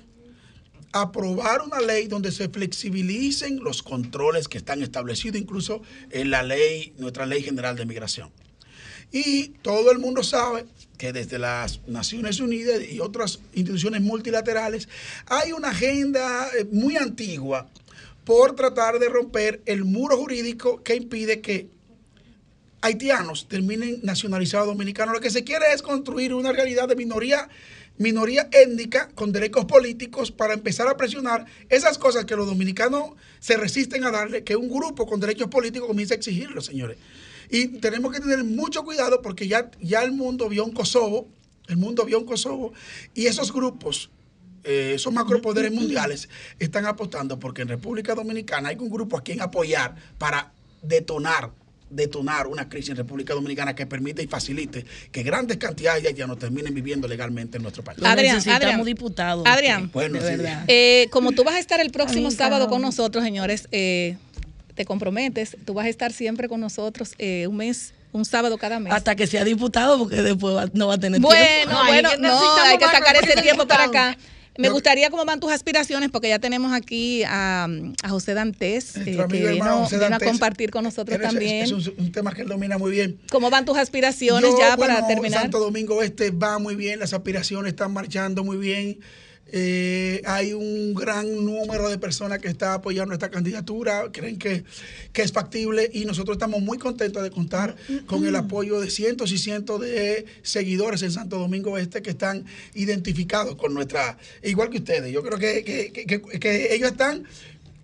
aprobar 0.91 1.61
una 1.61 1.79
ley 1.79 2.07
donde 2.07 2.31
se 2.31 2.49
flexibilicen 2.49 3.59
los 3.63 3.83
controles 3.83 4.47
que 4.47 4.57
están 4.57 4.81
establecidos 4.81 5.39
incluso 5.39 5.81
en 6.09 6.31
la 6.31 6.43
ley, 6.43 6.93
nuestra 6.97 7.25
ley 7.25 7.43
general 7.43 7.75
de 7.75 7.85
migración. 7.85 8.31
Y 9.11 9.49
todo 9.61 9.91
el 9.91 9.99
mundo 9.99 10.23
sabe 10.23 10.65
que 10.97 11.13
desde 11.13 11.39
las 11.39 11.79
Naciones 11.87 12.39
Unidas 12.39 12.81
y 12.87 12.99
otras 12.99 13.39
instituciones 13.53 14.01
multilaterales 14.01 14.87
hay 15.25 15.51
una 15.51 15.69
agenda 15.69 16.47
eh, 16.57 16.65
muy 16.71 16.97
antigua 16.97 17.67
por 18.23 18.55
tratar 18.55 18.99
de 18.99 19.09
romper 19.09 19.61
el 19.65 19.85
muro 19.85 20.17
jurídico 20.17 20.83
que 20.83 20.95
impide 20.95 21.41
que 21.41 21.69
haitianos 22.81 23.47
terminen 23.47 23.99
nacionalizados 24.03 24.67
dominicanos. 24.67 25.13
Lo 25.13 25.21
que 25.21 25.29
se 25.29 25.43
quiere 25.43 25.73
es 25.73 25.81
construir 25.81 26.33
una 26.33 26.51
realidad 26.51 26.87
de 26.87 26.95
minoría 26.95 27.49
minoría 27.99 28.47
étnica 28.53 29.09
con 29.13 29.33
derechos 29.33 29.65
políticos 29.65 30.31
para 30.31 30.53
empezar 30.53 30.87
a 30.87 30.95
presionar 30.95 31.45
esas 31.67 31.97
cosas 31.97 32.25
que 32.25 32.35
los 32.35 32.47
dominicanos 32.47 33.11
se 33.39 33.57
resisten 33.57 34.05
a 34.05 34.11
darle, 34.11 34.43
que 34.43 34.55
un 34.55 34.69
grupo 34.69 35.05
con 35.05 35.19
derechos 35.19 35.49
políticos 35.49 35.87
comienza 35.87 36.13
a 36.13 36.17
exigirlo, 36.17 36.61
señores. 36.61 36.97
Y 37.51 37.67
tenemos 37.67 38.13
que 38.13 38.21
tener 38.21 38.43
mucho 38.45 38.83
cuidado 38.83 39.21
porque 39.21 39.47
ya, 39.47 39.69
ya 39.81 40.01
el 40.01 40.13
mundo 40.13 40.47
vio 40.47 40.63
un 40.63 40.71
Kosovo, 40.71 41.27
el 41.67 41.75
mundo 41.75 42.05
vio 42.05 42.19
un 42.19 42.25
Kosovo, 42.25 42.71
y 43.13 43.25
esos 43.25 43.51
grupos, 43.51 44.09
eh, 44.63 44.93
esos 44.95 45.11
macropoderes 45.13 45.71
mundiales, 45.71 46.29
están 46.59 46.85
apostando 46.85 47.39
porque 47.39 47.61
en 47.63 47.67
República 47.69 48.15
Dominicana 48.15 48.69
hay 48.69 48.77
un 48.79 48.89
grupo 48.89 49.17
a 49.17 49.23
quien 49.23 49.41
apoyar 49.41 49.95
para 50.17 50.51
detonar 50.81 51.51
detonar 51.91 52.45
una 52.45 52.69
crisis 52.69 52.91
en 52.91 52.97
República 52.97 53.33
Dominicana 53.33 53.73
que 53.73 53.87
permite 53.87 54.21
y 54.21 54.27
facilite 54.27 54.85
que 55.11 55.23
grandes 55.23 55.57
cantidades 55.57 56.03
de 56.03 56.09
haitianos 56.09 56.37
terminen 56.37 56.71
viviendo 56.71 57.07
legalmente 57.07 57.57
en 57.57 57.63
nuestro 57.63 57.83
país. 57.83 57.97
Adrián, 58.03 58.35
necesitamos 58.35 58.63
Adrián, 58.63 58.83
diputados. 58.85 59.43
Adrián, 59.47 59.89
Bueno, 59.91 60.19
de 60.21 60.29
sí. 60.29 60.37
verdad. 60.37 60.65
eh, 60.67 61.07
como 61.09 61.31
tú 61.31 61.43
vas 61.43 61.55
a 61.55 61.59
estar 61.59 61.79
el 61.79 61.89
próximo 61.89 62.29
sábado 62.29 62.67
con 62.69 62.83
nosotros, 62.83 63.23
señores, 63.23 63.67
eh, 63.71 64.17
te 64.75 64.85
comprometes, 64.85 65.57
tú 65.65 65.73
vas 65.73 65.87
a 65.87 65.89
estar 65.89 66.13
siempre 66.13 66.47
con 66.47 66.59
nosotros 66.61 67.15
eh, 67.17 67.47
un 67.47 67.57
mes, 67.57 67.95
un 68.11 68.23
sábado 68.23 68.59
cada 68.59 68.79
mes. 68.79 68.93
Hasta 68.93 69.15
que 69.15 69.25
sea 69.25 69.43
diputado, 69.43 69.97
porque 69.97 70.21
después 70.21 70.55
va- 70.55 70.69
no 70.73 70.85
va 70.89 70.93
a 70.93 70.99
tener 70.99 71.19
Bueno, 71.19 71.43
tiempo. 71.43 71.75
bueno, 71.87 72.09
que 72.11 72.17
no, 72.17 72.27
necesitamos 72.27 72.69
hay 72.69 72.77
que 72.77 72.85
sacar 72.85 73.15
ese 73.15 73.41
tiempo 73.41 73.65
para 73.67 73.85
acá. 73.85 74.15
Me 74.61 74.69
gustaría 74.69 75.09
cómo 75.09 75.25
van 75.25 75.39
tus 75.39 75.51
aspiraciones, 75.51 76.09
porque 76.11 76.29
ya 76.29 76.39
tenemos 76.39 76.73
aquí 76.73 77.23
a, 77.23 77.67
a 78.03 78.09
José 78.09 78.33
Dantes, 78.33 78.97
eh, 78.97 79.03
que 79.05 79.25
vino, 79.51 79.77
José 79.83 79.95
vino 79.95 80.05
a 80.05 80.09
Dantes. 80.09 80.27
compartir 80.29 80.69
con 80.69 80.83
nosotros 80.83 81.17
es- 81.17 81.23
también. 81.23 81.63
Es, 81.65 81.71
un, 81.71 81.93
un 81.97 82.11
tema 82.11 82.33
que 82.33 82.41
él 82.41 82.47
domina 82.47 82.77
muy 82.77 82.91
bien. 82.91 83.19
¿Cómo 83.31 83.49
van 83.49 83.65
tus 83.65 83.77
aspiraciones 83.77 84.51
Yo, 84.51 84.59
ya 84.59 84.75
para 84.77 84.95
bueno, 84.95 85.07
terminar? 85.07 85.41
Santo 85.43 85.59
Domingo 85.59 86.03
Este 86.03 86.31
va 86.31 86.59
muy 86.59 86.75
bien, 86.75 86.99
las 86.99 87.13
aspiraciones 87.13 87.71
están 87.71 87.93
marchando 87.93 88.43
muy 88.43 88.57
bien. 88.57 88.99
Eh, 89.51 90.21
hay 90.25 90.53
un 90.53 90.93
gran 90.93 91.43
número 91.45 91.89
de 91.89 91.97
personas 91.97 92.39
que 92.39 92.47
está 92.47 92.73
apoyando 92.75 93.13
esta 93.13 93.29
candidatura, 93.29 94.03
creen 94.11 94.37
que, 94.37 94.63
que 95.13 95.21
es 95.21 95.31
factible 95.31 95.89
y 95.93 96.05
nosotros 96.05 96.35
estamos 96.35 96.61
muy 96.61 96.77
contentos 96.77 97.23
de 97.23 97.31
contar 97.31 97.75
con 98.05 98.25
el 98.25 98.35
apoyo 98.35 98.79
de 98.79 98.89
cientos 98.89 99.31
y 99.31 99.37
cientos 99.37 99.81
de 99.81 100.25
seguidores 100.43 101.01
en 101.01 101.11
Santo 101.11 101.37
Domingo 101.37 101.77
Este 101.77 102.01
que 102.01 102.11
están 102.11 102.45
identificados 102.75 103.55
con 103.55 103.73
nuestra, 103.73 104.17
igual 104.43 104.69
que 104.69 104.77
ustedes, 104.77 105.11
yo 105.11 105.23
creo 105.23 105.37
que, 105.39 105.63
que- 105.63 106.39
que- 106.39 106.73
ellos 106.75 106.91
están 106.91 107.23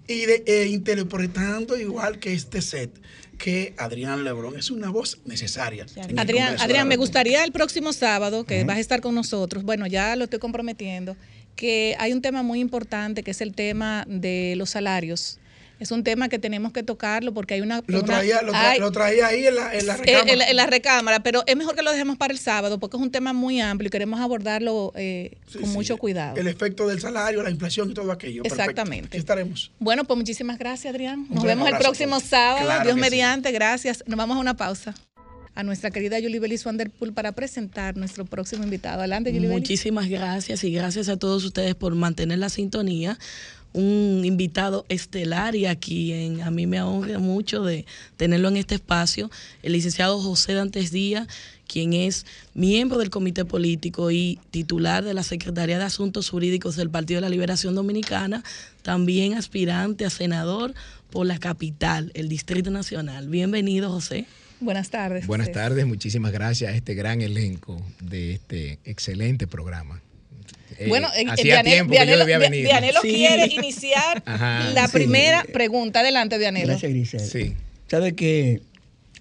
y 0.07 0.25
de- 0.25 0.43
eh, 0.45 0.67
interpretando 0.67 1.77
igual 1.77 2.19
que 2.19 2.33
este 2.33 2.61
set 2.61 2.91
que 3.37 3.73
Adrián 3.77 4.23
Lebrón 4.23 4.57
es 4.57 4.71
una 4.71 4.89
voz 4.89 5.19
necesaria. 5.25 5.85
Adrián, 6.21 6.55
Adrián, 6.63 6.87
me 6.87 6.95
gustaría 6.95 7.43
el 7.43 7.51
próximo 7.51 7.91
sábado 7.91 8.45
que 8.45 8.63
vas 8.63 8.77
a 8.77 8.79
estar 8.79 9.01
con 9.01 9.13
nosotros, 9.13 9.63
bueno, 9.63 9.87
ya 9.87 10.15
lo 10.15 10.23
estoy 10.23 10.39
comprometiendo, 10.39 11.17
que 11.55 11.95
hay 11.99 12.13
un 12.13 12.21
tema 12.21 12.43
muy 12.43 12.59
importante 12.59 13.23
que 13.23 13.31
es 13.31 13.41
el 13.41 13.53
tema 13.53 14.05
de 14.07 14.53
los 14.57 14.69
salarios. 14.71 15.39
Es 15.77 15.91
un 15.91 16.05
tema 16.05 16.29
que 16.29 16.39
tenemos 16.39 16.71
que 16.71 16.83
tocarlo 16.83 17.33
porque 17.33 17.55
hay 17.55 17.59
una... 17.61 17.83
Lo 17.87 17.97
una- 17.99 18.05
traía, 18.07 18.41
lo, 18.43 18.53
tra- 18.53 18.55
hay- 18.71 18.79
lo 18.79 18.91
traía 18.93 19.27
ahí 19.27 19.45
en 19.45 19.55
la, 19.55 19.73
en 19.75 19.85
la 19.87 19.95
Eh, 19.95 19.97
recámara. 19.97 20.31
en, 20.31 20.39
la- 20.39 20.49
en 20.49 20.55
la 20.55 20.65
recámara, 20.67 21.19
pero 21.19 21.43
es 21.45 21.55
mejor 21.57 21.75
que 21.75 21.81
lo 21.81 21.91
dejemos 21.91 22.17
para 22.17 22.31
el 22.31 22.39
sábado 22.39 22.79
porque 22.79 22.95
es 22.95 23.03
un 23.03 23.11
tema 23.11 23.33
muy 23.33 23.59
amplio 23.59 23.87
y 23.87 23.91
queremos 23.91 24.21
abordarlo 24.21 24.93
eh, 24.95 25.31
con 25.59 25.69
mucho 25.73 25.97
cuidado. 25.97 26.37
El 26.37 26.47
efecto 26.47 26.87
del 26.87 27.01
salario, 27.01 27.43
la 27.43 27.49
inflación 27.49 27.91
y 27.91 27.93
todo 27.93 28.09
aquello. 28.13 28.43
Exactamente. 28.45 29.07
Aquí 29.07 29.17
estaremos. 29.17 29.69
Bueno, 29.79 30.05
pues 30.05 30.15
muchísimas 30.17 30.57
gracias, 30.57 30.93
Adrián. 30.93 31.27
Nos 31.29 31.43
vemos 31.43 31.67
el 31.67 31.77
próximo 31.77 32.21
sábado. 32.21 32.63
Claro 32.65 32.83
Dios 32.85 32.95
sí. 32.95 33.01
mediante, 33.01 33.51
gracias. 33.51 34.01
Nos 34.07 34.17
vamos 34.17 34.37
a 34.37 34.39
una 34.39 34.55
pausa. 34.55 34.93
A 35.55 35.63
nuestra 35.63 35.89
querida 35.89 36.17
Julie 36.21 36.39
Belis 36.39 36.65
para 37.13 37.31
presentar 37.31 37.95
nuestro 37.95 38.25
próximo 38.25 38.65
invitado. 38.65 38.99
Adelante, 38.99 39.31
Julie. 39.31 39.47
Muchísimas 39.47 40.09
gracias 40.09 40.65
y 40.65 40.71
gracias 40.71 41.07
a 41.07 41.15
todos 41.15 41.45
ustedes 41.45 41.75
por 41.75 41.95
mantener 41.95 42.39
la 42.39 42.49
sintonía. 42.49 43.17
Un 43.71 44.23
invitado 44.25 44.85
estelar 44.89 45.55
y 45.55 45.65
aquí 45.65 46.11
en, 46.11 46.41
a 46.41 46.51
mí 46.51 46.67
me 46.67 46.81
honra 46.81 47.19
mucho 47.19 47.63
de 47.63 47.85
tenerlo 48.17 48.49
en 48.49 48.57
este 48.57 48.75
espacio, 48.75 49.31
el 49.63 49.73
licenciado 49.73 50.19
José 50.21 50.53
Dantes 50.53 50.91
Díaz, 50.91 51.27
quien 51.67 51.93
es 51.93 52.25
miembro 52.53 52.97
del 52.97 53.09
comité 53.09 53.45
político 53.45 54.11
y 54.11 54.39
titular 54.51 55.05
de 55.05 55.13
la 55.13 55.23
Secretaría 55.23 55.77
de 55.77 55.85
Asuntos 55.85 56.29
Jurídicos 56.29 56.75
del 56.75 56.89
Partido 56.89 57.17
de 57.17 57.21
la 57.21 57.29
Liberación 57.29 57.75
Dominicana, 57.75 58.43
también 58.81 59.35
aspirante 59.35 60.05
a 60.05 60.09
senador 60.09 60.73
por 61.11 61.25
la 61.25 61.37
capital, 61.37 62.11
el 62.13 62.27
Distrito 62.27 62.71
Nacional. 62.71 63.29
Bienvenido, 63.29 63.89
José. 63.89 64.25
Buenas 64.65 64.89
tardes. 64.89 65.27
Buenas 65.27 65.47
José. 65.47 65.59
tardes, 65.59 65.85
muchísimas 65.85 66.31
gracias 66.31 66.73
a 66.73 66.75
este 66.75 66.95
gran 66.95 67.21
elenco 67.21 67.81
de 68.01 68.33
este 68.33 68.79
excelente 68.83 69.47
programa. 69.47 70.01
Eh, 70.77 70.87
Bueno, 70.89 71.07
eh, 71.15 71.25
hacía 71.29 71.63
tiempo 71.63 71.93
que 71.93 72.05
yo 72.07 72.17
debía 72.17 72.37
venir. 72.39 72.65
Vianelo 72.65 72.99
Sí. 73.01 73.09
quiere 73.13 73.45
iniciar 73.53 74.23
Ajá. 74.25 74.71
la 74.73 74.87
Sí. 74.87 74.93
primera 74.93 75.43
pregunta. 75.53 75.99
Adelante, 76.01 76.37
Vianelo. 76.37 76.67
Gracias, 76.67 76.91
Grisel. 76.91 77.19
Sí. 77.21 77.53
Sabe 77.87 78.15
que 78.15 78.61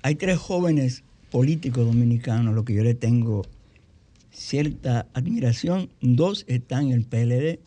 hay 0.02 0.14
tres 0.16 0.38
jóvenes 0.38 1.02
políticos 1.30 1.86
dominicanos 1.86 2.52
a 2.52 2.54
los 2.56 2.64
que 2.64 2.72
yo 2.74 2.82
le 2.82 2.94
tengo 2.94 3.46
cierta 4.32 5.06
admiración. 5.14 5.90
Dos 6.00 6.44
están 6.48 6.86
en 6.86 6.92
el 6.92 7.04
PLD, 7.04 7.60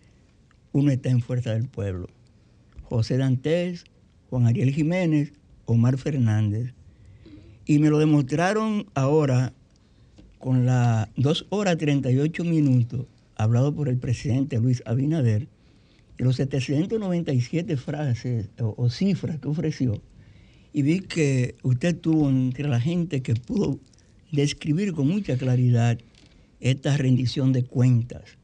uno 0.74 0.92
está 0.92 1.10
en 1.10 1.22
Fuerza 1.22 1.54
del 1.54 1.68
Pueblo. 1.68 2.10
José 2.84 3.18
Dantes, 3.18 3.86
Juan 4.30 4.48
Ariel 4.48 4.74
Jiménez, 4.74 5.32
Omar 5.66 5.98
Fernández. 5.98 6.74
Y 7.68 7.80
me 7.80 7.90
lo 7.90 8.00
demostraron 8.00 8.86
ahora 8.94 9.54
con 10.40 10.66
las 10.66 11.10
2 11.18 11.48
horas 11.50 11.78
38 11.78 12.46
minutos, 12.46 13.08
hablado 13.36 13.76
por 13.76 13.90
el 13.90 13.98
presidente 13.98 14.58
Luis 14.58 14.82
Abinader, 14.86 15.50
de 16.18 16.24
los 16.24 16.38
797 16.38 17.76
frases 17.76 18.48
o, 18.58 18.90
cifras 18.90 19.40
que 19.40 19.50
ofreció, 19.50 20.02
y 20.72 20.82
vi 20.82 21.02
que 21.02 21.56
usted 21.62 22.00
tuvo 22.00 22.30
entre 22.30 22.70
la 22.70 22.80
gente 22.80 23.22
que 23.22 23.36
pudo 23.36 23.80
describir 24.32 24.94
con 24.94 25.10
mucha 25.10 25.38
claridad 25.38 25.98
esta 26.62 26.96
rendición 26.96 27.52
de 27.52 27.64
cuentas, 27.64 28.38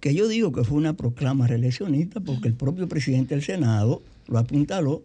que 0.00 0.14
yo 0.14 0.28
digo 0.28 0.52
que 0.52 0.62
fue 0.62 0.78
una 0.78 0.96
proclama 0.96 1.48
reeleccionista 1.48 2.20
porque 2.20 2.46
el 2.46 2.54
propio 2.54 2.88
presidente 2.88 3.34
del 3.34 3.42
Senado 3.42 4.02
lo 4.28 4.38
apuntaló 4.38 5.02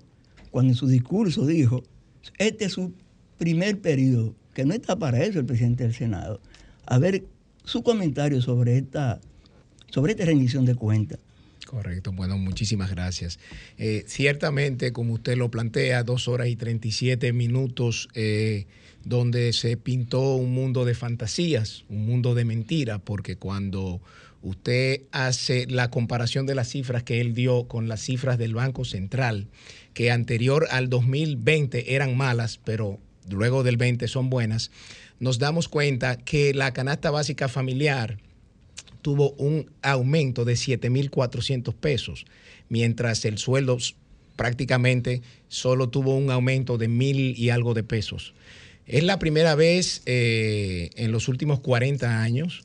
cuando 0.51 0.73
en 0.73 0.77
su 0.77 0.85
discurso 0.85 1.47
dijo, 1.47 1.81
este 2.37 2.65
es 2.65 2.73
su 2.73 2.93
primer 3.41 3.81
periodo, 3.81 4.35
que 4.53 4.65
no 4.65 4.75
está 4.75 4.99
para 4.99 5.23
eso 5.23 5.39
el 5.39 5.47
presidente 5.47 5.83
del 5.83 5.95
Senado. 5.95 6.39
A 6.85 6.99
ver 6.99 7.23
su 7.63 7.81
comentario 7.81 8.39
sobre 8.39 8.77
esta, 8.77 9.19
sobre 9.89 10.11
esta 10.11 10.25
rendición 10.25 10.63
de 10.63 10.75
cuentas. 10.75 11.17
Correcto, 11.65 12.11
bueno, 12.11 12.37
muchísimas 12.37 12.91
gracias. 12.91 13.39
Eh, 13.79 14.03
ciertamente, 14.05 14.93
como 14.93 15.13
usted 15.13 15.37
lo 15.37 15.49
plantea, 15.49 16.03
dos 16.03 16.27
horas 16.27 16.49
y 16.49 16.55
37 16.55 17.33
minutos 17.33 18.09
eh, 18.13 18.67
donde 19.05 19.53
se 19.53 19.75
pintó 19.75 20.35
un 20.35 20.53
mundo 20.53 20.85
de 20.85 20.93
fantasías, 20.93 21.83
un 21.89 22.05
mundo 22.05 22.35
de 22.35 22.45
mentiras, 22.45 23.01
porque 23.03 23.37
cuando 23.37 24.01
usted 24.43 25.01
hace 25.11 25.65
la 25.65 25.89
comparación 25.89 26.45
de 26.45 26.53
las 26.53 26.69
cifras 26.69 27.01
que 27.01 27.21
él 27.21 27.33
dio 27.33 27.67
con 27.67 27.87
las 27.87 28.01
cifras 28.01 28.37
del 28.37 28.53
Banco 28.53 28.85
Central, 28.85 29.47
que 29.95 30.11
anterior 30.11 30.67
al 30.69 30.89
2020 30.89 31.95
eran 31.95 32.15
malas, 32.15 32.59
pero 32.63 32.99
luego 33.29 33.63
del 33.63 33.77
20 33.77 34.07
son 34.07 34.29
buenas, 34.29 34.71
nos 35.19 35.39
damos 35.39 35.67
cuenta 35.67 36.17
que 36.17 36.53
la 36.53 36.73
canasta 36.73 37.11
básica 37.11 37.47
familiar, 37.47 38.17
tuvo 39.01 39.31
un 39.31 39.69
aumento 39.81 40.45
de 40.45 40.53
7.400 40.53 41.73
pesos, 41.73 42.25
mientras 42.69 43.25
el 43.25 43.37
sueldo 43.37 43.77
prácticamente 44.35 45.21
solo 45.49 45.89
tuvo 45.89 46.15
un 46.15 46.31
aumento 46.31 46.77
de 46.77 46.87
mil 46.87 47.37
y 47.37 47.49
algo 47.49 47.73
de 47.73 47.83
pesos. 47.83 48.33
Es 48.87 49.03
la 49.03 49.19
primera 49.19 49.55
vez 49.55 50.01
eh, 50.05 50.89
en 50.95 51.11
los 51.11 51.27
últimos 51.27 51.59
40 51.59 52.21
años 52.21 52.63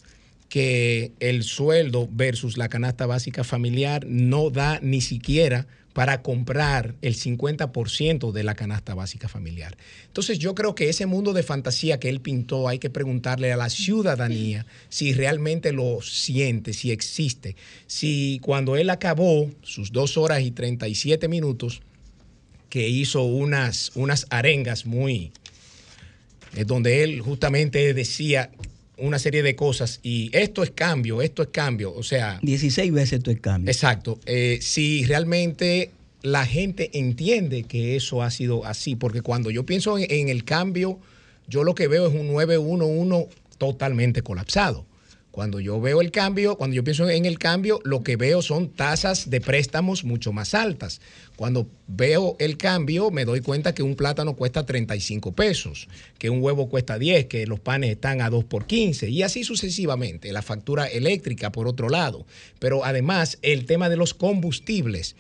que 0.49 1.13
el 1.21 1.43
sueldo 1.43 2.09
versus 2.11 2.57
la 2.57 2.69
canasta 2.69 3.07
básica 3.07 3.45
familiar 3.45 4.07
no 4.07 4.51
da 4.51 4.79
ni 4.81 5.01
siquiera 5.01 5.67
para 5.97 6.21
comprar 6.21 6.95
el 7.01 7.17
50% 7.17 8.31
de 8.31 8.45
la 8.45 8.55
canasta 8.55 8.95
básica 8.95 9.31
familiar. 9.31 9.79
Entonces 10.09 10.39
yo 10.39 10.55
creo 10.55 10.75
que 10.75 10.91
ese 10.91 11.07
mundo 11.07 11.33
de 11.33 11.43
fantasía 11.43 11.99
que 11.99 12.11
él 12.11 12.21
pintó 12.21 12.69
hay 12.69 12.79
que 12.79 12.91
preguntarle 12.91 13.51
a 13.51 13.57
la 13.57 13.71
ciudadanía 13.71 14.67
si 14.91 15.15
realmente 15.15 15.73
lo 15.73 16.03
siente, 16.03 16.75
si 16.75 16.91
existe, 16.91 17.57
si 17.87 18.41
cuando 18.43 18.77
él 18.77 18.91
acabó 18.91 19.51
sus 19.63 19.91
dos 19.91 20.19
horas 20.19 20.43
y 20.43 20.51
37 20.51 21.29
minutos, 21.29 21.81
que 22.69 22.91
hizo 22.91 23.23
unas, 23.23 23.91
unas 23.95 24.27
arengas 24.29 24.85
muy, 24.85 25.33
eh, 26.57 26.67
donde 26.67 27.05
él 27.05 27.23
justamente 27.23 27.95
decía 27.95 28.51
una 28.99 29.19
serie 29.19 29.43
de 29.43 29.57
cosas 29.57 30.01
y 30.03 30.31
esto 30.33 30.63
es 30.63 30.71
cambio, 30.71 31.23
esto 31.23 31.43
es 31.43 31.49
cambio, 31.49 31.93
o 31.95 32.03
sea... 32.03 32.39
16 32.43 32.93
veces 32.93 33.13
esto 33.15 33.31
es 33.31 33.41
cambio. 33.41 33.71
Exacto. 33.71 34.19
Eh, 34.27 34.59
si 34.63 35.05
realmente 35.05 35.91
la 36.23 36.47
gente 36.47 36.91
entiende 36.99 37.65
que 37.65 37.97
eso 37.97 38.23
ha 38.23 38.31
sido 38.31 38.65
así, 38.65 38.97
porque 38.97 39.23
cuando 39.23 39.51
yo 39.51 39.67
pienso 39.67 39.99
en, 39.99 40.07
en 40.11 40.29
el 40.29 40.45
cambio, 40.45 40.99
yo 41.47 41.63
lo 41.63 41.75
que 41.75 41.89
veo 41.89 42.09
es 42.09 42.15
un 42.15 42.29
911 42.29 43.29
totalmente 43.59 44.23
colapsado. 44.23 44.87
Cuando 45.37 45.61
yo 45.61 45.79
veo 45.83 46.01
el 46.01 46.13
cambio, 46.13 46.57
cuando 46.57 46.77
yo 46.77 46.83
pienso 46.83 47.11
en 47.11 47.27
el 47.27 47.39
cambio, 47.39 47.79
lo 47.85 48.03
que 48.03 48.17
veo 48.17 48.41
son 48.41 48.71
tasas 48.71 49.29
de 49.29 49.43
préstamos 49.43 50.03
mucho 50.03 50.33
más 50.33 50.55
altas. 50.55 51.03
Cuando 51.37 51.69
veo 51.87 52.37
el 52.39 52.57
cambio, 52.57 53.11
me 53.11 53.27
doy 53.27 53.43
cuenta 53.43 53.75
que 53.75 53.83
un 53.83 53.97
plátano 53.97 54.35
cuesta 54.35 54.65
35 54.65 55.33
pesos, 55.33 55.89
que 56.17 56.31
un 56.31 56.43
huevo 56.43 56.71
cuesta 56.71 56.99
10, 56.99 57.27
que 57.27 57.47
los 57.47 57.61
panes 57.61 57.91
están 57.91 58.23
a 58.23 58.31
2 58.31 58.45
por 58.45 58.65
15 58.65 59.11
y 59.11 59.23
así 59.25 59.45
sucesivamente. 59.45 60.33
La 60.33 60.41
factura 60.41 60.87
eléctrica, 60.87 61.53
por 61.53 61.69
otro 61.69 61.91
lado. 61.91 62.25
Pero 62.59 62.87
además, 62.87 63.37
el 63.43 63.67
tema 63.67 63.91
de 63.91 63.99
los 63.99 64.15
combustibles, 64.15 65.17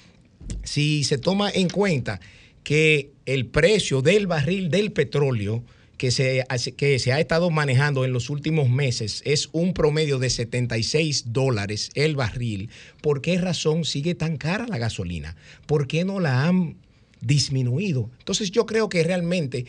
si 0.63 1.05
se 1.05 1.19
toma 1.19 1.51
en 1.51 1.69
cuenta 1.69 2.21
que 2.65 3.11
el 3.27 3.45
precio 3.45 4.01
del 4.01 4.27
barril 4.27 4.71
del 4.71 4.93
petróleo 4.93 5.63
que 5.97 6.11
se, 6.11 6.45
que 6.77 6.99
se 6.99 7.13
ha 7.13 7.21
estado 7.21 7.51
manejando 7.51 8.05
en 8.05 8.13
los 8.13 8.31
últimos 8.31 8.69
meses 8.69 9.23
es 9.25 9.49
un 9.53 9.73
promedio 9.73 10.19
de 10.19 10.31
76 10.31 11.33
dólares 11.33 11.91
el 11.95 12.17
barril, 12.17 12.71
¿por 13.01 13.23
qué 13.23 13.39
razón 13.39 13.85
sigue 13.85 14.15
tan 14.15 14.37
cara 14.37 14.67
la 14.67 14.79
gasolina? 14.79 15.37
¿Por 15.67 15.87
qué 15.87 16.05
no 16.05 16.21
la 16.21 16.47
han 16.47 16.77
disminuido? 17.21 18.11
Entonces 18.19 18.51
yo 18.51 18.67
creo 18.67 18.89
que 18.89 19.03
realmente 19.03 19.67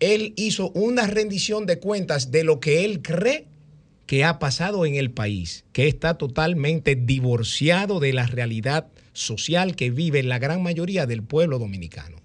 él 0.00 0.32
hizo 0.36 0.70
una 0.70 1.06
rendición 1.06 1.66
de 1.66 1.78
cuentas 1.78 2.30
de 2.30 2.44
lo 2.44 2.60
que 2.60 2.84
él 2.84 3.02
cree 3.02 3.46
que 4.06 4.24
ha 4.24 4.38
pasado 4.38 4.86
en 4.86 4.94
el 4.94 5.10
país, 5.10 5.64
que 5.72 5.88
está 5.88 6.14
totalmente 6.14 6.94
divorciado 6.94 7.98
de 7.98 8.12
la 8.12 8.26
realidad 8.26 8.86
social 9.12 9.74
que 9.74 9.90
vive 9.90 10.22
la 10.22 10.38
gran 10.38 10.62
mayoría 10.62 11.06
del 11.06 11.22
pueblo 11.22 11.58
dominicano. 11.58 12.18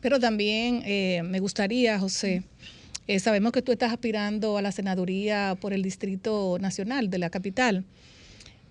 Pero 0.00 0.18
también 0.18 0.82
eh, 0.86 1.22
me 1.24 1.40
gustaría, 1.40 1.98
José, 1.98 2.42
eh, 3.06 3.18
sabemos 3.18 3.52
que 3.52 3.62
tú 3.62 3.72
estás 3.72 3.92
aspirando 3.92 4.56
a 4.56 4.62
la 4.62 4.72
senaduría 4.72 5.56
por 5.60 5.72
el 5.72 5.82
Distrito 5.82 6.58
Nacional 6.60 7.10
de 7.10 7.18
la 7.18 7.30
capital. 7.30 7.84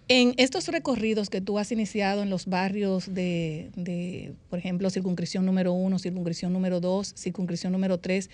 En 0.07 0.33
estos 0.37 0.67
recorridos 0.67 1.29
que 1.29 1.39
tú 1.39 1.59
has 1.59 1.71
iniciado 1.71 2.23
en 2.23 2.31
los 2.31 2.47
barrios 2.47 3.13
de, 3.13 3.69
de 3.75 4.33
por 4.49 4.57
ejemplo, 4.57 4.89
circunscripción 4.89 5.45
número 5.45 5.71
uno, 5.71 5.99
circunscripción 5.99 6.51
número 6.51 6.79
dos, 6.79 7.13
circunscripción 7.15 7.71
número 7.71 7.99
tres, 7.99 8.29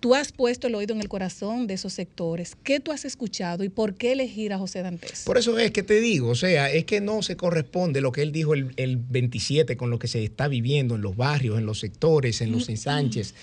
tú 0.00 0.14
has 0.14 0.32
puesto 0.32 0.66
el 0.66 0.74
oído 0.74 0.94
en 0.94 1.00
el 1.00 1.08
corazón 1.08 1.66
de 1.66 1.74
esos 1.74 1.92
sectores. 1.92 2.56
¿Qué 2.62 2.80
tú 2.80 2.92
has 2.92 3.04
escuchado 3.04 3.64
y 3.64 3.68
por 3.68 3.94
qué 3.94 4.12
elegir 4.12 4.52
a 4.52 4.58
José 4.58 4.82
Dantes? 4.82 5.22
Por 5.24 5.38
eso 5.38 5.58
es 5.58 5.70
que 5.70 5.82
te 5.82 6.00
digo, 6.00 6.30
o 6.30 6.34
sea, 6.34 6.70
es 6.70 6.84
que 6.84 7.00
no 7.00 7.22
se 7.22 7.36
corresponde 7.36 8.00
lo 8.00 8.12
que 8.12 8.22
él 8.22 8.32
dijo 8.32 8.54
el, 8.54 8.72
el 8.76 8.96
27 8.96 9.76
con 9.76 9.90
lo 9.90 9.98
que 9.98 10.08
se 10.08 10.22
está 10.22 10.48
viviendo 10.48 10.94
en 10.94 11.02
los 11.02 11.16
barrios, 11.16 11.58
en 11.58 11.66
los 11.66 11.80
sectores, 11.80 12.40
en 12.40 12.52
los 12.52 12.68
ensanches. 12.68 13.34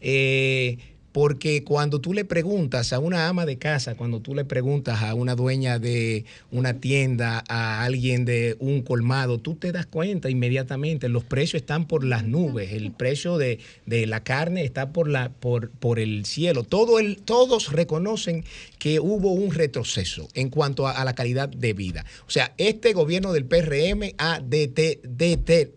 Eh, 0.00 0.78
porque 1.14 1.62
cuando 1.62 2.00
tú 2.00 2.12
le 2.12 2.24
preguntas 2.24 2.92
a 2.92 2.98
una 2.98 3.28
ama 3.28 3.46
de 3.46 3.56
casa, 3.56 3.94
cuando 3.94 4.18
tú 4.18 4.34
le 4.34 4.44
preguntas 4.44 5.00
a 5.04 5.14
una 5.14 5.36
dueña 5.36 5.78
de 5.78 6.24
una 6.50 6.80
tienda, 6.80 7.44
a 7.48 7.84
alguien 7.84 8.24
de 8.24 8.56
un 8.58 8.82
colmado, 8.82 9.38
tú 9.38 9.54
te 9.54 9.70
das 9.70 9.86
cuenta 9.86 10.28
inmediatamente, 10.28 11.08
los 11.08 11.22
precios 11.22 11.62
están 11.62 11.86
por 11.86 12.02
las 12.02 12.24
nubes, 12.24 12.72
el 12.72 12.90
precio 12.90 13.38
de, 13.38 13.60
la 13.86 14.24
carne 14.24 14.64
está 14.64 14.92
por, 14.92 15.08
la, 15.08 15.28
por, 15.28 15.70
por 15.70 16.00
el 16.00 16.24
cielo. 16.24 16.64
Todo 16.64 16.98
el, 16.98 17.18
todos 17.18 17.70
reconocen 17.70 18.44
que 18.80 18.98
hubo 18.98 19.30
un 19.34 19.52
retroceso 19.52 20.26
en 20.34 20.50
cuanto 20.50 20.88
a, 20.88 21.04
la 21.04 21.14
calidad 21.14 21.48
de 21.48 21.74
vida. 21.74 22.04
O 22.26 22.30
sea, 22.32 22.54
este 22.58 22.92
gobierno 22.92 23.32
del 23.32 23.44
PRM 23.44 24.14
ha 24.18 24.40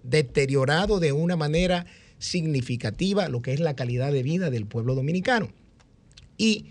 deteriorado 0.03 0.99
de 0.99 1.11
una 1.11 1.35
manera 1.35 1.85
significativa 2.19 3.29
lo 3.29 3.41
que 3.41 3.53
es 3.53 3.59
la 3.59 3.75
calidad 3.75 4.11
de 4.11 4.23
vida 4.23 4.49
del 4.49 4.65
pueblo 4.65 4.95
dominicano. 4.95 5.51
Y 6.37 6.65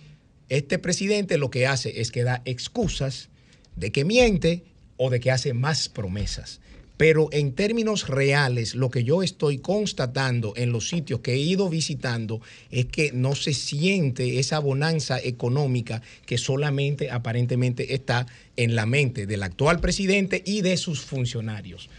este 0.49 0.79
presidente 0.79 1.39
lo 1.39 1.51
que 1.51 1.67
hace 1.67 2.01
es 2.01 2.11
que 2.11 2.23
da 2.23 2.43
excusas 2.45 3.29
de 3.75 3.93
que 3.93 4.05
miente 4.05 4.65
o 4.97 5.11
de 5.11 5.21
que 5.21 5.31
hace 5.31 5.53
más 5.53 5.89
promesas. 5.89 6.61
Pero 6.97 7.29
en 7.31 7.53
términos 7.53 8.09
reales, 8.09 8.75
lo 8.75 8.91
que 8.91 9.05
yo 9.05 9.23
estoy 9.23 9.59
constatando 9.59 10.55
en 10.57 10.73
los 10.73 10.89
sitios 10.89 11.21
que 11.21 11.35
he 11.35 11.39
ido 11.39 11.69
visitando 11.69 12.41
es 12.71 12.87
que 12.87 13.13
no 13.13 13.35
se 13.35 13.53
siente 13.53 14.39
esa 14.39 14.61
bonanza 14.61 15.19
económica 15.21 16.01
que 16.25 16.39
solamente 16.39 17.11
aparentemente 17.11 17.95
está 17.95 18.27
en 18.57 18.75
la 18.75 18.87
mente 18.87 19.27
del 19.27 19.43
actual 19.43 19.81
presidente 19.81 20.43
y 20.47 20.63
de 20.63 20.79
sus 20.79 21.03
funcionarios 21.03 21.91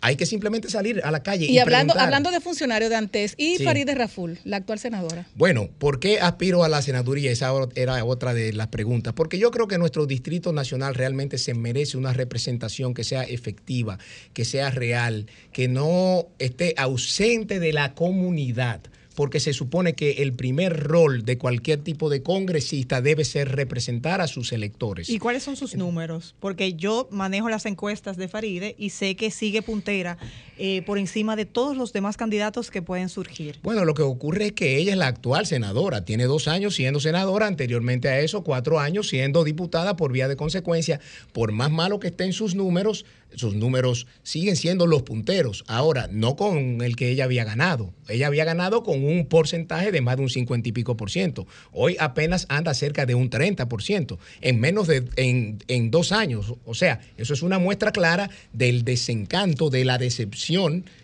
hay 0.00 0.16
que 0.16 0.26
simplemente 0.26 0.68
salir 0.68 1.00
a 1.04 1.10
la 1.10 1.22
calle. 1.22 1.46
Y, 1.46 1.58
hablando, 1.58 1.94
hablando 1.98 2.30
de 2.30 2.40
funcionarios 2.40 2.90
de 2.90 2.96
antes, 2.96 3.34
y 3.36 3.58
Farideh 3.58 3.94
Raful, 3.94 4.38
la 4.44 4.56
actual 4.56 4.78
senadora. 4.78 5.26
Bueno, 5.34 5.68
¿por 5.78 6.00
qué 6.00 6.20
aspiro 6.20 6.64
a 6.64 6.68
la 6.68 6.82
senaduría? 6.82 7.30
Esa 7.30 7.52
era 7.74 8.04
otra 8.04 8.34
de 8.34 8.52
las 8.52 8.68
preguntas. 8.68 9.14
Porque 9.14 9.38
yo 9.38 9.50
creo 9.50 9.68
que 9.68 9.78
nuestro 9.78 10.06
Distrito 10.06 10.52
Nacional 10.52 10.94
realmente 10.94 11.38
se 11.38 11.54
merece 11.54 11.96
una 11.96 12.12
representación 12.12 12.94
que 12.94 13.04
sea 13.04 13.22
efectiva, 13.22 13.98
que 14.32 14.44
sea 14.44 14.70
real, 14.70 15.26
que 15.52 15.68
no 15.68 16.26
esté 16.38 16.74
ausente 16.76 17.60
de 17.60 17.72
la 17.72 17.94
comunidad 17.94 18.80
porque 19.12 19.40
se 19.40 19.52
supone 19.52 19.94
que 19.94 20.22
el 20.22 20.32
primer 20.32 20.82
rol 20.84 21.24
de 21.24 21.38
cualquier 21.38 21.80
tipo 21.80 22.10
de 22.10 22.22
congresista 22.22 23.00
debe 23.00 23.24
ser 23.24 23.54
representar 23.54 24.20
a 24.20 24.26
sus 24.26 24.52
electores. 24.52 25.08
¿Y 25.08 25.18
cuáles 25.18 25.42
son 25.42 25.56
sus 25.56 25.74
números? 25.74 26.34
Porque 26.40 26.74
yo 26.74 27.08
manejo 27.10 27.48
las 27.48 27.66
encuestas 27.66 28.16
de 28.16 28.28
Faride 28.28 28.74
y 28.78 28.90
sé 28.90 29.16
que 29.16 29.30
sigue 29.30 29.62
puntera 29.62 30.18
eh, 30.64 30.80
por 30.82 30.96
encima 30.96 31.34
de 31.34 31.44
todos 31.44 31.76
los 31.76 31.92
demás 31.92 32.16
candidatos 32.16 32.70
que 32.70 32.82
pueden 32.82 33.08
surgir. 33.08 33.58
Bueno, 33.64 33.84
lo 33.84 33.94
que 33.94 34.02
ocurre 34.02 34.46
es 34.46 34.52
que 34.52 34.76
ella 34.76 34.92
es 34.92 34.96
la 34.96 35.08
actual 35.08 35.44
senadora, 35.44 36.04
tiene 36.04 36.26
dos 36.26 36.46
años 36.46 36.76
siendo 36.76 37.00
senadora, 37.00 37.48
anteriormente 37.48 38.08
a 38.08 38.20
eso 38.20 38.44
cuatro 38.44 38.78
años 38.78 39.08
siendo 39.08 39.42
diputada 39.42 39.96
por 39.96 40.12
vía 40.12 40.28
de 40.28 40.36
consecuencia, 40.36 41.00
por 41.32 41.50
más 41.50 41.72
malo 41.72 41.98
que 41.98 42.06
estén 42.06 42.32
sus 42.32 42.54
números, 42.54 43.04
sus 43.34 43.56
números 43.56 44.06
siguen 44.22 44.54
siendo 44.54 44.86
los 44.86 45.02
punteros. 45.02 45.64
Ahora, 45.66 46.08
no 46.12 46.36
con 46.36 46.82
el 46.82 46.94
que 46.94 47.08
ella 47.08 47.24
había 47.24 47.44
ganado. 47.44 47.92
Ella 48.08 48.26
había 48.26 48.44
ganado 48.44 48.82
con 48.82 49.02
un 49.04 49.26
porcentaje 49.26 49.90
de 49.90 50.00
más 50.00 50.16
de 50.16 50.22
un 50.22 50.28
50 50.28 50.68
y 50.68 50.72
pico 50.72 50.96
por 50.96 51.10
ciento. 51.10 51.46
Hoy 51.72 51.96
apenas 51.98 52.46
anda 52.50 52.74
cerca 52.74 53.06
de 53.06 53.14
un 53.14 53.30
30 53.30 53.68
por 53.68 53.82
ciento 53.82 54.18
en 54.42 54.60
menos 54.60 54.86
de 54.86 55.04
en, 55.16 55.58
en 55.66 55.90
dos 55.90 56.12
años. 56.12 56.54
O 56.66 56.74
sea, 56.74 57.00
eso 57.16 57.32
es 57.32 57.42
una 57.42 57.58
muestra 57.58 57.90
clara 57.90 58.30
del 58.52 58.84
desencanto, 58.84 59.70
de 59.70 59.86
la 59.86 59.98
decepción 59.98 60.51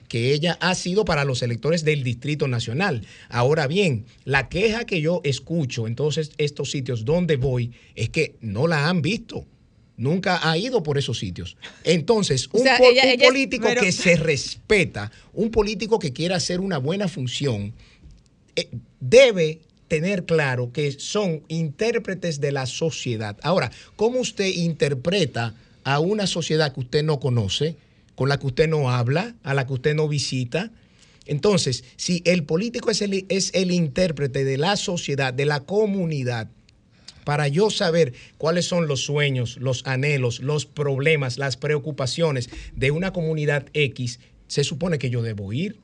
que 0.08 0.32
ella 0.32 0.58
ha 0.60 0.74
sido 0.74 1.04
para 1.04 1.24
los 1.24 1.42
electores 1.42 1.84
del 1.84 2.02
Distrito 2.02 2.48
Nacional. 2.48 3.02
Ahora 3.28 3.66
bien, 3.66 4.04
la 4.24 4.48
queja 4.48 4.84
que 4.84 5.00
yo 5.00 5.20
escucho 5.24 5.86
en 5.86 5.94
todos 5.94 6.18
estos 6.38 6.70
sitios 6.70 7.04
donde 7.04 7.36
voy 7.36 7.72
es 7.94 8.08
que 8.08 8.34
no 8.40 8.66
la 8.66 8.88
han 8.88 9.02
visto 9.02 9.46
nunca 9.96 10.48
ha 10.48 10.56
ido 10.56 10.82
por 10.82 10.96
esos 10.96 11.18
sitios. 11.18 11.56
Entonces, 11.82 12.48
un, 12.52 12.64
político 13.18 13.66
que 13.80 13.90
se 13.90 14.14
respeta, 14.14 15.10
un 15.34 15.50
político 15.50 15.98
que 15.98 16.12
quiera 16.12 16.36
hacer 16.36 16.60
una 16.60 16.78
buena 16.78 17.08
función, 17.08 17.74
eh, 18.54 18.68
debe 19.00 19.58
tener 19.88 20.24
claro 20.24 20.70
que 20.72 20.92
son 20.92 21.42
intérpretes 21.48 22.40
de 22.40 22.52
la 22.52 22.66
sociedad. 22.66 23.36
Ahora, 23.42 23.72
¿cómo 23.96 24.20
usted 24.20 24.46
interpreta 24.46 25.54
a 25.84 26.00
una 26.00 26.26
sociedad 26.26 26.72
que 26.72 26.80
usted 26.80 27.02
no 27.02 27.18
conoce, 27.18 27.74
con 28.18 28.28
la 28.28 28.40
que 28.40 28.48
usted 28.48 28.68
no 28.68 28.90
habla, 28.90 29.36
a 29.44 29.54
la 29.54 29.64
que 29.64 29.74
usted 29.74 29.94
no 29.94 30.08
visita? 30.08 30.72
Entonces, 31.26 31.84
si 31.94 32.20
el 32.24 32.42
político 32.42 32.90
es 32.90 33.00
el, 33.00 33.24
es 33.28 33.52
el 33.54 33.70
intérprete 33.70 34.42
de 34.42 34.58
la 34.58 34.74
sociedad, 34.74 35.32
de 35.32 35.46
la 35.46 35.60
comunidad, 35.60 36.50
para 37.22 37.46
yo 37.46 37.70
saber 37.70 38.14
cuáles 38.36 38.64
son 38.64 38.88
los 38.88 39.04
sueños, 39.04 39.56
los 39.58 39.86
anhelos, 39.86 40.40
los 40.40 40.66
problemas, 40.66 41.38
las 41.38 41.56
preocupaciones 41.56 42.50
de 42.74 42.90
una 42.90 43.12
comunidad 43.12 43.66
X, 43.72 44.18
se 44.48 44.64
supone 44.64 44.98
que 44.98 45.10
yo 45.10 45.22
debo 45.22 45.52
ir 45.52 45.78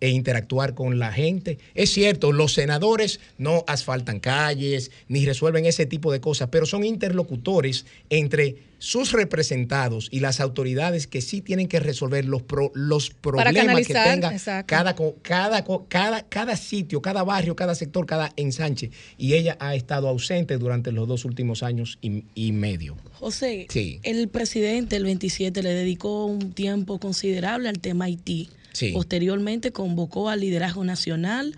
e 0.00 0.10
interactuar 0.10 0.74
con 0.74 0.98
la 0.98 1.12
gente. 1.12 1.58
Es 1.74 1.90
cierto, 1.90 2.32
los 2.32 2.54
senadores 2.54 3.20
no 3.38 3.64
asfaltan 3.66 4.20
calles 4.20 4.90
ni 5.08 5.24
resuelven 5.24 5.66
ese 5.66 5.86
tipo 5.86 6.12
de 6.12 6.20
cosas, 6.20 6.48
pero 6.50 6.66
son 6.66 6.84
interlocutores 6.84 7.86
entre 8.08 8.70
sus 8.80 9.12
representados 9.12 10.08
y 10.10 10.20
las 10.20 10.40
autoridades 10.40 11.06
que 11.06 11.20
sí 11.20 11.42
tienen 11.42 11.68
que 11.68 11.80
resolver 11.80 12.24
los, 12.24 12.42
los 12.72 13.10
problemas 13.10 13.86
que 13.86 13.92
tenga 13.92 14.34
cada, 14.66 14.96
cada, 15.22 15.64
cada, 15.88 16.22
cada 16.28 16.56
sitio, 16.56 17.02
cada 17.02 17.22
barrio, 17.22 17.54
cada 17.54 17.74
sector, 17.74 18.06
cada 18.06 18.32
ensanche. 18.36 18.90
Y 19.18 19.34
ella 19.34 19.58
ha 19.60 19.74
estado 19.74 20.08
ausente 20.08 20.56
durante 20.56 20.92
los 20.92 21.06
dos 21.06 21.26
últimos 21.26 21.62
años 21.62 21.98
y, 22.00 22.52
medio. 22.52 22.96
José, 23.12 23.68
el 24.02 24.28
presidente 24.28 24.96
el 24.96 25.04
27 25.04 25.62
le 25.62 25.74
dedicó 25.74 26.24
un 26.24 26.52
tiempo 26.52 26.98
considerable 26.98 27.68
al 27.68 27.80
tema 27.80 28.06
Haití. 28.06 28.48
Posteriormente 28.92 29.72
convocó 29.72 30.28
al 30.28 30.40
liderazgo 30.40 30.84
nacional 30.84 31.56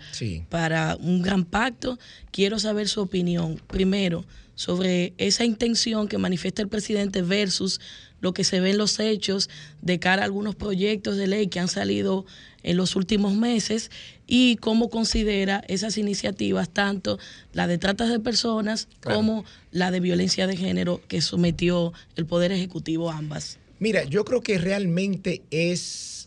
para 0.49 0.95
un 0.95 1.21
gran 1.21 1.45
pacto. 1.45 1.99
Quiero 2.31 2.59
saber 2.59 2.87
su 2.87 3.01
opinión. 3.01 3.61
Primero, 3.67 4.25
sobre 4.55 5.13
esa 5.17 5.45
intención 5.45 6.07
que 6.07 6.17
manifiesta 6.17 6.61
el 6.61 6.67
presidente 6.67 7.21
versus 7.21 7.79
lo 8.19 8.33
que 8.33 8.43
se 8.43 8.61
ve 8.61 8.71
en 8.71 8.77
los 8.77 8.99
hechos 8.99 9.49
de 9.81 9.99
cara 9.99 10.21
a 10.21 10.25
algunos 10.25 10.55
proyectos 10.55 11.17
de 11.17 11.27
ley 11.27 11.47
que 11.47 11.59
han 11.59 11.67
salido 11.67 12.25
en 12.63 12.77
los 12.77 12.95
últimos 12.95 13.33
meses 13.33 13.91
y 14.25 14.55
cómo 14.57 14.89
considera 14.89 15.63
esas 15.67 15.97
iniciativas, 15.97 16.69
tanto 16.69 17.19
la 17.51 17.67
de 17.67 17.77
tratas 17.77 18.09
de 18.09 18.19
personas 18.19 18.87
como 19.03 19.43
la 19.71 19.91
de 19.91 19.99
violencia 19.99 20.47
de 20.47 20.55
género 20.55 21.01
que 21.09 21.19
sometió 21.21 21.91
el 22.15 22.25
Poder 22.25 22.53
Ejecutivo 22.53 23.11
ambas. 23.11 23.59
Mira, 23.79 24.05
yo 24.05 24.23
creo 24.23 24.39
que 24.39 24.57
realmente 24.57 25.41
es 25.51 26.22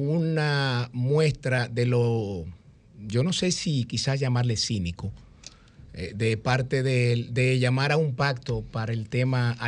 una 0.00 0.88
muestra 0.92 1.68
de 1.68 1.84
lo, 1.86 2.46
yo 3.06 3.22
no 3.22 3.32
sé 3.32 3.52
si 3.52 3.84
quizás 3.84 4.18
llamarle 4.18 4.56
cínico, 4.56 5.12
eh, 5.92 6.12
de 6.14 6.36
parte 6.36 6.82
de, 6.82 7.26
de, 7.30 7.58
llamar 7.58 7.92
a 7.92 7.96
un 7.96 8.14
pacto 8.14 8.62
para 8.62 8.92
el 8.92 9.08
tema 9.08 9.58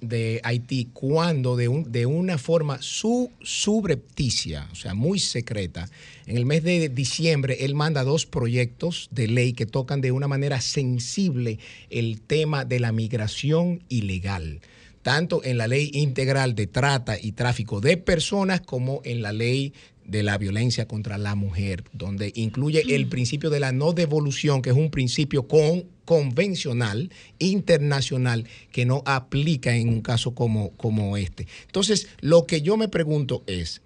de 0.00 0.40
Haití 0.42 0.88
cuando 0.92 1.54
de, 1.54 1.68
un, 1.68 1.92
de 1.92 2.06
una 2.06 2.38
forma 2.38 2.78
su, 2.80 3.30
subrepticia, 3.42 4.68
o 4.72 4.74
sea, 4.74 4.94
muy 4.94 5.18
secreta, 5.18 5.88
en 6.26 6.36
el 6.38 6.46
mes 6.46 6.64
de 6.64 6.88
diciembre 6.88 7.58
él 7.60 7.74
manda 7.74 8.04
dos 8.04 8.26
proyectos 8.26 9.08
de 9.12 9.28
ley 9.28 9.52
que 9.52 9.66
tocan 9.66 10.00
de 10.00 10.12
una 10.12 10.26
manera 10.26 10.60
sensible 10.60 11.58
el 11.90 12.20
tema 12.22 12.64
de 12.64 12.80
la 12.80 12.90
migración 12.90 13.82
ilegal 13.88 14.60
tanto 15.06 15.44
en 15.44 15.56
la 15.56 15.68
ley 15.68 15.92
integral 15.94 16.56
de 16.56 16.66
trata 16.66 17.16
y 17.16 17.30
tráfico 17.30 17.80
de 17.80 17.96
personas 17.96 18.60
como 18.60 19.02
en 19.04 19.22
la 19.22 19.32
ley 19.32 19.72
de 20.04 20.24
la 20.24 20.36
violencia 20.36 20.88
contra 20.88 21.16
la 21.16 21.36
mujer, 21.36 21.84
donde 21.92 22.32
incluye 22.34 22.82
el 22.92 23.06
principio 23.06 23.48
de 23.48 23.60
la 23.60 23.70
no 23.70 23.92
devolución, 23.92 24.62
que 24.62 24.70
es 24.70 24.76
un 24.76 24.90
principio 24.90 25.46
con, 25.46 25.84
convencional, 26.04 27.12
internacional, 27.38 28.48
que 28.72 28.84
no 28.84 29.04
aplica 29.06 29.76
en 29.76 29.90
un 29.90 30.00
caso 30.00 30.34
como, 30.34 30.70
como 30.70 31.16
este. 31.16 31.46
Entonces, 31.66 32.08
lo 32.18 32.44
que 32.44 32.60
yo 32.60 32.76
me 32.76 32.88
pregunto 32.88 33.44
es, 33.46 33.82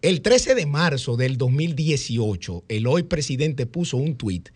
el 0.00 0.20
13 0.20 0.56
de 0.56 0.66
marzo 0.66 1.16
del 1.16 1.36
2018, 1.36 2.64
el 2.66 2.88
hoy 2.88 3.04
presidente 3.04 3.66
puso 3.66 3.98
un 3.98 4.16
tuit 4.16 4.48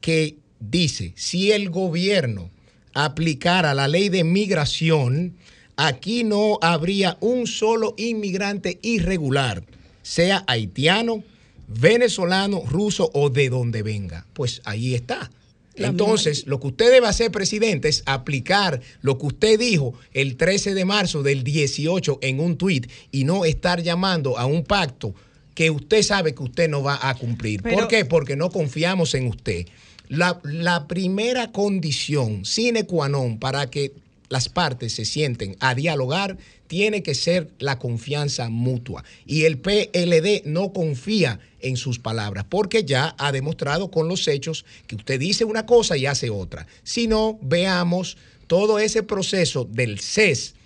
que 0.00 0.36
dice, 0.60 1.12
si 1.16 1.50
el 1.50 1.70
gobierno 1.70 2.52
aplicara 2.94 3.74
la 3.74 3.88
ley 3.88 4.08
de 4.08 4.24
migración, 4.24 5.34
aquí 5.76 6.24
no 6.24 6.58
habría 6.62 7.16
un 7.20 7.46
solo 7.46 7.94
inmigrante 7.96 8.78
irregular, 8.82 9.64
sea 10.02 10.44
haitiano, 10.46 11.22
venezolano, 11.68 12.62
ruso 12.66 13.10
o 13.14 13.30
de 13.30 13.48
donde 13.48 13.82
venga. 13.82 14.26
Pues 14.32 14.60
ahí 14.64 14.94
está. 14.94 15.30
Entonces, 15.74 16.46
lo 16.46 16.60
que 16.60 16.68
usted 16.68 16.90
debe 16.90 17.06
hacer, 17.06 17.30
presidente, 17.30 17.88
es 17.88 18.02
aplicar 18.04 18.80
lo 19.00 19.16
que 19.18 19.26
usted 19.26 19.58
dijo 19.58 19.94
el 20.12 20.36
13 20.36 20.74
de 20.74 20.84
marzo 20.84 21.22
del 21.22 21.44
18 21.44 22.18
en 22.20 22.40
un 22.40 22.58
tuit 22.58 22.90
y 23.10 23.24
no 23.24 23.44
estar 23.44 23.82
llamando 23.82 24.38
a 24.38 24.44
un 24.44 24.64
pacto 24.64 25.14
que 25.54 25.70
usted 25.70 26.02
sabe 26.02 26.34
que 26.34 26.42
usted 26.42 26.68
no 26.68 26.82
va 26.82 26.98
a 27.08 27.14
cumplir. 27.14 27.62
¿Por 27.62 27.88
qué? 27.88 28.04
Porque 28.04 28.36
no 28.36 28.50
confiamos 28.50 29.14
en 29.14 29.26
usted. 29.26 29.66
La, 30.12 30.88
primera 30.88 31.52
condición 31.52 32.44
sine 32.44 32.84
qua 32.84 33.08
non 33.08 33.40
para 33.40 33.72
que 33.72 33.96
las 34.28 34.52
partes 34.52 34.92
se 34.92 35.08
sienten 35.08 35.56
a 35.56 35.72
dialogar 35.72 36.36
tiene 36.68 37.02
que 37.02 37.14
ser 37.14 37.48
la 37.58 37.78
confianza 37.78 38.50
mutua. 38.50 39.04
Y 39.24 39.44
el 39.44 39.56
PLD 39.56 40.44
no 40.44 40.74
confía 40.74 41.40
en 41.60 41.78
sus 41.78 41.98
palabras, 41.98 42.44
porque 42.46 42.84
ya 42.84 43.14
ha 43.16 43.32
demostrado 43.32 43.90
con 43.90 44.06
los 44.06 44.28
hechos 44.28 44.66
que 44.86 44.96
usted 44.96 45.18
dice 45.18 45.46
una 45.46 45.64
cosa 45.64 45.96
y 45.96 46.04
hace 46.04 46.28
otra. 46.28 46.66
Si 46.82 47.08
no, 47.08 47.38
veamos 47.40 48.18
todo 48.48 48.78
ese 48.78 49.02
proceso 49.02 49.64
del 49.64 49.98
CES 49.98 50.56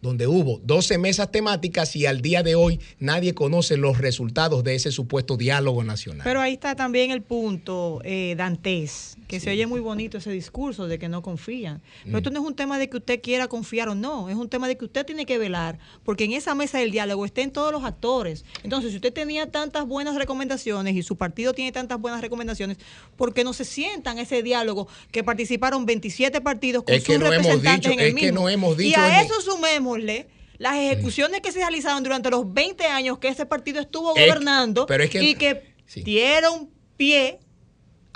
donde 0.00 0.26
hubo 0.26 0.60
12 0.62 0.98
mesas 0.98 1.30
temáticas 1.32 1.96
y 1.96 2.06
al 2.06 2.20
día 2.20 2.42
de 2.42 2.54
hoy 2.54 2.80
nadie 2.98 3.34
conoce 3.34 3.76
los 3.76 3.98
resultados 3.98 4.62
de 4.64 4.74
ese 4.74 4.92
supuesto 4.92 5.36
diálogo 5.36 5.82
nacional. 5.82 6.22
Pero 6.24 6.40
ahí 6.40 6.54
está 6.54 6.76
también 6.76 7.10
el 7.10 7.22
punto, 7.22 8.00
eh, 8.04 8.34
Dantes, 8.36 9.16
que 9.26 9.40
se 9.40 9.50
oye 9.50 9.66
muy 9.66 9.80
bonito 9.80 10.18
ese 10.18 10.30
discurso 10.30 10.86
de 10.86 10.98
que 10.98 11.08
no 11.08 11.22
confían. 11.22 11.82
Pero 12.04 12.14
mm. 12.14 12.18
esto 12.18 12.30
no 12.30 12.40
es 12.40 12.46
un 12.46 12.54
tema 12.54 12.78
de 12.78 12.88
que 12.88 12.96
usted 12.98 13.20
quiera 13.20 13.48
confiar 13.48 13.88
o 13.88 13.94
no, 13.94 14.28
es 14.28 14.36
un 14.36 14.48
tema 14.48 14.68
de 14.68 14.76
que 14.76 14.84
usted 14.84 15.04
tiene 15.04 15.26
que 15.26 15.38
velar, 15.38 15.78
porque 16.04 16.24
en 16.24 16.32
esa 16.32 16.54
mesa 16.54 16.78
del 16.78 16.90
diálogo 16.90 17.24
estén 17.24 17.50
todos 17.50 17.72
los 17.72 17.84
actores. 17.84 18.44
Entonces, 18.62 18.90
si 18.90 18.96
usted 18.96 19.12
tenía 19.12 19.50
tantas 19.50 19.86
buenas 19.86 20.14
recomendaciones 20.14 20.94
y 20.94 21.02
su 21.02 21.16
partido 21.16 21.52
tiene 21.54 21.72
tantas 21.72 22.00
buenas 22.00 22.20
recomendaciones, 22.20 22.78
¿por 23.16 23.34
qué 23.34 23.44
no 23.44 23.52
se 23.52 23.64
sientan 23.64 24.18
ese 24.18 24.42
diálogo 24.42 24.88
que 25.10 25.24
participaron 25.24 25.86
27 25.86 26.40
partidos 26.40 26.84
con 26.84 27.00
sus 27.00 27.18
representantes 27.18 27.92
en 27.92 28.00
el 28.00 28.14
mismo? 28.14 28.28
Que 28.28 28.32
no 28.32 28.48
hemos 28.48 28.76
dicho 28.76 28.90
y 28.90 28.94
a 29.00 29.22
eso 29.22 29.40
sumemos 29.40 29.87
las 29.96 30.76
ejecuciones 30.76 31.40
que 31.40 31.52
se 31.52 31.58
realizaron 31.60 32.02
durante 32.02 32.30
los 32.30 32.52
20 32.52 32.84
años 32.86 33.18
que 33.18 33.28
ese 33.28 33.46
partido 33.46 33.80
estuvo 33.80 34.10
gobernando 34.12 34.86
y 35.14 35.34
que 35.34 35.74
dieron 36.04 36.70
pie 36.96 37.38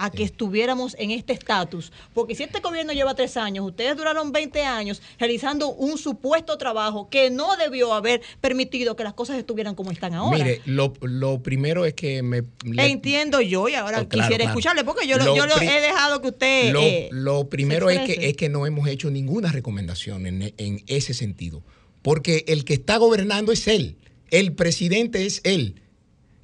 a 0.03 0.11
que 0.11 0.24
estuviéramos 0.24 0.97
en 0.99 1.12
este 1.12 1.33
estatus. 1.33 1.93
Porque 2.12 2.35
si 2.35 2.43
este 2.43 2.59
gobierno 2.59 2.93
lleva 2.93 3.15
tres 3.15 3.37
años, 3.37 3.65
ustedes 3.65 3.97
duraron 3.97 4.33
20 4.33 4.65
años 4.65 5.01
realizando 5.16 5.69
un 5.69 5.97
supuesto 5.97 6.59
trabajo 6.59 7.09
que 7.09 7.31
no 7.31 7.55
debió 7.57 7.95
haber 7.95 8.20
permitido 8.41 8.97
que 8.97 9.05
las 9.05 9.15
cosas 9.15 9.39
estuvieran 9.39 9.77
como 9.77 9.93
están 9.93 10.15
ahora. 10.15 10.45
Mire, 10.45 10.61
lo, 10.65 10.93
primero 11.41 11.85
es 11.85 11.95
que 11.95 12.20
me... 12.24 12.43
Entiendo 12.79 13.41
yo 13.41 13.69
y 13.69 13.74
ahora 13.74 14.01
oh, 14.01 14.09
quisiera 14.09 14.45
escucharle 14.45 14.83
porque 14.83 15.07
yo, 15.07 15.19
lo, 15.19 15.37
he 15.61 15.81
dejado 15.81 16.20
que 16.20 16.29
usted... 16.29 16.73
Lo, 17.12 17.43
eh, 17.43 17.45
primero 17.49 17.89
es 17.89 18.01
que, 18.01 18.29
es 18.29 18.37
que 18.37 18.49
no 18.49 18.66
hemos 18.66 18.89
hecho 18.89 19.09
ninguna 19.09 19.53
recomendación 19.53 20.27
en, 20.27 20.53
en 20.57 20.83
ese 20.89 21.15
sentido. 21.15 21.62
Porque 22.03 22.45
el 22.49 22.65
que 22.65 22.74
está 22.74 22.97
gobernando 22.97 23.53
es 23.53 23.69
él. 23.69 23.99
El 24.33 24.55
presidente 24.55 25.27
es 25.27 25.43
él. 25.45 25.77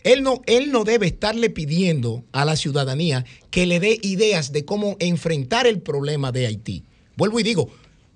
Él 0.04 0.22
no, 0.22 0.42
él 0.46 0.70
no 0.70 0.84
debe 0.84 1.06
estarle 1.06 1.50
pidiendo 1.50 2.24
a 2.32 2.44
la 2.44 2.56
ciudadanía 2.56 3.24
que 3.50 3.66
le 3.66 3.80
dé 3.80 3.98
ideas 4.02 4.52
de 4.52 4.64
cómo 4.64 4.96
enfrentar 5.00 5.66
el 5.66 5.80
problema 5.80 6.32
de 6.32 6.46
Haití. 6.46 6.84
Vuelvo 7.16 7.40
y 7.40 7.42
digo, 7.42 7.70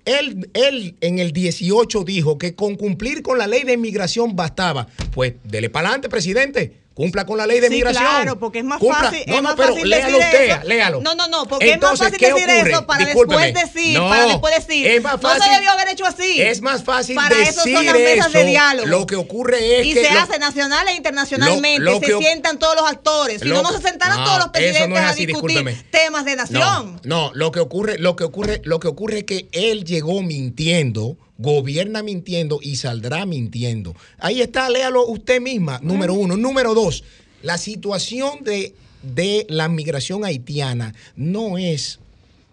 él, 0.05 0.49
él 0.53 0.95
en 1.01 1.19
el 1.19 1.31
18 1.31 2.03
dijo 2.03 2.37
que 2.37 2.55
con 2.55 2.75
cumplir 2.75 3.21
con 3.21 3.37
la 3.37 3.47
ley 3.47 3.63
de 3.63 3.73
inmigración 3.73 4.35
bastaba. 4.35 4.87
Pues 5.13 5.33
dele 5.43 5.69
para 5.69 5.89
adelante, 5.89 6.09
presidente. 6.09 6.82
Cumpla 6.93 7.25
con 7.25 7.37
la 7.37 7.47
ley 7.47 7.59
de 7.59 7.69
sí, 7.69 7.73
migración. 7.73 8.03
Claro, 8.03 8.37
porque 8.37 8.59
es 8.59 8.65
más 8.65 8.79
fácil. 8.79 9.23
No, 9.27 9.41
no, 9.41 9.55
pero 9.55 9.75
léalo 9.83 10.19
usted, 10.19 10.63
léalo. 10.63 11.01
No, 11.01 11.15
no, 11.15 11.27
no, 11.27 11.45
porque 11.45 11.71
es 11.71 11.81
más 11.81 11.97
fácil 11.97 12.19
decir 12.19 12.49
eso 12.49 12.85
para 12.85 13.05
después 13.05 13.53
decir, 13.53 13.97
para 13.97 14.25
después 14.27 14.55
decir. 14.55 14.87
Es 14.87 15.01
más 15.01 15.19
fácil, 15.19 15.39
no 15.39 15.45
se 15.45 15.51
debió 15.53 15.71
haber 15.71 15.87
hecho 15.89 16.05
así. 16.05 16.41
Es 16.41 16.61
más 16.61 16.83
fácil 16.83 17.15
para 17.15 17.35
decir 17.35 17.49
eso. 17.49 17.63
Son 17.63 17.85
las 17.85 17.95
mesas 17.95 18.33
de 18.33 18.45
diálogo. 18.45 18.87
Lo 18.87 19.07
que 19.07 19.15
ocurre 19.15 19.79
es 19.79 19.87
y 19.87 19.93
que. 19.93 20.01
Y 20.01 20.05
se 20.05 20.09
hace 20.11 20.37
nacional 20.37 20.87
e 20.87 20.93
internacionalmente. 20.93 21.99
se 21.99 22.17
sientan 22.17 22.59
todos 22.59 22.75
los 22.75 22.89
actores. 22.89 23.41
Si 23.41 23.49
no, 23.49 23.63
no 23.63 23.71
se 23.71 23.81
sentaron 23.81 24.23
todos 24.23 24.37
los 24.37 24.49
presidentes 24.49 24.99
a 24.99 25.13
discutir 25.13 25.85
temas 25.89 26.25
de 26.25 26.35
nación. 26.35 26.99
No, 27.03 27.31
lo 27.33 27.51
que 27.51 27.59
ocurre, 27.59 27.97
lo 27.97 28.15
que 28.15 28.23
ocurre, 28.23 28.61
lo 28.65 28.79
que 28.79 28.87
ocurre 28.87 29.19
es 29.19 29.23
que 29.23 29.47
él 29.51 29.83
llegó 29.83 30.21
mintiendo 30.21 31.17
gobierna 31.43 32.01
mintiendo 32.01 32.59
y 32.61 32.77
saldrá 32.77 33.25
mintiendo. 33.25 33.95
Ahí 34.17 34.41
está, 34.41 34.69
léalo 34.69 35.05
usted 35.05 35.41
misma, 35.41 35.79
número 35.83 36.13
uno. 36.13 36.37
Número 36.37 36.73
dos, 36.73 37.03
la 37.41 37.57
situación 37.57 38.43
de, 38.43 38.73
de 39.03 39.45
la 39.49 39.67
migración 39.67 40.23
haitiana 40.23 40.95
no 41.17 41.57
es, 41.57 41.99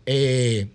eh, 0.07 0.67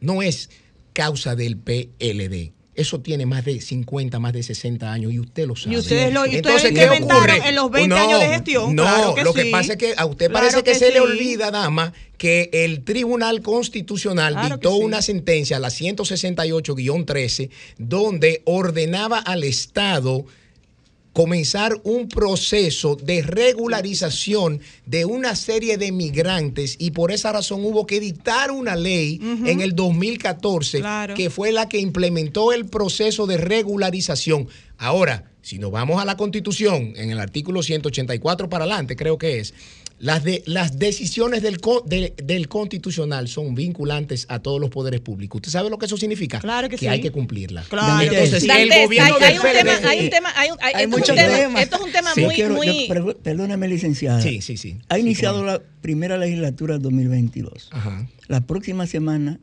no 0.00 0.22
es 0.22 0.48
causa 0.94 1.36
del 1.36 1.58
PLD. 1.58 2.52
Eso 2.74 3.00
tiene 3.00 3.24
más 3.24 3.44
de 3.44 3.60
50, 3.60 4.18
más 4.18 4.32
de 4.32 4.42
60 4.42 4.92
años 4.92 5.12
y 5.12 5.20
usted 5.20 5.46
lo 5.46 5.54
sabe. 5.54 5.76
Y 5.76 5.78
ustedes 5.78 6.12
lo 6.12 6.24
Entonces, 6.24 6.72
¿qué 6.72 6.88
ocurre? 6.88 7.48
en 7.48 7.54
los 7.54 7.70
20 7.70 7.94
años 7.94 8.20
de 8.20 8.26
gestión. 8.26 8.74
No, 8.74 9.14
lo 9.22 9.32
que 9.32 9.46
pasa 9.46 9.74
es 9.74 9.78
que 9.78 9.94
a 9.96 10.06
usted 10.06 10.30
parece 10.30 10.62
que, 10.62 10.74
se 10.74 10.90
le 10.90 11.00
olvida, 11.00 11.50
dama, 11.50 11.92
que 12.18 12.50
el 12.52 12.82
Tribunal 12.84 13.42
Constitucional 13.42 14.36
dictó 14.48 14.74
una 14.76 15.02
sentencia, 15.02 15.58
la 15.58 15.68
168-13, 15.68 17.50
donde 17.78 18.42
ordenaba 18.44 19.18
al 19.18 19.44
Estado 19.44 20.24
comenzar 21.14 21.80
un 21.84 22.08
proceso 22.08 22.96
de 22.96 23.22
regularización 23.22 24.60
de 24.84 25.04
una 25.06 25.36
serie 25.36 25.78
de 25.78 25.92
migrantes 25.92 26.74
y 26.78 26.90
por 26.90 27.12
esa 27.12 27.32
razón 27.32 27.64
hubo 27.64 27.86
que 27.86 28.00
dictar 28.00 28.50
una 28.50 28.74
ley 28.74 29.20
en 29.46 29.60
el 29.60 29.74
2014 29.76 30.82
que 31.14 31.30
fue 31.30 31.52
la 31.52 31.68
que 31.68 31.78
implementó 31.78 32.52
el 32.52 32.66
proceso 32.66 33.26
de 33.26 33.36
regularización. 33.38 34.48
Ahora, 34.76 35.30
si 35.40 35.58
nos 35.58 35.70
vamos 35.70 36.02
a 36.02 36.04
la 36.04 36.16
constitución, 36.16 36.94
en 36.96 37.10
el 37.10 37.20
artículo 37.20 37.62
184 37.62 38.48
para 38.48 38.64
adelante 38.64 38.96
creo 38.96 39.16
que 39.16 39.38
es, 39.38 39.54
las, 40.04 40.22
de, 40.22 40.42
las 40.44 40.78
decisiones 40.78 41.40
del, 41.40 41.58
del 42.22 42.48
constitucional 42.48 43.26
son 43.26 43.54
vinculantes 43.54 44.26
a 44.28 44.38
todos 44.38 44.60
los 44.60 44.68
poderes 44.68 45.00
públicos. 45.00 45.38
¿Usted 45.38 45.50
sabe 45.50 45.70
lo 45.70 45.78
que 45.78 45.86
eso 45.86 45.96
significa? 45.96 46.40
Claro 46.40 46.68
que, 46.68 46.76
que 46.76 46.90
hay 46.90 47.00
que 47.00 47.10
cumplirlas. 47.10 47.68
Claro. 47.68 48.02
Entonces, 48.02 48.44
el 48.44 48.68
gobierno 48.84 49.16
hay, 49.18 49.38
un 49.38 49.42
tema, 49.42 49.72
hay 49.88 50.04
un 50.04 50.10
tema, 50.10 50.28
hay, 50.36 50.50
hay 50.74 50.86
muchos 50.88 51.16
temas. 51.16 51.62
Esto 51.62 51.76
es 51.76 51.82
un 51.82 51.92
tema 51.92 52.10
muy, 52.16 52.42
muy... 52.50 52.86
perdóname, 53.22 53.66
licenciada. 53.66 54.20
Sí, 54.20 54.42
sí, 54.42 54.58
sí. 54.58 54.76
Ha 54.90 54.98
iniciado 54.98 55.42
la 55.42 55.62
primera 55.80 56.18
legislatura 56.18 56.76
2022. 56.76 57.70
Ajá. 57.72 58.06
La 58.28 58.42
próxima 58.42 58.86
semana 58.86 59.40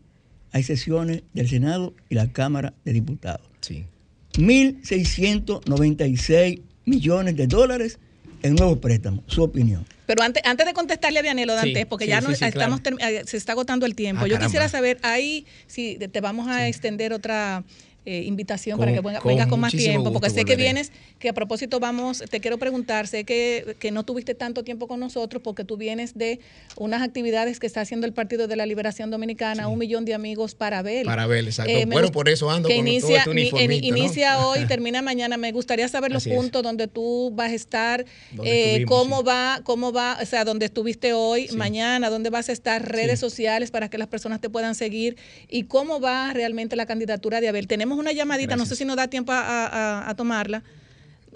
hay 0.52 0.62
sesiones 0.62 1.24
del 1.34 1.50
Senado 1.50 1.96
y 2.08 2.14
la 2.14 2.32
Cámara 2.32 2.76
de 2.86 2.94
Diputados. 2.94 3.48
Sí. 3.62 3.86
1.696 4.34 6.62
millones 6.86 7.36
de 7.36 7.48
dólares 7.48 7.98
en 8.44 8.54
nuevos 8.54 8.78
préstamos. 8.78 9.24
Su 9.26 9.42
opinión. 9.42 9.88
Pero 10.12 10.24
antes, 10.24 10.44
antes 10.46 10.66
de 10.66 10.74
contestarle 10.74 11.20
a 11.20 11.22
Dianelo 11.22 11.56
Dantes, 11.56 11.86
porque 11.86 12.06
ya 12.06 12.20
no, 12.20 12.32
estamos 12.32 12.82
eh, 13.00 13.24
se 13.26 13.38
está 13.38 13.54
agotando 13.54 13.86
el 13.86 13.96
tiempo, 13.96 14.26
ah, 14.26 14.28
yo 14.28 14.40
quisiera 14.40 14.68
saber, 14.68 15.00
ahí, 15.04 15.46
si 15.68 15.96
te 15.96 16.20
vamos 16.20 16.50
a 16.50 16.68
extender 16.68 17.14
otra 17.14 17.64
eh, 18.06 18.24
invitación 18.26 18.80
para 18.80 18.94
que 18.94 19.02
vengas 19.02 19.48
con, 19.48 19.60
más 19.60 19.72
tiempo, 19.72 20.12
porque 20.12 20.30
sé 20.30 20.44
que 20.44 20.56
vienes, 20.56 20.92
que 21.20 21.30
a 21.30 21.34
propósito 21.34 21.80
vamos, 21.80 22.24
te 22.30 22.40
quiero 22.40 22.58
preguntar, 22.58 23.08
sé 23.08 23.26
que, 23.26 23.76
que, 23.80 23.92
no 23.92 24.04
tuviste 24.04 24.34
tanto 24.34 24.64
tiempo 24.64 24.88
con 24.88 25.00
nosotros 25.00 25.42
porque 25.44 25.64
tú 25.64 25.78
vienes 25.78 26.18
de 26.18 26.40
unas 26.78 27.04
actividades 27.04 27.60
que 27.60 27.68
está 27.68 27.82
haciendo 27.82 28.08
el 28.08 28.14
Partido 28.14 28.48
de 28.48 28.56
la 28.56 28.66
Liberación 28.66 29.12
Dominicana, 29.12 29.68
un 29.68 29.78
millón 29.78 30.06
de 30.06 30.14
amigos 30.14 30.56
para 30.56 30.80
Abel. 30.80 31.06
Para 31.06 31.24
Abel, 31.24 31.48
exacto. 31.48 31.72
Eh, 31.72 31.86
bueno, 31.86 32.12
por 32.12 32.28
eso 32.28 32.50
ando 32.50 32.70
con 32.70 32.78
inicia, 32.78 33.24
todo 33.24 33.34
este 33.36 33.76
Inicia 33.76 34.40
hoy, 34.48 34.66
termina 34.66 35.02
mañana. 35.02 35.38
Me 35.38 35.52
gustaría 35.52 35.88
saber 35.88 36.12
los 36.12 36.28
puntos 36.28 36.64
donde 36.64 36.88
tú 36.88 37.32
vas 37.36 37.52
a 37.52 37.56
estar, 37.56 38.06
eh, 38.44 38.84
cómo 38.88 39.24
va, 39.24 39.62
cómo 39.64 39.92
va, 39.92 40.18
o 40.22 40.26
sea, 40.26 40.44
donde 40.44 40.66
estuviste 40.66 41.14
hoy, 41.14 41.50
mañana, 41.56 42.10
dónde 42.10 42.30
vas 42.30 42.50
a 42.50 42.52
estar, 42.52 42.92
redes 42.92 43.20
sociales 43.20 43.72
para 43.72 43.90
que 43.90 43.98
las 43.98 44.08
personas 44.08 44.42
te 44.42 44.50
puedan 44.50 44.76
seguir 44.76 45.18
y 45.50 45.64
cómo 45.64 46.00
va 46.00 46.34
realmente 46.34 46.76
la 46.76 46.86
candidatura 46.86 47.42
de 47.42 47.48
Abel. 47.48 47.68
Tenemos 47.68 47.91
una 47.98 48.12
llamadita, 48.12 48.56
no 48.56 48.66
sé 48.66 48.76
si 48.76 48.86
nos 48.86 48.96
da 48.96 49.08
tiempo 49.08 49.32
a, 49.34 50.14
tomarla. 50.18 50.64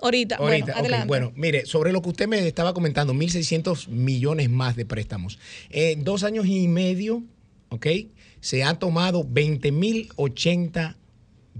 Ahorita, 0.01 0.37
bueno, 0.37 0.65
adelante. 0.75 1.07
Bueno, 1.07 1.31
mire, 1.35 1.65
sobre 1.65 1.93
lo 1.93 2.01
que 2.01 2.09
usted 2.09 2.27
me 2.27 2.45
estaba 2.45 2.73
comentando, 2.73 3.13
1.600 3.13 3.87
millones 3.87 4.49
más 4.49 4.75
de 4.75 4.85
préstamos. 4.85 5.39
En 5.69 6.03
dos 6.03 6.23
años 6.23 6.45
y 6.47 6.67
medio, 6.67 7.23
¿ok? 7.69 7.87
Se 8.41 8.63
ha 8.65 8.73
tomado 8.73 9.23
20.080 9.23 10.95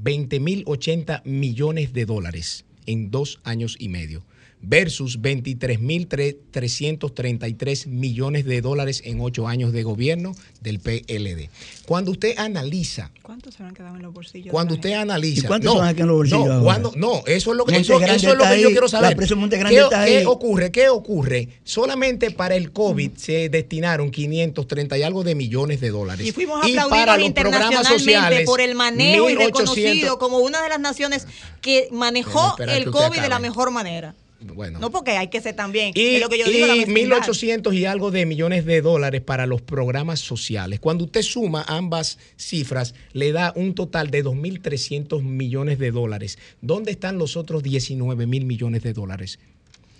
20.080 0.03 1.23
millones 1.23 1.93
de 1.93 2.05
dólares 2.05 2.65
en 2.85 3.11
dos 3.11 3.39
años 3.43 3.77
y 3.79 3.89
medio 3.89 4.25
versus 4.67 5.21
23.333 5.21 7.87
millones 7.87 8.45
de 8.45 8.61
dólares 8.61 9.01
en 9.05 9.21
ocho 9.21 9.47
años 9.47 9.71
de 9.73 9.83
gobierno 9.83 10.33
del 10.61 10.79
PLD. 10.79 11.49
Cuando 11.85 12.09
usted 12.11 12.37
analiza... 12.37 13.11
¿Cuántos 13.21 13.55
se 13.55 13.63
han 13.63 13.73
quedado 13.73 13.95
en 13.95 14.01
los 14.01 14.13
bolsillos? 14.13 14.51
Cuando 14.51 14.73
usted 14.75 14.91
analiza... 14.93 15.45
¿Y 15.45 15.47
cuántos 15.47 15.73
se 15.73 15.79
van 15.79 15.89
a 15.89 15.93
quedar 15.93 16.01
en 16.01 16.07
los 16.07 16.17
bolsillos? 16.17 16.47
No, 16.47 16.63
cuando, 16.63 16.91
no 16.95 17.23
eso 17.27 17.51
es 17.51 17.57
lo 17.57 17.65
que, 17.65 17.77
eso, 17.77 17.93
es 17.93 17.99
lo 18.37 18.43
que 18.43 18.61
yo 18.61 18.69
quiero 18.69 18.87
saber. 18.87 19.17
¿Qué, 19.17 19.25
¿Qué, 20.05 20.25
ocurre? 20.25 20.71
¿Qué 20.71 20.89
ocurre? 20.89 21.49
Solamente 21.63 22.31
para 22.31 22.55
el 22.55 22.71
COVID 22.71 23.11
se 23.15 23.49
destinaron 23.49 24.09
530 24.11 24.97
y 24.97 25.03
algo 25.03 25.23
de 25.23 25.35
millones 25.35 25.79
de 25.81 25.91
dólares. 25.91 26.25
Y 26.25 26.31
fuimos 26.31 26.57
aplaudidos 26.57 26.89
para 26.89 27.17
los 27.17 27.25
internacionalmente 27.25 27.99
sociales, 27.99 28.45
por 28.45 28.61
el 28.61 28.75
manejo 28.75 29.29
y 29.29 29.35
reconocido 29.35 30.17
como 30.17 30.39
una 30.39 30.61
de 30.61 30.69
las 30.69 30.79
naciones 30.79 31.27
que 31.61 31.89
manejó 31.91 32.55
el 32.59 32.91
COVID 32.91 33.21
de 33.21 33.29
la 33.29 33.39
mejor 33.39 33.71
manera. 33.71 34.15
Bueno. 34.53 34.79
No 34.79 34.91
porque 34.91 35.11
hay 35.11 35.29
que 35.29 35.41
ser 35.41 35.55
también. 35.55 35.91
Y, 35.95 36.19
lo 36.19 36.29
que 36.29 36.37
yo 36.37 36.45
digo, 36.45 36.67
1.800 36.67 37.73
y 37.73 37.85
algo 37.85 38.11
de 38.11 38.25
millones 38.25 38.65
de 38.65 38.81
dólares 38.81 39.21
para 39.21 39.45
los 39.45 39.61
programas 39.61 40.19
sociales. 40.19 40.79
Cuando 40.79 41.05
usted 41.05 41.21
suma 41.21 41.63
ambas 41.67 42.17
cifras, 42.37 42.93
le 43.13 43.31
da 43.31 43.53
un 43.55 43.75
total 43.75 44.11
de 44.11 44.23
2.300 44.23 45.21
millones 45.23 45.79
de 45.79 45.91
dólares. 45.91 46.37
¿Dónde 46.61 46.91
están 46.91 47.17
los 47.17 47.37
otros 47.37 47.63
19 47.63 48.27
mil 48.27 48.45
millones 48.45 48.83
de 48.83 48.93
dólares? 48.93 49.39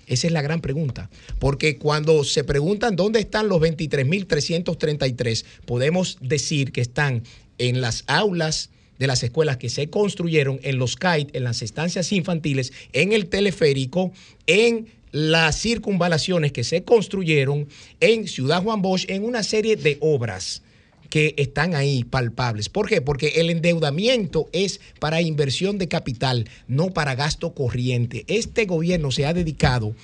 Esa 0.08 0.28
es 0.28 0.34
la 0.34 0.42
gran 0.42 0.62
pregunta. 0.62 1.10
Porque 1.40 1.78
cuando 1.78 2.24
se 2.24 2.44
preguntan 2.44 2.96
dónde 2.96 3.20
están 3.20 3.48
los 3.48 3.60
23.333, 3.60 5.46
podemos 5.66 6.18
decir 6.22 6.72
que 6.72 6.82
están 6.82 7.24
en 7.58 7.82
las 7.82 8.04
aulas 8.08 8.70
de 9.00 9.08
las 9.08 9.24
escuelas 9.24 9.58
que 9.58 9.70
se 9.70 9.90
construyeron 9.90 10.60
en 10.64 10.78
los 10.78 10.96
CAIT, 10.96 11.36
en 11.36 11.44
las 11.44 11.62
estancias 11.62 12.12
infantiles, 12.12 12.74
en 12.94 13.12
el 13.12 13.28
teleférico, 13.28 14.12
en 14.48 14.88
las 15.12 15.60
circunvalaciones 15.60 16.52
que 16.52 16.64
se 16.64 16.84
construyeron 16.84 17.68
en 18.00 18.28
Ciudad 18.28 18.62
Juan 18.62 18.82
Bosch, 18.82 19.10
en 19.10 19.24
una 19.24 19.44
serie 19.44 19.76
de 19.76 19.98
obras 20.02 20.62
que 21.10 21.34
están 21.38 21.76
ahí 21.76 22.04
palpables. 22.04 22.68
¿Por 22.68 22.90
qué? 22.90 23.00
Porque 23.00 23.28
el 23.36 23.50
endeudamiento 23.50 24.50
es 24.52 24.82
para 25.00 25.22
inversión 25.22 25.78
de 25.78 25.88
capital, 25.88 26.50
no 26.68 26.90
para 26.90 27.16
gasto 27.16 27.54
corriente. 27.54 28.26
Este 28.28 28.66
gobierno 28.66 29.12
se 29.12 29.26
ha 29.26 29.34
dedicado 29.34 29.96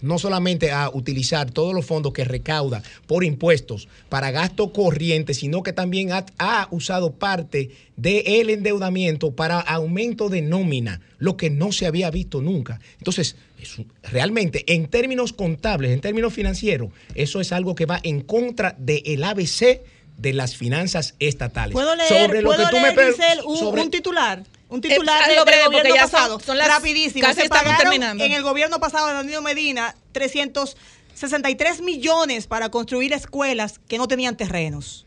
no 0.00 0.18
solamente 0.18 0.70
a 0.70 0.90
utilizar 0.90 1.50
todos 1.50 1.74
los 1.74 1.86
fondos 1.86 2.12
que 2.12 2.24
recauda 2.24 2.82
por 3.06 3.24
impuestos 3.24 3.88
para 4.08 4.30
gasto 4.30 4.72
corriente, 4.72 5.34
sino 5.34 5.62
que 5.62 5.72
también 5.72 6.10
ha, 6.12 6.68
usado 6.70 7.12
parte 7.12 7.70
del 7.96 8.50
endeudamiento 8.50 9.32
para 9.32 9.60
aumento 9.60 10.28
de 10.28 10.42
nómina, 10.42 11.00
lo 11.18 11.36
que 11.36 11.50
no 11.50 11.72
se 11.72 11.86
había 11.86 12.10
visto 12.10 12.42
nunca. 12.42 12.80
Entonces, 12.98 13.36
realmente, 14.02 14.64
en 14.72 14.88
términos 14.88 15.32
contables, 15.32 15.92
en 15.92 16.00
términos 16.00 16.32
financieros, 16.32 16.90
eso 17.14 17.40
es 17.40 17.52
algo 17.52 17.74
que 17.74 17.86
va 17.86 18.00
en 18.02 18.20
contra 18.20 18.74
del 18.78 19.24
ABC 19.24 19.80
de 20.18 20.32
las 20.32 20.56
finanzas 20.56 21.14
estatales. 21.18 21.72
¿Puedo 21.72 21.94
leer, 21.94 22.08
sobre 22.08 22.42
lo 22.42 22.50
que 22.50 22.64
tú 22.70 22.78
me 22.78 23.82
un 23.82 23.90
titular? 23.90 24.42
Un 24.68 24.80
titular 24.80 25.28
del, 25.28 25.38
gobierno 25.44 25.94
pasado. 25.94 26.40
Son 26.40 26.58
las, 26.58 26.68
rapidísimo. 26.68 27.26
Casi 27.26 27.42
se 27.42 27.48
terminando. 27.48 28.24
en 28.24 28.32
el 28.32 28.42
gobierno 28.42 28.80
pasado 28.80 29.06
de 29.08 29.14
Danilo 29.14 29.42
Medina 29.42 29.94
363 30.12 31.82
millones 31.82 32.46
para 32.46 32.68
construir 32.70 33.12
escuelas 33.12 33.80
que 33.86 33.96
no 33.98 34.08
tenían 34.08 34.36
terrenos. 34.36 35.06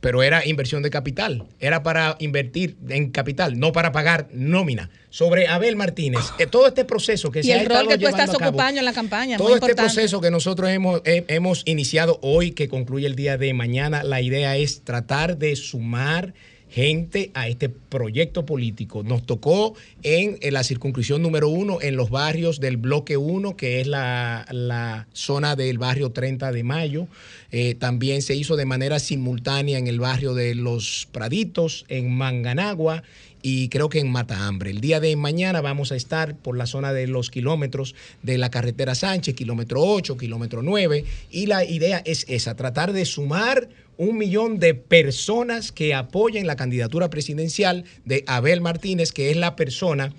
Pero 0.00 0.24
era 0.24 0.44
inversión 0.44 0.82
de 0.82 0.90
capital, 0.90 1.46
era 1.60 1.84
para 1.84 2.16
invertir 2.18 2.76
en 2.88 3.12
capital, 3.12 3.60
no 3.60 3.70
para 3.70 3.92
pagar 3.92 4.28
nómina. 4.32 4.90
Sobre 5.10 5.46
Abel 5.46 5.76
Martínez, 5.76 6.22
eh, 6.40 6.46
todo 6.46 6.66
este 6.66 6.84
proceso 6.84 7.30
que 7.30 7.44
se 7.44 7.54
ha 7.54 7.62
estado 7.62 7.88
que 7.88 7.98
tú 7.98 8.08
estás 8.08 8.30
ocupando 8.30 8.80
en 8.80 8.84
la 8.84 8.92
campaña. 8.92 9.36
Todo 9.36 9.54
este 9.54 9.76
proceso 9.76 10.20
que 10.20 10.32
nosotros 10.32 10.70
hemos, 10.70 11.02
eh, 11.04 11.24
hemos 11.28 11.62
iniciado 11.66 12.18
hoy, 12.20 12.50
que 12.50 12.68
concluye 12.68 13.06
el 13.06 13.14
día 13.14 13.36
de 13.38 13.54
mañana, 13.54 14.02
la 14.02 14.20
idea 14.20 14.56
es 14.56 14.82
tratar 14.82 15.38
de 15.38 15.54
sumar 15.54 16.34
gente 16.72 17.30
a 17.34 17.48
este 17.48 17.68
proyecto 17.68 18.46
político. 18.46 19.02
Nos 19.02 19.26
tocó 19.26 19.74
en, 20.02 20.38
la 20.52 20.64
circunscripción 20.64 21.20
número 21.20 21.48
uno, 21.48 21.78
en 21.82 21.96
los 21.96 22.08
barrios 22.08 22.60
del 22.60 22.78
bloque 22.78 23.18
1, 23.18 23.56
que 23.56 23.80
es 23.80 23.86
la, 23.86 25.06
zona 25.12 25.54
del 25.54 25.76
barrio 25.76 26.10
30 26.12 26.50
de 26.50 26.64
Mayo. 26.64 27.08
Eh, 27.50 27.74
también 27.74 28.22
se 28.22 28.34
hizo 28.34 28.56
de 28.56 28.64
manera 28.64 28.98
simultánea 28.98 29.76
en 29.76 29.86
el 29.86 30.00
barrio 30.00 30.32
de 30.32 30.54
Los 30.54 31.06
Praditos, 31.12 31.84
en 31.88 32.10
Manganagua 32.10 33.02
y 33.42 33.68
creo 33.68 33.88
que 33.88 33.98
en 33.98 34.10
Mata 34.10 34.46
Hambre. 34.46 34.70
El 34.70 34.80
día 34.80 35.00
de 35.00 35.14
mañana 35.16 35.60
vamos 35.60 35.92
a 35.92 35.96
estar 35.96 36.36
por 36.36 36.56
la 36.56 36.66
zona 36.66 36.92
de 36.92 37.08
los 37.08 37.28
kilómetros 37.28 37.94
de 38.22 38.38
la 38.38 38.50
carretera 38.50 38.94
Sánchez, 38.94 39.34
kilómetro 39.34 39.82
8, 39.82 40.16
kilómetro 40.16 40.62
9, 40.62 41.04
y 41.30 41.46
la 41.46 41.64
idea 41.64 42.00
es 42.04 42.24
esa, 42.28 42.54
tratar 42.54 42.92
de 42.92 43.04
sumar 43.04 43.68
un 43.96 44.18
millón 44.18 44.58
de 44.58 44.74
personas 44.74 45.72
que 45.72 45.94
apoyen 45.94 46.46
la 46.46 46.56
candidatura 46.56 47.10
presidencial 47.10 47.84
de 48.04 48.24
Abel 48.26 48.60
Martínez, 48.60 49.12
que 49.12 49.30
es 49.30 49.36
la 49.36 49.56
persona 49.56 50.12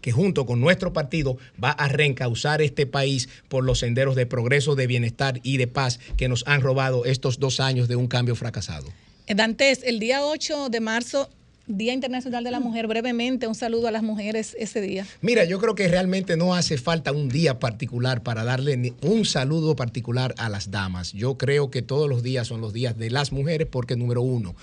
que 0.00 0.12
junto 0.12 0.44
con 0.44 0.60
nuestro 0.60 0.92
partido 0.92 1.38
va 1.62 1.70
a 1.70 1.88
reencauzar 1.88 2.60
este 2.60 2.86
país 2.86 3.30
por 3.48 3.64
los 3.64 3.78
senderos 3.78 4.16
de 4.16 4.26
progreso, 4.26 4.74
de 4.74 4.86
bienestar 4.86 5.40
y 5.42 5.56
de 5.56 5.66
paz 5.66 5.98
que 6.18 6.28
nos 6.28 6.44
han 6.46 6.60
robado 6.60 7.06
estos 7.06 7.38
dos 7.38 7.58
años 7.58 7.88
de 7.88 7.96
un 7.96 8.06
cambio 8.06 8.36
fracasado. 8.36 8.86
Dantes, 9.26 9.82
el 9.82 10.00
día 10.00 10.22
8 10.22 10.68
de 10.68 10.80
marzo 10.80 11.30
Día 11.66 11.94
Internacional 11.94 12.44
de 12.44 12.50
la 12.50 12.60
Mujer, 12.60 12.86
brevemente, 12.86 13.46
un 13.46 13.54
saludo 13.54 13.88
a 13.88 13.90
las 13.90 14.02
mujeres 14.02 14.54
ese 14.58 14.82
día. 14.82 15.06
Mira, 15.22 15.44
yo 15.44 15.58
creo 15.58 15.74
que 15.74 15.88
realmente 15.88 16.36
no 16.36 16.54
hace 16.54 16.76
falta 16.76 17.10
un 17.10 17.30
día 17.30 17.58
particular 17.58 18.22
para 18.22 18.44
darle 18.44 18.92
un 19.00 19.24
saludo 19.24 19.74
particular 19.74 20.34
a 20.36 20.50
las 20.50 20.70
damas. 20.70 21.12
Yo 21.14 21.38
creo 21.38 21.70
que 21.70 21.80
todos 21.80 22.06
los 22.06 22.22
días 22.22 22.48
son 22.48 22.60
los 22.60 22.74
días 22.74 22.98
de 22.98 23.10
las 23.10 23.32
mujeres 23.32 23.66
porque, 23.70 23.96
número 23.96 24.20
uno, 24.20 24.54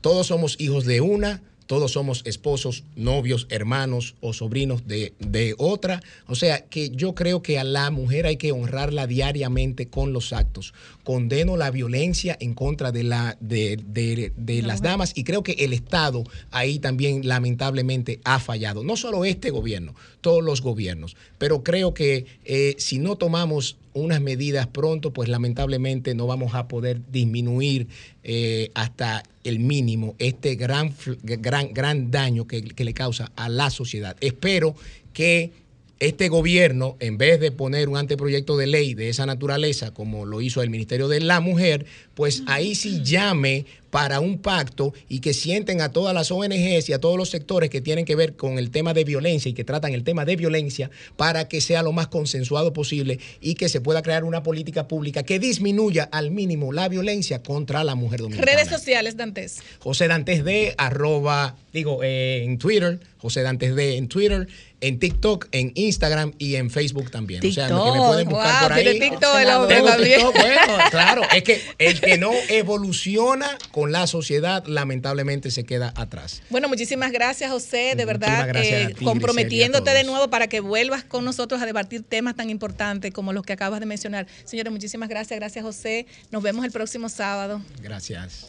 todos 0.00 0.28
somos 0.28 0.54
hijos 0.60 0.84
de 0.84 1.00
una, 1.00 1.42
todos 1.66 1.92
somos 1.92 2.22
esposos, 2.24 2.84
novios, 2.94 3.46
hermanos 3.50 4.14
o 4.20 4.32
sobrinos 4.32 4.86
de, 4.86 5.14
otra. 5.58 6.00
O 6.26 6.34
sea 6.34 6.64
que 6.66 6.90
yo 6.90 7.14
creo 7.14 7.42
que 7.42 7.58
a 7.58 7.64
la 7.64 7.90
mujer 7.90 8.26
hay 8.26 8.36
que 8.36 8.52
honrarla 8.52 9.06
diariamente 9.06 9.88
con 9.88 10.12
los 10.12 10.32
actos. 10.32 10.74
Condeno 11.04 11.56
la 11.56 11.70
violencia 11.70 12.36
en 12.40 12.54
contra 12.54 12.92
de, 12.92 13.02
la, 13.02 13.36
de, 13.40 14.32
las 14.64 14.82
damas 14.82 15.12
y 15.14 15.24
creo 15.24 15.42
que 15.42 15.52
el 15.52 15.72
Estado 15.72 16.24
ahí 16.50 16.78
también 16.78 17.26
lamentablemente 17.26 18.20
ha 18.24 18.38
fallado. 18.38 18.84
No 18.84 18.96
solo 18.96 19.24
este 19.24 19.50
gobierno, 19.50 19.94
los 20.42 20.62
gobiernos. 20.62 21.16
Pero 21.38 21.62
creo 21.62 21.94
que 21.94 22.26
eh, 22.44 22.74
si 22.78 22.98
no 22.98 23.16
tomamos 23.16 23.76
unas 23.94 24.20
medidas 24.20 24.66
pronto, 24.66 25.12
pues 25.12 25.28
lamentablemente 25.28 26.14
no 26.14 26.26
vamos 26.26 26.54
a 26.54 26.68
poder 26.68 27.00
disminuir 27.10 27.88
eh, 28.24 28.70
hasta 28.74 29.22
el 29.44 29.58
mínimo 29.58 30.14
este 30.18 30.54
gran, 30.56 30.94
gran, 31.22 31.72
gran 31.72 32.10
daño 32.10 32.46
que 32.46 32.62
le 32.62 32.94
causa 32.94 33.30
a 33.36 33.48
la 33.48 33.70
sociedad. 33.70 34.16
Espero 34.20 34.74
que 35.12 35.52
este 35.98 36.28
gobierno, 36.28 36.96
en 37.00 37.16
vez 37.16 37.40
de 37.40 37.50
poner 37.50 37.88
un 37.88 37.96
anteproyecto 37.96 38.56
de 38.56 38.66
ley 38.66 38.94
de 38.94 39.08
esa 39.08 39.24
naturaleza, 39.24 39.94
como 39.94 40.26
lo 40.26 40.42
hizo 40.42 40.62
el 40.62 40.70
Ministerio 40.70 41.08
de 41.08 41.20
la 41.20 41.40
Mujer, 41.40 41.86
pues 42.14 42.42
ahí 42.46 42.74
sí 42.74 43.02
llame 43.02 43.64
para 43.90 44.20
un 44.20 44.38
pacto 44.38 44.92
y 45.08 45.20
que 45.20 45.32
sienten 45.32 45.80
a 45.80 45.90
todas 45.90 46.12
las 46.12 46.30
ONGs 46.30 46.88
y 46.88 46.92
a 46.92 47.00
todos 47.00 47.16
los 47.16 47.30
sectores 47.30 47.70
que 47.70 47.80
tienen 47.80 48.04
que 48.04 48.14
ver 48.14 48.36
con 48.36 48.58
el 48.58 48.70
tema 48.70 48.92
de 48.92 49.04
violencia 49.04 49.48
y 49.48 49.54
que 49.54 49.64
tratan 49.64 49.94
el 49.94 50.04
tema 50.04 50.26
de 50.26 50.36
violencia 50.36 50.90
para 51.16 51.48
que 51.48 51.62
sea 51.62 51.82
lo 51.82 51.92
más 51.92 52.08
consensuado 52.08 52.74
posible 52.74 53.18
y 53.40 53.54
que 53.54 53.70
se 53.70 53.80
pueda 53.80 54.02
crear 54.02 54.24
una 54.24 54.42
política 54.42 54.86
pública 54.86 55.22
que 55.22 55.38
disminuya 55.38 56.04
al 56.04 56.30
mínimo 56.30 56.74
la 56.74 56.90
violencia 56.90 57.42
contra 57.42 57.84
la 57.84 57.94
mujer 57.94 58.20
dominicana. 58.20 58.52
Redes 58.52 58.68
sociales, 58.68 59.16
Dantes. 59.16 59.60
José 59.78 60.08
Dantes 60.08 60.44
de 60.44 60.74
arroba, 60.76 61.56
digo, 61.72 62.02
eh, 62.02 62.42
en 62.44 62.58
Twitter, 62.58 63.00
José 63.16 63.42
Dantes 63.42 63.74
de 63.74 63.96
en 63.96 64.08
Twitter, 64.08 64.46
en 64.80 64.98
TikTok, 64.98 65.48
en 65.52 65.72
Instagram 65.74 66.32
y 66.38 66.56
en 66.56 66.70
Facebook 66.70 67.10
también. 67.10 67.44
O 67.46 67.52
sea, 67.52 67.68
que 67.68 67.74
me 67.74 67.98
pueden 67.98 68.28
buscar 68.28 68.62
por 68.62 68.72
ahí. 68.72 68.98
TikTok, 68.98 69.68
Tengo 69.68 69.96
TikTok, 69.96 70.34
bueno, 70.34 70.60
claro, 70.90 71.22
es 71.34 71.42
que 71.42 71.60
el 71.78 72.00
que 72.00 72.18
no 72.18 72.32
evoluciona 72.48 73.56
con 73.72 73.92
la 73.92 74.06
sociedad 74.06 74.64
lamentablemente 74.66 75.50
se 75.50 75.64
queda 75.64 75.92
atrás. 75.96 76.42
Bueno, 76.50 76.68
muchísimas 76.68 77.12
gracias, 77.12 77.50
José, 77.50 77.94
de 77.96 78.04
verdad, 78.04 78.50
eh, 78.56 78.94
comprometiéndote 79.02 79.90
de 79.90 80.04
nuevo 80.04 80.28
para 80.28 80.46
que 80.48 80.60
vuelvas 80.60 81.04
con 81.04 81.24
nosotros 81.24 81.60
a 81.62 81.66
debatir 81.66 82.02
temas 82.02 82.36
tan 82.36 82.50
importantes 82.50 83.12
como 83.12 83.32
los 83.32 83.44
que 83.44 83.52
acabas 83.52 83.80
de 83.80 83.86
mencionar. 83.86 84.26
Señores, 84.44 84.72
muchísimas 84.72 85.08
gracias, 85.08 85.38
gracias, 85.38 85.64
José. 85.64 86.06
Nos 86.30 86.42
vemos 86.42 86.64
el 86.64 86.70
próximo 86.70 87.08
sábado. 87.08 87.62
Gracias. 87.82 88.44